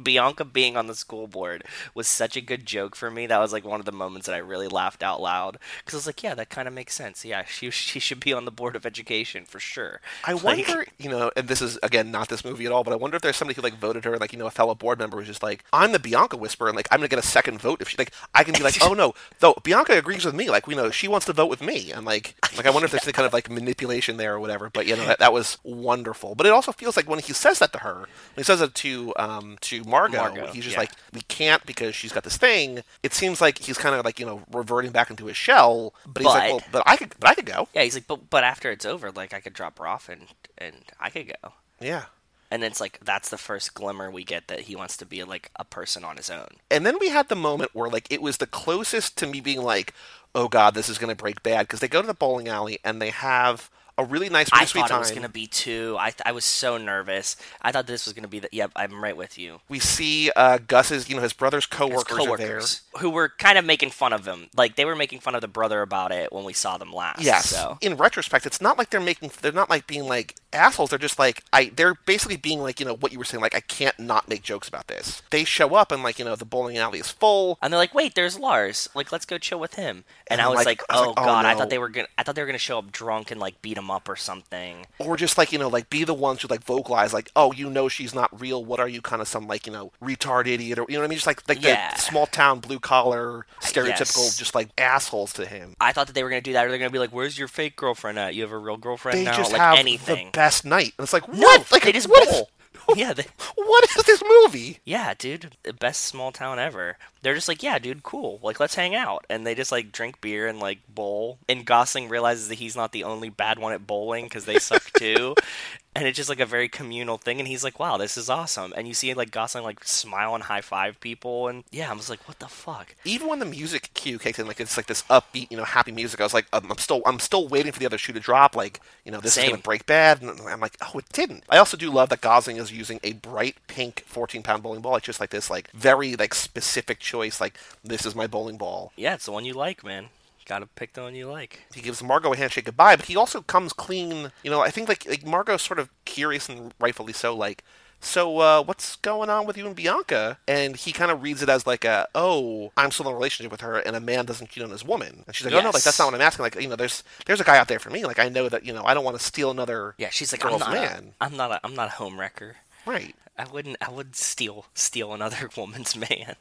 Bianca 0.00 0.44
being 0.44 0.76
on 0.76 0.86
the 0.86 0.94
school 0.94 1.26
board 1.26 1.64
was 1.92 2.06
such 2.06 2.36
a 2.36 2.40
good 2.40 2.64
joke 2.64 2.94
for 2.94 3.10
me. 3.10 3.26
That 3.26 3.40
was 3.40 3.52
like 3.52 3.64
one 3.64 3.80
of 3.80 3.86
the 3.86 3.90
moments 3.92 4.26
that 4.26 4.34
I 4.34 4.38
really 4.38 4.68
laughed 4.68 5.02
out 5.02 5.20
loud 5.20 5.58
because 5.78 5.94
I 5.94 5.98
was 5.98 6.06
like, 6.06 6.22
"Yeah, 6.22 6.34
that 6.36 6.50
kind 6.50 6.68
of 6.68 6.74
makes 6.74 6.94
sense. 6.94 7.24
Yeah, 7.24 7.44
she 7.44 7.70
she 7.70 7.98
should 7.98 8.20
be 8.20 8.32
on 8.32 8.44
the 8.44 8.52
board 8.52 8.76
of 8.76 8.86
education 8.86 9.44
for 9.44 9.58
sure." 9.58 10.00
I 10.24 10.32
Like- 10.34 10.44
wonder, 10.44 10.86
you 10.98 11.10
know, 11.10 11.32
and 11.34 11.48
this 11.48 11.60
is 11.60 11.78
again 11.82 12.12
not 12.12 12.28
this 12.28 12.44
movie 12.44 12.64
at 12.66 12.70
all, 12.72 12.84
but 12.84 12.92
I 12.92 12.96
wonder 12.96 13.16
if 13.16 13.22
there's 13.22 13.36
somebody 13.36 13.56
who 13.56 13.62
like 13.62 13.74
voted 13.78 14.04
her, 14.04 14.16
like 14.18 14.32
you 14.32 14.38
know, 14.38 14.46
a 14.46 14.52
fellow 14.52 14.74
board 14.76 15.00
member 15.00 15.18
who's 15.18 15.26
just 15.26 15.42
like, 15.42 15.64
I'm 15.72 15.90
the 15.90 15.98
Bianca 15.98 16.36
whisperer, 16.36 16.68
and 16.68 16.76
like 16.76 16.88
I'm 16.92 16.98
gonna 17.00 17.08
get 17.08 17.18
a 17.18 17.22
second 17.22 17.60
vote 17.60 17.80
if 17.82 17.88
she 17.88 17.96
like 17.96 18.12
I 18.34 18.44
can 18.44 18.54
be 18.54 18.62
like, 18.62 18.76
oh 18.82 18.94
no, 18.94 19.14
though 19.40 19.54
Bianca 19.64 19.98
agrees 19.98 20.24
with 20.24 20.34
me, 20.34 20.48
like 20.48 20.68
we 20.68 20.76
know 20.76 20.90
she 20.92 21.08
wants 21.08 21.26
to 21.26 21.32
vote 21.32 21.50
with 21.50 21.60
me, 21.60 21.90
and 21.90 22.04
like 22.06 22.36
like 22.56 22.66
I 22.66 22.70
wonder 22.70 22.84
if 22.84 22.92
there's 22.92 23.04
any 23.04 23.12
kind 23.12 23.26
of 23.26 23.32
like 23.32 23.50
manipulation 23.50 24.07
there 24.16 24.34
or 24.34 24.40
whatever. 24.40 24.70
But 24.70 24.86
you 24.86 24.96
know, 24.96 25.04
that, 25.06 25.18
that 25.18 25.32
was 25.32 25.58
wonderful. 25.62 26.34
But 26.34 26.46
it 26.46 26.52
also 26.52 26.72
feels 26.72 26.96
like 26.96 27.08
when 27.08 27.18
he 27.18 27.32
says 27.32 27.58
that 27.58 27.72
to 27.72 27.78
her, 27.80 27.94
when 27.94 28.08
he 28.36 28.42
says 28.42 28.60
it 28.60 28.74
to 28.76 29.12
um 29.16 29.58
to 29.62 29.84
Margot, 29.84 30.18
Margot, 30.18 30.46
he's 30.48 30.64
just 30.64 30.74
yeah. 30.74 30.80
like, 30.80 30.92
we 31.12 31.20
can't 31.22 31.64
because 31.66 31.94
she's 31.94 32.12
got 32.12 32.24
this 32.24 32.36
thing. 32.36 32.82
It 33.02 33.14
seems 33.14 33.40
like 33.40 33.58
he's 33.58 33.78
kind 33.78 33.94
of 33.94 34.04
like 34.04 34.18
you 34.18 34.26
know 34.26 34.42
reverting 34.50 34.90
back 34.90 35.10
into 35.10 35.26
his 35.26 35.36
shell, 35.36 35.94
but 36.06 36.22
he's 36.22 36.32
like, 36.32 36.50
well, 36.50 36.62
but 36.72 36.82
I 36.86 36.96
could, 36.96 37.14
but 37.20 37.30
I 37.30 37.34
could 37.34 37.46
go, 37.46 37.68
Yeah, 37.74 37.82
he's 37.82 37.94
like, 37.94 38.06
"But 38.06 38.30
but 38.30 38.44
after 38.44 38.70
it's 38.70 38.86
over, 38.86 39.10
like 39.10 39.34
I 39.34 39.40
could 39.40 39.52
drop 39.52 39.78
her 39.78 39.86
off 39.86 40.08
and 40.08 40.26
and 40.56 40.76
I 41.00 41.10
could 41.10 41.32
go." 41.42 41.52
yeah. 41.80 42.04
And 42.50 42.64
it's 42.64 42.80
like 42.80 42.98
that's 43.04 43.28
the 43.28 43.36
first 43.36 43.74
glimmer 43.74 44.10
we 44.10 44.24
get 44.24 44.48
that 44.48 44.60
he 44.60 44.76
wants 44.76 44.96
to 44.98 45.06
be 45.06 45.22
like 45.22 45.50
a 45.56 45.64
person 45.64 46.02
on 46.02 46.16
his 46.16 46.30
own. 46.30 46.48
And 46.70 46.86
then 46.86 46.96
we 46.98 47.10
had 47.10 47.28
the 47.28 47.36
moment 47.36 47.74
where 47.74 47.90
like 47.90 48.06
it 48.10 48.22
was 48.22 48.38
the 48.38 48.46
closest 48.46 49.18
to 49.18 49.26
me 49.26 49.40
being 49.40 49.62
like, 49.62 49.92
"Oh 50.34 50.48
God, 50.48 50.74
this 50.74 50.88
is 50.88 50.98
gonna 50.98 51.14
break 51.14 51.42
bad," 51.42 51.66
because 51.66 51.80
they 51.80 51.88
go 51.88 52.00
to 52.00 52.06
the 52.06 52.14
bowling 52.14 52.48
alley 52.48 52.78
and 52.82 53.02
they 53.02 53.10
have 53.10 53.70
a 53.98 54.04
really 54.04 54.28
nice, 54.30 54.50
really 54.52 54.62
I 54.62 54.64
sweet 54.66 54.80
thought 54.82 54.88
time. 54.90 54.96
it 54.98 55.00
was 55.00 55.10
gonna 55.10 55.28
be 55.28 55.46
two. 55.46 55.96
I 55.98 56.14
I 56.24 56.32
was 56.32 56.44
so 56.44 56.78
nervous. 56.78 57.36
I 57.60 57.72
thought 57.72 57.86
this 57.86 58.06
was 58.06 58.14
gonna 58.14 58.28
be 58.28 58.38
the. 58.38 58.48
Yep, 58.52 58.72
I'm 58.76 59.02
right 59.02 59.16
with 59.16 59.36
you. 59.36 59.60
We 59.68 59.78
see 59.80 60.30
uh, 60.36 60.58
Gus's, 60.66 61.08
you 61.08 61.16
know, 61.16 61.22
his 61.22 61.32
brother's 61.32 61.64
His 61.66 61.76
coworkers, 61.78 62.06
there. 62.16 62.16
coworkers 62.26 62.80
who 63.00 63.10
were 63.10 63.28
kind 63.28 63.58
of 63.58 63.64
making 63.64 63.90
fun 63.90 64.12
of 64.12 64.26
him, 64.26 64.48
like 64.56 64.76
they 64.76 64.84
were 64.84 64.96
making 64.96 65.20
fun 65.20 65.34
of 65.34 65.40
the 65.40 65.48
brother 65.48 65.82
about 65.82 66.12
it 66.12 66.32
when 66.32 66.44
we 66.44 66.52
saw 66.52 66.78
them 66.78 66.92
last. 66.92 67.20
Yes. 67.20 67.50
So 67.50 67.78
In 67.80 67.96
retrospect, 67.96 68.46
it's 68.46 68.60
not 68.60 68.78
like 68.78 68.90
they're 68.90 69.00
making. 69.00 69.30
They're 69.42 69.52
not 69.52 69.68
like 69.68 69.86
being 69.86 70.06
like 70.06 70.36
assholes. 70.52 70.90
They're 70.90 70.98
just 70.98 71.18
like 71.18 71.42
I. 71.52 71.72
They're 71.74 71.94
basically 72.06 72.36
being 72.36 72.60
like 72.60 72.80
you 72.80 72.86
know 72.86 72.94
what 72.94 73.12
you 73.12 73.18
were 73.18 73.24
saying. 73.24 73.42
Like 73.42 73.54
I 73.54 73.60
can't 73.60 73.98
not 73.98 74.28
make 74.28 74.42
jokes 74.42 74.68
about 74.68 74.86
this. 74.86 75.22
They 75.30 75.44
show 75.44 75.74
up 75.74 75.90
and 75.92 76.02
like 76.02 76.18
you 76.18 76.24
know 76.24 76.36
the 76.36 76.44
bowling 76.44 76.78
alley 76.78 77.00
is 77.00 77.10
full. 77.10 77.58
and 77.60 77.72
they're 77.72 77.78
like, 77.80 77.94
"Wait, 77.94 78.14
there's 78.14 78.38
Lars. 78.38 78.88
Like, 78.94 79.10
let's 79.12 79.24
go 79.26 79.38
chill 79.38 79.58
with 79.60 79.74
him." 79.74 80.04
And, 80.28 80.38
And 80.38 80.40
I 80.42 80.48
was 80.48 80.56
like- 80.56 80.66
like, 80.66 80.82
I 80.90 80.94
was 81.00 81.04
"Oh 81.06 81.08
like, 81.10 81.18
oh, 81.18 81.24
God!" 81.24 81.44
I 81.46 81.54
thought 81.54 81.70
they 81.70 81.78
were 81.78 81.88
gonna. 81.88 82.08
I 82.16 82.22
thought 82.22 82.34
they 82.34 82.42
were 82.42 82.46
gonna 82.46 82.58
show 82.58 82.78
up 82.78 82.92
drunk 82.92 83.30
and 83.30 83.40
like 83.40 83.60
beat 83.62 83.76
him 83.78 83.87
up 83.90 84.08
or 84.08 84.16
something. 84.16 84.86
or 84.98 85.16
just 85.16 85.38
like 85.38 85.52
you 85.52 85.58
know 85.58 85.68
like 85.68 85.88
be 85.90 86.04
the 86.04 86.14
ones 86.14 86.42
who 86.42 86.48
like 86.48 86.62
vocalize 86.64 87.12
like 87.12 87.30
oh 87.36 87.52
you 87.52 87.68
know 87.70 87.88
she's 87.88 88.14
not 88.14 88.28
real 88.40 88.64
what 88.64 88.80
are 88.80 88.88
you 88.88 89.00
kind 89.02 89.20
of 89.22 89.28
some 89.28 89.46
like 89.46 89.66
you 89.66 89.72
know 89.72 89.92
retard 90.02 90.46
idiot 90.46 90.78
or 90.78 90.86
you 90.88 90.94
know 90.94 91.00
what 91.00 91.06
i 91.06 91.08
mean 91.08 91.16
just 91.16 91.26
like 91.26 91.46
like 91.48 91.62
Yeah. 91.62 91.94
the 91.94 92.00
small 92.00 92.26
town 92.26 92.60
blue 92.60 92.78
collar 92.78 93.46
stereotypical 93.60 94.24
Yes. 94.24 94.36
just 94.36 94.54
like 94.54 94.68
assholes 94.78 95.32
to 95.34 95.46
him 95.46 95.74
I 95.80 95.92
thought 95.92 96.06
that 96.08 96.12
they 96.14 96.22
were 96.22 96.28
gonna 96.30 96.40
do 96.40 96.52
that, 96.54 96.66
or 96.66 96.70
they're 96.70 96.78
gonna 96.78 96.90
be 96.90 96.98
like, 96.98 97.10
"Where's 97.10 97.38
your 97.38 97.48
fake 97.48 97.76
girlfriend 97.76 98.18
at? 98.18 98.34
You 98.34 98.42
have 98.42 98.52
a 98.52 98.58
real 98.58 98.76
girlfriend 98.76 99.18
they 99.18 99.24
now?" 99.24 99.36
just 99.36 99.52
like 99.52 99.60
have 99.60 99.78
anything. 99.78 100.26
the 100.26 100.30
best 100.32 100.64
night 100.64 100.92
and 100.98 101.04
it's 101.04 101.12
like 101.12 101.28
No, 101.28 101.46
what 101.46 101.70
like 101.72 101.82
they 101.84 101.92
just 101.92 102.08
what. 102.08 102.48
yeah, 102.96 103.12
they, 103.12 103.26
what 103.54 103.84
is 103.96 104.04
this 104.04 104.22
movie 104.26 104.78
yeah, 104.84 105.14
dude, 105.14 105.56
the 105.62 105.72
best 105.72 106.04
small 106.04 106.32
town 106.32 106.58
ever. 106.58 106.96
They're 107.22 107.34
just 107.34 107.48
like, 107.48 107.62
yeah, 107.62 107.78
dude, 107.78 108.02
cool. 108.02 108.38
Like, 108.42 108.60
let's 108.60 108.74
hang 108.74 108.94
out, 108.94 109.26
and 109.28 109.46
they 109.46 109.54
just 109.54 109.72
like 109.72 109.92
drink 109.92 110.20
beer 110.20 110.46
and 110.46 110.58
like 110.60 110.78
bowl. 110.88 111.38
And 111.48 111.66
Gosling 111.66 112.08
realizes 112.08 112.48
that 112.48 112.54
he's 112.56 112.76
not 112.76 112.92
the 112.92 113.04
only 113.04 113.28
bad 113.28 113.58
one 113.58 113.72
at 113.72 113.86
bowling 113.86 114.24
because 114.24 114.44
they 114.44 114.58
suck 114.58 114.90
too. 114.96 115.34
And 115.98 116.06
it's 116.06 116.16
just 116.16 116.28
like 116.28 116.40
a 116.40 116.46
very 116.46 116.68
communal 116.68 117.18
thing, 117.18 117.38
and 117.40 117.48
he's 117.48 117.64
like, 117.64 117.78
"Wow, 117.78 117.96
this 117.96 118.16
is 118.16 118.30
awesome." 118.30 118.72
And 118.76 118.86
you 118.86 118.94
see 118.94 119.12
like 119.14 119.30
Gosling 119.30 119.64
like 119.64 119.84
smile 119.84 120.34
and 120.34 120.44
high 120.44 120.60
five 120.60 121.00
people, 121.00 121.48
and 121.48 121.64
yeah, 121.70 121.90
I 121.90 121.94
was 121.94 122.08
like, 122.08 122.26
"What 122.28 122.38
the 122.38 122.48
fuck?" 122.48 122.94
even 123.04 123.28
when 123.28 123.38
the 123.38 123.44
music 123.44 123.90
cue 123.94 124.18
kicks 124.18 124.38
in 124.38 124.46
like 124.46 124.60
it's 124.60 124.76
like 124.76 124.86
this 124.86 125.02
upbeat 125.04 125.50
you 125.50 125.56
know 125.56 125.64
happy 125.64 125.92
music 125.92 126.20
i 126.20 126.24
was 126.24 126.34
like 126.34 126.46
um, 126.52 126.70
i'm 126.70 126.78
still 126.78 127.02
i'm 127.06 127.18
still 127.18 127.48
waiting 127.48 127.72
for 127.72 127.78
the 127.78 127.86
other 127.86 127.98
shoe 127.98 128.12
to 128.12 128.20
drop 128.20 128.54
like 128.54 128.80
you 129.04 129.10
know 129.10 129.18
this 129.20 129.36
is 129.36 129.42
Same. 129.42 129.50
gonna 129.50 129.62
break 129.62 129.86
bad 129.86 130.20
and 130.22 130.40
i'm 130.42 130.60
like 130.60 130.76
oh 130.82 130.98
it 130.98 131.08
didn't 131.12 131.42
i 131.48 131.56
also 131.58 131.76
do 131.76 131.90
love 131.90 132.08
that 132.10 132.20
gosling 132.20 132.56
is 132.56 132.70
using 132.72 133.00
a 133.02 133.14
bright 133.14 133.56
pink 133.66 134.04
14 134.06 134.42
pound 134.42 134.62
bowling 134.62 134.80
ball 134.80 134.96
it's 134.96 135.06
just 135.06 135.20
like 135.20 135.30
this 135.30 135.50
like 135.50 135.70
very 135.72 136.16
like 136.16 136.34
specific 136.34 136.98
choice 136.98 137.40
like 137.40 137.58
this 137.82 138.04
is 138.04 138.14
my 138.14 138.26
bowling 138.26 138.56
ball 138.58 138.92
Yeah, 138.96 139.14
it's 139.14 139.26
the 139.26 139.32
one 139.32 139.44
you 139.44 139.54
like, 139.54 139.82
man. 139.84 140.08
Gotta 140.48 140.66
pick 140.66 140.94
the 140.94 141.02
one 141.02 141.14
you 141.14 141.28
like. 141.28 141.60
he 141.74 141.82
gives 141.82 142.02
Margot 142.02 142.32
a 142.32 142.36
handshake 142.36 142.64
goodbye, 142.64 142.96
but 142.96 143.04
he 143.04 143.16
also 143.16 143.42
comes 143.42 143.74
clean. 143.74 144.32
You 144.42 144.50
know, 144.50 144.60
I 144.60 144.70
think 144.70 144.88
like 144.88 145.06
like 145.06 145.26
Margot's 145.26 145.62
sort 145.62 145.78
of 145.78 145.90
curious 146.06 146.48
and 146.48 146.72
rightfully 146.80 147.12
so. 147.12 147.36
Like, 147.36 147.62
so 148.00 148.38
uh, 148.38 148.62
what's 148.62 148.96
going 148.96 149.28
on 149.28 149.46
with 149.46 149.58
you 149.58 149.66
and 149.66 149.76
Bianca? 149.76 150.38
And 150.48 150.76
he 150.76 150.92
kind 150.92 151.10
of 151.10 151.22
reads 151.22 151.42
it 151.42 151.48
as 151.48 151.66
like 151.66 151.84
a, 151.84 152.08
oh, 152.14 152.72
I'm 152.76 152.90
still 152.90 153.06
in 153.08 153.12
a 153.12 153.14
relationship 153.14 153.52
with 153.52 153.60
her, 153.60 153.78
and 153.78 153.94
a 153.94 154.00
man 154.00 154.24
doesn't 154.24 154.48
cheat 154.50 154.62
on 154.62 154.70
his 154.70 154.84
woman. 154.84 155.24
And 155.26 155.36
she's 155.36 155.44
like, 155.44 155.54
oh 155.54 155.60
no, 155.60 155.70
like 155.70 155.82
that's 155.82 155.98
not 155.98 156.06
what 156.06 156.14
I'm 156.14 156.20
asking. 156.22 156.44
Like, 156.44 156.60
you 156.60 156.68
know, 156.68 156.76
there's 156.76 157.04
there's 157.26 157.40
a 157.40 157.44
guy 157.44 157.58
out 157.58 157.68
there 157.68 157.78
for 157.78 157.90
me. 157.90 158.04
Like, 158.06 158.18
I 158.18 158.30
know 158.30 158.48
that 158.48 158.64
you 158.64 158.72
know 158.72 158.84
I 158.84 158.94
don't 158.94 159.04
want 159.04 159.18
to 159.18 159.24
steal 159.24 159.50
another. 159.50 159.94
Yeah, 159.98 160.08
she's 160.10 160.32
like, 160.32 160.44
I'm 160.44 160.58
not, 160.58 160.72
man. 160.72 161.12
A, 161.20 161.24
I'm 161.24 161.36
not, 161.36 161.50
a, 161.50 161.60
I'm 161.62 161.74
not 161.74 161.88
a 161.88 161.92
home 161.92 162.18
wrecker. 162.18 162.56
Right. 162.86 163.14
I 163.38 163.46
wouldn't, 163.52 163.76
I 163.80 163.90
would 163.90 164.16
steal, 164.16 164.66
steal 164.74 165.12
another 165.14 165.48
woman's 165.56 165.96
man. 165.96 166.34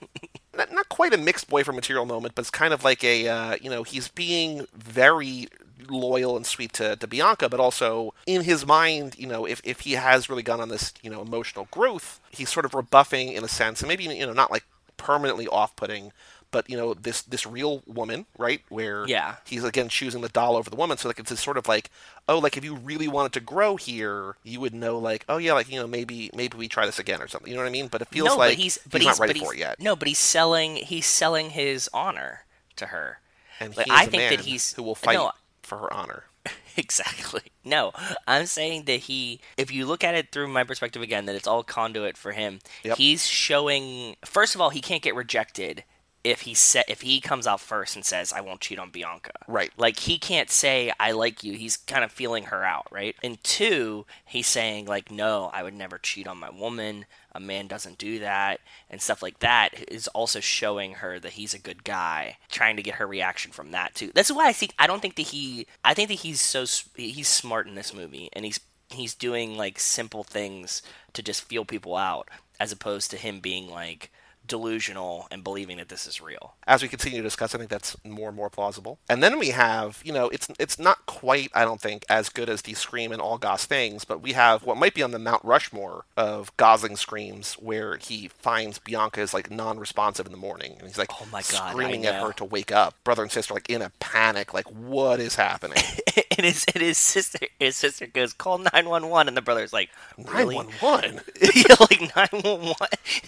not, 0.56 0.72
not 0.72 0.90
quite 0.90 1.14
a 1.14 1.18
mixed 1.18 1.50
boyfriend 1.50 1.76
material 1.76 2.06
moment, 2.06 2.36
but 2.36 2.42
it's 2.42 2.50
kind 2.50 2.74
of 2.74 2.84
like 2.84 3.04
a 3.04 3.28
uh, 3.28 3.58
you 3.62 3.70
know 3.70 3.84
he's 3.84 4.08
being 4.08 4.66
very 4.76 5.48
loyal 5.90 6.36
and 6.36 6.46
sweet 6.46 6.74
to, 6.74 6.96
to 6.96 7.08
Bianca, 7.08 7.50
but 7.50 7.60
also 7.60 8.14
in 8.26 8.44
his 8.44 8.66
mind, 8.66 9.16
you 9.18 9.28
know, 9.28 9.46
if, 9.46 9.62
if 9.64 9.82
he 9.82 9.94
has 9.94 10.30
really 10.30 10.44
gone 10.44 10.60
on 10.60 10.70
this 10.70 10.94
you 11.02 11.10
know 11.10 11.22
emotional 11.22 11.68
growth, 11.72 12.20
he's 12.32 12.50
sort 12.50 12.66
of 12.66 12.74
rebuffing 12.74 13.32
in 13.32 13.44
a 13.44 13.48
sense, 13.48 13.82
and 13.82 13.88
maybe 13.88 14.06
you 14.06 14.26
know 14.26 14.34
not 14.34 14.52
like 14.52 14.66
permanently 14.98 15.48
off-putting. 15.48 16.12
But 16.50 16.70
you 16.70 16.78
know 16.78 16.94
this 16.94 17.22
this 17.24 17.46
real 17.46 17.84
woman, 17.86 18.26
right? 18.38 18.62
Where 18.70 19.06
Yeah. 19.08 19.36
he's 19.46 19.64
again 19.64 19.90
choosing 19.90 20.22
the 20.22 20.30
doll 20.30 20.56
over 20.56 20.70
the 20.70 20.76
woman. 20.78 20.98
So 20.98 21.10
like 21.10 21.20
it's 21.20 21.30
this 21.30 21.42
sort 21.42 21.58
of 21.58 21.68
like, 21.68 21.90
oh, 22.30 22.40
like 22.40 22.56
if 22.56 22.64
you 22.64 22.76
really 22.76 23.08
wanted 23.10 23.34
to 23.34 23.40
grow 23.42 23.76
here, 23.76 24.38
you 24.44 24.60
would 24.62 24.74
know 24.74 24.98
like, 24.98 25.26
oh 25.28 25.38
yeah, 25.38 25.54
like 25.54 25.70
you 25.70 25.80
know 25.80 25.88
maybe 25.88 26.30
maybe 26.34 26.58
we 26.58 26.68
try 26.68 26.86
this 26.86 27.00
again 27.00 27.22
or 27.22 27.28
something. 27.28 27.50
You 27.50 27.56
know 27.58 27.64
what 27.64 27.68
I 27.70 27.72
mean? 27.72 27.88
But 27.88 28.02
it 28.02 28.08
feels 28.08 28.30
no, 28.30 28.38
like 28.38 28.52
but 28.52 28.58
he's, 28.64 28.78
but 28.90 29.02
he's 29.02 29.10
he's, 29.10 29.20
not 29.20 29.28
ready 29.28 29.40
but 29.40 29.46
for 29.46 29.54
it 29.54 29.60
yet. 29.60 29.80
No, 29.82 29.96
but 29.96 30.08
he's 30.08 30.20
selling, 30.20 30.78
he's 30.78 31.06
selling 31.06 31.50
his 31.50 31.90
honor 31.94 32.46
to 32.78 32.88
her. 32.88 33.20
And 33.60 33.76
Like, 33.76 33.90
I 33.90 34.06
think 34.06 34.30
that 34.36 34.46
he's- 34.46 34.74
who 34.74 34.84
will 34.84 34.96
fight 34.96 35.16
no. 35.16 35.32
for 35.64 35.80
her 35.80 35.94
honor. 35.94 36.24
exactly. 36.78 37.42
No, 37.66 37.92
I'm 38.28 38.46
saying 38.46 38.86
that 38.86 39.02
he, 39.02 39.42
if 39.58 39.72
you 39.72 39.86
look 39.86 40.04
at 40.04 40.16
it 40.16 40.32
through 40.32 40.48
my 40.48 40.64
perspective 40.64 41.02
again, 41.02 41.26
that 41.26 41.36
it's 41.36 41.48
all 41.48 41.64
conduit 41.64 42.16
for 42.18 42.32
him. 42.32 42.60
Yep. 42.84 42.98
He's 42.98 43.26
showing. 43.28 44.16
First 44.24 44.56
of 44.56 44.62
all, 44.62 44.70
he 44.70 44.80
can't 44.80 45.02
get 45.02 45.16
rejected 45.16 45.84
if 46.30 46.42
he 46.42 46.54
sa- 46.54 46.84
if 46.88 47.02
he 47.02 47.22
comes 47.22 47.48
out 47.48 47.62
first 47.62 47.96
and 47.96 48.04
says 48.04 48.34
I 48.34 48.42
won't 48.42 48.62
cheat 48.62 48.80
on 48.80 48.90
Bianca. 48.90 49.32
Right. 49.48 49.72
Like 49.78 50.00
he 50.00 50.18
can't 50.18 50.50
say 50.50 50.92
I 51.00 51.12
like 51.12 51.44
you. 51.44 51.54
He's 51.54 51.78
kind 51.78 52.04
of 52.04 52.12
feeling 52.12 52.46
her 52.46 52.64
out, 52.64 52.88
right? 52.92 53.16
And 53.24 53.42
two, 53.44 54.06
he's 54.26 54.48
saying 54.48 54.86
like 54.86 55.10
no, 55.12 55.50
I 55.54 55.64
would 55.64 55.74
never 55.74 55.98
cheat 55.98 56.28
on 56.28 56.40
my 56.40 56.50
woman. 56.50 57.06
A 57.34 57.40
man 57.40 57.68
doesn't 57.68 58.00
do 58.00 58.20
that 58.20 58.62
and 58.90 59.02
stuff 59.02 59.22
like 59.22 59.40
that 59.40 59.70
is 59.90 60.08
also 60.10 60.40
showing 60.40 60.96
her 60.96 61.20
that 61.20 61.34
he's 61.34 61.54
a 61.54 61.60
good 61.60 61.84
guy, 61.84 62.38
trying 62.50 62.76
to 62.78 62.84
get 62.84 62.96
her 62.96 63.06
reaction 63.06 63.52
from 63.52 63.72
that 63.72 63.94
too. 63.96 64.12
That's 64.14 64.32
why 64.32 64.48
I 64.48 64.54
think 64.54 64.74
I 64.80 64.88
don't 64.88 65.02
think 65.02 65.16
that 65.16 65.28
he 65.28 65.68
I 65.84 65.94
think 65.94 66.10
that 66.10 66.16
he's 66.16 66.42
so 66.42 66.66
he's 66.96 67.28
smart 67.28 67.68
in 67.68 67.76
this 67.76 67.94
movie 67.94 68.30
and 68.34 68.44
he's 68.44 68.60
he's 68.90 69.14
doing 69.14 69.58
like 69.58 69.80
simple 69.80 70.24
things 70.24 70.82
to 71.14 71.22
just 71.22 71.44
feel 71.44 71.66
people 71.66 71.96
out 71.96 72.30
as 72.60 72.72
opposed 72.72 73.12
to 73.12 73.18
him 73.18 73.40
being 73.40 73.70
like 73.70 74.12
delusional 74.48 75.28
and 75.32 75.44
believing 75.44 75.78
that 75.78 75.90
this 75.90 76.08
is 76.08 76.22
real. 76.22 76.56
As 76.66 76.82
we 76.82 76.88
continue 76.88 77.18
to 77.20 77.24
discuss, 77.24 77.54
I 77.54 77.58
think 77.58 77.70
that's 77.70 77.96
more 78.04 78.30
and 78.30 78.38
more 78.38 78.50
plausible. 78.50 79.00
And 79.10 79.22
then 79.22 79.40
we 79.40 79.50
have, 79.50 80.02
you 80.04 80.12
know, 80.12 80.30
it's 80.30 80.48
it's 80.60 80.80
not 80.80 81.06
quite, 81.06 81.52
I 81.54 81.66
don't 81.66 81.82
think, 81.82 82.06
as 82.10 82.30
good 82.30 82.50
as 82.50 82.62
the 82.62 82.74
Scream 82.74 83.12
and 83.12 83.22
All 83.22 83.38
Good 83.38 83.60
Things, 83.60 84.06
but 84.06 84.22
we 84.22 84.34
have 84.34 84.64
what 84.64 84.78
might 84.78 84.94
be 84.94 85.04
on 85.04 85.12
the 85.12 85.20
Mount 85.20 85.44
Rushmore 85.44 86.06
of 86.16 86.56
Gosling 86.58 86.98
screams, 86.98 87.54
where 87.54 87.98
he 87.98 88.28
finds 88.28 88.80
Bianca 88.80 89.22
is 89.22 89.34
like 89.34 89.50
non-responsive 89.50 90.26
in 90.26 90.32
the 90.32 90.38
morning, 90.38 90.76
and 90.78 90.88
he's 90.88 90.98
like 90.98 91.12
Oh 91.14 91.28
my 91.32 91.42
God, 91.52 91.72
screaming 91.72 92.06
at 92.06 92.22
her 92.22 92.34
to 92.34 92.46
wake 92.46 92.72
up. 92.72 92.96
Brother 93.04 93.24
and 93.24 93.32
sister 93.32 93.54
like 93.54 93.70
in 93.70 93.82
a 93.82 93.92
panic, 94.00 94.54
like 94.54 94.68
what 94.68 95.20
is 95.20 95.36
happening? 95.36 95.82
and 96.38 96.46
his 96.46 96.66
and 96.74 96.82
his 96.84 96.98
sister 96.98 97.40
his 97.60 97.76
sister 97.76 98.08
goes 98.08 98.34
call 98.34 98.58
911 98.58 99.28
and 99.28 99.38
the 99.38 99.42
brother's 99.42 99.74
like 99.74 99.90
Nine 100.18 100.36
really 100.36 100.56
one 100.56 100.68
one. 100.80 101.22
yeah 101.42 101.76
like 101.80 102.02
911 102.16 102.76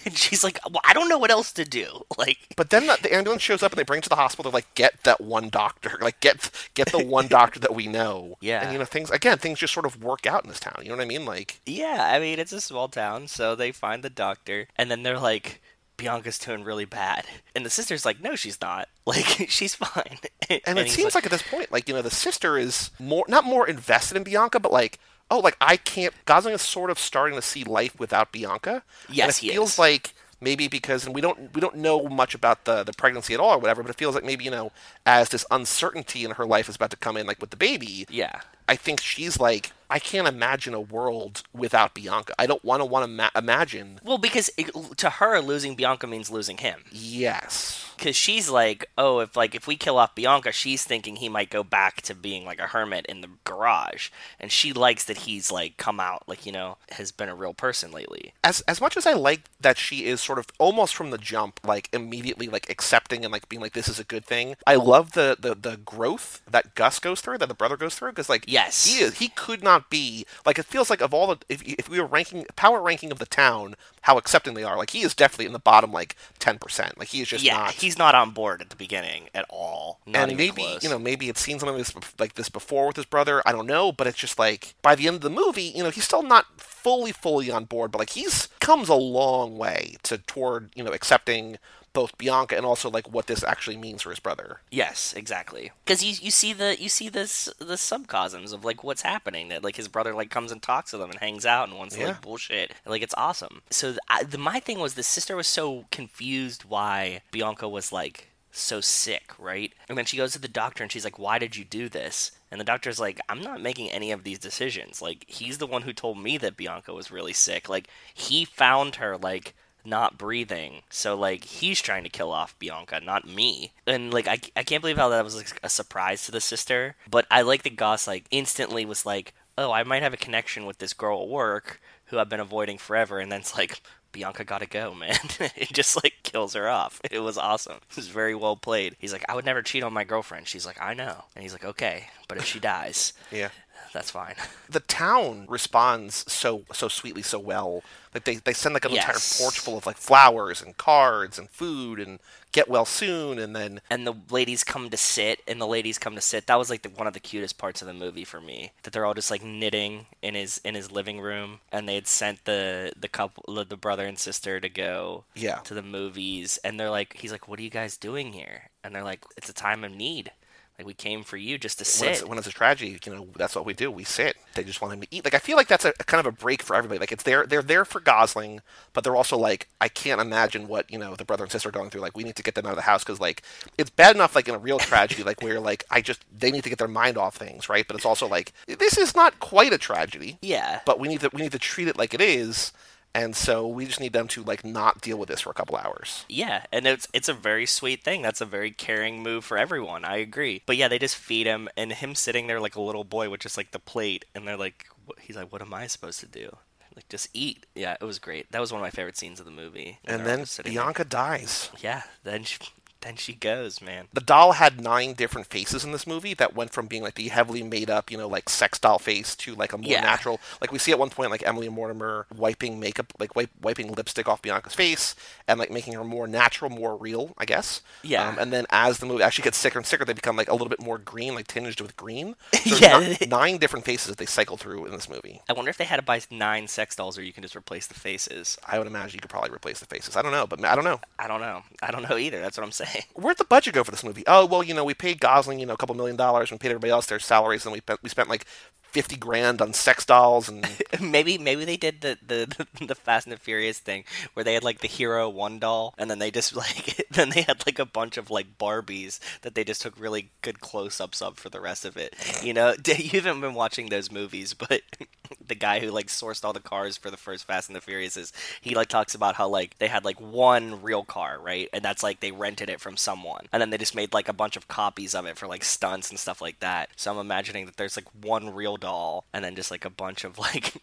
and 0.04 0.16
she's 0.16 0.42
like 0.44 0.58
well, 0.70 0.80
i 0.84 0.92
don't 0.92 1.08
know 1.10 1.18
what 1.18 1.30
else 1.30 1.52
to 1.52 1.64
do 1.64 2.04
like 2.18 2.38
But 2.56 2.70
then 2.70 2.86
the, 2.86 2.98
the 3.02 3.14
ambulance 3.14 3.42
shows 3.42 3.62
up 3.62 3.72
and 3.72 3.78
they 3.78 3.84
bring 3.84 3.98
him 3.98 4.02
to 4.02 4.08
the 4.08 4.16
hospital. 4.16 4.50
They're 4.50 4.58
like, 4.58 4.74
get 4.74 5.02
that 5.04 5.20
one 5.20 5.50
doctor, 5.50 5.98
like 6.00 6.20
get 6.20 6.50
get 6.74 6.90
the 6.90 7.04
one 7.04 7.28
doctor 7.38 7.60
that 7.60 7.74
we 7.74 7.86
know. 7.86 8.36
Yeah. 8.40 8.62
And 8.62 8.72
you 8.72 8.78
know 8.78 8.84
things 8.84 9.10
again, 9.10 9.38
things 9.38 9.58
just 9.58 9.74
sort 9.74 9.86
of 9.86 10.02
work 10.02 10.26
out 10.26 10.44
in 10.44 10.48
this 10.48 10.60
town. 10.60 10.80
You 10.82 10.88
know 10.88 10.96
what 10.96 11.04
I 11.04 11.08
mean? 11.08 11.24
Like 11.24 11.60
yeah 11.66 12.10
i 12.14 12.18
mean 12.18 12.38
it's 12.38 12.52
a 12.52 12.60
small 12.60 12.88
town 12.88 13.28
so 13.28 13.54
they 13.54 13.72
find 13.72 14.02
the 14.02 14.10
doctor 14.10 14.68
and 14.76 14.90
then 14.90 15.02
they're 15.02 15.18
like 15.18 15.60
bianca's 15.96 16.38
doing 16.38 16.64
really 16.64 16.84
bad 16.84 17.24
and 17.54 17.64
the 17.64 17.70
sister's 17.70 18.04
like 18.04 18.20
no 18.20 18.34
she's 18.34 18.60
not 18.60 18.88
like 19.06 19.48
she's 19.50 19.74
fine 19.74 20.18
and, 20.50 20.78
it 20.78 20.86
he's 20.86 20.94
seems 20.94 21.14
like, 21.14 21.24
at 21.24 21.30
this 21.30 21.42
point, 21.42 21.70
like 21.70 21.88
you 21.88 21.94
know, 21.94 22.02
the 22.02 22.10
sister 22.10 22.58
is 22.58 22.90
more 22.98 23.24
not 23.28 23.44
more 23.44 23.68
invested 23.68 24.16
in 24.16 24.24
Bianca, 24.24 24.58
but 24.58 24.72
like, 24.72 24.98
oh, 25.30 25.38
like 25.38 25.56
I 25.60 25.76
can't. 25.76 26.12
Gosling 26.24 26.54
is 26.54 26.62
sort 26.62 26.90
of 26.90 26.98
starting 26.98 27.36
to 27.36 27.42
see 27.42 27.62
life 27.64 27.98
without 27.98 28.32
Bianca. 28.32 28.82
Yes, 29.08 29.22
and 29.22 29.30
it 29.30 29.48
he 29.48 29.54
feels 29.54 29.74
is. 29.74 29.78
like 29.78 30.14
maybe 30.40 30.68
because 30.68 31.06
and 31.06 31.14
we 31.14 31.20
don't 31.20 31.54
we 31.54 31.60
don't 31.60 31.76
know 31.76 32.08
much 32.08 32.34
about 32.34 32.64
the 32.64 32.82
the 32.82 32.92
pregnancy 32.92 33.34
at 33.34 33.40
all 33.40 33.54
or 33.54 33.58
whatever, 33.58 33.82
but 33.82 33.90
it 33.90 33.96
feels 33.96 34.14
like 34.14 34.24
maybe 34.24 34.44
you 34.44 34.50
know 34.50 34.72
as 35.06 35.28
this 35.30 35.44
uncertainty 35.50 36.24
in 36.24 36.32
her 36.32 36.46
life 36.46 36.68
is 36.68 36.76
about 36.76 36.90
to 36.90 36.96
come 36.96 37.16
in, 37.16 37.26
like 37.26 37.40
with 37.40 37.50
the 37.50 37.56
baby. 37.56 38.06
yeah 38.08 38.40
I 38.70 38.76
think 38.76 39.00
she's 39.00 39.38
like, 39.40 39.72
I 39.90 39.98
can't 39.98 40.28
imagine 40.28 40.72
a 40.72 40.80
world 40.80 41.42
without 41.52 41.94
Bianca. 41.94 42.32
I 42.38 42.46
don't 42.46 42.64
want 42.64 42.80
to 42.80 42.84
want 42.84 43.02
to 43.02 43.08
ma- 43.08 43.30
imagine. 43.34 43.98
well 44.04 44.18
because 44.18 44.48
it, 44.56 44.70
to 44.98 45.10
her 45.10 45.40
losing 45.40 45.74
bianca 45.74 46.06
means 46.06 46.30
losing 46.30 46.58
him 46.58 46.78
Yes. 46.92 47.84
because 47.96 48.14
she's 48.14 48.48
like, 48.48 48.86
oh, 48.96 49.18
if 49.18 49.34
like 49.36 49.56
if 49.56 49.66
we 49.66 49.74
kill 49.76 49.98
off 49.98 50.14
Bianca, 50.14 50.52
she's 50.52 50.84
thinking 50.84 51.16
he 51.16 51.28
might 51.28 51.50
go 51.50 51.64
back 51.64 52.02
to 52.02 52.14
being 52.14 52.44
like 52.44 52.60
a 52.60 52.68
hermit 52.68 53.04
in 53.06 53.20
the 53.20 53.28
garage, 53.44 54.10
and 54.38 54.52
she 54.52 54.72
likes 54.72 55.02
that 55.04 55.18
he's 55.26 55.50
like 55.50 55.76
come 55.76 55.98
out 55.98 56.22
like 56.28 56.46
you 56.46 56.52
know 56.52 56.76
has 56.92 57.10
been 57.10 57.28
a 57.28 57.34
real 57.34 57.52
person 57.52 57.90
lately. 57.90 58.32
as 58.44 58.60
as 58.62 58.80
much 58.80 58.96
as 58.96 59.06
I 59.06 59.12
like 59.14 59.40
that 59.60 59.76
she 59.76 60.04
is 60.06 60.20
sort 60.22 60.38
of 60.38 60.46
almost 60.58 60.94
from 60.94 61.10
the 61.10 61.18
jump, 61.18 61.58
like 61.66 61.88
immediately 61.92 62.46
like 62.46 62.70
accepting 62.70 63.24
and 63.24 63.32
like 63.32 63.48
being 63.48 63.60
like 63.60 63.72
this 63.74 63.88
is 63.88 63.98
a 63.98 64.04
good 64.04 64.24
thing. 64.24 64.54
I 64.68 64.76
love 64.76 65.12
the 65.12 65.36
the, 65.38 65.54
the 65.56 65.76
growth 65.78 66.40
that 66.48 66.76
Gus 66.76 67.00
goes 67.00 67.20
through, 67.20 67.38
that 67.38 67.48
the 67.48 67.54
brother 67.62 67.76
goes 67.76 67.96
through, 67.96 68.12
because 68.12 68.28
like 68.28 68.44
Yes. 68.64 68.86
he 68.86 69.02
is 69.02 69.18
he 69.18 69.28
could 69.28 69.62
not 69.62 69.90
be 69.90 70.26
like 70.46 70.58
it 70.58 70.64
feels 70.66 70.90
like 70.90 71.00
of 71.00 71.12
all 71.14 71.26
the 71.28 71.38
if 71.48 71.62
if 71.62 71.88
we 71.88 72.00
were 72.00 72.06
ranking 72.06 72.46
power 72.56 72.80
ranking 72.80 73.10
of 73.12 73.18
the 73.18 73.26
town, 73.26 73.76
how 74.02 74.18
accepting 74.18 74.54
they 74.54 74.64
are, 74.64 74.76
like 74.76 74.90
he 74.90 75.02
is 75.02 75.14
definitely 75.14 75.46
in 75.46 75.52
the 75.52 75.58
bottom 75.58 75.92
like 75.92 76.16
ten 76.38 76.58
percent. 76.58 76.98
Like 76.98 77.08
he 77.08 77.20
is 77.20 77.28
just 77.28 77.44
yeah, 77.44 77.56
not. 77.56 77.72
he's 77.72 77.98
not 77.98 78.14
on 78.14 78.30
board 78.30 78.60
at 78.60 78.70
the 78.70 78.76
beginning 78.76 79.28
at 79.34 79.46
all. 79.48 80.00
And 80.12 80.36
maybe 80.36 80.62
close. 80.62 80.82
you 80.82 80.90
know 80.90 80.98
maybe 80.98 81.28
it's 81.28 81.40
seen 81.40 81.58
something 81.58 81.76
this, 81.76 81.94
like 82.18 82.34
this 82.34 82.48
before 82.48 82.88
with 82.88 82.96
his 82.96 83.04
brother 83.04 83.42
i 83.46 83.52
don't 83.52 83.66
know 83.66 83.92
but 83.92 84.06
it's 84.06 84.18
just 84.18 84.38
like 84.38 84.74
by 84.82 84.94
the 84.94 85.06
end 85.06 85.16
of 85.16 85.22
the 85.22 85.30
movie 85.30 85.62
you 85.62 85.82
know 85.82 85.90
he's 85.90 86.04
still 86.04 86.22
not 86.22 86.46
fully 86.56 87.12
fully 87.12 87.50
on 87.50 87.64
board 87.64 87.90
but 87.90 87.98
like 87.98 88.10
he's 88.10 88.48
comes 88.60 88.88
a 88.88 88.94
long 88.94 89.56
way 89.56 89.96
to 90.02 90.18
toward 90.18 90.70
you 90.74 90.82
know 90.82 90.92
accepting 90.92 91.58
both 91.92 92.16
bianca 92.18 92.56
and 92.56 92.64
also 92.64 92.88
like 92.88 93.10
what 93.12 93.26
this 93.26 93.42
actually 93.42 93.76
means 93.76 94.02
for 94.02 94.10
his 94.10 94.20
brother 94.20 94.60
Yes, 94.70 95.12
exactly. 95.16 95.72
Because 95.84 96.04
you 96.04 96.14
you 96.22 96.30
see 96.30 96.52
the 96.52 96.80
you 96.80 96.88
see 96.88 97.08
this 97.08 97.48
the 97.58 97.74
subcosms 97.74 98.52
of 98.52 98.64
like 98.64 98.84
what's 98.84 99.02
happening 99.02 99.48
that 99.48 99.64
like 99.64 99.76
his 99.76 99.88
brother 99.88 100.14
like 100.14 100.30
comes 100.30 100.52
and 100.52 100.62
talks 100.62 100.90
to 100.92 100.98
them 100.98 101.10
and 101.10 101.18
hangs 101.18 101.44
out 101.44 101.68
and 101.68 101.76
wants 101.76 101.94
to 101.96 102.00
Yeah. 102.00 102.06
like 102.08 102.20
bullshit 102.22 102.70
and, 102.84 102.90
like 102.90 103.02
it's 103.02 103.14
awesome. 103.16 103.62
So 103.70 103.88
th- 103.88 103.98
I, 104.08 104.22
the, 104.22 104.38
my 104.38 104.60
thing 104.60 104.78
was 104.78 104.94
the 104.94 105.02
sister 105.02 105.34
was 105.36 105.46
so 105.48 105.86
confused 105.90 106.64
why 106.64 107.22
Bianca 107.32 107.68
was 107.68 107.92
like 107.92 108.28
so 108.52 108.80
sick, 108.80 109.32
right? 109.38 109.72
And 109.88 109.96
then 109.96 110.04
she 110.04 110.16
goes 110.16 110.32
to 110.32 110.38
the 110.40 110.48
doctor 110.48 110.82
and 110.82 110.90
she's 110.90 111.04
like, 111.04 111.18
"Why 111.20 111.38
did 111.38 111.56
you 111.56 111.64
do 111.64 111.88
this?" 111.88 112.32
And 112.50 112.60
the 112.60 112.64
doctor's 112.64 112.98
like, 112.98 113.20
"I'm 113.28 113.40
not 113.40 113.60
making 113.60 113.90
any 113.90 114.10
of 114.10 114.24
these 114.24 114.38
decisions. 114.40 115.00
Like 115.00 115.24
he's 115.28 115.58
the 115.58 115.66
one 115.68 115.82
who 115.82 115.92
told 115.92 116.18
me 116.18 116.36
that 116.38 116.56
Bianca 116.56 116.92
was 116.92 117.10
really 117.12 117.32
sick. 117.32 117.68
Like 117.68 117.88
he 118.14 118.44
found 118.44 118.96
her 118.96 119.16
like." 119.16 119.54
Not 119.84 120.18
breathing. 120.18 120.82
So 120.90 121.16
like 121.16 121.44
he's 121.44 121.80
trying 121.80 122.04
to 122.04 122.10
kill 122.10 122.32
off 122.32 122.58
Bianca, 122.58 123.00
not 123.00 123.28
me. 123.28 123.72
And 123.86 124.12
like 124.12 124.26
I, 124.26 124.38
I 124.56 124.62
can't 124.62 124.80
believe 124.82 124.96
how 124.96 125.08
that 125.10 125.24
was 125.24 125.36
like, 125.36 125.60
a 125.62 125.68
surprise 125.68 126.24
to 126.26 126.32
the 126.32 126.40
sister. 126.40 126.96
But 127.10 127.26
I 127.30 127.42
like 127.42 127.62
that 127.64 127.76
Goss 127.76 128.06
like 128.06 128.26
instantly 128.30 128.84
was 128.84 129.06
like, 129.06 129.34
oh, 129.58 129.72
I 129.72 129.82
might 129.82 130.02
have 130.02 130.14
a 130.14 130.18
connection 130.18 130.66
with 130.66 130.78
this 130.78 130.92
girl 130.92 131.22
at 131.22 131.28
work 131.28 131.80
who 132.06 132.18
I've 132.18 132.28
been 132.28 132.40
avoiding 132.40 132.78
forever. 132.78 133.18
And 133.18 133.30
then 133.30 133.40
it's 133.40 133.56
like. 133.56 133.80
Bianca 134.12 134.42
gotta 134.42 134.66
go, 134.66 134.92
man. 134.98 135.14
it 135.38 135.72
just 135.72 136.02
like 136.02 136.14
kills 136.24 136.54
her 136.54 136.68
off. 136.68 137.00
It 137.12 137.20
was 137.20 137.38
awesome. 137.38 137.76
It 137.90 137.94
was 137.94 138.08
very 138.08 138.34
well 138.34 138.56
played. 138.56 138.96
He's 138.98 139.12
like, 139.12 139.24
I 139.28 139.36
would 139.36 139.44
never 139.44 139.62
cheat 139.62 139.84
on 139.84 139.92
my 139.92 140.02
girlfriend. 140.02 140.48
She's 140.48 140.66
like, 140.66 140.82
I 140.82 140.94
know. 140.94 141.26
And 141.36 141.44
he's 141.44 141.52
like, 141.52 141.64
okay, 141.64 142.08
but 142.26 142.36
if 142.36 142.44
she 142.44 142.58
dies, 142.58 143.12
yeah 143.30 143.50
that's 143.92 144.10
fine. 144.10 144.34
the 144.70 144.80
town 144.80 145.46
responds 145.48 146.30
so 146.32 146.62
so 146.72 146.88
sweetly 146.88 147.22
so 147.22 147.38
well 147.38 147.82
like 148.14 148.24
they, 148.24 148.36
they 148.36 148.52
send 148.52 148.72
like 148.74 148.84
an 148.84 148.90
entire 148.92 149.12
Yes. 149.14 149.40
porch 149.40 149.58
full 149.60 149.78
of 149.78 149.86
like 149.86 149.96
flowers 149.96 150.60
and 150.60 150.76
cards 150.76 151.38
and 151.38 151.48
food 151.50 152.00
and 152.00 152.18
get 152.52 152.68
well 152.68 152.84
soon 152.84 153.38
and 153.38 153.54
then 153.54 153.80
and 153.88 154.04
the 154.06 154.14
ladies 154.30 154.64
come 154.64 154.90
to 154.90 154.96
sit 154.96 155.40
and 155.46 155.60
the 155.60 155.66
ladies 155.66 155.98
come 155.98 156.16
to 156.16 156.20
sit 156.20 156.46
that 156.48 156.58
was 156.58 156.68
like 156.70 156.82
the, 156.82 156.88
one 156.88 157.06
of 157.06 157.12
the 157.12 157.20
cutest 157.20 157.56
parts 157.58 157.80
of 157.82 157.86
the 157.86 157.94
movie 157.94 158.24
for 158.24 158.40
me 158.40 158.72
that 158.82 158.92
they're 158.92 159.06
all 159.06 159.14
just 159.14 159.30
like 159.30 159.44
knitting 159.44 160.06
in 160.22 160.34
his 160.34 160.60
in 160.64 160.74
his 160.74 160.90
living 160.90 161.20
room 161.20 161.60
and 161.70 161.88
they 161.88 161.94
had 161.94 162.08
sent 162.08 162.44
the 162.46 162.92
the 162.98 163.08
couple 163.08 163.64
the 163.64 163.76
brother 163.76 164.06
and 164.06 164.18
sister 164.18 164.58
to 164.60 164.68
go 164.68 165.24
Yeah. 165.36 165.56
to 165.58 165.74
the 165.74 165.82
movies 165.82 166.58
and 166.64 166.78
they're 166.80 166.90
like 166.90 167.16
he's 167.16 167.30
like 167.32 167.46
what 167.46 167.58
are 167.60 167.62
you 167.62 167.70
guys 167.70 167.96
doing 167.96 168.32
here 168.32 168.70
and 168.82 168.92
they're 168.94 169.04
like 169.04 169.24
it's 169.36 169.48
a 169.48 169.54
time 169.54 169.84
of 169.84 169.92
need 169.92 170.32
like 170.80 170.86
we 170.86 170.94
came 170.94 171.22
for 171.22 171.36
you 171.36 171.58
just 171.58 171.78
to 171.78 172.00
when 172.00 172.10
it's, 172.10 172.20
sit 172.20 172.28
when 172.28 172.38
it's 172.38 172.46
a 172.46 172.52
tragedy, 172.52 172.98
you 173.04 173.14
know, 173.14 173.28
that's 173.36 173.54
what 173.54 173.66
we 173.66 173.74
do. 173.74 173.90
We 173.90 174.04
sit. 174.04 174.36
They 174.54 174.64
just 174.64 174.80
want 174.80 174.94
him 174.94 175.00
to 175.02 175.06
eat. 175.10 175.24
Like 175.24 175.34
I 175.34 175.38
feel 175.38 175.56
like 175.56 175.68
that's 175.68 175.84
a, 175.84 175.92
kind 175.92 176.26
of 176.26 176.32
a 176.32 176.36
break 176.36 176.62
for 176.62 176.74
everybody. 176.74 176.98
Like 176.98 177.12
it's 177.12 177.22
there, 177.24 177.46
they're 177.46 177.62
there 177.62 177.84
for 177.84 178.00
Gosling, 178.00 178.62
but 178.92 179.04
they're 179.04 179.16
also 179.16 179.36
like, 179.36 179.68
I 179.80 179.88
can't 179.88 180.20
imagine 180.20 180.68
what 180.68 180.90
you 180.90 180.98
know 180.98 181.14
the 181.14 181.24
brother 181.24 181.44
and 181.44 181.52
sister 181.52 181.68
are 181.68 181.72
going 181.72 181.90
through. 181.90 182.00
Like 182.00 182.16
we 182.16 182.24
need 182.24 182.36
to 182.36 182.42
get 182.42 182.54
them 182.54 182.66
out 182.66 182.70
of 182.70 182.76
the 182.76 182.82
house 182.82 183.04
because 183.04 183.20
like 183.20 183.42
it's 183.76 183.90
bad 183.90 184.16
enough 184.16 184.34
like 184.34 184.48
in 184.48 184.54
a 184.54 184.58
real 184.58 184.78
tragedy, 184.78 185.22
like 185.22 185.42
where 185.42 185.60
like 185.60 185.84
I 185.90 186.00
just 186.00 186.24
they 186.36 186.50
need 186.50 186.64
to 186.64 186.70
get 186.70 186.78
their 186.78 186.88
mind 186.88 187.18
off 187.18 187.36
things, 187.36 187.68
right? 187.68 187.86
But 187.86 187.96
it's 187.96 188.06
also 188.06 188.26
like 188.26 188.52
this 188.66 188.96
is 188.96 189.14
not 189.14 189.38
quite 189.38 189.72
a 189.72 189.78
tragedy, 189.78 190.38
yeah 190.40 190.80
but 190.86 190.98
we 190.98 191.08
need 191.08 191.20
to 191.20 191.30
we 191.32 191.42
need 191.42 191.52
to 191.52 191.58
treat 191.58 191.88
it 191.88 191.98
like 191.98 192.14
it 192.14 192.20
is. 192.20 192.72
And 193.14 193.34
so 193.34 193.66
we 193.66 193.86
just 193.86 194.00
need 194.00 194.12
them 194.12 194.28
to 194.28 194.42
like 194.42 194.64
not 194.64 195.00
deal 195.00 195.16
with 195.16 195.28
this 195.28 195.40
for 195.40 195.50
a 195.50 195.54
couple 195.54 195.76
hours. 195.76 196.24
Yeah, 196.28 196.64
and 196.72 196.86
it's 196.86 197.08
it's 197.12 197.28
a 197.28 197.34
very 197.34 197.66
sweet 197.66 198.04
thing. 198.04 198.22
That's 198.22 198.40
a 198.40 198.46
very 198.46 198.70
caring 198.70 199.22
move 199.22 199.44
for 199.44 199.58
everyone. 199.58 200.04
I 200.04 200.18
agree. 200.18 200.62
But 200.64 200.76
yeah, 200.76 200.88
they 200.88 200.98
just 200.98 201.16
feed 201.16 201.46
him, 201.46 201.68
and 201.76 201.92
him 201.92 202.14
sitting 202.14 202.46
there 202.46 202.60
like 202.60 202.76
a 202.76 202.80
little 202.80 203.04
boy 203.04 203.28
with 203.28 203.40
just 203.40 203.56
like 203.56 203.72
the 203.72 203.78
plate, 203.80 204.24
and 204.34 204.46
they're 204.46 204.56
like, 204.56 204.86
he's 205.20 205.36
like, 205.36 205.52
"What 205.52 205.62
am 205.62 205.74
I 205.74 205.88
supposed 205.88 206.20
to 206.20 206.26
do?" 206.26 206.56
Like 206.94 207.08
just 207.08 207.28
eat. 207.32 207.66
Yeah, 207.74 207.96
it 208.00 208.04
was 208.04 208.18
great. 208.18 208.50
That 208.52 208.60
was 208.60 208.72
one 208.72 208.80
of 208.80 208.84
my 208.84 208.90
favorite 208.90 209.16
scenes 209.16 209.40
of 209.40 209.46
the 209.46 209.52
movie. 209.52 209.98
And 210.04 210.26
then 210.26 210.46
sitting 210.46 210.74
there. 210.74 210.82
Bianca 210.82 211.04
dies. 211.04 211.70
Yeah, 211.80 212.02
then 212.24 212.44
she, 212.44 212.58
then 213.02 213.16
she 213.16 213.32
goes, 213.34 213.80
man. 213.80 214.08
The 214.12 214.20
doll 214.20 214.52
had 214.52 214.80
nine 214.80 215.14
different 215.14 215.46
faces 215.48 215.84
in 215.84 215.92
this 215.92 216.06
movie 216.06 216.34
that 216.34 216.54
went 216.54 216.72
from 216.72 216.86
being 216.86 217.02
like 217.02 217.14
the 217.14 217.28
heavily 217.28 217.62
made 217.62 217.88
up, 217.90 218.10
you 218.10 218.18
know, 218.18 218.28
like 218.28 218.48
sex 218.48 218.78
doll 218.78 218.98
face 218.98 219.34
to 219.36 219.54
like 219.54 219.72
a 219.72 219.78
more 219.78 219.90
Yeah. 219.90 220.00
natural. 220.02 220.40
Like 220.60 220.72
we 220.72 220.78
see 220.78 220.92
at 220.92 220.98
one 220.98 221.10
point 221.10 221.30
like 221.30 221.42
Emily 221.46 221.68
Mortimer 221.68 222.26
wiping 222.36 222.78
makeup, 222.80 223.12
like 223.18 223.34
wipe, 223.34 223.50
wiping 223.62 223.92
lipstick 223.92 224.28
off 224.28 224.42
Bianca's 224.42 224.74
face 224.74 225.14
and 225.48 225.58
like 225.58 225.70
making 225.70 225.94
her 225.94 226.04
more 226.04 226.26
natural, 226.26 226.70
more 226.70 226.96
real, 226.96 227.34
I 227.38 227.44
guess. 227.46 227.80
Yeah. 228.02 228.28
Um, 228.28 228.38
and 228.38 228.52
then 228.52 228.66
as 228.70 228.98
the 228.98 229.06
movie 229.06 229.22
actually 229.22 229.44
gets 229.44 229.58
sicker 229.58 229.78
and 229.78 229.86
sicker, 229.86 230.04
they 230.04 230.12
become 230.12 230.36
like 230.36 230.48
a 230.48 230.52
little 230.52 230.68
bit 230.68 230.82
more 230.82 230.98
green, 230.98 231.34
like 231.34 231.46
tinged 231.46 231.80
with 231.80 231.96
green. 231.96 232.36
So 232.70 232.76
Yeah. 232.76 233.16
ni- 233.20 233.26
nine 233.26 233.56
different 233.58 233.84
faces 233.86 234.08
that 234.08 234.18
they 234.18 234.26
cycle 234.26 234.56
through 234.56 234.84
in 234.86 234.92
this 234.92 235.08
movie. 235.08 235.40
I 235.48 235.52
wonder 235.54 235.70
if 235.70 235.78
they 235.78 235.84
had 235.84 235.96
to 235.96 236.02
buy 236.02 236.20
nine 236.30 236.68
sex 236.68 236.96
dolls 236.96 237.16
or 237.18 237.22
you 237.22 237.32
can 237.32 237.42
just 237.42 237.56
replace 237.56 237.86
the 237.86 237.94
faces. 237.94 238.58
I 238.66 238.78
would 238.78 238.86
imagine 238.86 239.14
you 239.14 239.20
could 239.20 239.30
probably 239.30 239.50
replace 239.50 239.80
the 239.80 239.86
faces. 239.86 240.16
I 240.16 240.22
don't 240.22 240.32
know, 240.32 240.46
but 240.46 240.62
I 240.64 240.74
don't 240.74 240.84
know. 240.84 241.00
I 241.18 241.26
don't 241.28 241.40
know. 241.40 241.62
I 241.82 241.90
don't 241.90 242.08
know 242.08 242.16
either. 242.18 242.40
That's 242.40 242.56
what 242.58 242.64
I'm 242.64 242.72
saying. 242.72 242.89
Where'd 243.14 243.38
the 243.38 243.44
budget 243.44 243.74
go 243.74 243.84
for 243.84 243.90
this 243.90 244.04
movie? 244.04 244.24
Oh, 244.26 244.46
well, 244.46 244.62
you 244.62 244.74
know, 244.74 244.84
we 244.84 244.94
paid 244.94 245.20
Gosling, 245.20 245.58
you 245.60 245.66
know, 245.66 245.74
a 245.74 245.76
couple 245.76 245.94
million 245.94 246.16
dollars, 246.16 246.50
and 246.50 246.58
we 246.58 246.62
paid 246.62 246.70
everybody 246.70 246.90
else 246.90 247.06
their 247.06 247.18
salaries, 247.18 247.64
and 247.64 247.72
we 247.72 247.80
pe- 247.80 247.96
we 248.02 248.08
spent 248.08 248.28
like 248.28 248.44
fifty 248.82 249.16
grand 249.16 249.62
on 249.62 249.72
sex 249.72 250.04
dolls, 250.04 250.48
and 250.48 250.66
maybe 251.00 251.38
maybe 251.38 251.64
they 251.64 251.76
did 251.76 252.00
the, 252.00 252.18
the 252.26 252.66
the 252.84 252.94
Fast 252.94 253.26
and 253.26 253.32
the 253.32 253.38
Furious 253.38 253.78
thing 253.78 254.04
where 254.34 254.44
they 254.44 254.54
had 254.54 254.64
like 254.64 254.80
the 254.80 254.88
hero 254.88 255.28
one 255.28 255.58
doll 255.58 255.94
and 255.98 256.10
then 256.10 256.18
they 256.18 256.30
just 256.30 256.54
like 256.64 257.06
then 257.10 257.30
they 257.30 257.42
had 257.42 257.64
like 257.66 257.78
a 257.78 257.86
bunch 257.86 258.16
of 258.16 258.30
like 258.30 258.58
Barbies 258.58 259.20
that 259.42 259.54
they 259.54 259.64
just 259.64 259.82
took 259.82 259.98
really 259.98 260.30
good 260.42 260.60
close 260.60 261.00
ups 261.00 261.22
of 261.22 261.38
for 261.38 261.48
the 261.48 261.60
rest 261.60 261.84
of 261.84 261.96
it. 261.96 262.14
You 262.42 262.54
know, 262.54 262.74
you 262.86 263.20
haven't 263.20 263.40
been 263.40 263.54
watching 263.54 263.88
those 263.88 264.10
movies, 264.10 264.54
but 264.54 264.82
the 265.46 265.54
guy 265.54 265.80
who 265.80 265.90
like 265.90 266.06
sourced 266.06 266.44
all 266.44 266.52
the 266.52 266.60
cars 266.60 266.96
for 266.96 267.10
the 267.10 267.16
first 267.16 267.46
Fast 267.46 267.68
and 267.68 267.76
the 267.76 267.80
Furious 267.80 268.16
is 268.16 268.32
he 268.60 268.74
like 268.74 268.88
talks 268.88 269.14
about 269.14 269.36
how 269.36 269.48
like 269.48 269.78
they 269.78 269.88
had 269.88 270.04
like 270.04 270.20
one 270.20 270.82
real 270.82 271.04
car, 271.04 271.38
right? 271.40 271.68
And 271.72 271.84
that's 271.84 272.02
like 272.02 272.20
they 272.20 272.32
rented 272.32 272.70
it 272.70 272.80
from 272.80 272.96
someone. 272.96 273.46
And 273.52 273.60
then 273.60 273.70
they 273.70 273.78
just 273.78 273.94
made 273.94 274.12
like 274.12 274.28
a 274.28 274.32
bunch 274.32 274.56
of 274.56 274.68
copies 274.68 275.14
of 275.14 275.26
it 275.26 275.38
for 275.38 275.46
like 275.46 275.64
stunts 275.64 276.10
and 276.10 276.18
stuff 276.18 276.40
like 276.40 276.60
that. 276.60 276.90
So 276.96 277.10
I'm 277.10 277.18
imagining 277.18 277.66
that 277.66 277.76
there's 277.76 277.96
like 277.96 278.08
one 278.24 278.54
real 278.54 278.76
doll 278.76 279.24
and 279.32 279.44
then 279.44 279.56
just 279.56 279.70
like 279.70 279.84
a 279.84 279.90
bunch 279.90 280.24
of 280.24 280.38
like 280.38 280.74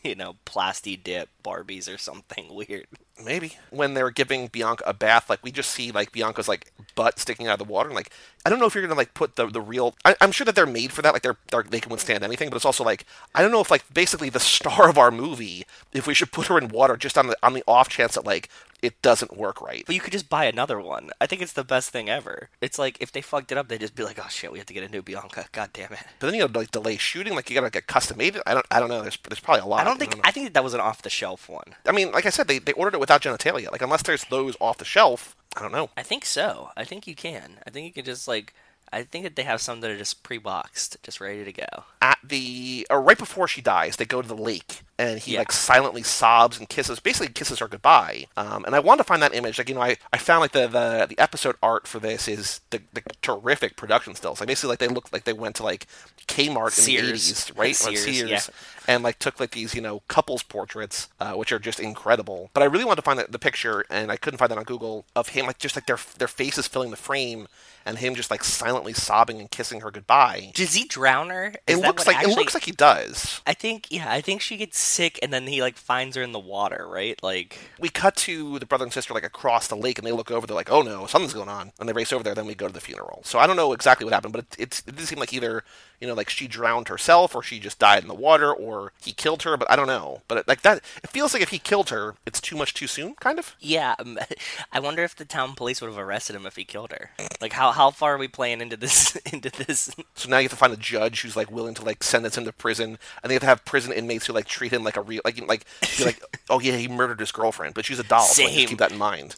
you 0.02 0.14
know, 0.14 0.36
plasty 0.46 1.02
dip 1.02 1.28
Barbies 1.44 1.92
or 1.92 1.98
something 1.98 2.54
weird. 2.54 2.86
maybe 3.22 3.56
when 3.70 3.94
they're 3.94 4.10
giving 4.10 4.48
Bianca 4.48 4.84
a 4.86 4.94
bath, 4.94 5.28
like 5.28 5.42
we 5.42 5.50
just 5.52 5.70
see 5.70 5.90
like 5.90 6.12
Bianca's 6.12 6.48
like 6.48 6.72
butt 6.94 7.18
sticking 7.18 7.46
out 7.46 7.60
of 7.60 7.66
the 7.66 7.72
water, 7.72 7.88
and 7.88 7.96
like 7.96 8.10
I 8.44 8.50
don't 8.50 8.58
know 8.58 8.66
if 8.66 8.74
you're 8.74 8.82
gonna 8.82 8.94
like 8.94 9.14
put 9.14 9.36
the 9.36 9.46
the 9.46 9.60
real. 9.60 9.94
I, 10.04 10.16
I'm 10.20 10.32
sure 10.32 10.44
that 10.44 10.54
they're 10.54 10.66
made 10.66 10.92
for 10.92 11.02
that, 11.02 11.12
like 11.12 11.22
they're, 11.22 11.36
they're 11.50 11.62
they 11.62 11.80
can 11.80 11.92
withstand 11.92 12.24
anything, 12.24 12.50
but 12.50 12.56
it's 12.56 12.64
also 12.64 12.84
like 12.84 13.04
I 13.34 13.42
don't 13.42 13.52
know 13.52 13.60
if 13.60 13.70
like 13.70 13.84
basically 13.92 14.30
the 14.30 14.40
star 14.40 14.88
of 14.88 14.98
our 14.98 15.10
movie, 15.10 15.64
if 15.92 16.06
we 16.06 16.14
should 16.14 16.32
put 16.32 16.46
her 16.48 16.58
in 16.58 16.68
water 16.68 16.96
just 16.96 17.18
on 17.18 17.28
the 17.28 17.36
on 17.42 17.52
the 17.54 17.64
off 17.66 17.88
chance 17.88 18.14
that 18.14 18.24
like 18.24 18.48
it 18.82 19.00
doesn't 19.02 19.36
work 19.36 19.60
right. 19.60 19.84
But 19.86 19.94
you 19.94 20.00
could 20.00 20.12
just 20.12 20.28
buy 20.28 20.44
another 20.44 20.80
one. 20.80 21.10
I 21.20 21.26
think 21.26 21.42
it's 21.42 21.52
the 21.52 21.64
best 21.64 21.90
thing 21.90 22.08
ever. 22.08 22.48
It's 22.60 22.78
like 22.78 22.96
if 23.00 23.12
they 23.12 23.20
fucked 23.20 23.52
it 23.52 23.58
up, 23.58 23.68
they'd 23.68 23.80
just 23.80 23.94
be 23.94 24.04
like, 24.04 24.18
"Oh 24.18 24.28
shit, 24.28 24.52
we 24.52 24.58
have 24.58 24.66
to 24.66 24.74
get 24.74 24.84
a 24.84 24.88
new 24.88 25.02
Bianca." 25.02 25.46
God 25.52 25.70
damn 25.72 25.92
it! 25.92 26.00
But 26.18 26.26
then 26.26 26.34
you 26.34 26.46
gotta 26.46 26.58
like 26.58 26.70
delay 26.70 26.96
shooting, 26.96 27.34
like 27.34 27.50
you 27.50 27.54
gotta 27.54 27.70
get 27.70 27.86
custom 27.86 28.18
made. 28.18 28.38
I 28.46 28.54
don't 28.54 28.66
I 28.70 28.80
don't 28.80 28.88
know. 28.88 29.02
There's 29.02 29.18
there's 29.28 29.40
probably 29.40 29.62
a 29.62 29.66
lot. 29.66 29.80
I 29.80 29.84
don't 29.84 29.98
think 29.98 30.16
know. 30.16 30.22
I 30.24 30.30
think 30.30 30.46
that, 30.46 30.54
that 30.54 30.64
was 30.64 30.74
an 30.74 30.80
off 30.80 31.02
the 31.02 31.10
shelf 31.10 31.48
one. 31.48 31.74
I 31.86 31.92
mean, 31.92 32.12
like 32.12 32.26
I 32.26 32.30
said, 32.30 32.48
they, 32.48 32.58
they 32.58 32.72
ordered 32.72 32.94
it 32.94 33.00
without 33.00 33.22
genitalia. 33.22 33.70
Like 33.70 33.82
unless 33.82 34.02
there's 34.02 34.24
those 34.24 34.56
off 34.60 34.78
the 34.78 34.84
shelf, 34.84 35.36
I 35.56 35.62
don't 35.62 35.72
know. 35.72 35.90
I 35.96 36.02
think 36.02 36.24
so. 36.24 36.70
I 36.76 36.84
think 36.84 37.06
you 37.06 37.14
can. 37.14 37.58
I 37.66 37.70
think 37.70 37.86
you 37.86 37.92
can 37.92 38.04
just 38.04 38.26
like. 38.28 38.54
I 38.92 39.04
think 39.04 39.22
that 39.24 39.36
they 39.36 39.44
have 39.44 39.60
some 39.60 39.80
that 39.82 39.90
are 39.90 39.96
just 39.96 40.22
pre-boxed, 40.24 40.96
just 41.02 41.20
ready 41.20 41.44
to 41.44 41.52
go. 41.52 41.84
At 42.02 42.18
the 42.24 42.86
or 42.90 43.00
right 43.00 43.16
before 43.18 43.46
she 43.46 43.60
dies, 43.60 43.96
they 43.96 44.04
go 44.04 44.20
to 44.20 44.26
the 44.28 44.36
lake 44.36 44.80
and 44.98 45.20
he 45.20 45.34
Yeah. 45.34 45.38
like 45.40 45.52
silently 45.52 46.02
sobs 46.02 46.58
and 46.58 46.68
kisses, 46.68 46.98
basically 46.98 47.32
kisses 47.32 47.60
her 47.60 47.68
goodbye. 47.68 48.26
Um, 48.36 48.64
and 48.64 48.74
I 48.74 48.80
wanted 48.80 48.98
to 48.98 49.04
find 49.04 49.22
that 49.22 49.34
image. 49.34 49.58
Like 49.58 49.68
you 49.68 49.74
know, 49.76 49.82
I, 49.82 49.96
I 50.12 50.18
found 50.18 50.40
like 50.40 50.52
the, 50.52 50.66
the 50.66 51.06
the 51.08 51.18
episode 51.18 51.56
art 51.62 51.86
for 51.86 51.98
this 52.00 52.26
is 52.26 52.60
the, 52.70 52.82
the 52.92 53.02
terrific 53.22 53.76
production 53.76 54.14
stills. 54.16 54.40
Like 54.40 54.48
basically 54.48 54.70
like 54.70 54.80
they 54.80 54.88
look 54.88 55.12
like 55.12 55.24
they 55.24 55.32
went 55.32 55.54
to 55.56 55.62
like 55.62 55.86
Kmart 56.26 56.66
in 56.66 56.70
Sears. 56.72 57.00
the 57.04 57.08
eighties, 57.08 57.52
right? 57.56 57.76
Sears, 57.76 58.04
Sears, 58.04 58.30
yeah. 58.30 58.40
And 58.88 59.02
like 59.02 59.18
took 59.18 59.38
like 59.40 59.52
these 59.52 59.74
you 59.74 59.80
know 59.80 60.02
couples 60.08 60.42
portraits, 60.42 61.08
uh, 61.20 61.32
which 61.34 61.52
are 61.52 61.58
just 61.58 61.80
incredible. 61.80 62.50
But 62.54 62.62
I 62.62 62.66
really 62.66 62.84
wanted 62.84 62.96
to 62.96 63.02
find 63.02 63.18
the, 63.18 63.26
the 63.28 63.38
picture, 63.38 63.84
and 63.90 64.10
I 64.10 64.16
couldn't 64.16 64.38
find 64.38 64.50
that 64.50 64.58
on 64.58 64.64
Google 64.64 65.04
of 65.14 65.28
him 65.30 65.46
like 65.46 65.58
just 65.58 65.76
like 65.76 65.86
their 65.86 65.98
their 66.18 66.28
faces 66.28 66.66
filling 66.66 66.90
the 66.90 66.96
frame, 66.96 67.46
and 67.84 67.98
him 67.98 68.14
just 68.14 68.30
like 68.30 68.44
silently 68.44 68.92
sobbing 68.92 69.40
and 69.40 69.50
kissing 69.50 69.80
her 69.80 69.90
goodbye. 69.90 70.52
Does 70.54 70.74
he 70.74 70.84
drown 70.84 71.30
her? 71.30 71.54
Is 71.66 71.78
It 71.78 71.82
looks 71.86 72.06
like 72.06 72.16
actually- 72.16 72.32
it 72.32 72.36
looks 72.36 72.54
like 72.54 72.64
he 72.64 72.72
does. 72.72 73.40
I 73.46 73.54
think 73.54 73.86
yeah, 73.90 74.10
I 74.10 74.20
think 74.20 74.40
she 74.40 74.56
gets 74.56 74.78
sick 74.78 75.18
and 75.22 75.32
then 75.32 75.46
he 75.46 75.60
like 75.62 75.76
finds 75.76 76.16
her 76.16 76.22
in 76.22 76.32
the 76.32 76.38
water, 76.38 76.86
right? 76.88 77.18
Like 77.22 77.58
We 77.78 77.88
cut 77.88 78.16
to 78.16 78.58
the 78.58 78.66
brother 78.66 78.84
and 78.84 78.92
sister 78.92 79.14
like 79.14 79.24
across 79.24 79.68
the 79.68 79.76
lake, 79.76 79.98
and 79.98 80.06
they 80.06 80.12
look 80.12 80.30
over. 80.30 80.46
They're 80.46 80.56
like, 80.56 80.70
"Oh 80.70 80.82
no, 80.82 81.06
something's 81.06 81.34
going 81.34 81.48
on!" 81.48 81.72
And 81.78 81.88
they 81.88 81.92
race 81.92 82.12
over 82.12 82.22
there. 82.24 82.34
Then 82.34 82.46
we 82.46 82.54
go 82.54 82.66
to 82.66 82.72
the 82.72 82.80
funeral. 82.80 83.22
So 83.24 83.38
I 83.38 83.46
don't 83.46 83.56
know 83.56 83.72
exactly 83.72 84.04
what 84.04 84.14
happened, 84.14 84.32
but 84.32 84.44
it, 84.44 84.56
it's, 84.58 84.80
it 84.80 84.96
didn't 84.96 85.06
seem 85.08 85.18
like 85.18 85.32
either 85.32 85.64
you 86.00 86.08
know 86.08 86.14
like 86.14 86.30
she 86.30 86.46
drowned 86.48 86.88
herself, 86.88 87.34
or 87.34 87.42
she 87.42 87.58
just 87.60 87.78
died 87.78 88.02
in 88.02 88.08
the 88.08 88.14
water, 88.14 88.52
or 88.52 88.92
he 89.02 89.12
killed 89.12 89.42
her. 89.42 89.56
But 89.56 89.70
I 89.70 89.76
don't 89.76 89.86
know. 89.86 90.22
But 90.28 90.38
it, 90.38 90.48
like 90.48 90.62
that, 90.62 90.78
it 91.02 91.10
feels 91.10 91.32
like 91.32 91.42
if 91.42 91.50
he 91.50 91.58
killed 91.58 91.90
her, 91.90 92.14
it's 92.26 92.40
too 92.40 92.56
much 92.56 92.74
too 92.74 92.86
soon, 92.86 93.14
kind 93.16 93.38
of. 93.38 93.54
yeah, 93.60 93.94
um, 93.98 94.18
I 94.72 94.80
wonder 94.80 95.02
if 95.02 95.16
the 95.16 95.24
town 95.24 95.54
police 95.54 95.80
would 95.80 95.88
have 95.88 95.98
arrested 95.98 96.36
him 96.36 96.46
if 96.46 96.56
he 96.56 96.64
killed 96.64 96.92
her. 96.92 97.10
Like 97.40 97.52
how 97.52 97.72
how 97.72 97.90
far 97.90 98.14
are 98.14 98.18
we 98.18 98.28
playing 98.28 98.60
into 98.60 98.76
this 98.76 99.16
into 99.32 99.50
this? 99.50 99.94
So 100.14 100.28
now 100.28 100.38
you 100.38 100.44
have 100.44 100.52
to 100.52 100.56
find 100.56 100.72
a 100.72 100.76
judge 100.76 101.22
who's 101.22 101.36
like 101.36 101.50
willing 101.50 101.74
to 101.74 101.84
like 101.84 102.02
sentence 102.02 102.36
him 102.36 102.44
to 102.44 102.52
prison, 102.52 102.98
and 103.22 103.30
they 103.30 103.34
have 103.34 103.42
to 103.42 103.46
have 103.46 103.64
prison 103.64 103.92
inmates 103.92 104.26
who 104.26 104.32
like 104.32 104.46
treat 104.46 104.72
him 104.72 104.84
like 104.84 104.96
a 104.96 105.02
real 105.02 105.22
like 105.24 105.40
like 105.46 105.64
be 105.98 106.04
like, 106.04 106.22
oh 106.50 106.60
yeah, 106.60 106.76
he 106.76 106.88
murdered 106.88 107.20
his 107.20 107.32
girlfriend, 107.32 107.74
but 107.74 107.84
she's 107.84 107.98
a 107.98 108.04
doll. 108.04 108.22
So 108.22 108.42
like, 108.42 108.52
Same. 108.52 108.68
keep 108.68 108.78
that 108.78 108.92
in 108.92 108.98
mind. 108.98 109.36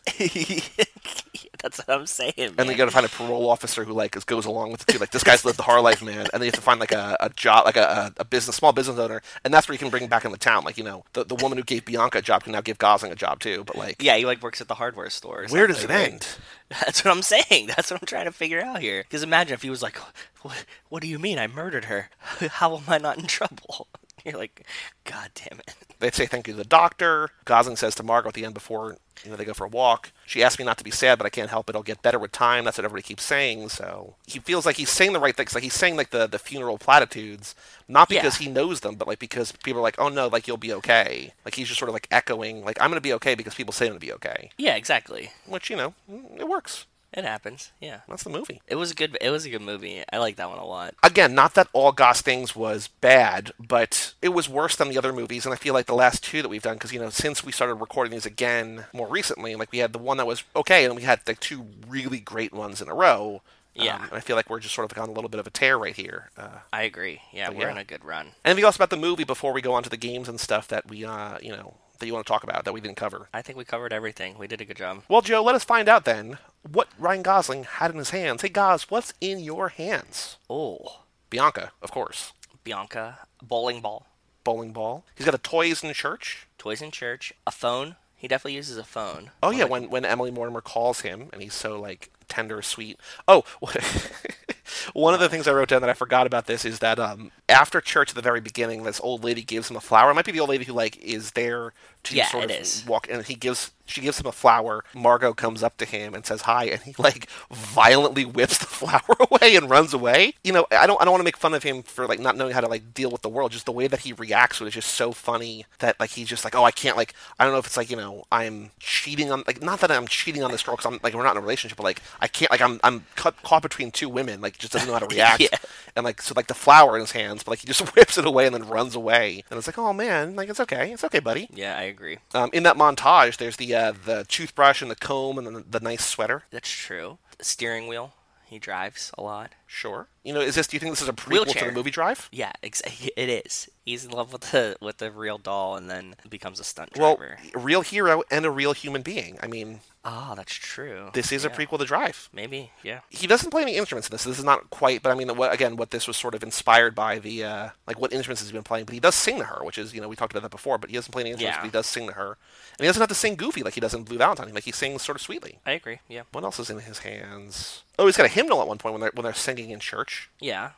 That's 1.63 1.79
what 1.79 1.91
I'm 1.91 2.07
saying. 2.07 2.35
And 2.37 2.57
then 2.57 2.69
you 2.69 2.75
got 2.75 2.87
to 2.87 2.91
find 2.91 3.07
a 3.07 3.09
parole 3.09 3.49
officer 3.49 3.85
who 3.85 3.93
like 3.93 4.13
goes 4.27 4.47
along 4.47 4.73
with 4.73 4.83
it 4.89 4.93
too. 4.93 4.99
Like 4.99 5.11
this 5.11 5.23
guy's 5.23 5.45
lived 5.45 5.59
the 5.59 5.63
hard 5.63 5.83
life, 5.83 6.03
man. 6.03 6.27
And 6.33 6.35
then 6.35 6.43
you 6.43 6.47
have 6.47 6.55
to 6.55 6.61
find 6.61 6.81
like 6.81 6.93
a, 6.93 7.17
a 7.21 7.31
job, 7.31 7.65
like 7.65 7.77
a, 7.77 8.13
a 8.17 8.25
business, 8.25 8.57
small 8.57 8.73
business 8.73 8.99
owner, 8.99 9.23
and 9.45 9.55
that's 9.55 9.69
where 9.69 9.75
you 9.75 9.79
can 9.79 9.89
bring 9.91 10.03
him 10.03 10.11
back 10.11 10.25
in 10.25 10.33
the 10.33 10.39
town. 10.39 10.65
Like 10.65 10.77
you 10.77 10.85
know, 10.85 11.05
the, 11.13 11.25
the 11.25 11.37
woman 11.37 11.59
who 11.59 11.65
gave 11.65 11.85
Bianca 11.85 12.19
a 12.19 12.23
job 12.23 12.45
can 12.45 12.53
now 12.53 12.61
give 12.61 12.79
Gosling 12.79 13.13
a 13.13 13.17
job 13.17 13.41
too. 13.41 13.65
But 13.65 13.77
like, 13.77 14.03
yeah, 14.03 14.17
he 14.17 14.27
like 14.27 14.43
works 14.43 14.61
at 14.61 14.69
the 14.69 14.75
hardware 14.75 15.11
store. 15.11 15.47
where 15.49 15.67
does 15.67 15.85
it 15.85 15.91
right? 15.91 16.13
end? 16.13 16.27
That's 16.69 17.05
what 17.05 17.13
I'm 17.13 17.23
saying. 17.23 17.69
That's 17.69 17.91
what 17.91 18.01
I'm 18.01 18.07
trying 18.07 18.25
to 18.25 18.33
figure 18.33 18.61
out 18.61 18.81
here. 18.81 19.03
Because 19.03 19.23
imagine 19.23 19.55
if 19.55 19.63
he 19.63 19.71
was 19.71 19.83
like, 19.83 19.97
what, 20.43 20.65
"What 20.89 21.03
do 21.03 21.09
you 21.09 21.19
mean 21.19 21.39
I 21.39 21.47
murdered 21.47 21.87
her? 21.87 22.11
How 22.21 22.77
am 22.77 22.85
I 22.89 22.99
not 22.99 23.19
in 23.19 23.27
trouble?" 23.27 23.89
You're 24.25 24.39
like, 24.39 24.67
"God 25.05 25.31
damn 25.35 25.59
it." 25.61 25.75
They'd 25.99 26.15
say 26.15 26.27
thank 26.27 26.47
you 26.49 26.55
to 26.55 26.59
the 26.59 26.65
doctor. 26.65 27.31
Gosling 27.45 27.77
says 27.77 27.95
to 27.97 28.03
Margot 28.03 28.29
at 28.29 28.35
the 28.35 28.45
end 28.45 28.55
before 28.55 28.97
you 29.25 29.31
know 29.31 29.37
they 29.37 29.45
go 29.45 29.55
for 29.55 29.65
a 29.65 29.69
walk. 29.69 30.11
She 30.27 30.43
asked 30.43 30.59
me 30.59 30.65
not 30.65 30.79
to 30.79 30.85
be 30.85 30.91
sad, 30.91 31.17
but 31.19 31.27
I 31.27 31.31
can't 31.31 31.51
help 31.51 31.69
it. 31.69 31.71
It'll 31.71 31.83
get 31.83 32.03
better 32.03 32.19
with 32.19 32.33
time. 32.33 32.65
That's 32.65 32.79
what 32.79 32.85
everybody 32.85 33.03
keeps 33.07 33.23
saying. 33.23 33.69
So 33.69 34.17
he 34.27 34.39
feels 34.41 34.67
like 34.67 34.77
he's 34.77 34.91
saying 34.91 35.13
the 35.13 35.21
right 35.21 35.37
things. 35.37 35.55
Like 35.55 35.63
he's 35.63 35.75
saying 35.75 35.97
like 35.97 36.11
the, 36.11 36.27
the 36.27 36.39
funeral 36.41 36.79
platitudes, 36.79 37.55
not 37.89 38.09
because 38.09 38.41
Yeah. 38.41 38.47
he 38.47 38.53
knows 38.53 38.81
them, 38.81 38.97
but 38.97 39.07
like 39.07 39.19
because 39.21 39.53
people 39.53 39.79
are 39.81 39.83
like, 39.83 39.99
oh 39.99 40.09
no, 40.09 40.27
like 40.29 40.49
you'll 40.49 40.57
be 40.57 40.73
okay. 40.75 41.33
Like 41.45 41.55
he's 41.55 41.69
just 41.69 41.79
sort 41.79 41.89
of 41.89 41.93
like 41.95 42.09
echoing, 42.11 42.65
like 42.65 42.81
I'm 42.81 42.91
gonna 42.91 43.01
be 43.01 43.13
okay 43.15 43.35
because 43.37 43.55
people 43.55 43.73
say 43.73 43.87
I'm 43.87 43.93
gonna 43.93 44.01
be 44.01 44.13
okay. 44.15 44.51
Yeah, 44.59 44.75
exactly. 44.75 45.31
Which 45.47 45.71
you 45.71 45.77
know, 45.77 45.95
mm, 46.11 46.39
it 46.41 46.49
works. 46.49 46.87
It 47.13 47.25
happens. 47.25 47.73
Yeah. 47.81 48.01
That's 48.09 48.25
the 48.25 48.31
movie. 48.31 48.63
It 48.67 48.77
was 48.77 48.91
a 48.91 48.95
good. 48.95 49.17
It 49.21 49.31
was 49.31 49.45
a 49.45 49.51
good 49.51 49.63
movie. 49.63 50.03
I 50.13 50.19
like 50.19 50.37
that 50.37 50.49
one 50.49 50.59
a 50.59 50.65
lot. 50.65 50.95
Again, 51.03 51.35
not 51.35 51.55
that 51.55 51.69
All 51.73 51.93
Good 51.93 52.17
Things 52.17 52.57
was 52.57 52.89
bad, 52.89 53.53
but 53.59 54.15
it 54.23 54.31
was 54.31 54.49
worse 54.49 54.77
than 54.77 54.89
the 54.89 54.99
other 54.99 55.13
movies. 55.13 55.45
And 55.45 55.53
I 55.53 55.57
feel 55.57 55.75
like 55.75 55.87
the 55.87 55.95
last 55.95 56.25
two 56.25 56.43
that 56.43 56.49
we've 56.49 56.63
done, 56.63 56.75
because 56.75 56.93
you 56.93 57.01
know, 57.01 57.11
since 57.11 57.45
we 57.45 57.53
started 57.53 57.75
recording 57.75 58.13
these 58.13 58.27
again 58.27 58.87
more 58.93 59.09
recently, 59.09 59.55
like 59.55 59.73
we 59.73 59.79
had 59.79 59.93
the 59.93 59.99
one 59.99 60.17
that 60.17 60.27
was 60.27 60.45
okay, 60.57 60.85
and 60.85 60.97
we 60.97 61.03
had 61.03 61.21
the 61.25 61.35
two 61.35 61.67
really 61.87 62.19
great 62.19 62.53
ones 62.53 62.81
in 62.81 62.89
a 62.89 62.95
row. 62.95 63.43
Yeah. 63.75 63.97
Um, 63.97 64.03
and 64.05 64.13
I 64.13 64.21
feel 64.21 64.37
like 64.37 64.51
we're 64.51 64.61
just 64.61 64.75
sort 64.75 64.91
of 64.91 64.99
on 64.99 65.09
a 65.09 65.13
little 65.13 65.31
bit 65.31 65.41
of 65.41 65.47
a 65.47 65.51
tear 65.51 65.79
right 65.79 65.97
here. 65.97 66.31
Uh, 66.37 66.59
I 66.73 66.83
agree. 66.83 67.23
Yeah, 67.33 67.51
we're 67.51 67.63
yeah. 67.63 67.73
in 67.73 67.79
a 67.79 67.85
good 67.85 68.05
run. 68.05 68.33
anything 68.45 68.65
else 68.65 68.77
about 68.77 68.91
the 68.91 68.97
movie 68.97 69.25
before 69.25 69.53
we 69.53 69.63
go 69.63 69.73
on 69.73 69.83
to 69.83 69.89
the 69.89 69.97
games 69.97 70.29
and 70.29 70.39
stuff 70.39 70.69
that 70.69 70.89
we, 70.89 71.05
uh, 71.05 71.39
you 71.41 71.51
know, 71.51 71.75
that 71.99 72.07
you 72.07 72.13
want 72.13 72.27
to 72.27 72.31
talk 72.31 72.43
about 72.43 72.65
that 72.65 72.75
we 72.75 72.81
didn't 72.81 72.97
cover? 72.97 73.29
I 73.33 73.41
think 73.41 73.57
we 73.57 73.65
covered 73.65 73.93
everything. 73.93 74.37
We 74.37 74.47
did 74.47 74.61
a 74.61 74.65
good 74.67 74.77
job. 74.77 75.05
Well, 75.09 75.23
Joe, 75.23 75.43
let 75.43 75.55
us 75.55 75.65
find 75.65 75.89
out 75.89 76.05
then 76.05 76.39
what 76.71 76.89
Ryan 76.99 77.23
Gosling 77.23 77.65
had 77.65 77.91
in 77.91 77.99
his 77.99 78.11
hands. 78.11 78.43
Hey, 78.43 78.49
Gos, 78.49 78.91
what's 78.91 79.13
in 79.21 79.41
your 79.41 79.69
hands? 79.71 80.37
Oh, 80.49 81.01
Bianca, 81.31 81.73
of 81.83 81.91
course. 81.91 82.33
Bianca, 82.65 83.19
bowling 83.43 83.81
ball, 83.81 84.07
Bowling 84.45 84.73
ball. 84.73 85.05
He's 85.15 85.25
got 85.27 85.35
a 85.35 85.39
toys 85.39 85.85
in 85.85 85.93
church. 85.93 86.47
toys 86.59 86.83
in 86.83 86.91
church, 86.91 87.33
a 87.47 87.51
phone. 87.51 87.97
He 88.17 88.29
definitely 88.29 88.55
uses 88.55 88.77
a 88.77 88.85
phone. 88.85 89.31
Oh 89.43 89.51
yeah, 89.51 89.65
when 89.65 89.91
when 89.91 90.05
Emily 90.05 90.31
Mortimer 90.31 90.61
calls 90.61 91.01
him 91.01 91.29
and 91.33 91.43
he's 91.43 91.55
so 91.55 91.81
like 91.81 92.11
tender, 92.29 92.61
sweet. 92.63 92.99
Oh, 93.27 93.45
one 94.95 95.15
of 95.15 95.21
the 95.21 95.29
things 95.29 95.47
I 95.47 95.53
wrote 95.53 95.69
down 95.69 95.81
that 95.83 95.91
I 95.91 95.95
forgot 95.95 96.27
about 96.27 96.47
this 96.47 96.65
is 96.65 96.79
that 96.81 96.99
um, 96.99 97.31
after 97.49 97.81
church 97.81 98.11
at 98.11 98.17
the 98.17 98.23
very 98.23 98.41
beginning, 98.41 98.83
this 98.83 99.01
old 99.01 99.25
lady 99.25 99.43
gives 99.43 99.71
him 99.71 99.77
a 99.77 99.81
flower. 99.81 100.11
It 100.11 100.15
might 100.15 100.25
be 100.25 100.33
the 100.33 100.41
old 100.41 100.51
lady 100.51 100.65
who 100.65 100.73
like 100.73 100.97
is 100.99 101.33
there 101.33 101.73
to 102.05 102.17
Yeah, 102.17 102.25
sort 102.25 102.45
it 102.45 102.51
of 102.51 102.51
is. 102.51 102.85
walk, 102.85 103.07
and 103.11 103.25
he 103.25 103.35
gives 103.35 103.73
she 103.87 104.01
gives 104.01 104.19
him 104.19 104.27
a 104.27 104.33
flower. 104.33 104.85
Margot 104.95 105.35
comes 105.35 105.63
up 105.63 105.77
to 105.79 105.85
him 105.85 106.15
and 106.15 106.25
says 106.25 106.43
hi, 106.43 106.65
and 106.65 106.81
he 106.83 106.95
like 106.99 107.29
violently 107.53 108.25
whips 108.25 108.59
the 108.59 108.67
flower 108.67 109.17
away 109.31 109.57
and 109.57 109.71
runs 109.71 109.93
away. 109.95 110.35
You 110.43 110.53
know, 110.53 110.67
I 110.71 110.87
don't 110.87 111.01
I 111.01 111.05
don't 111.05 111.13
want 111.13 111.21
to 111.21 111.25
make 111.25 111.37
fun 111.37 111.55
of 111.55 111.63
him 111.63 111.83
for 111.83 112.07
like 112.07 112.21
not 112.21 112.37
knowing 112.37 112.53
how 112.55 112.61
to 112.61 112.69
like 112.69 112.95
deal 112.95 113.11
with 113.11 113.23
the 113.23 113.29
world. 113.29 113.53
Just 113.53 113.67
the 113.67 113.73
way 113.73 113.87
that 113.87 114.01
he 114.01 114.13
reacts 114.13 114.59
to 114.59 114.65
it 114.65 114.69
is 114.69 114.75
just 114.75 114.91
so 114.95 115.13
funny 115.13 115.67
that 115.79 115.99
like 116.01 116.11
he's 116.11 116.29
just 116.29 116.45
like, 116.45 116.55
oh, 116.55 116.65
I 116.65 116.71
can't 116.71 116.97
like 116.97 117.15
I 117.39 117.45
don't 117.45 117.53
know 117.53 117.59
if 117.59 117.67
it's 117.67 117.77
like 117.77 117.91
you 117.91 117.97
know 117.97 118.25
I'm 118.33 118.71
cheating 118.81 119.31
on 119.31 119.45
like 119.47 119.63
not 119.63 119.81
that 119.81 119.91
I'm 119.91 120.07
cheating 120.07 120.43
on 120.43 120.51
this 120.51 120.63
girl 120.63 120.77
because 120.77 120.87
I'm 120.93 120.99
like 121.03 121.15
we're 121.15 121.23
not 121.25 121.33
in 121.33 121.39
a 121.39 121.41
relationship, 121.43 121.77
but 121.77 121.85
like 121.85 122.03
I 122.21 122.29
can't 122.29 122.51
like 122.51 122.61
I'm 122.61 122.81
I'm 122.83 123.07
cut, 123.17 123.41
caught 123.43 123.63
between 123.63 123.91
two 123.91 124.09
women. 124.09 124.41
Like 124.41 124.59
just 124.63 124.73
doesn't 124.73 124.89
know 124.89 124.95
how 124.95 125.01
to 125.01 125.07
react. 125.15 125.43
Yeah. 125.43 125.49
And 125.95 126.05
like 126.05 126.23
so 126.23 126.33
like 126.35 126.47
the 126.47 126.55
flower 126.55 126.97
in 126.97 127.01
his 127.01 127.13
hands, 127.13 127.43
but 127.43 127.51
like 127.53 127.59
he 127.61 127.67
just 127.67 127.95
whips 127.95 128.17
it 128.17 128.25
away 128.25 128.47
and 128.47 128.55
then 128.55 128.67
runs 128.69 128.95
away. 128.95 129.45
And 129.51 129.59
it's 129.59 129.67
like, 129.67 129.79
oh 129.79 129.93
man, 129.93 130.37
like 130.37 130.49
it's 130.49 130.61
okay, 130.61 130.93
it's 130.93 131.05
okay, 131.05 131.19
buddy. 131.19 131.49
Yeah, 131.53 131.77
I 131.77 131.83
agree. 131.83 132.19
Um, 132.35 132.51
in 132.53 132.63
that 132.63 132.77
montage, 132.77 133.37
there's 133.37 133.57
the 133.57 133.75
uh, 133.75 133.93
the 134.05 134.25
toothbrush 134.29 134.81
and 134.81 134.91
the 134.91 134.97
comb 134.97 135.39
and 135.39 135.47
the, 135.47 135.65
the 135.69 135.81
nice 135.81 136.05
sweater. 136.07 136.45
That's 136.51 136.71
true. 136.71 137.19
The 137.37 137.45
steering 137.45 137.89
wheel. 137.89 138.15
He 138.47 138.59
drives 138.59 139.11
a 139.17 139.23
lot. 139.23 139.53
Sure. 139.75 140.07
You 140.23 140.35
know, 140.35 140.41
is 140.41 140.55
this? 140.55 140.67
Do 140.67 140.77
you 140.77 140.81
think 140.81 140.93
this 140.93 141.01
is 141.03 141.09
a 141.09 141.13
prequel 141.15 141.47
to 141.47 141.65
the 141.65 141.73
movie 141.73 141.91
Drive? 141.91 142.29
Yeah, 142.31 142.53
ex- 142.63 142.83
it 143.17 143.29
is. 143.47 143.69
He's 143.87 144.05
in 144.05 144.11
love 144.13 144.33
with 144.33 144.53
the 144.53 144.77
with 144.83 144.99
the 144.99 145.11
real 145.11 145.39
doll, 145.39 145.77
and 145.77 145.89
then 145.91 146.15
becomes 146.29 146.61
a 146.61 146.65
stunt 146.65 146.91
Well, 146.97 147.17
driver. 147.17 147.39
a 147.55 147.59
real 147.59 147.81
hero 147.81 148.23
and 148.31 148.45
a 148.45 148.51
real 148.51 148.75
human 148.75 149.03
being. 149.03 149.39
I 149.43 149.49
mean, 149.49 149.81
oh, 150.05 150.35
that's 150.37 150.53
true. 150.55 151.09
this 151.15 151.33
is 151.33 151.45
a 151.45 151.51
prequel 151.51 151.79
to 151.79 151.85
Drive. 151.87 152.29
Maybe, 152.33 152.71
yeah. 152.85 153.01
He 153.09 153.27
doesn't 153.27 153.51
play 153.51 153.63
any 153.63 153.75
instruments 153.77 154.09
in 154.09 154.13
this. 154.13 154.23
This 154.25 154.39
is 154.39 154.45
not 154.45 154.71
quite, 154.71 155.03
but 155.03 155.11
I 155.11 155.15
mean, 155.17 155.35
what, 155.37 155.53
again, 155.53 155.75
what 155.77 155.91
this 155.91 156.07
was 156.07 156.17
sort 156.17 156.35
of 156.37 156.45
inspired 156.45 156.95
by 156.95 157.19
the 157.19 157.43
uh, 157.43 157.69
like 157.89 157.99
what 157.99 158.13
instruments 158.13 158.43
has 158.43 158.49
he's 158.51 158.53
been 158.53 158.63
playing. 158.63 158.85
But 158.85 158.95
he 158.95 159.01
does 159.01 159.17
sing 159.17 159.39
to 159.39 159.45
her, 159.45 159.65
which 159.65 159.79
is 159.79 159.93
you 159.95 160.01
know 160.01 160.09
we 160.09 160.15
talked 160.15 160.33
about 160.33 160.43
that 160.43 160.51
before. 160.55 160.79
But 160.79 160.91
he 160.91 160.97
doesn't 160.97 161.11
play 161.11 161.23
any 161.23 161.31
instruments, 161.31 161.57
Yeah. 161.57 161.63
but 161.63 161.67
he 161.67 161.73
does 161.73 161.87
sing 161.87 162.07
to 162.07 162.13
her, 162.13 162.37
and 162.79 162.81
he 162.81 162.87
doesn't 162.87 163.01
have 163.01 163.09
to 163.09 163.15
sing 163.17 163.35
goofy 163.35 163.63
like 163.65 163.75
he 163.75 163.81
does 163.81 163.95
in 163.95 164.05
Blue 164.05 164.19
Valentine. 164.19 164.55
Like 164.55 164.65
he 164.65 164.73
sings 164.73 165.03
sort 165.03 165.17
of 165.17 165.23
sweetly. 165.23 165.59
I 165.67 165.73
agree. 165.73 165.99
Yeah, 166.09 166.23
What 166.31 166.45
else 166.45 166.61
is 166.61 166.71
in 166.71 166.79
his 166.81 166.99
hands? 167.01 167.83
Oh, 167.99 168.07
he's 168.07 168.17
got 168.17 168.25
a 168.27 168.29
hymnal 168.31 168.63
at 168.63 168.69
one 168.69 168.79
point 168.79 168.93
when 168.95 169.01
they're 169.01 169.11
when 169.15 169.25
they're 169.25 169.35
singing 169.35 169.62
in 169.71 169.81
church. 169.81 170.31
yeah. 170.41 170.71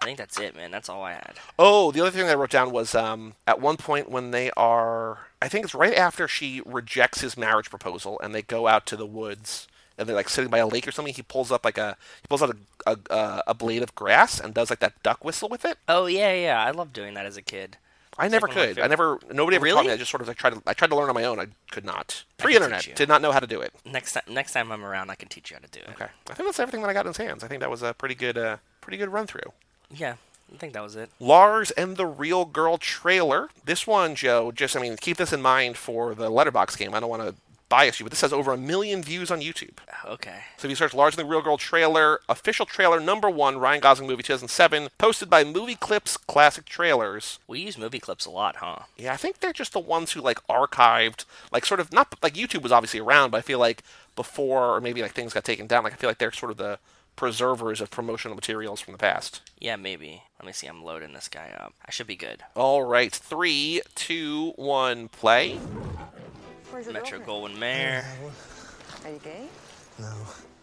I 0.00 0.04
think 0.04 0.18
that's 0.18 0.40
it, 0.40 0.56
man. 0.56 0.72
That's 0.72 0.88
all 0.88 1.04
I 1.04 1.12
had. 1.12 1.34
Oh, 1.60 1.92
the 1.92 2.00
other 2.00 2.10
thing 2.10 2.28
I 2.28 2.34
wrote 2.34 2.50
down 2.50 2.72
was 2.72 2.92
um, 2.92 3.34
at 3.46 3.60
one 3.60 3.76
point 3.76 4.10
when 4.10 4.32
they 4.32 4.50
are, 4.56 5.28
I 5.40 5.46
think 5.46 5.64
it's 5.64 5.76
right 5.76 5.94
after 5.94 6.26
she 6.26 6.60
rejects 6.66 7.20
his 7.20 7.36
marriage 7.36 7.70
proposal, 7.70 8.18
and 8.20 8.34
they 8.34 8.42
go 8.42 8.66
out 8.66 8.84
to 8.86 8.96
the 8.96 9.06
woods, 9.06 9.68
and 9.96 10.08
they're 10.08 10.16
like 10.16 10.28
sitting 10.28 10.50
by 10.50 10.58
a 10.58 10.66
lake 10.66 10.88
or 10.88 10.90
something. 10.90 11.14
He 11.14 11.22
pulls 11.22 11.52
up 11.52 11.64
like 11.64 11.78
a 11.78 11.96
he 12.20 12.26
pulls 12.26 12.42
out 12.42 12.50
a 12.50 12.56
a, 12.90 12.98
a, 13.14 13.42
a 13.48 13.54
blade 13.54 13.84
of 13.84 13.94
grass 13.94 14.40
and 14.40 14.52
does 14.52 14.70
like 14.70 14.80
that 14.80 15.00
duck 15.04 15.24
whistle 15.24 15.48
with 15.48 15.64
it. 15.64 15.78
Oh 15.88 16.06
yeah, 16.06 16.32
yeah. 16.34 16.60
I 16.60 16.72
loved 16.72 16.92
doing 16.92 17.14
that 17.14 17.26
as 17.26 17.36
a 17.36 17.42
kid. 17.42 17.76
I 18.18 18.28
never 18.28 18.46
one 18.46 18.56
of 18.56 18.56
my 18.56 18.66
could. 18.66 18.78
I 18.80 18.86
never. 18.88 19.18
Nobody 19.32 19.56
ever 19.56 19.68
taught 19.68 19.86
me. 19.86 19.92
I 19.92 19.96
just 19.96 20.10
sort 20.10 20.20
of 20.20 20.28
like 20.28 20.36
tried 20.36 20.54
to. 20.54 20.62
I 20.66 20.74
tried 20.74 20.88
to 20.88 20.96
learn 20.96 21.08
on 21.08 21.14
my 21.14 21.24
own. 21.24 21.40
I 21.40 21.46
could 21.70 21.84
not. 21.84 22.24
Pre-internet, 22.38 22.94
did 22.94 23.08
not 23.08 23.22
know 23.22 23.32
how 23.32 23.40
to 23.40 23.46
do 23.46 23.60
it. 23.60 23.72
Next 23.84 24.12
time, 24.12 24.24
next 24.28 24.52
time 24.52 24.70
I'm 24.70 24.84
around, 24.84 25.10
I 25.10 25.14
can 25.14 25.28
teach 25.28 25.50
you 25.50 25.56
how 25.56 25.60
to 25.60 25.68
do 25.68 25.80
it. 25.80 25.88
Okay, 25.90 26.08
I 26.30 26.34
think 26.34 26.48
that's 26.48 26.60
everything 26.60 26.82
that 26.82 26.90
I 26.90 26.92
got 26.92 27.06
in 27.06 27.10
his 27.10 27.16
hands. 27.16 27.42
I 27.42 27.48
think 27.48 27.60
that 27.60 27.70
was 27.70 27.82
a 27.82 27.94
pretty 27.94 28.14
good, 28.14 28.36
uh, 28.36 28.58
pretty 28.80 28.98
good 28.98 29.08
run 29.08 29.26
through. 29.26 29.52
Yeah, 29.90 30.16
I 30.52 30.58
think 30.58 30.72
that 30.74 30.82
was 30.82 30.96
it. 30.96 31.10
Lars 31.20 31.70
and 31.72 31.96
the 31.96 32.06
Real 32.06 32.44
Girl 32.44 32.78
trailer. 32.78 33.48
This 33.64 33.86
one, 33.86 34.14
Joe, 34.14 34.52
just, 34.52 34.76
I 34.76 34.80
mean, 34.80 34.96
keep 34.96 35.16
this 35.16 35.32
in 35.32 35.40
mind 35.40 35.76
for 35.76 36.14
the 36.14 36.30
Letterboxd 36.30 36.78
game. 36.78 36.94
I 36.94 37.00
don't 37.00 37.10
want 37.10 37.22
to 37.22 37.34
bias 37.72 37.98
you, 37.98 38.04
but 38.04 38.10
this 38.10 38.20
has 38.20 38.34
over 38.34 38.52
a 38.52 38.58
million 38.58 39.02
views 39.02 39.30
on 39.30 39.40
YouTube. 39.40 39.78
Oh, 40.04 40.12
okay. 40.12 40.40
So 40.58 40.66
if 40.66 40.70
you 40.70 40.76
search 40.76 40.92
and 40.92 41.12
the 41.14 41.24
Real 41.24 41.40
Girl 41.40 41.56
trailer, 41.56 42.20
official 42.28 42.66
trailer 42.66 43.00
number 43.00 43.30
one, 43.30 43.56
Ryan 43.56 43.80
Gosling 43.80 44.06
movie 44.06 44.22
2007, 44.22 44.90
posted 44.98 45.30
by 45.30 45.42
Movie 45.42 45.76
Clips 45.76 46.18
Classic 46.18 46.66
Trailers. 46.66 47.38
We 47.46 47.60
use 47.60 47.78
movie 47.78 47.98
clips 47.98 48.26
a 48.26 48.30
lot, 48.30 48.56
huh? 48.56 48.80
Yeah, 48.98 49.14
I 49.14 49.16
think 49.16 49.40
they're 49.40 49.54
just 49.54 49.72
the 49.72 49.80
ones 49.80 50.12
who, 50.12 50.20
like, 50.20 50.46
archived, 50.48 51.24
like, 51.50 51.64
sort 51.64 51.80
of, 51.80 51.94
not, 51.94 52.14
like, 52.22 52.34
YouTube 52.34 52.62
was 52.62 52.72
obviously 52.72 53.00
around, 53.00 53.30
but 53.30 53.38
I 53.38 53.40
feel 53.40 53.58
like 53.58 53.82
before, 54.16 54.76
or 54.76 54.82
maybe, 54.82 55.00
like, 55.00 55.12
things 55.12 55.32
got 55.32 55.44
taken 55.44 55.66
down, 55.66 55.82
like, 55.82 55.94
I 55.94 55.96
feel 55.96 56.10
like 56.10 56.18
they're 56.18 56.30
sort 56.30 56.52
of 56.52 56.58
the 56.58 56.78
preservers 57.16 57.80
of 57.80 57.90
promotional 57.90 58.34
materials 58.34 58.82
from 58.82 58.92
the 58.92 58.98
past. 58.98 59.40
Yeah, 59.58 59.76
maybe. 59.76 60.24
Let 60.38 60.46
me 60.46 60.52
see. 60.52 60.66
I'm 60.66 60.84
loading 60.84 61.14
this 61.14 61.28
guy 61.28 61.50
up. 61.58 61.72
I 61.86 61.90
should 61.90 62.06
be 62.06 62.16
good. 62.16 62.42
All 62.54 62.82
right, 62.82 63.14
three, 63.14 63.80
two, 63.94 64.52
one, 64.56 65.08
play. 65.08 65.58
Where's 66.72 66.86
your 66.86 66.94
Metro 66.94 67.18
girlfriend? 67.18 67.56
Goldwyn 67.56 67.58
Mayer. 67.58 68.04
Are 69.04 69.10
you 69.10 69.18
gay? 69.18 69.46
No. 69.98 70.12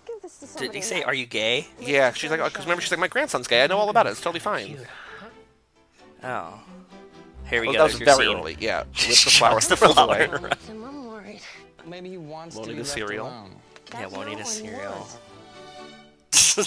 Give 0.08 0.22
this 0.22 0.38
to 0.40 0.48
somebody. 0.48 0.68
Did 0.70 0.76
he 0.76 0.82
say, 0.82 0.96
nice. 1.00 1.06
"Are 1.06 1.14
you 1.14 1.26
gay"? 1.26 1.68
Yeah, 1.80 2.12
she's 2.14 2.32
like, 2.32 2.44
because 2.44 2.66
remember, 2.66 2.82
she's 2.82 2.92
like, 2.92 3.00
my 3.00 3.08
grandson's 3.08 3.48
gay. 3.48 3.64
I 3.64 3.68
know 3.68 3.78
all 3.78 3.90
about 3.90 4.08
it. 4.08 4.12
It's 4.12 4.22
totally 4.22 4.40
fine. 4.40 4.80
Oh. 6.24 6.60
Here 7.50 7.62
we 7.62 7.68
Well, 7.68 7.74
go. 7.74 7.78
that 7.80 7.84
was 7.86 7.92
Here's 7.94 8.08
your 8.08 8.16
very 8.18 8.28
scene. 8.28 8.38
early. 8.38 8.58
Yeah, 8.60 8.80
with 8.88 8.94
the 8.96 9.14
Shows 9.14 9.38
flower. 9.38 9.60
the 9.60 9.76
runs 9.76 9.94
flower. 9.94 10.06
away. 10.36 10.52
I'm 10.70 11.08
worried. 11.08 11.42
Maybe 11.88 12.10
he 12.10 12.18
wants 12.18 12.56
Won't 12.56 12.66
to 12.68 12.72
eat 12.72 12.76
be 12.76 12.80
a 12.82 12.84
left 12.84 12.94
cereal. 12.94 13.28
alone. 13.28 13.52
Yeah, 13.94 14.00
That's 14.02 14.14
won't 14.14 14.28
not 14.28 14.34
eat 14.38 14.42
a 14.42 14.44
what 14.44 14.54
he 14.54 14.68
cereal. 14.68 14.92
wants. 14.92 15.18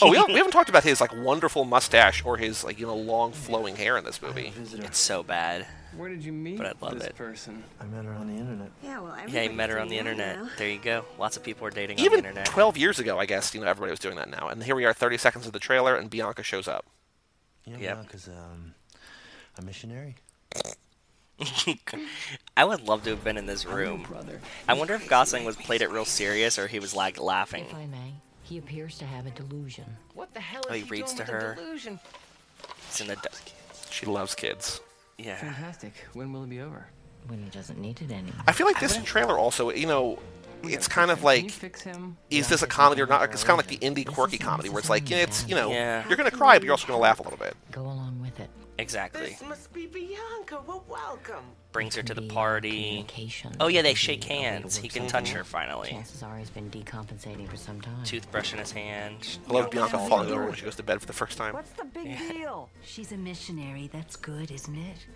Oh, 0.03 0.11
we, 0.11 0.17
haven't- 0.17 0.33
we 0.33 0.39
haven't 0.39 0.53
talked 0.53 0.71
about 0.71 0.85
his 0.85 1.01
like 1.03 1.13
wonderful 1.15 1.65
mustache 1.67 2.25
or 2.25 2.37
his 2.39 2.65
like 2.65 2.79
you 2.81 2.87
know 2.87 2.97
long 2.97 3.31
flowing 3.33 3.77
hair 3.77 3.99
in 3.99 4.05
this 4.05 4.23
movie. 4.23 4.53
It's 4.57 4.99
so 4.99 5.23
bad. 5.23 5.67
Where 5.97 6.09
did 6.09 6.25
you 6.25 6.33
meet 6.33 6.57
But 6.59 6.67
I 6.67 6.73
love 6.81 6.95
this 6.99 7.05
it. 7.09 7.15
person? 7.17 7.63
I 7.81 7.85
met 7.85 8.05
her 8.05 8.13
on 8.13 8.27
the 8.27 8.35
internet. 8.41 8.71
Yeah, 8.83 9.01
well, 9.01 9.17
Yeah, 9.29 9.43
he 9.43 9.49
met 9.49 9.69
her 9.71 9.79
on 9.79 9.89
the 9.89 9.99
internet. 9.99 10.39
now. 10.39 10.49
There 10.57 10.69
you 10.69 10.79
go. 10.79 11.05
Lots 11.19 11.37
of 11.37 11.43
people 11.43 11.67
are 11.67 11.71
dating 11.71 11.99
on 11.99 12.05
Even 12.05 12.23
the 12.23 12.29
internet. 12.29 12.47
12 12.47 12.77
years 12.79 12.99
ago, 12.99 13.19
I 13.19 13.27
guess 13.27 13.55
you 13.55 13.61
know 13.61 13.67
everybody 13.67 13.91
was 13.91 13.99
doing 14.01 14.17
that 14.17 14.31
now. 14.31 14.49
And 14.49 14.63
here 14.63 14.75
we 14.75 14.85
are, 14.87 14.93
30 14.95 15.19
seconds 15.19 15.47
of 15.47 15.53
the 15.53 15.59
trailer, 15.59 15.95
and 15.97 16.09
Bianca 16.09 16.43
shows 16.43 16.67
up. 16.67 16.87
Yeah, 17.67 17.77
Yep. 17.79 18.03
because 18.07 18.29
um, 18.29 18.75
a 19.59 19.63
missionary. 19.63 20.15
I 22.57 22.65
would 22.65 22.83
love 22.87 23.05
to 23.05 23.11
have 23.11 23.25
been 23.25 23.37
in 23.37 23.47
this 23.47 23.65
room. 23.67 24.03
Brother. 24.09 24.41
I 24.69 24.75
wonder 24.75 24.95
if 24.95 25.09
Gosling 25.09 25.45
was 25.45 25.57
played 25.57 25.83
it 25.83 25.91
real 25.91 26.05
serious 26.05 26.59
or 26.59 26.67
he 26.67 26.79
was 26.79 26.95
like 26.95 27.21
laughing. 27.21 27.65
If 27.65 27.75
I 27.75 27.87
may, 27.87 28.15
he 28.43 28.59
appears 28.59 28.99
to 28.99 29.05
have 29.05 29.27
a 29.27 29.31
delusion. 29.31 29.85
What 30.15 30.33
the 30.35 30.41
hell 30.41 30.63
Oh, 30.69 30.73
he 30.73 30.81
he 30.83 30.89
reads 30.89 31.13
doing 31.15 31.27
to 31.27 31.33
with 31.33 31.43
her. 31.43 31.55
the 31.57 31.63
delusion? 31.63 32.01
It's 32.89 33.01
in 33.01 33.07
the 33.09 33.17
du- 33.17 33.29
She 33.91 34.07
loves 34.07 34.35
kids. 34.35 34.81
Yeah. 35.19 35.37
Fantastic. 35.37 35.93
When 36.13 36.33
will 36.33 36.45
it 36.45 36.51
be 36.51 36.61
over? 36.61 36.87
When 37.29 37.43
he 37.43 37.51
doesn't 37.51 37.79
need 37.79 38.01
it 38.03 38.11
anymore. 38.11 38.43
I 38.49 38.53
feel 38.53 38.67
like 38.67 38.81
this 38.81 38.97
trailer 39.05 39.39
also, 39.39 39.71
you 39.71 39.87
know, 39.87 40.19
it's 40.65 40.89
kind 40.89 41.11
of 41.11 41.23
like. 41.23 41.51
fix 41.51 41.83
him? 41.83 42.17
Is 42.31 42.49
this 42.49 42.63
a 42.63 42.67
comedy 42.67 43.01
or 43.03 43.07
not? 43.07 43.23
It's 43.33 43.45
kind 43.45 43.59
of 43.61 43.65
like 43.67 43.81
the 43.81 43.85
indie 43.87 44.07
quirky 44.07 44.39
comedy 44.39 44.69
where 44.69 44.79
it's 44.81 44.91
like, 44.91 45.09
you 45.11 45.17
know, 45.17 45.23
it's 45.23 45.49
you 45.49 45.55
know, 45.55 45.71
Yeah. 45.71 46.07
you're 46.09 46.17
gonna 46.17 46.31
cry, 46.31 46.59
but 46.59 46.65
you're 46.65 46.73
also 46.73 46.87
gonna 46.87 46.99
laugh 47.01 47.21
a 47.21 47.23
little 47.23 47.39
bit. 47.39 47.57
Go 47.71 47.83
along 47.83 48.21
with 48.21 48.39
it. 48.41 48.51
Exactly. 48.83 49.27
This 49.29 49.43
must 49.43 49.73
be 49.73 49.87
Bianca. 49.87 50.59
Well, 50.67 50.85
welcome. 50.89 51.45
Brings 51.71 51.95
her 51.95 52.03
to 52.03 52.15
the 52.15 52.23
party. 52.23 53.07
Oh 53.61 53.69
yeah, 53.69 53.81
they 53.81 53.95
shake 53.95 54.23
be 54.23 54.27
a 54.27 54.31
way 54.31 54.37
to 54.39 54.43
hands. 54.51 54.77
He 54.77 54.89
can 54.89 55.07
touch 55.07 55.31
her 55.31 55.45
finally. 55.45 55.91
Chances 55.91 56.23
are 56.23 56.37
he's 56.37 56.51
been 56.51 56.69
decompensating 56.69 57.49
for 57.49 57.57
some 57.57 57.81
time. 57.81 58.05
Toothbrush 58.05 58.53
in 58.53 58.59
his 58.59 58.73
hand. 58.73 59.39
I 59.49 59.53
love 59.53 59.71
Bianca 59.71 59.97
Bianca 59.97 60.09
falling 60.11 60.31
over 60.33 60.47
when 60.47 60.55
she 60.55 60.65
goes 60.65 60.75
to 60.77 60.83
bed 60.83 61.01
for 61.01 61.07
the 61.07 61.13
first 61.13 61.39
time. 61.39 61.55
What's 61.55 61.71
the 61.71 61.85
big 61.85 62.19
deal? 62.29 62.69
She's 62.83 63.13
a 63.13 63.17
missionary. 63.17 63.89
That's 63.93 64.17
good, 64.17 64.51
isn't 64.51 64.77
it? 64.77 65.07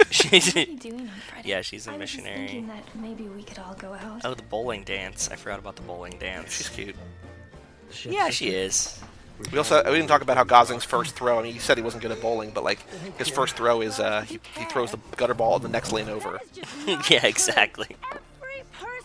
She's 0.10 0.54
What 0.54 0.68
are 0.68 0.70
you 0.70 0.78
doing 0.78 1.00
on 1.00 1.08
Friday? 1.30 1.48
Yeah, 1.48 1.60
she's 1.62 1.86
a 1.88 1.90
I 1.90 1.94
was 1.94 2.00
missionary. 2.00 2.36
thinking 2.46 2.68
that 2.68 2.84
maybe 2.94 3.24
we 3.24 3.42
could 3.42 3.58
all 3.58 3.74
go 3.74 3.94
out. 3.94 4.20
Oh, 4.24 4.34
the 4.34 4.44
bowling 4.44 4.84
dance. 4.84 5.28
I 5.32 5.34
forgot 5.36 5.58
about 5.58 5.74
the 5.74 5.82
bowling 5.82 6.16
dance. 6.20 6.52
She's 6.52 6.68
cute. 6.68 6.94
Yeah, 8.04 8.28
she 8.30 8.50
is. 8.50 9.00
We 9.52 9.58
also 9.58 9.82
we 9.84 9.92
didn't 9.96 10.08
talk 10.08 10.22
about 10.22 10.36
how 10.36 10.44
Gosling's 10.44 10.84
first 10.84 11.14
throw. 11.14 11.38
I 11.38 11.42
mean, 11.42 11.52
he 11.52 11.58
said 11.58 11.76
he 11.76 11.82
wasn't 11.82 12.02
good 12.02 12.10
at 12.12 12.20
bowling, 12.20 12.50
but 12.50 12.64
like 12.64 12.78
his 13.18 13.28
first 13.28 13.56
throw 13.56 13.80
is 13.82 14.00
uh, 14.00 14.22
he, 14.22 14.40
he 14.58 14.64
throws 14.64 14.90
the 14.92 14.98
gutter 15.16 15.34
ball 15.34 15.56
in 15.56 15.62
the 15.62 15.68
next 15.68 15.92
lane 15.92 16.08
over. 16.08 16.40
yeah, 17.10 17.24
exactly. 17.26 17.96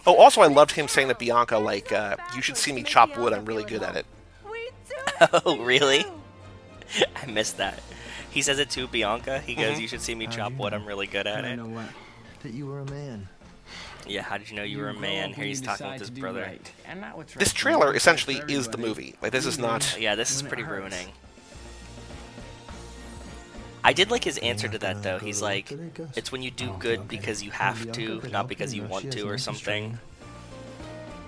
Oh, 0.08 0.16
also 0.16 0.42
I 0.42 0.48
loved 0.48 0.72
him 0.72 0.88
saying 0.88 1.10
that 1.10 1.20
Bianca 1.20 1.58
like, 1.60 1.92
uh, 1.92 2.16
"You 2.36 2.42
should 2.42 2.58
see 2.58 2.72
me 2.72 2.82
chop 2.84 3.18
wood. 3.18 3.34
I'm 3.34 3.46
really 3.46 3.64
good 3.64 3.84
at 3.84 3.96
it." 3.96 4.06
Oh, 5.46 5.58
really? 5.60 6.04
I 7.16 7.26
missed 7.28 7.58
that. 7.58 7.80
He 8.32 8.42
says 8.42 8.58
it 8.58 8.72
to 8.72 8.88
Bianca. 8.88 9.40
He 9.40 9.54
goes, 9.54 9.78
Mhm. 9.78 9.82
"You 9.82 9.88
should 9.88 10.02
see 10.02 10.16
me 10.16 10.26
chop 10.26 10.54
wood. 10.54 10.74
I'm 10.74 10.86
really 10.86 11.06
good 11.06 11.28
at 11.28 11.42
don't 11.42 11.52
it." 11.52 11.56
know 11.58 11.68
what. 11.68 11.86
That 12.42 12.54
you 12.54 12.66
were 12.66 12.80
a 12.80 12.86
man. 12.90 13.28
Yeah. 14.08 14.24
How 14.24 14.38
did 14.38 14.50
you 14.50 14.56
know 14.56 14.64
you, 14.64 14.80
were 14.80 14.90
a 14.90 14.94
man? 14.94 15.34
Here 15.34 15.46
he's 15.46 15.62
talking 15.62 15.86
decide 15.86 16.00
with 16.00 16.10
his 16.10 16.20
brother. 16.20 16.42
right, 16.42 16.72
and 16.86 17.02
not 17.02 17.18
what's 17.18 17.36
right 17.36 17.40
This 17.40 17.52
for 17.52 17.58
trailer 17.58 17.90
you, 17.92 17.96
essentially 17.96 18.36
for 18.36 18.48
is 18.48 18.68
the 18.68 18.78
movie. 18.78 19.16
Like 19.22 19.32
this 19.32 19.46
is 19.46 19.58
not. 19.58 19.98
Yeah, 20.00 20.16
this 20.16 20.32
is 20.34 20.42
pretty 20.42 20.64
ruining. 20.64 21.10
I 23.84 23.94
did 23.94 24.12
like 24.12 24.24
his 24.24 24.38
answer 24.40 24.68
to 24.68 24.78
that 24.80 25.02
though. 25.04 25.18
He's 25.18 25.42
like, 25.42 25.72
work 25.72 25.80
today, 25.80 25.92
Gus? 25.94 26.18
"It's 26.18 26.32
when 26.32 26.44
you 26.44 26.52
do 26.52 26.70
Oh, 26.70 26.78
good 26.78 27.08
because 27.08 27.42
you 27.42 27.52
have 27.52 27.92
to, 27.94 28.22
not 28.32 28.48
because 28.48 28.74
you 28.74 28.84
want 28.84 29.12
to, 29.12 29.24
or 29.24 29.38
something." 29.38 29.98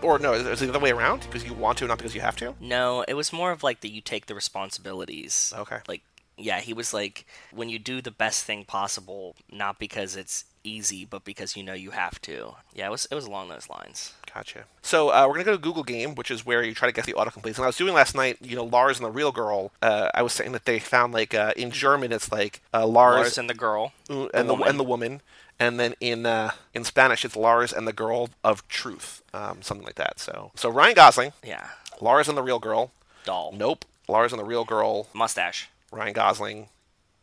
Or 0.04 0.20
no, 0.20 0.34
is 0.34 0.62
it 0.62 0.66
the 0.66 0.70
other 0.70 0.80
way 0.80 0.92
around? 0.92 1.22
Because 1.22 1.46
you 1.46 1.54
want 1.54 1.78
to, 1.78 1.88
not 1.88 1.98
because 1.98 2.14
you 2.14 2.22
have 2.22 2.36
to. 2.38 2.54
No, 2.60 3.04
it 3.08 3.14
was 3.14 3.32
more 3.32 3.52
of 3.52 3.64
like 3.64 3.80
that 3.82 3.92
you 3.92 4.02
take 4.02 4.26
the 4.26 4.36
responsibilities. 4.36 5.54
Okay. 5.58 5.80
Like, 5.88 6.02
yeah, 6.38 6.60
he 6.60 6.74
was 6.74 6.94
like, 6.94 7.26
when 7.52 7.70
you 7.70 7.80
do 7.80 8.02
the 8.02 8.12
best 8.12 8.44
thing 8.44 8.66
possible, 8.66 9.36
not 9.50 9.80
because 9.80 10.18
it's 10.18 10.44
easy, 10.64 11.06
but 11.06 11.24
because 11.24 11.56
you 11.56 11.64
know 11.64 11.74
you 11.74 11.92
have 11.92 12.22
to. 12.22 12.56
Yeah, 12.74 12.88
it 12.88 12.92
was 12.92 13.08
it 13.12 13.16
was 13.16 13.26
along 13.26 13.50
those 13.50 13.70
lines. 13.70 14.14
Gotcha. 14.34 14.66
So 14.82 15.10
uh, 15.10 15.26
we're 15.28 15.34
gonna 15.34 15.44
go 15.46 15.52
to 15.54 15.58
Google 15.58 15.84
Game, 15.84 16.16
which 16.16 16.32
is 16.32 16.46
where 16.46 16.64
you 16.64 16.74
try 16.74 16.88
to 16.88 16.94
get 16.94 17.06
the 17.06 17.14
autocompletes. 17.14 17.56
And 17.56 17.60
I 17.64 17.68
was 17.68 17.78
doing 17.78 17.94
last 17.94 18.16
night, 18.16 18.38
you 18.42 18.56
know, 18.56 18.64
Lars 18.64 18.98
and 18.98 19.06
the 19.06 19.12
Real 19.12 19.32
Girl. 19.32 19.72
Uh, 19.82 20.10
I 20.14 20.22
was 20.22 20.34
saying 20.34 20.52
that 20.54 20.66
they 20.66 20.80
found 20.80 21.14
like 21.14 21.34
uh, 21.34 21.54
in 21.56 21.72
German 21.72 22.12
it's 22.12 22.32
like 22.32 22.62
uh, 22.74 22.86
Lars, 22.88 23.16
Lars 23.18 23.38
and 23.38 23.50
the 23.50 23.54
girl. 23.54 23.94
the 24.08 24.30
and 24.34 24.50
the 24.50 24.54
woman. 24.54 24.68
and 24.70 24.80
the 24.80 24.84
woman, 24.84 25.22
And 25.60 25.80
then 25.80 25.94
in 26.00 26.26
uh, 26.26 26.52
in 26.74 26.84
Spanish, 26.84 27.24
it's 27.26 27.36
Lars 27.36 27.72
and 27.74 27.88
the 27.88 27.94
Girl 27.94 28.30
of 28.44 28.68
Truth, 28.68 29.22
um, 29.34 29.62
something 29.62 29.86
like 29.86 29.96
that. 29.96 30.20
So 30.20 30.52
so 30.56 30.70
Ryan 30.70 30.96
Gosling, 30.96 31.34
Yeah. 31.44 31.68
Lars 32.02 32.28
and 32.28 32.38
the 32.38 32.44
Real 32.44 32.60
Girl. 32.60 32.92
Doll. 33.26 33.54
Nope. 33.56 33.86
Lars 34.08 34.34
and 34.34 34.40
the 34.40 34.44
Real 34.46 34.66
Girl, 34.66 35.08
Mustache. 35.14 35.70
Ryan 35.92 36.14
Gosling. 36.14 36.68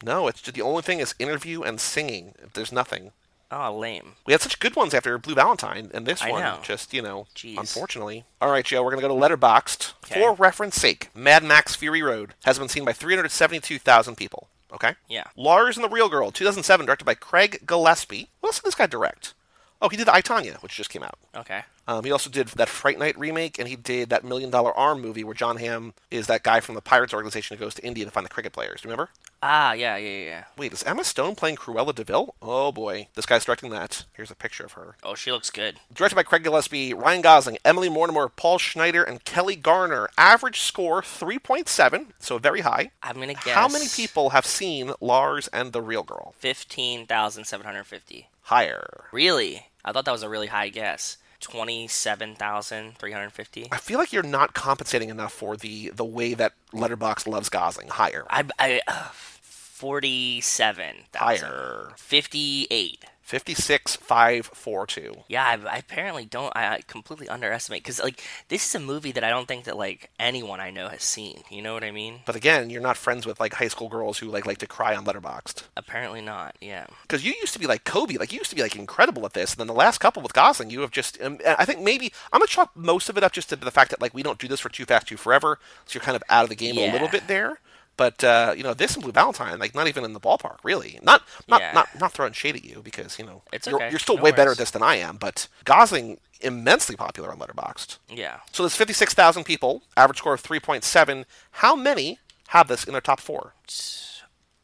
No, 0.03 0.29
it's 0.29 0.41
just 0.41 0.55
the 0.55 0.63
only 0.63 0.81
thing 0.81 0.99
is 1.01 1.15
interview 1.19 1.61
and 1.63 1.79
singing. 1.79 2.35
There's 2.55 2.73
nothing. 2.73 3.13
Oh, 3.53 3.77
lame. 3.77 4.13
We 4.27 4.33
had 4.33 4.41
such 4.43 4.61
good 4.61 4.77
ones 4.77 4.95
after 4.95 5.19
Blue 5.19 5.35
Valentine, 5.35 5.91
and 5.93 6.07
this 6.07 6.23
I 6.23 6.31
one 6.31 6.43
know. 6.43 6.61
just, 6.63 6.95
you 6.95 7.03
know, 7.03 7.27
Jeez. 7.35 7.59
unfortunately. 7.59 8.25
All 8.41 8.51
right, 8.51 8.65
Joe, 8.65 8.83
we're 8.83 8.91
going 8.93 9.03
to 9.03 9.09
go 9.09 9.15
to 9.15 9.37
Letterboxd. 9.37 9.93
Okay. 10.05 10.21
For 10.21 10.35
reference 10.35 10.77
sake, 10.77 11.11
Mad 11.15 11.43
Max 11.43 11.75
Fury 11.75 12.01
Road 12.01 12.35
has 12.45 12.59
been 12.59 12.69
seen 12.69 12.85
by 12.85 12.93
372,000 12.93 14.17
people. 14.17 14.49
Okay? 14.73 14.95
Yeah. 15.09 15.25
Lars 15.37 15.77
and 15.77 15.85
the 15.85 15.89
Real 15.89 16.09
Girl, 16.09 16.31
2007, 16.31 16.87
directed 16.87 17.05
by 17.05 17.15
Craig 17.15 17.63
Gillespie. 17.67 18.29
What 18.39 18.51
else 18.51 18.61
did 18.61 18.67
this 18.67 18.75
guy 18.77 18.87
direct? 18.87 19.35
Oh, 19.83 19.89
he 19.89 19.97
did 19.97 20.09
I, 20.09 20.21
Tanya, 20.21 20.59
which 20.61 20.77
just 20.77 20.91
came 20.91 21.03
out. 21.03 21.19
Okay. 21.35 21.63
Um, 21.91 22.05
he 22.05 22.13
also 22.13 22.31
did 22.31 22.47
that 22.51 22.69
Fright 22.69 23.01
Night 23.01 23.19
remake, 23.19 23.59
and 23.59 23.67
he 23.67 23.75
did 23.75 24.11
that 24.11 24.23
Million 24.23 24.49
Dollar 24.49 24.73
Arm 24.79 25.01
movie 25.01 25.25
where 25.25 25.35
Jon 25.35 25.57
Hamm 25.57 25.93
is 26.09 26.29
that 26.29 26.45
guy 26.45 26.61
from 26.61 26.77
the 26.77 26.81
Pirates 26.81 27.13
organization 27.13 27.57
who 27.57 27.65
goes 27.65 27.75
to 27.75 27.85
India 27.85 28.05
to 28.05 28.13
find 28.13 28.25
the 28.25 28.31
cricket 28.31 28.53
players. 28.53 28.81
Do 28.81 28.87
you 28.87 28.93
remember? 28.93 29.11
Ah, 29.43 29.73
yeah, 29.73 29.97
yeah, 29.97 30.25
yeah. 30.25 30.45
Wait, 30.57 30.73
is 30.73 30.85
Emma 30.85 31.03
Stone 31.03 31.35
playing 31.35 31.57
Cruella 31.57 31.93
de 31.93 32.05
Vil? 32.05 32.33
Oh 32.41 32.71
boy, 32.71 33.09
this 33.17 33.27
guy's 33.27 33.45
directing 33.45 33.71
that. 33.71 34.05
Here's 34.13 34.31
a 34.31 34.37
picture 34.37 34.65
of 34.65 34.75
her. 34.75 34.95
Oh, 35.03 35.17
she 35.17 35.33
looks 35.33 35.51
good. 35.51 35.81
Directed 35.93 36.15
by 36.15 36.23
Craig 36.23 36.45
Gillespie, 36.45 36.95
Ryan 36.95 37.23
Gosling, 37.23 37.59
Emily 37.65 37.89
Mortimer, 37.89 38.29
Paul 38.29 38.59
Schneider, 38.59 39.03
and 39.03 39.25
Kelli 39.25 39.61
Garner. 39.61 40.09
Average 40.17 40.61
score 40.61 41.03
3.7, 41.03 42.07
so 42.21 42.39
very 42.39 42.61
high. 42.61 42.93
I'm 43.03 43.17
gonna 43.19 43.35
guess. 43.35 43.49
How 43.49 43.67
many 43.67 43.87
people 43.89 44.31
have 44.31 44.47
seen 44.47 44.93
Lars 45.01 45.49
and 45.49 45.73
the 45.73 45.83
Real 45.83 46.05
Girl? 46.05 46.35
Fifteen 46.39 47.07
thousand 47.07 47.47
seven 47.47 47.67
hundred 47.67 47.83
fifty. 47.83 48.29
Higher. 48.43 49.07
Really? 49.11 49.67
I 49.85 49.91
thought 49.91 50.05
that 50.05 50.13
was 50.13 50.23
a 50.23 50.29
really 50.29 50.47
high 50.49 50.69
guess. 50.69 51.17
Twenty-seven 51.41 52.35
thousand 52.35 52.99
three 52.99 53.13
hundred 53.13 53.33
fifty. 53.33 53.67
I 53.73 53.79
feel 53.79 53.99
like 53.99 54.13
you're 54.13 54.23
not 54.23 54.53
compensating 54.53 55.09
enough 55.09 55.33
for 55.33 55.57
the 55.57 55.89
the 55.89 56.05
way 56.05 56.35
that 56.35 56.53
Letterboxd 56.73 57.27
loves 57.27 57.49
Gosling. 57.49 57.89
Higher. 57.89 58.27
I, 58.29 58.45
I, 58.59 58.81
uh, 58.87 59.09
forty-seven. 59.13 60.97
Higher. 61.15 61.93
Fifty-eight. 61.97 63.05
56542. 63.31 65.25
Yeah, 65.29 65.45
I, 65.45 65.55
I 65.69 65.77
apparently 65.77 66.25
don't. 66.25 66.53
I, 66.57 66.75
I 66.75 66.81
completely 66.87 67.29
underestimate 67.29 67.85
because 67.85 68.01
like 68.01 68.21
this 68.49 68.67
is 68.67 68.75
a 68.75 68.81
movie 68.81 69.13
that 69.13 69.23
I 69.23 69.31
don't 69.31 69.47
think 69.47 69.65
that 69.65 69.77
like 69.77 70.11
anyone 70.19 70.59
I 70.59 70.71
know 70.71 70.89
has 70.89 71.05
seen. 71.05 71.43
You 71.49 71.63
know 71.63 71.73
what 71.75 71.85
I 71.85 71.93
mean? 71.93 72.21
But 72.27 72.35
again, 72.35 72.71
you're 72.71 72.83
not 72.83 72.97
friends 72.97 73.27
with 73.27 73.39
like 73.39 73.55
high 73.55 73.69
school 73.69 73.89
girls 73.89 74.19
who 74.19 74.27
like 74.27 74.47
like 74.47 74.59
to 74.59 74.67
cry 74.67 74.97
on 74.97 75.05
Letterboxd. 75.05 75.63
Apparently 75.77 76.21
not. 76.21 76.57
Yeah. 76.61 76.87
Because 77.03 77.25
you 77.25 77.35
used 77.41 77.53
to 77.53 77.61
be 77.61 77.67
like 77.67 77.85
Kobe, 77.85 78.17
like 78.17 78.33
you 78.33 78.39
used 78.39 78.51
to 78.51 78.57
be 78.57 78.63
like 78.63 78.75
incredible 78.75 79.25
at 79.27 79.35
this, 79.35 79.53
and 79.53 79.61
then 79.61 79.69
the 79.69 79.75
last 79.75 79.99
couple 79.99 80.23
with 80.23 80.33
Gosling, 80.33 80.71
you 80.71 80.81
have 80.81 80.91
just. 80.91 81.21
Um, 81.23 81.39
I 81.47 81.65
think 81.65 81.81
maybe 81.81 82.13
I'm 82.33 82.41
gonna 82.41 82.49
chalk 82.49 82.73
most 82.75 83.09
of 83.09 83.17
it 83.17 83.23
up 83.23 83.33
just 83.33 83.51
to 83.51 83.57
the 83.57 83.71
fact 83.71 83.91
that 83.91 84.01
like 84.01 84.13
we 84.13 84.25
don't 84.25 84.39
do 84.39 84.49
this 84.49 84.61
for 84.61 84.69
Too 84.71 84.85
Fast, 84.85 85.07
Too 85.07 85.17
Forever, 85.17 85.61
so 85.87 85.97
you're 85.97 86.05
kind 86.05 86.17
of 86.17 86.23
out 86.29 86.43
of 86.43 86.51
the 86.51 86.57
game 86.57 86.77
a 86.77 86.93
little 86.93 87.09
bit 87.09 87.29
there. 87.29 87.61
But 88.01 88.25
uh, 88.25 88.55
you 88.57 88.63
know, 88.63 88.73
this 88.73 88.95
and 88.95 89.03
Blue 89.03 89.13
Valentine, 89.13 89.59
like 89.59 89.75
not 89.75 89.87
even 89.87 90.05
in 90.07 90.15
the 90.15 90.21
ballpark, 90.21 90.57
really. 90.63 90.99
Not 91.03 91.23
not 91.47 91.61
Yeah. 91.61 91.73
not 91.73 91.87
not 92.01 92.13
throwing 92.13 92.33
shade 92.33 92.57
at 92.57 92.65
you 92.65 92.81
because 92.83 93.19
you 93.19 93.27
know 93.27 93.43
It's 93.53 93.67
you're, 93.67 93.77
okay. 93.77 93.91
you're 93.91 93.99
still 93.99 94.17
No 94.17 94.23
way 94.23 94.33
better 94.33 94.53
at 94.53 94.57
this 94.57 94.71
than 94.71 94.83
I 94.83 94.95
am. 94.95 95.19
But 95.19 95.49
Gosling 95.67 96.19
immensely 96.41 96.97
popular 96.97 97.31
on 97.31 97.39
Letterboxd. 97.39 97.99
Yeah. 98.09 98.39
So 98.53 98.63
there's 98.63 98.75
56,000 98.75 99.45
people, 99.45 99.83
average 99.99 100.17
score 100.21 100.33
of 100.33 100.43
3.7. 100.43 101.27
How 101.63 101.77
many 101.77 102.19
have 102.49 102.69
this 102.69 102.85
in 102.85 102.93
their 102.93 103.03
top 103.03 103.21
four? 103.21 103.53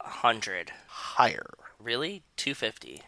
hundred. 0.01 0.72
Higher. 0.89 1.51
Really? 1.78 2.22
Two 2.37 2.55
fifty. 2.55 3.03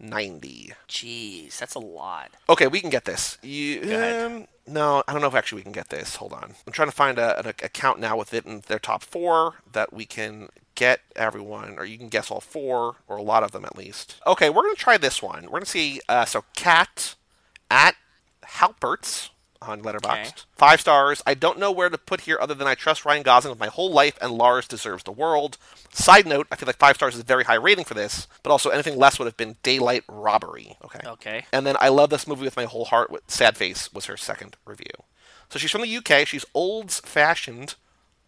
190. 0.00 0.72
Jeez, 0.88 1.58
that's 1.58 1.74
a 1.74 1.78
lot. 1.78 2.30
Okay, 2.48 2.66
we 2.66 2.80
can 2.80 2.90
get 2.90 3.04
this. 3.04 3.38
You, 3.42 3.82
um, 3.94 4.46
no, 4.66 5.02
I 5.06 5.12
don't 5.12 5.20
know 5.20 5.28
if 5.28 5.34
actually 5.34 5.60
we 5.60 5.62
can 5.64 5.72
get 5.72 5.90
this. 5.90 6.16
Hold 6.16 6.32
on. 6.32 6.54
I'm 6.66 6.72
trying 6.72 6.88
to 6.88 6.94
find 6.94 7.18
a, 7.18 7.38
an 7.38 7.46
account 7.46 8.00
now 8.00 8.16
with 8.16 8.32
it 8.32 8.46
in 8.46 8.62
their 8.66 8.78
top 8.78 9.02
four 9.02 9.54
that 9.72 9.92
we 9.92 10.06
can 10.06 10.48
get 10.74 11.00
everyone, 11.14 11.78
or 11.78 11.84
you 11.84 11.98
can 11.98 12.08
guess 12.08 12.30
all 12.30 12.40
four, 12.40 12.96
or 13.06 13.18
a 13.18 13.22
lot 13.22 13.42
of 13.42 13.52
them 13.52 13.64
at 13.64 13.76
least. 13.76 14.16
Okay, 14.26 14.48
we're 14.48 14.62
going 14.62 14.74
to 14.74 14.80
try 14.80 14.96
this 14.96 15.22
one. 15.22 15.44
We're 15.44 15.50
going 15.50 15.64
to 15.64 15.70
see, 15.70 16.00
uh, 16.08 16.24
so 16.24 16.44
Cat 16.56 17.16
at 17.70 17.96
Halperts 18.42 19.30
on 19.62 19.82
Letterboxd. 19.82 20.20
Okay. 20.20 20.32
Five 20.56 20.80
stars. 20.80 21.22
I 21.26 21.34
don't 21.34 21.58
know 21.58 21.70
where 21.70 21.90
to 21.90 21.98
put 21.98 22.22
here 22.22 22.38
other 22.40 22.54
than 22.54 22.66
I 22.66 22.74
trust 22.74 23.04
Ryan 23.04 23.22
Gosling 23.22 23.50
with 23.50 23.60
my 23.60 23.66
whole 23.66 23.92
life 23.92 24.16
and 24.20 24.32
Lars 24.32 24.66
deserves 24.66 25.04
the 25.04 25.12
world. 25.12 25.58
Side 25.92 26.26
note, 26.26 26.46
I 26.50 26.56
feel 26.56 26.66
like 26.66 26.78
five 26.78 26.96
stars 26.96 27.14
is 27.14 27.20
a 27.20 27.24
very 27.24 27.44
high 27.44 27.56
rating 27.56 27.84
for 27.84 27.94
this, 27.94 28.26
but 28.42 28.50
also 28.50 28.70
anything 28.70 28.98
less 28.98 29.18
would 29.18 29.26
have 29.26 29.36
been 29.36 29.56
daylight 29.62 30.04
robbery. 30.08 30.76
Okay. 30.84 31.00
Okay. 31.06 31.44
And 31.52 31.66
then 31.66 31.76
I 31.80 31.88
love 31.88 32.10
this 32.10 32.26
movie 32.26 32.44
with 32.44 32.56
my 32.56 32.64
whole 32.64 32.86
heart. 32.86 33.10
With 33.10 33.22
Sad 33.28 33.56
Face 33.56 33.92
was 33.92 34.06
her 34.06 34.16
second 34.16 34.56
review. 34.64 35.04
So 35.50 35.58
she's 35.58 35.70
from 35.70 35.82
the 35.82 35.96
UK. 35.96 36.26
She's 36.26 36.44
old 36.54 36.90
fashioned 36.90 37.74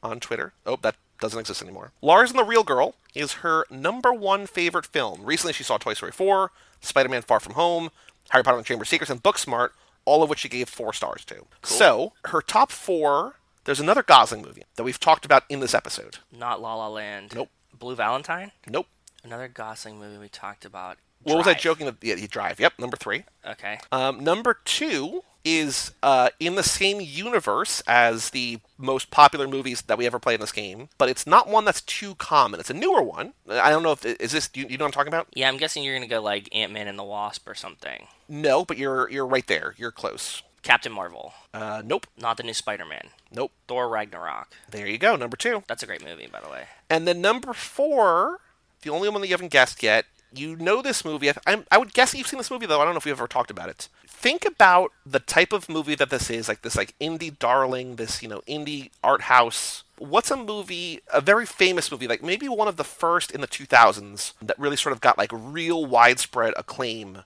on 0.03 0.21
Twitter. 0.21 0.53
Oh, 0.67 0.77
that 0.83 0.97
doesn't 1.21 1.39
exist 1.39 1.63
anymore. 1.63 1.93
Lars 2.03 2.31
and 2.31 2.39
the 2.39 2.45
Real 2.45 2.65
Girl 2.65 2.95
is 3.15 3.35
her 3.35 3.65
number 3.71 4.13
one 4.13 4.47
favorite 4.47 4.87
film. 4.87 5.25
Recently, 5.25 5.53
she 5.53 5.63
saw 5.63 5.79
Toy 5.79 5.95
Story 5.95 6.13
4, 6.13 6.51
Spider 6.81 7.09
Man 7.09 7.23
Far 7.23 7.41
From 7.41 7.55
Home, 7.55 7.91
Harry 8.31 8.43
Potter 8.43 8.57
and 8.57 8.65
the 8.65 8.69
Chamber 8.69 8.83
of 8.83 8.89
Secrets, 8.89 9.11
and 9.11 9.23
Booksmart, 9.23 9.71
all 10.05 10.23
of 10.23 10.31
which 10.31 10.41
she 10.41 10.49
gave 10.49 10.69
four 10.69 10.93
stars 10.93 11.25
to. 11.27 11.47
So 11.63 12.13
her 12.27 12.41
top 12.41 12.71
four. 12.71 13.37
There's 13.65 13.79
another 13.81 14.03
Gosling 14.03 14.43
movie 14.43 14.65
that 14.75 14.83
we've 14.83 14.99
talked 14.99 15.25
about 15.25 15.45
in 15.49 15.61
this 15.61 15.73
episode. 15.73 16.19
Not 16.37 16.61
La 16.61 16.75
La 16.75 16.89
Land. 16.89 17.33
Nope. 17.35 17.49
Blue 17.73 17.95
Valentine. 17.95 18.51
Nope. 18.67 18.89
Another 19.23 19.47
Gosling 19.47 19.99
movie 20.01 20.19
we 20.19 20.29
talked 20.29 20.65
about. 20.65 20.99
What 21.23 21.39
was 21.39 21.47
I 21.47 21.55
joking? 21.55 21.87
That, 21.87 21.97
yeah, 22.03 22.17
you 22.17 22.27
drive. 22.27 22.59
Yep, 22.59 22.81
number 22.81 22.97
three. 22.97 23.23
Okay. 23.47 23.79
Um, 23.93 24.25
number 24.25 24.59
two 24.65 25.23
is 25.45 25.93
uh, 26.03 26.31
in 26.39 26.55
the 26.55 26.63
same 26.63 27.01
universe 27.01 27.83
as 27.87 28.31
the 28.31 28.61
most 28.79 29.11
popular 29.11 29.49
movies 29.49 29.83
that 29.83 29.99
we 29.99 30.07
ever 30.07 30.19
play 30.19 30.35
in 30.35 30.41
this 30.41 30.53
game, 30.53 30.89
but 30.99 31.09
it's 31.09 31.27
not 31.27 31.49
one 31.49 31.65
that's 31.65 31.81
too 31.81 32.15
common. 32.17 32.61
It's 32.61 32.71
a 32.71 32.75
newer 32.75 33.03
one. 33.03 33.35
I 33.49 33.71
don't 33.71 33.83
know 33.83 33.93
if 33.93 34.05
is 34.05 34.33
this. 34.33 34.49
You, 34.55 34.67
you 34.69 34.79
know 34.79 34.85
what 34.85 34.89
I'm 34.89 34.93
talking 34.93 35.13
about? 35.13 35.29
Yeah, 35.35 35.49
I'm 35.49 35.57
guessing 35.57 35.83
you're 35.83 35.95
gonna 35.97 36.07
go 36.07 36.23
like 36.23 36.49
Ant 36.55 36.73
Man 36.73 36.89
and 36.89 36.99
the 36.99 37.05
Wasp 37.05 37.49
or 37.49 37.55
something. 37.55 38.07
No, 38.29 38.65
but 38.65 38.79
you're 38.79 39.11
you're 39.11 39.27
right 39.27 39.47
there. 39.47 39.75
You're 39.77 39.91
close. 39.93 40.43
Captain 40.63 40.93
Marvel. 40.93 41.33
Uh, 41.53 41.83
nope, 41.85 42.07
Not 42.17 42.37
the 42.37 42.45
new 42.45 42.55
Spider-Man. 42.55 43.09
nope. 43.33 43.51
Thor 43.67 43.89
Ragnarok. 43.89 44.47
There 44.71 44.87
you 44.87 44.97
go. 44.97 45.17
Number 45.17 45.37
two. 45.37 45.65
That's 45.67 45.83
a 45.83 45.87
great 45.87 46.05
movie, 46.05 46.29
by 46.31 46.41
the 46.41 46.49
way. 46.49 46.67
And 46.89 47.05
then 47.07 47.21
number 47.21 47.53
four, 47.53 48.39
the 48.83 48.91
only 48.91 49.09
one 49.09 49.21
that 49.23 49.27
you 49.27 49.35
haven't 49.35 49.51
guessed 49.51 49.83
yet. 49.83 50.05
You 50.35 50.57
know 50.57 50.83
this 50.83 51.05
movie. 51.05 51.31
I, 51.31 51.35
I'm, 51.47 51.65
would 51.79 51.93
guess 51.93 52.15
you've 52.15 52.27
seen 52.27 52.39
this 52.39 52.51
movie 52.51 52.67
though. 52.67 52.81
I 52.81 52.85
don't 52.85 52.95
know 52.95 52.99
if 52.99 53.05
we've 53.05 53.13
ever 53.13 53.27
talked 53.27 53.51
about 53.51 53.69
it. 53.69 53.89
Think 54.07 54.45
about 54.45 54.93
the 55.05 55.19
type 55.19 55.53
of 55.53 55.69
movie 55.69 55.95
that 55.97 56.11
this 56.11 56.31
is, 56.31 56.49
like 56.49 56.63
this, 56.63 56.77
like 56.77 56.95
indie 57.01 57.37
darling, 57.39 57.97
this 57.97 58.23
you 58.23 58.29
know 58.29 58.41
indie 58.49 58.91
art 59.03 59.23
house. 59.23 59.83
What's 59.99 60.31
a 60.31 60.37
movie, 60.37 61.01
a 61.13 61.21
very 61.21 61.47
famous 61.47 61.91
movie, 61.91 62.09
like 62.09 62.23
maybe 62.23 62.49
one 62.49 62.69
of 62.69 62.77
the 62.77 62.85
first 62.85 63.31
in 63.31 63.41
the 63.41 63.47
2000s 63.47 64.33
that 64.43 64.59
really 64.59 64.77
sort 64.77 64.93
of 64.93 65.01
got 65.01 65.19
like 65.19 65.31
real 65.33 65.85
widespread 65.85 66.55
acclaim. 66.57 67.19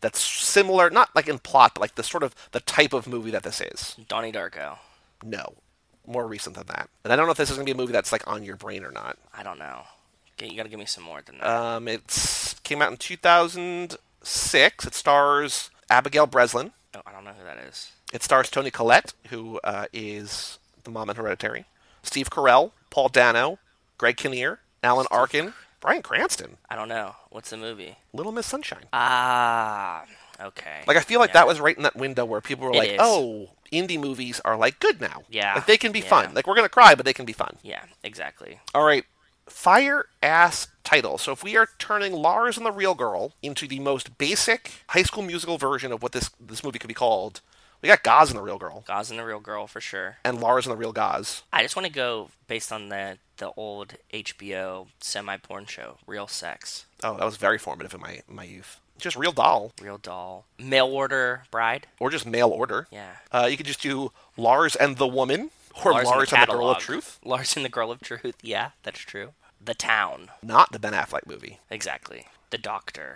That's 0.00 0.20
similar, 0.20 0.90
not 0.90 1.14
like 1.14 1.28
in 1.28 1.38
plot, 1.38 1.72
but 1.74 1.80
like 1.80 1.94
the 1.94 2.02
sort 2.02 2.22
of 2.22 2.34
the 2.52 2.60
type 2.60 2.92
of 2.92 3.06
movie 3.06 3.30
that 3.30 3.42
this 3.42 3.60
is. 3.60 3.96
Donnie 4.08 4.32
Darko. 4.32 4.78
No, 5.24 5.54
more 6.06 6.26
recent 6.26 6.54
than 6.54 6.66
that. 6.68 6.88
And 7.02 7.12
I 7.12 7.16
don't 7.16 7.26
know 7.26 7.32
if 7.32 7.38
this 7.38 7.50
is 7.50 7.56
gonna 7.56 7.64
be 7.64 7.72
a 7.72 7.76
movie 7.76 7.92
that's 7.92 8.12
like 8.12 8.26
on 8.26 8.44
your 8.44 8.56
brain 8.56 8.84
or 8.84 8.92
not. 8.92 9.18
I 9.34 9.42
don't 9.42 9.58
know. 9.58 9.82
Okay, 10.38 10.50
You 10.50 10.56
gotta 10.56 10.68
give 10.68 10.78
me 10.78 10.84
some 10.86 11.04
more 11.04 11.20
than 11.24 11.38
that. 11.38 11.46
Um, 11.46 11.88
it's 11.88 12.54
came 12.60 12.82
out 12.82 12.90
in 12.90 12.96
2006. 12.98 14.86
It 14.86 14.94
stars 14.94 15.70
Abigail 15.90 16.26
Breslin. 16.26 16.72
oh, 16.94 17.00
I 17.06 17.12
don't 17.12 17.24
know 17.24 17.32
who 17.38 17.44
that 17.44 17.58
is. 17.58 17.92
It 18.12 18.22
stars 18.22 18.50
Toni 18.50 18.70
Collette, 18.70 19.14
who 19.30 19.58
uh, 19.64 19.86
is 19.92 20.58
the 20.84 20.90
mom 20.90 21.10
in 21.10 21.16
Hereditary. 21.16 21.64
Steve 22.02 22.30
Carell, 22.30 22.70
Paul 22.90 23.08
Dano, 23.08 23.58
Greg 23.98 24.16
Kinnear, 24.16 24.60
Alan 24.82 25.06
Arkin, 25.10 25.54
Bryan 25.80 26.02
Cranston, 26.02 26.56
I 26.70 26.76
don't 26.76 26.88
know. 26.88 27.16
What's 27.30 27.50
the 27.50 27.56
movie? 27.56 27.96
Little 28.12 28.32
Miss 28.32 28.46
Sunshine. 28.46 28.84
Ah, 28.92 30.04
okay. 30.40 30.82
Like 30.86 30.96
I 30.96 31.00
feel 31.00 31.18
like 31.20 31.30
Yeah. 31.30 31.34
that 31.40 31.46
was 31.46 31.60
right 31.60 31.76
in 31.76 31.82
that 31.82 31.96
window 31.96 32.24
where 32.24 32.40
people 32.40 32.66
were 32.66 32.72
It 32.72 32.76
like, 32.78 32.90
is. 32.90 32.98
"Oh, 33.00 33.50
indie 33.72 33.98
movies 34.00 34.40
are 34.44 34.56
like 34.56 34.78
good 34.80 35.00
now. 35.00 35.22
Yeah, 35.28 35.54
like 35.54 35.66
they 35.66 35.76
can 35.76 35.92
be 35.92 36.00
yeah. 36.00 36.08
fun. 36.08 36.34
Like 36.34 36.46
we're 36.46 36.54
gonna 36.56 36.68
cry, 36.68 36.94
but 36.94 37.04
they 37.04 37.12
can 37.12 37.24
be 37.24 37.32
fun." 37.32 37.56
Yeah, 37.62 37.82
exactly. 38.04 38.60
All 38.74 38.84
right, 38.84 39.04
fire 39.46 40.06
ass 40.22 40.68
title. 40.84 41.18
So 41.18 41.32
if 41.32 41.42
we 41.42 41.56
are 41.56 41.68
turning 41.78 42.12
Lars 42.12 42.56
and 42.56 42.66
the 42.66 42.72
Real 42.72 42.94
Girl 42.94 43.32
into 43.42 43.66
the 43.66 43.80
most 43.80 44.18
basic 44.18 44.72
High 44.88 45.02
School 45.02 45.22
Musical 45.22 45.58
version 45.58 45.92
of 45.92 46.02
what 46.02 46.12
this 46.12 46.30
this 46.40 46.62
movie 46.64 46.78
could 46.78 46.88
be 46.88 46.94
called, 46.94 47.40
we 47.82 47.88
got 47.88 48.02
Gaz 48.02 48.30
and 48.30 48.38
the 48.38 48.42
Real 48.42 48.58
Girl 48.58 48.84
Gauze 48.86 49.10
and 49.10 49.18
the 49.18 49.24
Real 49.24 49.40
Girl 49.40 49.66
for 49.66 49.80
sure. 49.80 50.18
and 50.24 50.40
Lars 50.40 50.66
and 50.66 50.72
the 50.72 50.76
Real 50.76 50.92
Gaz. 50.92 51.42
I 51.52 51.62
just 51.62 51.76
want 51.76 51.86
to 51.86 51.92
go 51.92 52.30
based 52.48 52.72
on 52.72 52.88
the 52.88 53.18
the 53.38 53.50
old 53.56 53.94
HBO 54.14 54.86
semi 55.00 55.36
porn 55.36 55.66
show, 55.66 55.98
Real 56.06 56.26
Sex, 56.26 56.86
Oh, 57.04 57.16
that 57.18 57.24
was 57.24 57.36
very 57.36 57.58
formative 57.58 57.94
in 57.94 58.00
my 58.00 58.20
my 58.28 58.44
youth. 58.44 58.80
Just 58.98 59.14
Real 59.16 59.32
Doll 59.32 59.72
Real 59.82 59.98
Doll, 59.98 60.46
Mail 60.58 60.86
Order 60.86 61.42
Bride. 61.50 61.86
or 62.00 62.08
just 62.10 62.24
Mail 62.24 62.48
Order. 62.48 62.88
Yeah. 62.90 63.16
Uh, 63.30 63.46
you 63.50 63.58
could 63.58 63.66
just 63.66 63.82
do 63.82 64.10
Lars 64.38 64.74
and 64.74 64.96
the 64.96 65.06
Woman 65.06 65.50
or 65.84 65.92
Lars, 65.92 66.32
and 66.32 66.40
and 66.40 66.48
the 66.48 66.52
Girl 66.52 66.70
of 66.70 66.78
Truth. 66.78 67.18
Lars 67.24 67.56
and 67.56 67.64
the 67.64 67.70
Girl 67.70 67.90
of 67.90 68.00
Truth. 68.00 68.36
Yeah, 68.42 68.70
that's 68.82 69.00
true. 69.00 69.30
The 69.62 69.74
Town. 69.74 70.30
Not 70.42 70.72
the 70.72 70.78
Ben 70.78 70.92
Affleck 70.92 71.26
movie. 71.26 71.58
Exactly. 71.70 72.26
The 72.50 72.58
Doctor. 72.58 73.14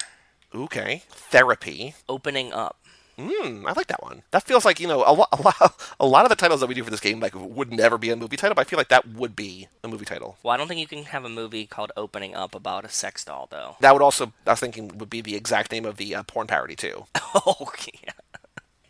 Okay. 0.55 1.03
Therapy. 1.09 1.95
Opening 2.09 2.53
up. 2.53 2.77
Hmm, 3.21 3.67
I 3.67 3.73
like 3.73 3.89
that 3.89 4.03
one. 4.03 4.23
That 4.31 4.45
feels 4.45 4.65
like 4.65 4.81
you 4.81 4.89
know 4.89 5.05
a 5.07 5.13
lot, 5.13 5.29
a 5.33 5.43
lot, 5.43 5.95
a 6.01 6.07
lot 6.07 6.25
of 6.25 6.31
the 6.31 6.37
titles 6.37 6.61
that 6.61 6.69
we 6.69 6.75
do 6.75 6.83
for 6.83 6.91
this 6.91 7.01
game 7.01 7.21
like 7.21 7.35
would 7.35 7.71
never 7.71 7.99
be 7.99 8.09
a 8.11 8.17
movie 8.17 8.37
title. 8.37 8.55
But 8.55 8.67
I 8.67 8.71
feel 8.71 8.79
like 8.79 8.89
that 8.89 9.09
would 9.09 9.37
be 9.37 9.69
a 9.85 9.89
movie 9.89 10.07
title. 10.07 10.39
Well, 10.43 10.55
I 10.55 10.57
don't 10.57 10.69
think 10.69 10.81
you 10.81 10.87
can 10.87 11.05
have 11.05 11.25
a 11.25 11.29
movie 11.29 11.67
called 11.67 11.93
Opening 11.97 12.35
Up 12.35 12.55
about 12.55 12.85
a 12.85 12.89
sex 12.89 13.25
doll, 13.25 13.47
though. 13.51 13.77
That 13.81 13.93
would 13.93 14.03
also, 14.03 14.33
I 14.47 14.53
was 14.53 14.61
thinking, 14.61 14.97
would 14.97 15.11
be 15.11 15.21
the 15.21 15.37
exact 15.37 15.71
name 15.71 15.85
of 15.85 15.99
the 15.99 16.15
uh, 16.15 16.23
porn 16.23 16.47
parody 16.47 16.77
too. 16.77 17.05
oh, 17.35 17.71
yeah. 18.03 18.13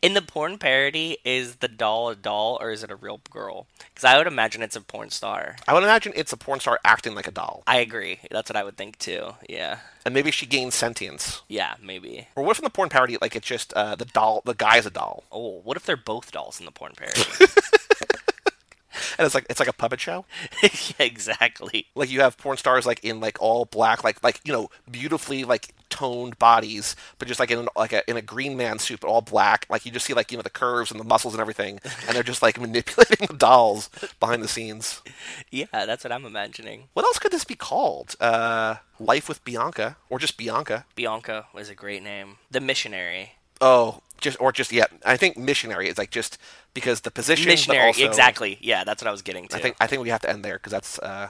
In 0.02 0.14
the 0.14 0.22
porn 0.22 0.56
parody, 0.56 1.18
is 1.26 1.56
the 1.56 1.68
doll 1.68 2.08
a 2.08 2.16
doll 2.16 2.56
or 2.58 2.70
is 2.70 2.82
it 2.82 2.90
a 2.90 2.96
real 2.96 3.20
girl? 3.30 3.66
Because 3.78 4.04
I 4.04 4.16
would 4.16 4.26
imagine 4.26 4.62
it's 4.62 4.74
a 4.76 4.80
porn 4.80 5.10
star. 5.10 5.56
I 5.68 5.74
would 5.74 5.82
imagine 5.82 6.14
it's 6.16 6.32
a 6.32 6.38
porn 6.38 6.58
star 6.58 6.80
acting 6.86 7.14
like 7.14 7.26
a 7.28 7.30
doll, 7.30 7.62
I 7.66 7.80
agree. 7.80 8.18
That's 8.30 8.48
what 8.48 8.56
I 8.56 8.64
would 8.64 8.78
think 8.78 8.98
too. 8.98 9.34
Yeah. 9.46 9.80
and 10.06 10.14
maybe 10.14 10.30
she 10.30 10.46
gains 10.46 10.74
sentience. 10.74 11.42
Yeah, 11.48 11.74
maybe. 11.82 12.28
Or 12.34 12.42
what 12.42 12.52
if 12.52 12.60
in 12.60 12.64
the 12.64 12.70
porn 12.70 12.88
parody, 12.88 13.18
like 13.20 13.36
it's 13.36 13.46
just 13.46 13.74
uh, 13.74 13.94
the 13.94 14.06
doll, 14.06 14.40
the 14.46 14.54
guy's 14.54 14.86
a 14.86 14.90
doll, 14.90 15.24
Oh, 15.30 15.60
what 15.64 15.76
if 15.76 15.84
they're 15.84 15.98
both 15.98 16.32
dolls 16.32 16.60
in 16.60 16.64
the 16.64 16.72
porn 16.72 16.92
parody? 16.96 17.20
and 19.18 19.26
it's 19.26 19.34
like 19.34 19.44
it's 19.50 19.60
like 19.60 19.68
a 19.68 19.72
puppet 19.74 20.00
show. 20.00 20.24
yeah, 20.62 20.68
exactly. 21.00 21.86
Like 21.94 22.10
you 22.10 22.22
have 22.22 22.38
porn 22.38 22.56
stars 22.56 22.86
like 22.86 23.04
in 23.04 23.20
like 23.20 23.36
all 23.40 23.66
black, 23.66 24.02
like 24.02 24.22
like 24.24 24.40
you 24.44 24.52
know 24.54 24.70
beautifully 24.90 25.44
like 25.44 25.74
toned 25.90 26.38
bodies, 26.38 26.96
but 27.18 27.28
just 27.28 27.38
like 27.40 27.50
in 27.50 27.68
like 27.76 27.92
a 27.92 28.08
in 28.08 28.16
a 28.16 28.22
green 28.22 28.56
man 28.56 28.78
suit, 28.78 29.00
but 29.00 29.08
all 29.08 29.20
black. 29.20 29.66
Like 29.68 29.84
you 29.84 29.92
just 29.92 30.06
see 30.06 30.14
like 30.14 30.30
you 30.30 30.38
know 30.38 30.42
the 30.42 30.50
curves 30.50 30.90
and 30.90 30.98
the 30.98 31.04
muscles 31.04 31.34
and 31.34 31.40
everything, 31.40 31.80
and 32.06 32.16
they're 32.16 32.22
just 32.22 32.42
like 32.42 32.58
manipulating 32.60 33.26
the 33.26 33.34
dolls 33.34 33.90
behind 34.18 34.42
the 34.42 34.48
scenes. 34.48 35.02
Yeah, 35.50 35.66
that's 35.72 36.04
what 36.04 36.12
I'm 36.12 36.24
imagining. 36.24 36.84
What 36.94 37.04
else 37.04 37.18
could 37.18 37.32
this 37.32 37.44
be 37.44 37.56
called? 37.56 38.16
Uh, 38.20 38.76
Life 38.98 39.28
with 39.28 39.44
Bianca, 39.44 39.96
or 40.08 40.18
just 40.18 40.36
Bianca? 40.36 40.84
Bianca 40.94 41.46
was 41.52 41.68
a 41.68 41.74
great 41.74 42.02
name. 42.02 42.36
The 42.50 42.60
missionary. 42.60 43.32
Oh, 43.60 44.00
just 44.18 44.40
or 44.40 44.52
just 44.52 44.72
yeah. 44.72 44.86
I 45.04 45.16
think 45.16 45.36
missionary 45.36 45.88
is 45.88 45.98
like 45.98 46.10
just 46.10 46.38
because 46.74 47.00
the 47.00 47.10
position. 47.10 47.46
but 47.46 47.52
missionary, 47.52 47.86
also- 47.88 48.06
exactly. 48.06 48.58
Yeah, 48.60 48.84
that's 48.84 49.02
what 49.02 49.08
I 49.08 49.12
was 49.12 49.22
getting 49.22 49.48
to. 49.48 49.56
I 49.56 49.60
think 49.60 49.76
I 49.80 49.86
think 49.86 50.02
we 50.02 50.10
have 50.10 50.20
to 50.22 50.30
end 50.30 50.44
there 50.44 50.54
because 50.54 50.72
that's 50.72 50.98
uh, 50.98 51.28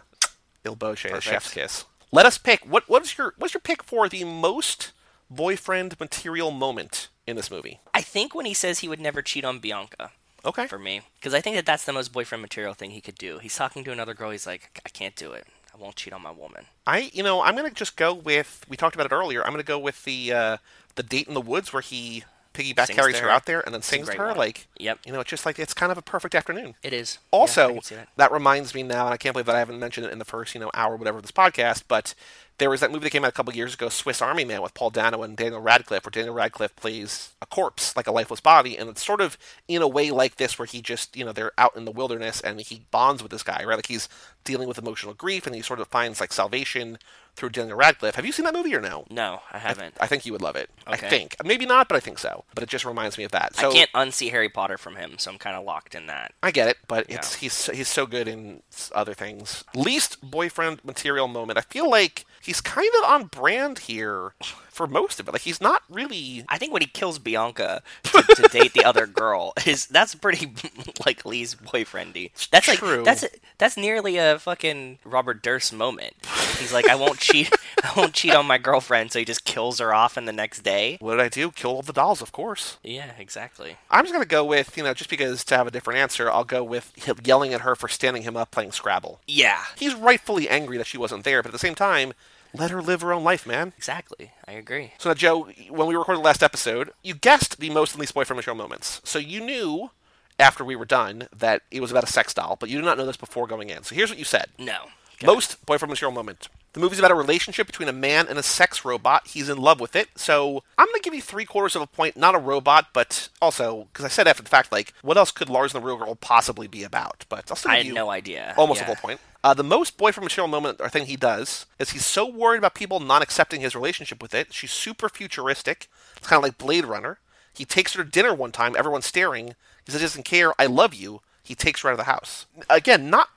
Il 0.64 0.76
Boche, 0.76 1.06
Chef's 1.20 1.52
Kiss. 1.52 1.84
Let 2.12 2.26
us 2.26 2.38
pick. 2.38 2.64
What 2.64 2.88
what's 2.88 3.16
your 3.16 3.34
what's 3.38 3.54
your 3.54 3.60
pick 3.60 3.82
for 3.82 4.08
the 4.08 4.24
most 4.24 4.92
boyfriend 5.30 5.98
material 6.00 6.50
moment 6.50 7.08
in 7.26 7.36
this 7.36 7.50
movie? 7.50 7.80
I 7.94 8.00
think 8.02 8.34
when 8.34 8.46
he 8.46 8.54
says 8.54 8.80
he 8.80 8.88
would 8.88 9.00
never 9.00 9.22
cheat 9.22 9.44
on 9.44 9.60
Bianca. 9.60 10.10
Okay. 10.44 10.66
For 10.66 10.78
me, 10.78 11.02
because 11.16 11.34
I 11.34 11.40
think 11.40 11.56
that 11.56 11.66
that's 11.66 11.84
the 11.84 11.92
most 11.92 12.12
boyfriend 12.12 12.40
material 12.40 12.72
thing 12.72 12.90
he 12.92 13.02
could 13.02 13.16
do. 13.16 13.38
He's 13.38 13.54
talking 13.54 13.84
to 13.84 13.92
another 13.92 14.14
girl. 14.14 14.30
He's 14.30 14.46
like, 14.46 14.80
I 14.86 14.88
can't 14.88 15.14
do 15.14 15.32
it. 15.32 15.46
I 15.74 15.76
won't 15.76 15.96
cheat 15.96 16.14
on 16.14 16.22
my 16.22 16.30
woman. 16.30 16.64
I 16.86 17.10
you 17.12 17.22
know 17.22 17.42
I'm 17.42 17.54
gonna 17.54 17.70
just 17.70 17.96
go 17.96 18.12
with 18.12 18.64
we 18.68 18.76
talked 18.76 18.96
about 18.96 19.06
it 19.06 19.14
earlier. 19.14 19.44
I'm 19.44 19.52
gonna 19.52 19.62
go 19.62 19.78
with 19.78 20.02
the 20.04 20.32
uh, 20.32 20.56
the 20.96 21.02
date 21.04 21.28
in 21.28 21.34
the 21.34 21.40
woods 21.40 21.72
where 21.72 21.82
he 21.82 22.24
piggyback 22.54 22.86
Sings 22.86 22.98
carries 22.98 23.18
her 23.18 23.26
her. 23.28 23.32
out 23.32 23.46
there 23.46 23.60
and 23.60 23.74
then 23.74 23.82
sings 23.82 24.08
to 24.08 24.16
her. 24.16 24.28
one. 24.28 24.36
Like 24.36 24.66
Yep. 24.78 25.00
you 25.06 25.12
know 25.12 25.20
it's 25.20 25.30
just 25.30 25.46
like 25.46 25.58
it's 25.58 25.74
kind 25.74 25.92
of 25.92 25.98
a 25.98 26.02
perfect 26.02 26.34
afternoon. 26.34 26.74
It 26.82 26.92
is. 26.92 27.18
Also, 27.30 27.78
see 27.80 27.94
that. 27.94 28.08
that 28.16 28.32
reminds 28.32 28.74
me 28.74 28.82
now, 28.82 29.04
and 29.06 29.14
I 29.14 29.16
can't 29.16 29.32
believe 29.34 29.46
that 29.46 29.56
I 29.56 29.60
haven't 29.60 29.78
mentioned 29.78 30.06
it 30.06 30.12
in 30.12 30.18
the 30.18 30.24
first, 30.24 30.54
you 30.54 30.60
know, 30.60 30.70
hour 30.74 30.94
or 30.94 30.96
whatever 30.96 31.18
of 31.18 31.22
this 31.22 31.32
podcast, 31.32 31.84
but 31.88 32.14
there 32.58 32.68
was 32.68 32.80
that 32.80 32.90
movie 32.92 33.04
that 33.04 33.10
came 33.10 33.24
out 33.24 33.28
a 33.30 33.32
couple 33.32 33.54
years 33.54 33.72
ago, 33.72 33.88
Swiss 33.88 34.20
Army 34.20 34.44
Man, 34.44 34.60
with 34.60 34.74
Paul 34.74 34.90
Dano 34.90 35.22
and 35.22 35.34
Daniel 35.34 35.62
Radcliffe, 35.62 36.04
where 36.04 36.10
Daniel 36.10 36.34
Radcliffe 36.34 36.76
plays 36.76 37.30
a 37.40 37.46
corpse, 37.46 37.96
like 37.96 38.06
a 38.06 38.12
lifeless 38.12 38.40
body, 38.40 38.76
and 38.76 38.90
it's 38.90 39.02
sort 39.04 39.22
of 39.22 39.38
in 39.66 39.80
a 39.80 39.88
way 39.88 40.10
like 40.10 40.36
this, 40.36 40.58
where 40.58 40.66
he 40.66 40.82
just, 40.82 41.16
you 41.16 41.24
know, 41.24 41.32
they're 41.32 41.52
out 41.56 41.74
in 41.74 41.86
the 41.86 41.90
wilderness 41.90 42.38
and 42.42 42.60
he 42.60 42.82
bonds 42.90 43.22
with 43.22 43.32
this 43.32 43.42
guy, 43.42 43.64
right? 43.64 43.76
Like 43.76 43.86
he's 43.86 44.10
dealing 44.44 44.68
with 44.68 44.76
emotional 44.76 45.14
grief 45.14 45.46
and 45.46 45.54
he 45.56 45.62
sort 45.62 45.80
of 45.80 45.88
finds 45.88 46.20
like 46.20 46.34
salvation 46.34 46.98
through 47.36 47.50
Daniel 47.50 47.76
Radcliffe. 47.76 48.14
Have 48.14 48.26
you 48.26 48.32
seen 48.32 48.44
that 48.44 48.54
movie 48.54 48.74
or 48.74 48.80
no? 48.80 49.04
No, 49.10 49.40
I 49.50 49.58
haven't. 49.58 49.94
I 50.00 50.06
think 50.06 50.26
you 50.26 50.32
would 50.32 50.42
love 50.42 50.56
it. 50.56 50.70
I 50.86 50.96
think. 50.96 51.36
Maybe 51.44 51.66
not, 51.66 51.88
but 51.88 51.96
I 51.96 52.00
think 52.00 52.18
so. 52.18 52.44
But 52.54 52.62
it 52.62 52.68
just 52.68 52.84
reminds 52.84 53.18
me 53.18 53.24
of 53.24 53.32
that. 53.32 53.56
So 53.56 53.70
I 53.70 53.72
can't 53.72 53.92
unsee 53.92 54.30
Harry 54.30 54.48
Potter 54.48 54.78
from 54.78 54.96
him, 54.96 55.14
so 55.18 55.30
I'm 55.30 55.38
kind 55.38 55.56
of 55.56 55.64
locked 55.64 55.94
in 55.94 56.06
that. 56.06 56.32
I 56.42 56.50
get 56.50 56.68
it, 56.68 56.78
but 56.88 57.06
it's 57.08 57.36
he's 57.36 57.66
he's 57.66 57.88
so 57.88 58.06
good 58.06 58.28
in 58.28 58.62
other 58.94 59.14
things. 59.14 59.64
Least 59.74 60.20
boyfriend 60.20 60.84
material 60.84 61.28
moment. 61.28 61.58
I 61.58 61.62
feel 61.62 61.88
like 61.88 62.26
he's 62.42 62.60
kind 62.60 62.90
of 63.02 63.10
on 63.10 63.24
brand 63.26 63.80
here 63.80 64.34
for 64.68 64.86
most 64.86 65.20
of 65.20 65.28
it. 65.28 65.32
Like 65.32 65.42
he's 65.42 65.60
not 65.60 65.82
really. 65.90 66.44
I 66.48 66.58
think 66.58 66.72
when 66.72 66.82
he 66.82 66.88
kills 66.88 67.18
Bianca 67.18 67.82
to, 68.04 68.22
to 68.22 68.42
date 68.48 68.72
the 68.72 68.84
other 68.84 69.06
girl 69.06 69.52
is 69.66 69.86
that's 69.86 70.14
pretty 70.14 70.52
like 71.06 71.24
Lee's 71.24 71.54
boyfriendy. 71.54 72.30
That's 72.50 72.68
like 72.68 72.78
True. 72.78 73.04
that's 73.04 73.24
that's 73.58 73.76
nearly 73.76 74.16
a 74.16 74.38
fucking 74.38 74.98
Robert 75.04 75.42
Durst 75.42 75.72
moment. 75.72 76.14
He's 76.58 76.72
like, 76.72 76.88
I 76.88 76.94
won't 76.94 77.18
cheat, 77.20 77.52
I 77.82 77.92
won't 77.96 78.14
cheat 78.14 78.34
on 78.34 78.46
my 78.46 78.58
girlfriend, 78.58 79.12
so 79.12 79.18
he 79.18 79.24
just 79.24 79.44
kills 79.44 79.78
her 79.78 79.92
off 79.92 80.16
in 80.16 80.24
the 80.24 80.32
next 80.32 80.60
day. 80.60 80.96
What 81.00 81.16
did 81.16 81.20
I 81.20 81.28
do? 81.28 81.50
Kill 81.50 81.70
all 81.72 81.82
the 81.82 81.92
dolls, 81.92 82.22
of 82.22 82.32
course. 82.32 82.78
Yeah, 82.82 83.12
exactly. 83.18 83.76
I'm 83.90 84.04
just 84.04 84.12
gonna 84.14 84.24
go 84.24 84.44
with 84.44 84.76
you 84.76 84.82
know 84.82 84.94
just 84.94 85.10
because 85.10 85.44
to 85.44 85.56
have 85.56 85.66
a 85.66 85.70
different 85.70 85.98
answer, 85.98 86.30
I'll 86.30 86.44
go 86.44 86.64
with 86.64 86.92
him 86.96 87.16
yelling 87.24 87.52
at 87.52 87.62
her 87.62 87.76
for 87.76 87.88
standing 87.88 88.22
him 88.22 88.36
up 88.36 88.50
playing 88.50 88.72
Scrabble. 88.72 89.20
Yeah, 89.26 89.60
He's 89.76 89.94
rightfully 89.94 90.48
angry 90.48 90.76
that 90.78 90.86
she 90.86 90.98
wasn't 90.98 91.24
there, 91.24 91.42
but 91.42 91.48
at 91.48 91.52
the 91.52 91.58
same 91.58 91.74
time, 91.74 92.12
let 92.54 92.70
her 92.70 92.82
live 92.82 93.00
her 93.02 93.12
own 93.12 93.24
life, 93.24 93.46
man. 93.46 93.72
exactly. 93.76 94.32
I 94.46 94.52
agree. 94.52 94.92
So 94.98 95.10
now, 95.10 95.14
Joe, 95.14 95.48
when 95.68 95.86
we 95.86 95.94
recorded 95.94 96.20
the 96.20 96.24
last 96.24 96.42
episode, 96.42 96.90
you 97.02 97.14
guessed 97.14 97.58
the 97.60 97.70
most 97.70 97.92
and 97.92 98.00
least 98.00 98.14
boyfriend 98.14 98.36
material 98.38 98.56
moments. 98.56 99.00
So 99.04 99.18
you 99.18 99.40
knew 99.40 99.90
after 100.38 100.64
we 100.64 100.76
were 100.76 100.84
done 100.86 101.28
that 101.36 101.62
it 101.70 101.80
was 101.80 101.90
about 101.90 102.04
a 102.04 102.08
sex 102.12 102.32
doll, 102.34 102.56
but 102.58 102.68
you 102.68 102.76
did 102.78 102.84
not 102.84 102.96
know 102.98 103.06
this 103.06 103.16
before 103.16 103.46
going 103.46 103.68
in. 103.70 103.82
So 103.82 103.94
here's 103.94 104.10
what 104.10 104.18
you 104.18 104.24
said. 104.24 104.46
No. 104.58 104.86
Most 105.22 105.64
boyfriend 105.66 105.90
material 105.90 106.12
moment. 106.14 106.48
The 106.72 106.80
movie's 106.80 106.98
about 106.98 107.10
a 107.10 107.14
relationship 107.16 107.66
between 107.66 107.90
a 107.90 107.92
man 107.92 108.26
and 108.26 108.38
a 108.38 108.42
sex 108.42 108.86
robot. 108.86 109.26
He's 109.26 109.50
in 109.50 109.58
love 109.58 109.80
with 109.80 109.94
it. 109.94 110.08
So 110.16 110.62
I'm 110.78 110.86
going 110.86 110.94
to 110.94 111.02
give 111.02 111.12
you 111.12 111.20
three 111.20 111.44
quarters 111.44 111.76
of 111.76 111.82
a 111.82 111.86
point. 111.86 112.16
Not 112.16 112.34
a 112.34 112.38
robot, 112.38 112.86
but 112.94 113.28
also, 113.42 113.88
because 113.92 114.06
I 114.06 114.08
said 114.08 114.26
after 114.26 114.42
the 114.42 114.48
fact, 114.48 114.72
like, 114.72 114.94
what 115.02 115.18
else 115.18 115.30
could 115.30 115.50
Lars 115.50 115.74
and 115.74 115.82
the 115.82 115.86
Real 115.86 115.98
Girl 115.98 116.14
possibly 116.14 116.68
be 116.68 116.84
about? 116.84 117.26
But 117.28 117.50
I'll 117.50 117.56
still 117.56 117.70
I 117.72 117.78
had 117.78 117.86
you 117.86 117.92
no 117.92 118.08
idea. 118.08 118.54
almost 118.56 118.80
Yeah. 118.80 118.84
a 118.84 118.86
full 118.94 118.96
point. 119.08 119.20
Uh, 119.42 119.54
the 119.54 119.64
most 119.64 119.96
boyfriend 119.96 120.24
material 120.24 120.48
moment 120.48 120.80
or 120.80 120.88
thing 120.90 121.06
he 121.06 121.16
does 121.16 121.64
is 121.78 121.90
he's 121.90 122.04
so 122.04 122.26
worried 122.26 122.58
about 122.58 122.74
people 122.74 123.00
not 123.00 123.22
accepting 123.22 123.60
his 123.62 123.74
relationship 123.74 124.20
with 124.20 124.34
it. 124.34 124.52
She's 124.52 124.70
super 124.72 125.08
futuristic. 125.08 125.88
It's 126.16 126.26
kind 126.28 126.38
of 126.38 126.42
like 126.42 126.58
Blade 126.58 126.84
Runner. 126.84 127.18
He 127.54 127.64
takes 127.64 127.94
her 127.94 128.04
to 128.04 128.10
dinner 128.10 128.34
one 128.34 128.52
time. 128.52 128.76
Everyone's 128.76 129.06
staring. 129.06 129.54
He 129.84 129.92
says 129.92 130.00
he 130.00 130.04
doesn't 130.04 130.24
care. 130.24 130.52
I 130.58 130.66
love 130.66 130.92
you. 130.94 131.22
He 131.42 131.54
takes 131.54 131.80
her 131.80 131.88
out 131.88 131.92
of 131.92 131.98
the 131.98 132.04
house. 132.04 132.46
Again, 132.68 133.08
not 133.08 133.28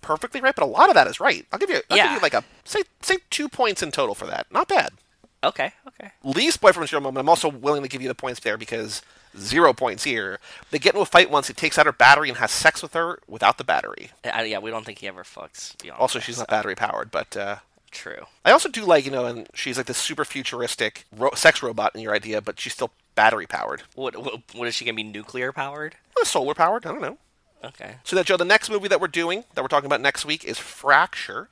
perfectly 0.00 0.40
right, 0.40 0.54
but 0.54 0.62
a 0.62 0.66
lot 0.66 0.88
of 0.88 0.94
that 0.94 1.08
is 1.08 1.18
right. 1.20 1.44
I'll 1.52 1.58
give 1.58 1.70
you. 1.70 1.76
I'll 1.90 1.96
give 1.96 2.06
Yeah. 2.06 2.14
you 2.14 2.20
like 2.20 2.34
a 2.34 2.44
say 2.64 2.82
say 3.02 3.18
two 3.30 3.48
points 3.48 3.82
in 3.82 3.90
total 3.90 4.14
for 4.14 4.26
that. 4.26 4.46
Not 4.52 4.68
bad. 4.68 4.92
Okay. 5.42 5.72
Okay. 5.88 6.12
Least 6.24 6.60
boyfriend 6.60 6.82
material 6.84 7.02
moment. 7.02 7.20
I'm 7.24 7.28
also 7.28 7.48
willing 7.48 7.82
to 7.82 7.88
give 7.88 8.00
you 8.00 8.08
the 8.08 8.14
points 8.14 8.40
there 8.40 8.56
because 8.56 9.02
zero 9.36 9.72
points 9.72 10.04
here. 10.04 10.38
They 10.70 10.78
get 10.78 10.94
into 10.94 11.02
a 11.02 11.06
fight 11.06 11.30
once. 11.30 11.48
He 11.48 11.54
takes 11.54 11.78
out 11.78 11.86
her 11.86 11.92
battery 11.92 12.28
and 12.28 12.38
has 12.38 12.50
sex 12.50 12.82
with 12.82 12.94
her 12.94 13.20
without 13.26 13.58
the 13.58 13.64
battery. 13.64 14.10
Uh, 14.24 14.42
yeah, 14.42 14.58
we 14.58 14.70
don't 14.70 14.84
think 14.86 14.98
he 14.98 15.08
ever 15.08 15.24
fucks. 15.24 15.74
Also, 15.98 16.18
she's 16.18 16.38
not 16.38 16.48
battery 16.48 16.74
powered, 16.74 17.10
but. 17.10 17.36
Uh, 17.36 17.56
True. 17.90 18.26
I 18.44 18.50
also 18.52 18.68
do 18.68 18.84
like, 18.84 19.06
you 19.06 19.10
know, 19.10 19.24
and 19.24 19.48
she's 19.54 19.78
like 19.78 19.86
this 19.86 19.96
super 19.96 20.26
futuristic 20.26 21.06
ro- 21.16 21.30
sex 21.34 21.62
robot 21.62 21.94
in 21.94 22.02
your 22.02 22.14
idea, 22.14 22.42
but 22.42 22.60
she's 22.60 22.74
still 22.74 22.90
battery 23.14 23.46
powered. 23.46 23.82
What, 23.94 24.14
what? 24.16 24.42
What 24.54 24.68
is 24.68 24.74
she 24.74 24.84
gonna 24.84 24.94
be? 24.94 25.02
Nuclear 25.02 25.52
powered? 25.52 25.96
Or 26.16 26.26
solar 26.26 26.54
powered, 26.54 26.84
I 26.84 26.92
don't 26.92 27.00
know. 27.00 27.16
Okay. 27.64 27.96
So 28.04 28.14
that 28.16 28.26
Joe, 28.26 28.36
the 28.36 28.44
next 28.44 28.68
movie 28.70 28.88
that 28.88 29.00
we're 29.00 29.08
doing, 29.08 29.44
that 29.54 29.62
we're 29.62 29.68
talking 29.68 29.86
about 29.86 30.00
next 30.00 30.24
week, 30.24 30.44
is 30.44 30.58
Fracture, 30.58 31.48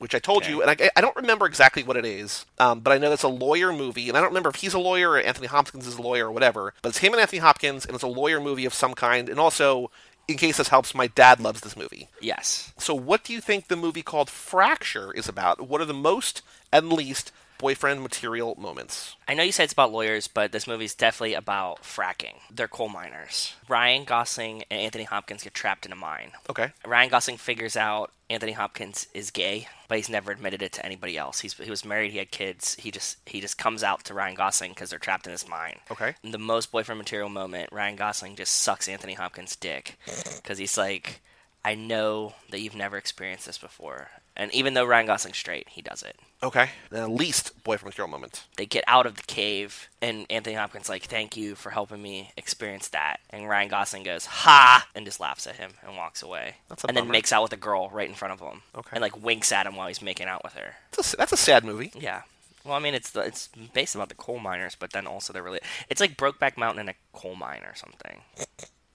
which 0.00 0.14
I 0.14 0.18
told 0.18 0.42
Okay. 0.42 0.50
you, 0.52 0.62
and 0.62 0.70
I, 0.70 0.90
I 0.96 1.00
don't 1.00 1.14
remember 1.14 1.44
exactly 1.46 1.82
what 1.82 1.96
it 1.96 2.04
is, 2.06 2.46
um, 2.58 2.80
but 2.80 2.90
I 2.90 2.98
know 2.98 3.10
that's 3.10 3.22
a 3.22 3.28
lawyer 3.28 3.70
movie, 3.72 4.08
and 4.08 4.16
I 4.16 4.20
don't 4.20 4.30
remember 4.30 4.48
if 4.48 4.56
he's 4.56 4.74
a 4.74 4.78
lawyer 4.78 5.10
or 5.10 5.20
Anthony 5.20 5.46
Hopkins 5.46 5.86
is 5.86 5.96
a 5.96 6.02
lawyer 6.02 6.26
or 6.28 6.32
whatever, 6.32 6.72
but 6.82 6.88
it's 6.88 6.98
him 6.98 7.12
and 7.12 7.20
Anthony 7.20 7.38
Hopkins, 7.40 7.84
and 7.84 7.94
it's 7.94 8.02
a 8.02 8.08
lawyer 8.08 8.40
movie 8.40 8.64
of 8.64 8.72
some 8.74 8.94
kind, 8.94 9.28
and 9.28 9.38
also, 9.38 9.90
in 10.26 10.36
case 10.38 10.56
this 10.56 10.68
helps, 10.68 10.94
my 10.94 11.06
dad 11.06 11.38
loves 11.38 11.60
this 11.60 11.76
movie. 11.76 12.08
Yes. 12.20 12.72
So, 12.78 12.94
what 12.94 13.24
do 13.24 13.32
you 13.34 13.40
think 13.42 13.68
the 13.68 13.76
movie 13.76 14.02
called 14.02 14.30
Fracture 14.30 15.12
is 15.12 15.28
about? 15.28 15.68
What 15.68 15.80
are 15.80 15.86
the 15.86 15.94
most 15.94 16.42
and 16.72 16.92
least 16.92 17.30
boyfriend 17.60 18.02
material 18.02 18.56
moments? 18.58 19.16
I 19.28 19.34
know 19.34 19.42
you 19.42 19.52
said 19.52 19.64
it's 19.64 19.72
about 19.72 19.92
lawyers, 19.92 20.26
but 20.26 20.50
this 20.50 20.66
movie's 20.66 20.94
definitely 20.94 21.34
about 21.34 21.82
fracking. 21.82 22.34
They're 22.50 22.68
coal 22.68 22.88
miners. 22.88 23.54
Ryan 23.68 24.04
Gosling 24.04 24.64
and 24.70 24.80
Anthony 24.80 25.04
Hopkins 25.04 25.44
get 25.44 25.54
trapped 25.54 25.84
in 25.84 25.92
a 25.92 25.96
mine. 25.96 26.32
Okay. 26.48 26.72
Ryan 26.86 27.10
Gosling 27.10 27.36
figures 27.36 27.76
out 27.76 28.12
Anthony 28.30 28.52
Hopkins 28.52 29.08
is 29.12 29.30
gay, 29.30 29.68
but 29.88 29.98
he's 29.98 30.08
never 30.08 30.32
admitted 30.32 30.62
it 30.62 30.72
to 30.72 30.86
anybody 30.86 31.18
else. 31.18 31.40
He's 31.40 31.54
he 31.54 31.68
was 31.68 31.84
married, 31.84 32.12
he 32.12 32.18
had 32.18 32.30
kids. 32.30 32.76
He 32.76 32.90
just 32.90 33.18
he 33.26 33.40
just 33.40 33.58
comes 33.58 33.82
out 33.82 34.04
to 34.04 34.14
Ryan 34.14 34.36
Gosling 34.36 34.70
because 34.70 34.90
they're 34.90 34.98
trapped 34.98 35.26
in 35.26 35.32
this 35.32 35.48
mine. 35.48 35.80
Okay. 35.90 36.14
In 36.22 36.30
the 36.30 36.38
most 36.38 36.72
boyfriend 36.72 36.98
material 36.98 37.28
moment, 37.28 37.70
Ryan 37.72 37.96
Gosling 37.96 38.36
just 38.36 38.54
sucks 38.54 38.88
Anthony 38.88 39.14
Hopkins' 39.14 39.56
dick 39.56 39.98
because 40.36 40.58
he's 40.58 40.78
like, 40.78 41.20
I 41.64 41.74
know 41.74 42.34
that 42.50 42.60
you've 42.60 42.76
never 42.76 42.96
experienced 42.96 43.46
this 43.46 43.58
before, 43.58 44.08
and 44.36 44.52
even 44.54 44.74
though 44.74 44.84
Ryan 44.84 45.06
Gosling's 45.06 45.36
straight, 45.38 45.68
he 45.68 45.82
does 45.82 46.02
it. 46.02 46.16
Okay. 46.42 46.70
The 46.88 47.06
least 47.06 47.62
boyfriend 47.64 47.90
material 47.90 48.08
moment. 48.10 48.44
They 48.56 48.64
get 48.64 48.84
out 48.86 49.04
of 49.04 49.16
the 49.16 49.22
cave, 49.24 49.88
and 50.00 50.24
Anthony 50.30 50.56
Hopkins 50.56 50.88
like, 50.88 51.02
"Thank 51.04 51.36
you 51.36 51.54
for 51.54 51.70
helping 51.70 52.00
me 52.00 52.30
experience 52.36 52.88
that." 52.88 53.20
And 53.28 53.46
Ryan 53.48 53.68
Gosling 53.68 54.02
goes, 54.04 54.24
"Ha!" 54.26 54.86
and 54.94 55.04
just 55.04 55.20
laughs 55.20 55.46
at 55.46 55.56
him 55.56 55.72
and 55.86 55.96
walks 55.96 56.22
away. 56.22 56.54
That's 56.68 56.84
a 56.84 56.88
and 56.88 56.96
then 56.96 57.08
makes 57.08 57.32
out 57.32 57.42
with 57.42 57.52
a 57.52 57.58
girl 57.58 57.90
right 57.90 58.08
in 58.08 58.14
front 58.14 58.32
of 58.32 58.40
him. 58.40 58.62
Okay. 58.74 58.90
And 58.92 59.02
like 59.02 59.22
winks 59.22 59.52
at 59.52 59.66
him 59.66 59.76
while 59.76 59.88
he's 59.88 60.00
making 60.00 60.28
out 60.28 60.42
with 60.42 60.54
her. 60.54 60.76
That's 60.92 61.12
a, 61.12 61.16
that's 61.16 61.32
a 61.32 61.36
sad 61.36 61.62
movie. 61.62 61.92
Yeah, 61.94 62.22
Well, 62.64 62.74
I 62.74 62.78
mean, 62.78 62.94
it's 62.94 63.10
the, 63.10 63.20
it's 63.20 63.50
based 63.74 63.94
about 63.94 64.08
the 64.08 64.14
coal 64.14 64.38
miners, 64.38 64.74
but 64.78 64.92
then 64.92 65.06
also 65.06 65.34
they're 65.34 65.42
really 65.42 65.60
it's 65.90 66.00
like 66.00 66.16
Brokeback 66.16 66.56
Mountain 66.56 66.80
in 66.80 66.88
a 66.88 66.94
coal 67.12 67.34
mine 67.34 67.62
or 67.64 67.74
something. 67.74 68.22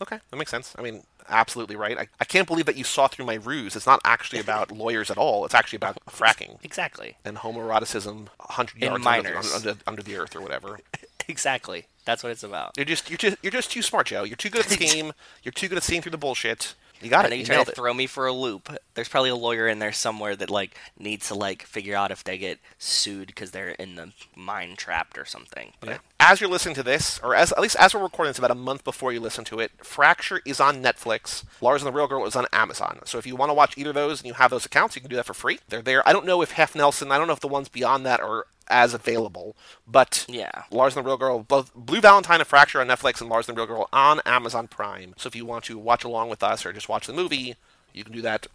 Okay, 0.01 0.19
that 0.29 0.35
makes 0.37 0.51
sense. 0.51 0.73
I 0.77 0.81
mean, 0.81 1.03
absolutely 1.29 1.75
right. 1.75 1.97
I, 1.97 2.07
I 2.19 2.25
can't 2.25 2.47
believe 2.47 2.65
that 2.65 2.75
you 2.77 2.83
saw 2.83 3.07
through 3.07 3.25
my 3.25 3.35
ruse. 3.35 3.75
It's 3.75 3.85
not 3.87 4.01
actually 4.03 4.39
about 4.45 4.71
lawyers 4.71 5.09
at 5.11 5.17
all. 5.17 5.45
It's 5.45 5.53
actually 5.55 5.77
about 5.77 5.97
fracking 6.09 6.57
Exactly. 6.63 7.17
and 7.25 7.37
homoeroticism, 7.37 8.27
hundred 8.39 8.83
In 8.83 9.01
yards 9.01 9.05
under, 9.05 9.37
under, 9.55 9.75
under 9.87 10.01
the 10.03 10.15
earth 10.17 10.35
or 10.35 10.41
whatever. 10.41 10.79
Exactly. 11.27 11.87
That's 12.05 12.21
what 12.21 12.31
it's 12.31 12.43
about. 12.43 12.73
You're 12.77 12.85
just 12.85 13.09
you're 13.09 13.17
just 13.17 13.37
you're 13.41 13.51
just 13.51 13.71
too 13.71 13.81
smart, 13.81 14.05
Joe. 14.05 14.23
You're 14.25 14.35
too 14.35 14.51
good 14.51 14.61
at 14.63 14.67
the 14.69 14.77
game. 14.77 15.11
You're 15.41 15.51
too 15.53 15.67
good 15.67 15.77
at 15.79 15.83
seeing 15.83 16.03
through 16.03 16.11
the 16.11 16.19
bullshit. 16.19 16.75
You 17.01 17.09
got 17.09 17.25
I 17.25 17.27
it. 17.27 17.29
think 17.29 17.39
You 17.39 17.41
you 17.43 17.45
try 17.55 17.63
to 17.63 17.71
it. 17.71 17.75
throw 17.75 17.93
me 17.93 18.07
for 18.07 18.25
a 18.27 18.31
loop. 18.33 18.75
There's 18.93 19.09
probably 19.09 19.29
a 19.29 19.35
lawyer 19.35 19.67
in 19.67 19.79
there 19.79 19.91
somewhere 19.91 20.35
that 20.35 20.49
like 20.49 20.75
needs 20.97 21.27
to 21.27 21.35
like 21.35 21.63
figure 21.63 21.95
out 21.95 22.11
if 22.11 22.23
they 22.23 22.37
get 22.37 22.59
sued 22.79 23.27
because 23.27 23.51
they're 23.51 23.69
in 23.71 23.95
the 23.95 24.11
mine 24.35 24.75
trapped 24.75 25.17
or 25.17 25.25
something. 25.25 25.73
But 25.79 25.89
Yeah. 25.89 25.97
As 26.19 26.41
you're 26.41 26.49
listening 26.49 26.75
to 26.75 26.83
this, 26.83 27.19
or 27.21 27.35
as 27.35 27.51
at 27.51 27.59
least 27.59 27.75
as 27.77 27.93
we're 27.93 28.01
recording 28.01 28.29
this, 28.31 28.39
about 28.39 28.49
a 28.51 28.55
month 28.55 28.83
before 28.83 29.11
you 29.13 29.19
listen 29.19 29.43
to 29.45 29.59
it, 29.59 29.71
Fracture 29.85 30.41
is 30.45 30.59
on 30.59 30.81
Netflix. 30.81 31.43
Lars 31.61 31.81
and 31.83 31.87
the 31.87 31.95
Real 31.95 32.07
Girl 32.07 32.25
is 32.25 32.35
on 32.35 32.47
Amazon. 32.51 32.99
So 33.05 33.17
if 33.19 33.27
you 33.27 33.35
want 33.35 33.49
to 33.49 33.53
watch 33.53 33.77
either 33.77 33.89
of 33.89 33.95
those 33.95 34.21
and 34.21 34.27
you 34.27 34.33
have 34.33 34.49
those 34.49 34.65
accounts, 34.65 34.95
you 34.95 35.01
can 35.01 35.09
do 35.09 35.17
that 35.17 35.25
for 35.25 35.33
free. 35.35 35.59
They're 35.69 35.81
there. 35.83 36.07
I 36.07 36.13
don't 36.13 36.25
know 36.25 36.41
if 36.41 36.51
Hef 36.53 36.73
Nelson. 36.75 37.11
I 37.11 37.17
don't 37.17 37.27
know 37.27 37.33
if 37.33 37.39
the 37.41 37.47
ones 37.47 37.69
beyond 37.69 38.05
that 38.05 38.21
are 38.21 38.47
as 38.67 38.93
available, 38.93 39.55
but 39.87 40.25
Yeah. 40.27 40.63
Lars 40.71 40.95
and 40.95 41.05
the 41.05 41.07
Real 41.07 41.17
Girl, 41.17 41.39
both 41.39 41.73
Blue 41.75 42.01
Valentine 42.01 42.39
and 42.39 42.47
Fracture 42.47 42.81
on 42.81 42.87
Netflix, 42.87 43.21
and 43.21 43.29
Lars 43.29 43.47
and 43.47 43.55
the 43.57 43.61
Real 43.61 43.67
Girl 43.67 43.89
on 43.93 44.21
Amazon 44.25 44.67
Prime. 44.67 45.13
So 45.17 45.27
if 45.27 45.35
you 45.35 45.45
want 45.45 45.65
to 45.65 45.77
watch 45.77 46.03
along 46.03 46.29
with 46.29 46.43
us 46.43 46.65
or 46.65 46.73
just 46.73 46.89
watch 46.89 47.07
the 47.07 47.13
movie, 47.13 47.55
you 47.93 48.03
can 48.03 48.13
do 48.13 48.21
that 48.21 48.47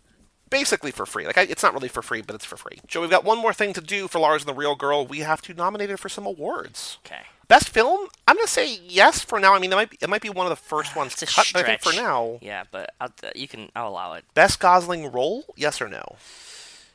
basically 0.50 0.90
for 0.90 1.06
free. 1.06 1.26
Like 1.26 1.38
I, 1.38 1.42
it's 1.42 1.62
not 1.62 1.72
really 1.74 1.88
for 1.88 2.02
free, 2.02 2.22
but 2.22 2.34
it's 2.34 2.44
for 2.44 2.56
free. 2.56 2.80
Joe, 2.86 3.00
we've 3.00 3.10
got 3.10 3.24
one 3.24 3.38
more 3.38 3.52
thing 3.52 3.72
to 3.74 3.80
do 3.80 4.08
for 4.08 4.18
Lars 4.18 4.42
and 4.42 4.48
the 4.48 4.54
Real 4.58 4.74
Girl. 4.74 5.06
We 5.06 5.20
have 5.20 5.40
to 5.42 5.54
nominate 5.54 5.90
her 5.90 5.96
for 5.96 6.08
some 6.08 6.26
awards. 6.26 6.98
okay. 7.06 7.22
Best 7.48 7.68
film? 7.68 8.08
I'm 8.28 8.36
gonna 8.36 8.46
say 8.46 8.78
yes 8.86 9.24
for 9.24 9.40
now. 9.40 9.54
I 9.54 9.58
mean, 9.58 9.72
it 9.72 9.74
might 9.74 9.90
be, 9.90 9.98
it 10.00 10.08
might 10.08 10.22
be 10.22 10.28
one 10.28 10.46
of 10.46 10.50
the 10.50 10.56
first 10.56 10.92
ah, 10.94 11.00
ones 11.00 11.14
It's 11.14 11.22
a 11.22 11.26
cut. 11.26 11.50
I 11.56 11.64
think 11.64 11.82
for 11.82 11.92
now. 11.92 12.38
Yeah, 12.40 12.62
but 12.70 12.94
I'll, 13.00 13.10
you 13.34 13.48
can 13.48 13.70
I'll 13.74 13.88
allow 13.88 14.12
it. 14.12 14.24
Best 14.34 14.60
Gosling 14.60 15.10
role? 15.10 15.46
Yes 15.56 15.80
or 15.80 15.88
no? 15.88 16.14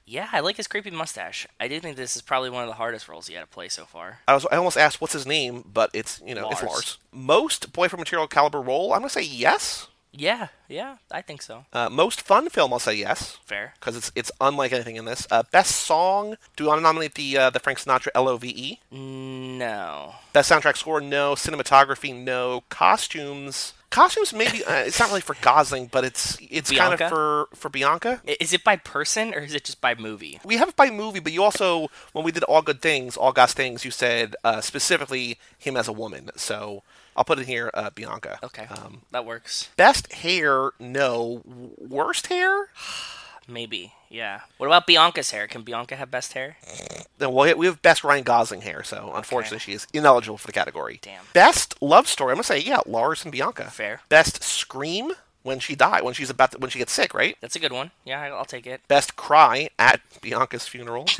Yeah, 0.06 0.30
I 0.32 0.40
like 0.42 0.58
his 0.58 0.68
creepy 0.68 0.92
mustache. 0.92 1.48
I 1.60 1.68
do 1.68 1.80
think 1.80 1.98
this 1.98 2.16
is 2.16 2.22
probably 2.22 2.50
one 2.52 2.64
of 2.64 2.70
the 2.70 2.76
hardest 2.76 3.08
roles 3.08 3.28
he 3.28 3.34
had 3.34 3.42
to 3.42 3.48
play 3.48 3.70
so 3.70 3.86
far. 3.86 4.20
I 4.28 4.34
was 4.36 4.46
I 4.52 4.56
almost 4.58 4.78
asked 4.78 5.02
what's 5.02 5.14
his 5.14 5.26
name, 5.26 5.64
but 5.72 5.90
it's 5.94 6.22
you 6.26 6.36
know 6.36 6.50
it's 6.50 6.62
Lars. 6.62 6.72
Lars. 6.74 6.98
Most 7.12 7.74
boyfriend 7.74 8.02
material 8.02 8.28
caliber 8.28 8.62
role? 8.62 8.94
I'm 8.94 9.00
gonna 9.00 9.10
say 9.10 9.24
yes. 9.24 9.88
Yeah, 10.18 10.48
yeah, 10.70 10.96
I 11.12 11.22
think 11.22 11.42
so. 11.42 11.66
Uh, 11.74 11.90
most 11.90 12.22
fun 12.22 12.48
film? 12.50 12.72
I'll 12.72 12.80
say 12.80 12.96
yes. 12.96 13.38
Fair. 13.46 13.74
because 13.80 13.98
it's 13.98 14.12
it's 14.16 14.32
unlike 14.40 14.72
anything 14.72 14.96
in 14.96 15.04
this. 15.06 15.28
Uh, 15.30 15.44
best 15.52 15.76
song? 15.76 16.38
Do 16.56 16.64
we 16.64 16.68
want 16.70 16.78
to 16.78 16.84
nominate 16.84 17.16
the 17.16 17.38
uh, 17.38 17.50
the 17.50 17.60
Frank 17.60 17.80
Sinatra 17.80 18.08
L 18.16 18.30
O 18.30 18.38
V 18.38 18.48
E? 18.48 18.80
No. 18.92 20.16
Best 20.34 20.50
soundtrack 20.52 20.78
score? 20.78 21.02
No. 21.02 21.34
Cinematography? 21.36 22.16
No. 22.16 22.64
Costumes? 22.70 23.74
Costumes 23.96 24.34
maybe 24.34 24.62
uh, 24.66 24.74
it's 24.76 25.00
not 25.00 25.08
really 25.08 25.22
for 25.22 25.36
Gosling, 25.42 25.88
but 25.88 26.04
it's 26.04 26.38
it's 26.42 26.70
kind 26.70 27.00
of 27.00 27.10
for 27.10 27.48
for 27.56 27.70
Bianca. 27.70 28.22
Is 28.42 28.52
it 28.52 28.64
by 28.64 28.76
person 28.76 29.34
or 29.34 29.40
is 29.40 29.56
it 29.56 29.64
just 29.64 29.80
by 29.80 29.96
movie? 29.96 30.40
We 30.44 30.58
have 30.58 30.68
it 30.70 30.76
by 30.76 30.90
movie, 30.92 31.20
but 31.22 31.32
you 31.32 31.42
also 31.44 31.88
when 32.12 32.26
we 32.26 32.32
did 32.34 32.44
All 32.44 32.62
Good 32.62 32.82
Things, 32.82 33.16
All 33.16 33.32
God's 33.32 33.54
Things, 33.54 33.86
you 33.86 33.92
said 33.92 34.36
uh, 34.44 34.60
specifically 34.60 35.40
him 35.58 35.78
as 35.78 35.88
a 35.88 35.94
woman. 35.94 36.30
So 36.36 36.84
I'll 37.16 37.24
put 37.24 37.40
it 37.40 37.46
here, 37.48 37.72
uh, 37.74 37.90
Bianca. 37.96 38.38
Okay, 38.44 38.68
Um, 38.70 39.04
that 39.12 39.26
works. 39.26 39.70
best 39.78 40.12
hair? 40.12 40.72
No. 40.78 41.42
Worst 41.46 42.28
hair? 42.28 42.68
Maybe. 43.48 43.94
Yeah. 44.10 44.42
What 44.58 44.68
about 44.68 44.88
Bianca's 44.88 45.32
hair? 45.32 45.48
Can 45.48 45.62
Bianca 45.62 45.96
have 45.96 46.10
best 46.10 46.34
hair? 46.34 46.58
Then 47.18 47.32
well, 47.32 47.56
we 47.56 47.66
have 47.66 47.82
best 47.82 48.04
Ryan 48.04 48.24
Gosling 48.24 48.62
hair, 48.62 48.84
so 48.84 49.12
unfortunately 49.14 49.60
she 49.60 49.74
is 49.74 49.88
ineligible 49.94 50.38
for 50.38 50.48
the 50.48 50.54
category. 50.54 51.00
Damn. 51.02 51.24
Best 51.34 51.82
love 51.82 52.08
story. 52.08 52.32
I'm 52.32 52.38
gonna 52.38 52.44
say 52.44 52.60
yeah, 52.60 52.80
Lars 52.86 53.24
and 53.24 53.32
Bianca. 53.32 53.66
Fair. 53.66 54.02
Best 54.10 54.44
scream 54.44 55.14
when 55.46 55.60
she 55.60 55.76
died, 55.76 56.02
when 56.02 56.16
she's 56.16 56.32
about 56.32 56.52
to, 56.52 56.58
when 56.58 56.72
she 56.72 56.80
gets 56.80 56.92
sick, 56.92 57.14
right? 57.14 57.38
That's 57.40 57.56
a 57.56 57.60
good 57.60 57.72
one. 57.72 57.92
Yeah, 58.04 58.20
I'll 58.34 58.46
take 58.46 58.66
it. 58.66 58.82
Best 58.88 59.16
cry 59.16 59.70
at 59.78 60.02
Bianca's 60.22 60.68
funeral. 60.68 61.06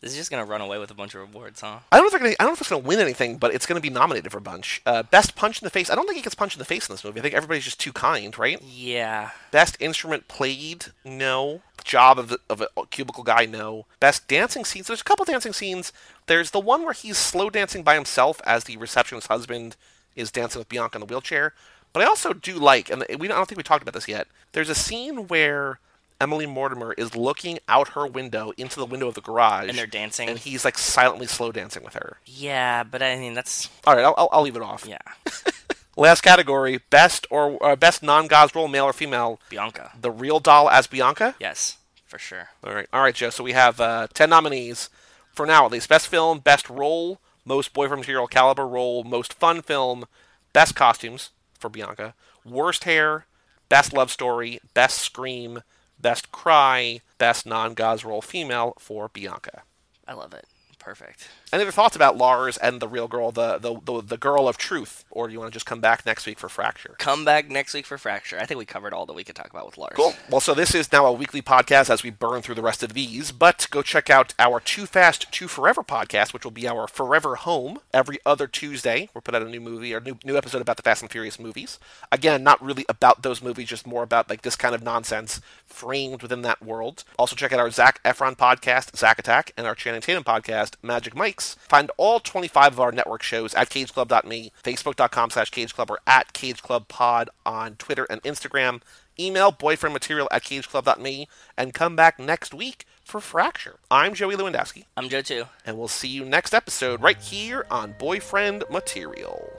This 0.00 0.12
is 0.12 0.16
just 0.16 0.30
gonna 0.30 0.44
run 0.44 0.60
away 0.60 0.78
with 0.78 0.92
a 0.92 0.94
bunch 0.94 1.16
of 1.16 1.22
awards, 1.22 1.60
huh? 1.60 1.80
I 1.90 1.96
don't 1.96 2.04
know 2.04 2.06
if 2.06 2.12
they're 2.12 2.20
gonna, 2.20 2.36
I 2.38 2.44
don't 2.44 2.50
know 2.50 2.52
if 2.52 2.60
it's 2.60 2.70
gonna 2.70 2.86
win 2.86 3.00
anything, 3.00 3.36
but 3.36 3.52
it's 3.52 3.66
gonna 3.66 3.80
be 3.80 3.90
nominated 3.90 4.30
for 4.30 4.38
a 4.38 4.40
bunch. 4.40 4.80
Uh, 4.86 5.02
best 5.02 5.34
punch 5.34 5.60
in 5.60 5.66
the 5.66 5.70
face. 5.70 5.90
I 5.90 5.96
don't 5.96 6.06
think 6.06 6.16
he 6.16 6.22
gets 6.22 6.36
punched 6.36 6.54
in 6.54 6.60
the 6.60 6.64
face 6.64 6.88
in 6.88 6.92
this 6.92 7.02
movie. 7.02 7.18
I 7.18 7.22
think 7.24 7.34
everybody's 7.34 7.64
just 7.64 7.80
too 7.80 7.92
kind, 7.92 8.38
right? 8.38 8.62
Yeah. 8.62 9.30
Best 9.50 9.76
instrument 9.80 10.28
played, 10.28 10.86
no. 11.04 11.62
Job 11.82 12.20
of, 12.20 12.28
the, 12.28 12.38
of 12.48 12.60
a 12.60 12.68
cubicle 12.90 13.24
guy, 13.24 13.44
no. 13.44 13.86
Best 13.98 14.28
dancing 14.28 14.64
scenes. 14.64 14.86
There's 14.86 15.00
a 15.00 15.04
couple 15.04 15.24
dancing 15.24 15.52
scenes. 15.52 15.92
There's 16.26 16.52
the 16.52 16.60
one 16.60 16.84
where 16.84 16.92
he's 16.92 17.18
slow 17.18 17.50
dancing 17.50 17.82
by 17.82 17.96
himself 17.96 18.40
as 18.44 18.64
the 18.64 18.76
receptionist 18.76 19.26
husband 19.26 19.74
is 20.14 20.30
dancing 20.30 20.60
with 20.60 20.68
Bianca 20.68 20.96
in 20.98 21.00
the 21.00 21.06
wheelchair. 21.06 21.54
But 21.98 22.04
I 22.04 22.10
also 22.10 22.32
do 22.32 22.54
like, 22.54 22.90
and 22.90 23.04
we 23.18 23.26
I 23.28 23.32
don't 23.34 23.48
think 23.48 23.56
we 23.56 23.64
talked 23.64 23.82
about 23.82 23.92
this 23.92 24.06
yet. 24.06 24.28
There's 24.52 24.68
a 24.70 24.74
scene 24.76 25.26
where 25.26 25.80
Emily 26.20 26.46
Mortimer 26.46 26.92
is 26.92 27.16
looking 27.16 27.58
out 27.68 27.88
her 27.88 28.06
window 28.06 28.52
into 28.56 28.78
the 28.78 28.86
window 28.86 29.08
of 29.08 29.14
the 29.16 29.20
garage, 29.20 29.68
And 29.68 29.76
they're 29.76 29.84
dancing? 29.88 30.28
and 30.28 30.38
he's 30.38 30.64
like 30.64 30.78
silently 30.78 31.26
slow 31.26 31.50
dancing 31.50 31.82
with 31.82 31.94
her. 31.94 32.18
Yeah, 32.24 32.84
but 32.84 33.02
I 33.02 33.16
mean 33.16 33.34
that's 33.34 33.68
All 33.84 33.96
right, 33.96 34.04
I'll, 34.04 34.14
I'll, 34.16 34.28
I'll 34.30 34.42
leave 34.42 34.54
it 34.54 34.62
off. 34.62 34.86
yeah. 34.88 34.98
Last 35.96 36.20
category: 36.20 36.78
best 36.90 37.26
or 37.30 37.60
uh, 37.66 37.74
best 37.74 38.00
non-Gauze 38.04 38.54
role, 38.54 38.68
male 38.68 38.84
or 38.84 38.92
female. 38.92 39.40
Bianca. 39.50 39.90
The 40.00 40.12
real 40.12 40.38
doll 40.38 40.70
as 40.70 40.86
Bianca. 40.86 41.34
Yes, 41.40 41.78
for 42.06 42.18
sure. 42.20 42.50
All 42.62 42.74
right, 42.74 42.86
all 42.92 43.02
right, 43.02 43.12
Joe. 43.16 43.30
So 43.30 43.42
we 43.42 43.54
have 43.54 43.80
uh, 43.80 44.06
ten 44.14 44.30
nominees 44.30 44.88
for 45.32 45.46
now, 45.46 45.66
at 45.66 45.72
least. 45.72 45.88
Best 45.88 46.06
film, 46.06 46.38
best 46.38 46.70
role, 46.70 47.18
most 47.44 47.72
boyfriend 47.72 48.02
material 48.02 48.28
caliber 48.28 48.68
role, 48.68 49.02
most 49.02 49.32
fun 49.34 49.62
film, 49.62 50.04
best 50.52 50.76
costumes 50.76 51.30
for 51.58 51.68
Bianca, 51.68 52.14
worst 52.44 52.84
hair, 52.84 53.26
best 53.68 53.92
love 53.92 54.10
story, 54.10 54.60
best 54.74 54.98
scream, 54.98 55.62
best 56.00 56.30
cry, 56.32 57.00
best 57.18 57.46
non-Gauze 57.46 58.04
role 58.04 58.22
female 58.22 58.74
for 58.78 59.08
Bianca. 59.08 59.62
I 60.06 60.14
love 60.14 60.32
it. 60.32 60.46
Perfect. 60.78 61.28
Any 61.52 61.62
other 61.62 61.72
thoughts 61.72 61.96
about 61.96 62.16
Lars 62.16 62.56
and 62.58 62.80
the 62.80 62.88
real 62.88 63.08
girl, 63.08 63.30
the 63.32 63.58
the 63.58 63.80
the, 63.84 64.02
the 64.02 64.16
girl 64.16 64.48
of 64.48 64.58
truth, 64.58 65.04
or 65.10 65.26
do 65.26 65.32
you 65.32 65.38
want 65.38 65.50
to 65.50 65.56
just 65.56 65.66
come 65.66 65.80
back 65.80 66.04
next 66.04 66.26
week 66.26 66.38
for 66.38 66.48
Fracture? 66.48 66.94
Come 66.98 67.24
back 67.24 67.48
next 67.50 67.72
week 67.74 67.86
for 67.86 67.96
Fracture. 67.96 68.38
I 68.38 68.44
think 68.44 68.58
we 68.58 68.66
covered 68.66 68.92
all 68.92 69.06
that 69.06 69.14
we 69.14 69.24
could 69.24 69.34
talk 69.34 69.50
about 69.50 69.66
with 69.66 69.78
Lars. 69.78 69.94
Cool. 69.96 70.14
Well, 70.30 70.40
so 70.40 70.54
this 70.54 70.74
is 70.74 70.92
now 70.92 71.06
a 71.06 71.12
weekly 71.12 71.40
podcast 71.40 71.88
as 71.90 72.02
we 72.02 72.10
burn 72.10 72.42
through 72.42 72.56
the 72.56 72.62
rest 72.62 72.82
of 72.82 72.92
these, 72.92 73.32
but 73.32 73.66
go 73.70 73.82
check 73.82 74.10
out 74.10 74.34
our 74.38 74.60
Too 74.60 74.86
Fast, 74.86 75.30
Too 75.32 75.48
Forever 75.48 75.82
podcast, 75.82 76.32
which 76.32 76.44
will 76.44 76.50
be 76.50 76.68
our 76.68 76.86
forever 76.86 77.36
home 77.36 77.80
every 77.94 78.18
other 78.26 78.46
Tuesday. 78.46 79.08
We'll 79.14 79.22
put 79.22 79.34
out 79.34 79.42
a 79.42 79.48
new 79.48 79.60
movie 79.60 79.94
or 79.94 80.00
new, 80.00 80.18
new 80.24 80.36
episode 80.36 80.60
about 80.60 80.76
the 80.76 80.82
Fast 80.82 81.02
and 81.02 81.10
Furious 81.10 81.38
movies. 81.38 81.78
Again, 82.12 82.42
not 82.42 82.62
really 82.62 82.84
about 82.88 83.22
those 83.22 83.42
movies, 83.42 83.68
just 83.68 83.86
more 83.86 84.02
about 84.02 84.28
like 84.28 84.42
this 84.42 84.56
kind 84.56 84.74
of 84.74 84.82
nonsense 84.82 85.40
framed 85.64 86.22
within 86.22 86.42
that 86.42 86.62
world. 86.62 87.04
Also, 87.18 87.36
check 87.36 87.52
out 87.52 87.60
our 87.60 87.70
Zac 87.70 88.02
Efron 88.02 88.36
podcast, 88.36 88.96
Zach 88.96 89.18
Attack, 89.18 89.52
and 89.56 89.66
our 89.66 89.74
Channing 89.74 90.00
Tatum 90.00 90.24
podcast, 90.24 90.74
Magic 90.82 91.14
Mike's. 91.38 91.54
Find 91.68 91.90
all 91.96 92.20
25 92.20 92.72
of 92.74 92.80
our 92.80 92.92
network 92.92 93.22
shows 93.22 93.54
at 93.54 93.70
cageclub.me, 93.70 94.52
facebook.com 94.62 95.30
slash 95.30 95.50
cageclub, 95.50 95.90
or 95.90 96.00
at 96.06 96.32
cageclubpod 96.32 97.28
on 97.46 97.76
Twitter 97.76 98.06
and 98.10 98.22
Instagram. 98.22 98.82
Email 99.20 99.52
boyfriendmaterial 99.52 100.28
at 100.30 100.42
cageclub.me 100.42 101.28
and 101.56 101.74
come 101.74 101.96
back 101.96 102.18
next 102.18 102.54
week 102.54 102.84
for 103.04 103.20
Fracture. 103.20 103.78
I'm 103.90 104.14
Joey 104.14 104.36
Lewandowski, 104.36 104.84
I'm 104.96 105.08
Joe 105.08 105.22
too. 105.22 105.44
and 105.64 105.78
we'll 105.78 105.88
see 105.88 106.08
you 106.08 106.24
next 106.24 106.54
episode 106.54 107.00
right 107.00 107.20
here 107.20 107.66
on 107.70 107.94
Boyfriend 107.98 108.64
Material. 108.70 109.50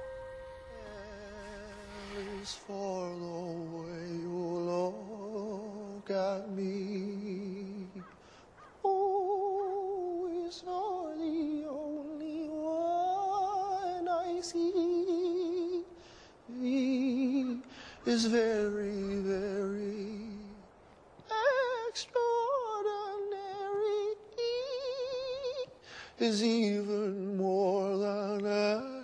is 10.50 10.64
see. 14.42 15.84
Is 18.06 18.26
very, 18.26 19.20
very 19.22 20.18
extraordinary. 21.90 22.30
Is 26.20 26.44
even 26.44 27.38
more 27.38 27.98
than 27.98 28.46
anyone 28.46 28.99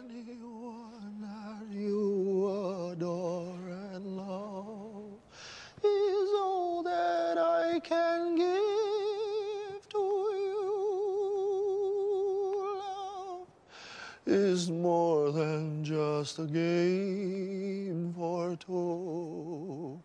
is 14.56 14.69
more 14.72 15.32
than 15.34 15.84
just 15.84 16.40
a 16.40 16.45
game 16.45 18.14
for 18.18 18.56
two. 18.56 20.02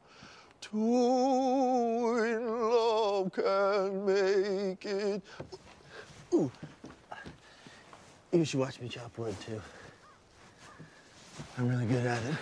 Two 0.61 2.19
in 2.25 2.43
love 2.49 3.33
can 3.33 4.05
make 4.05 4.85
it. 4.85 5.23
Ooh. 6.35 6.51
You 8.33 8.45
should 8.45 8.59
watch 8.59 8.81
me 8.81 8.89
chop 8.89 9.17
wood 9.19 9.37
too. 9.41 9.63
I'm 11.57 11.69
really 11.69 11.87
good 11.87 12.05
at 12.05 12.19
it. 12.19 12.35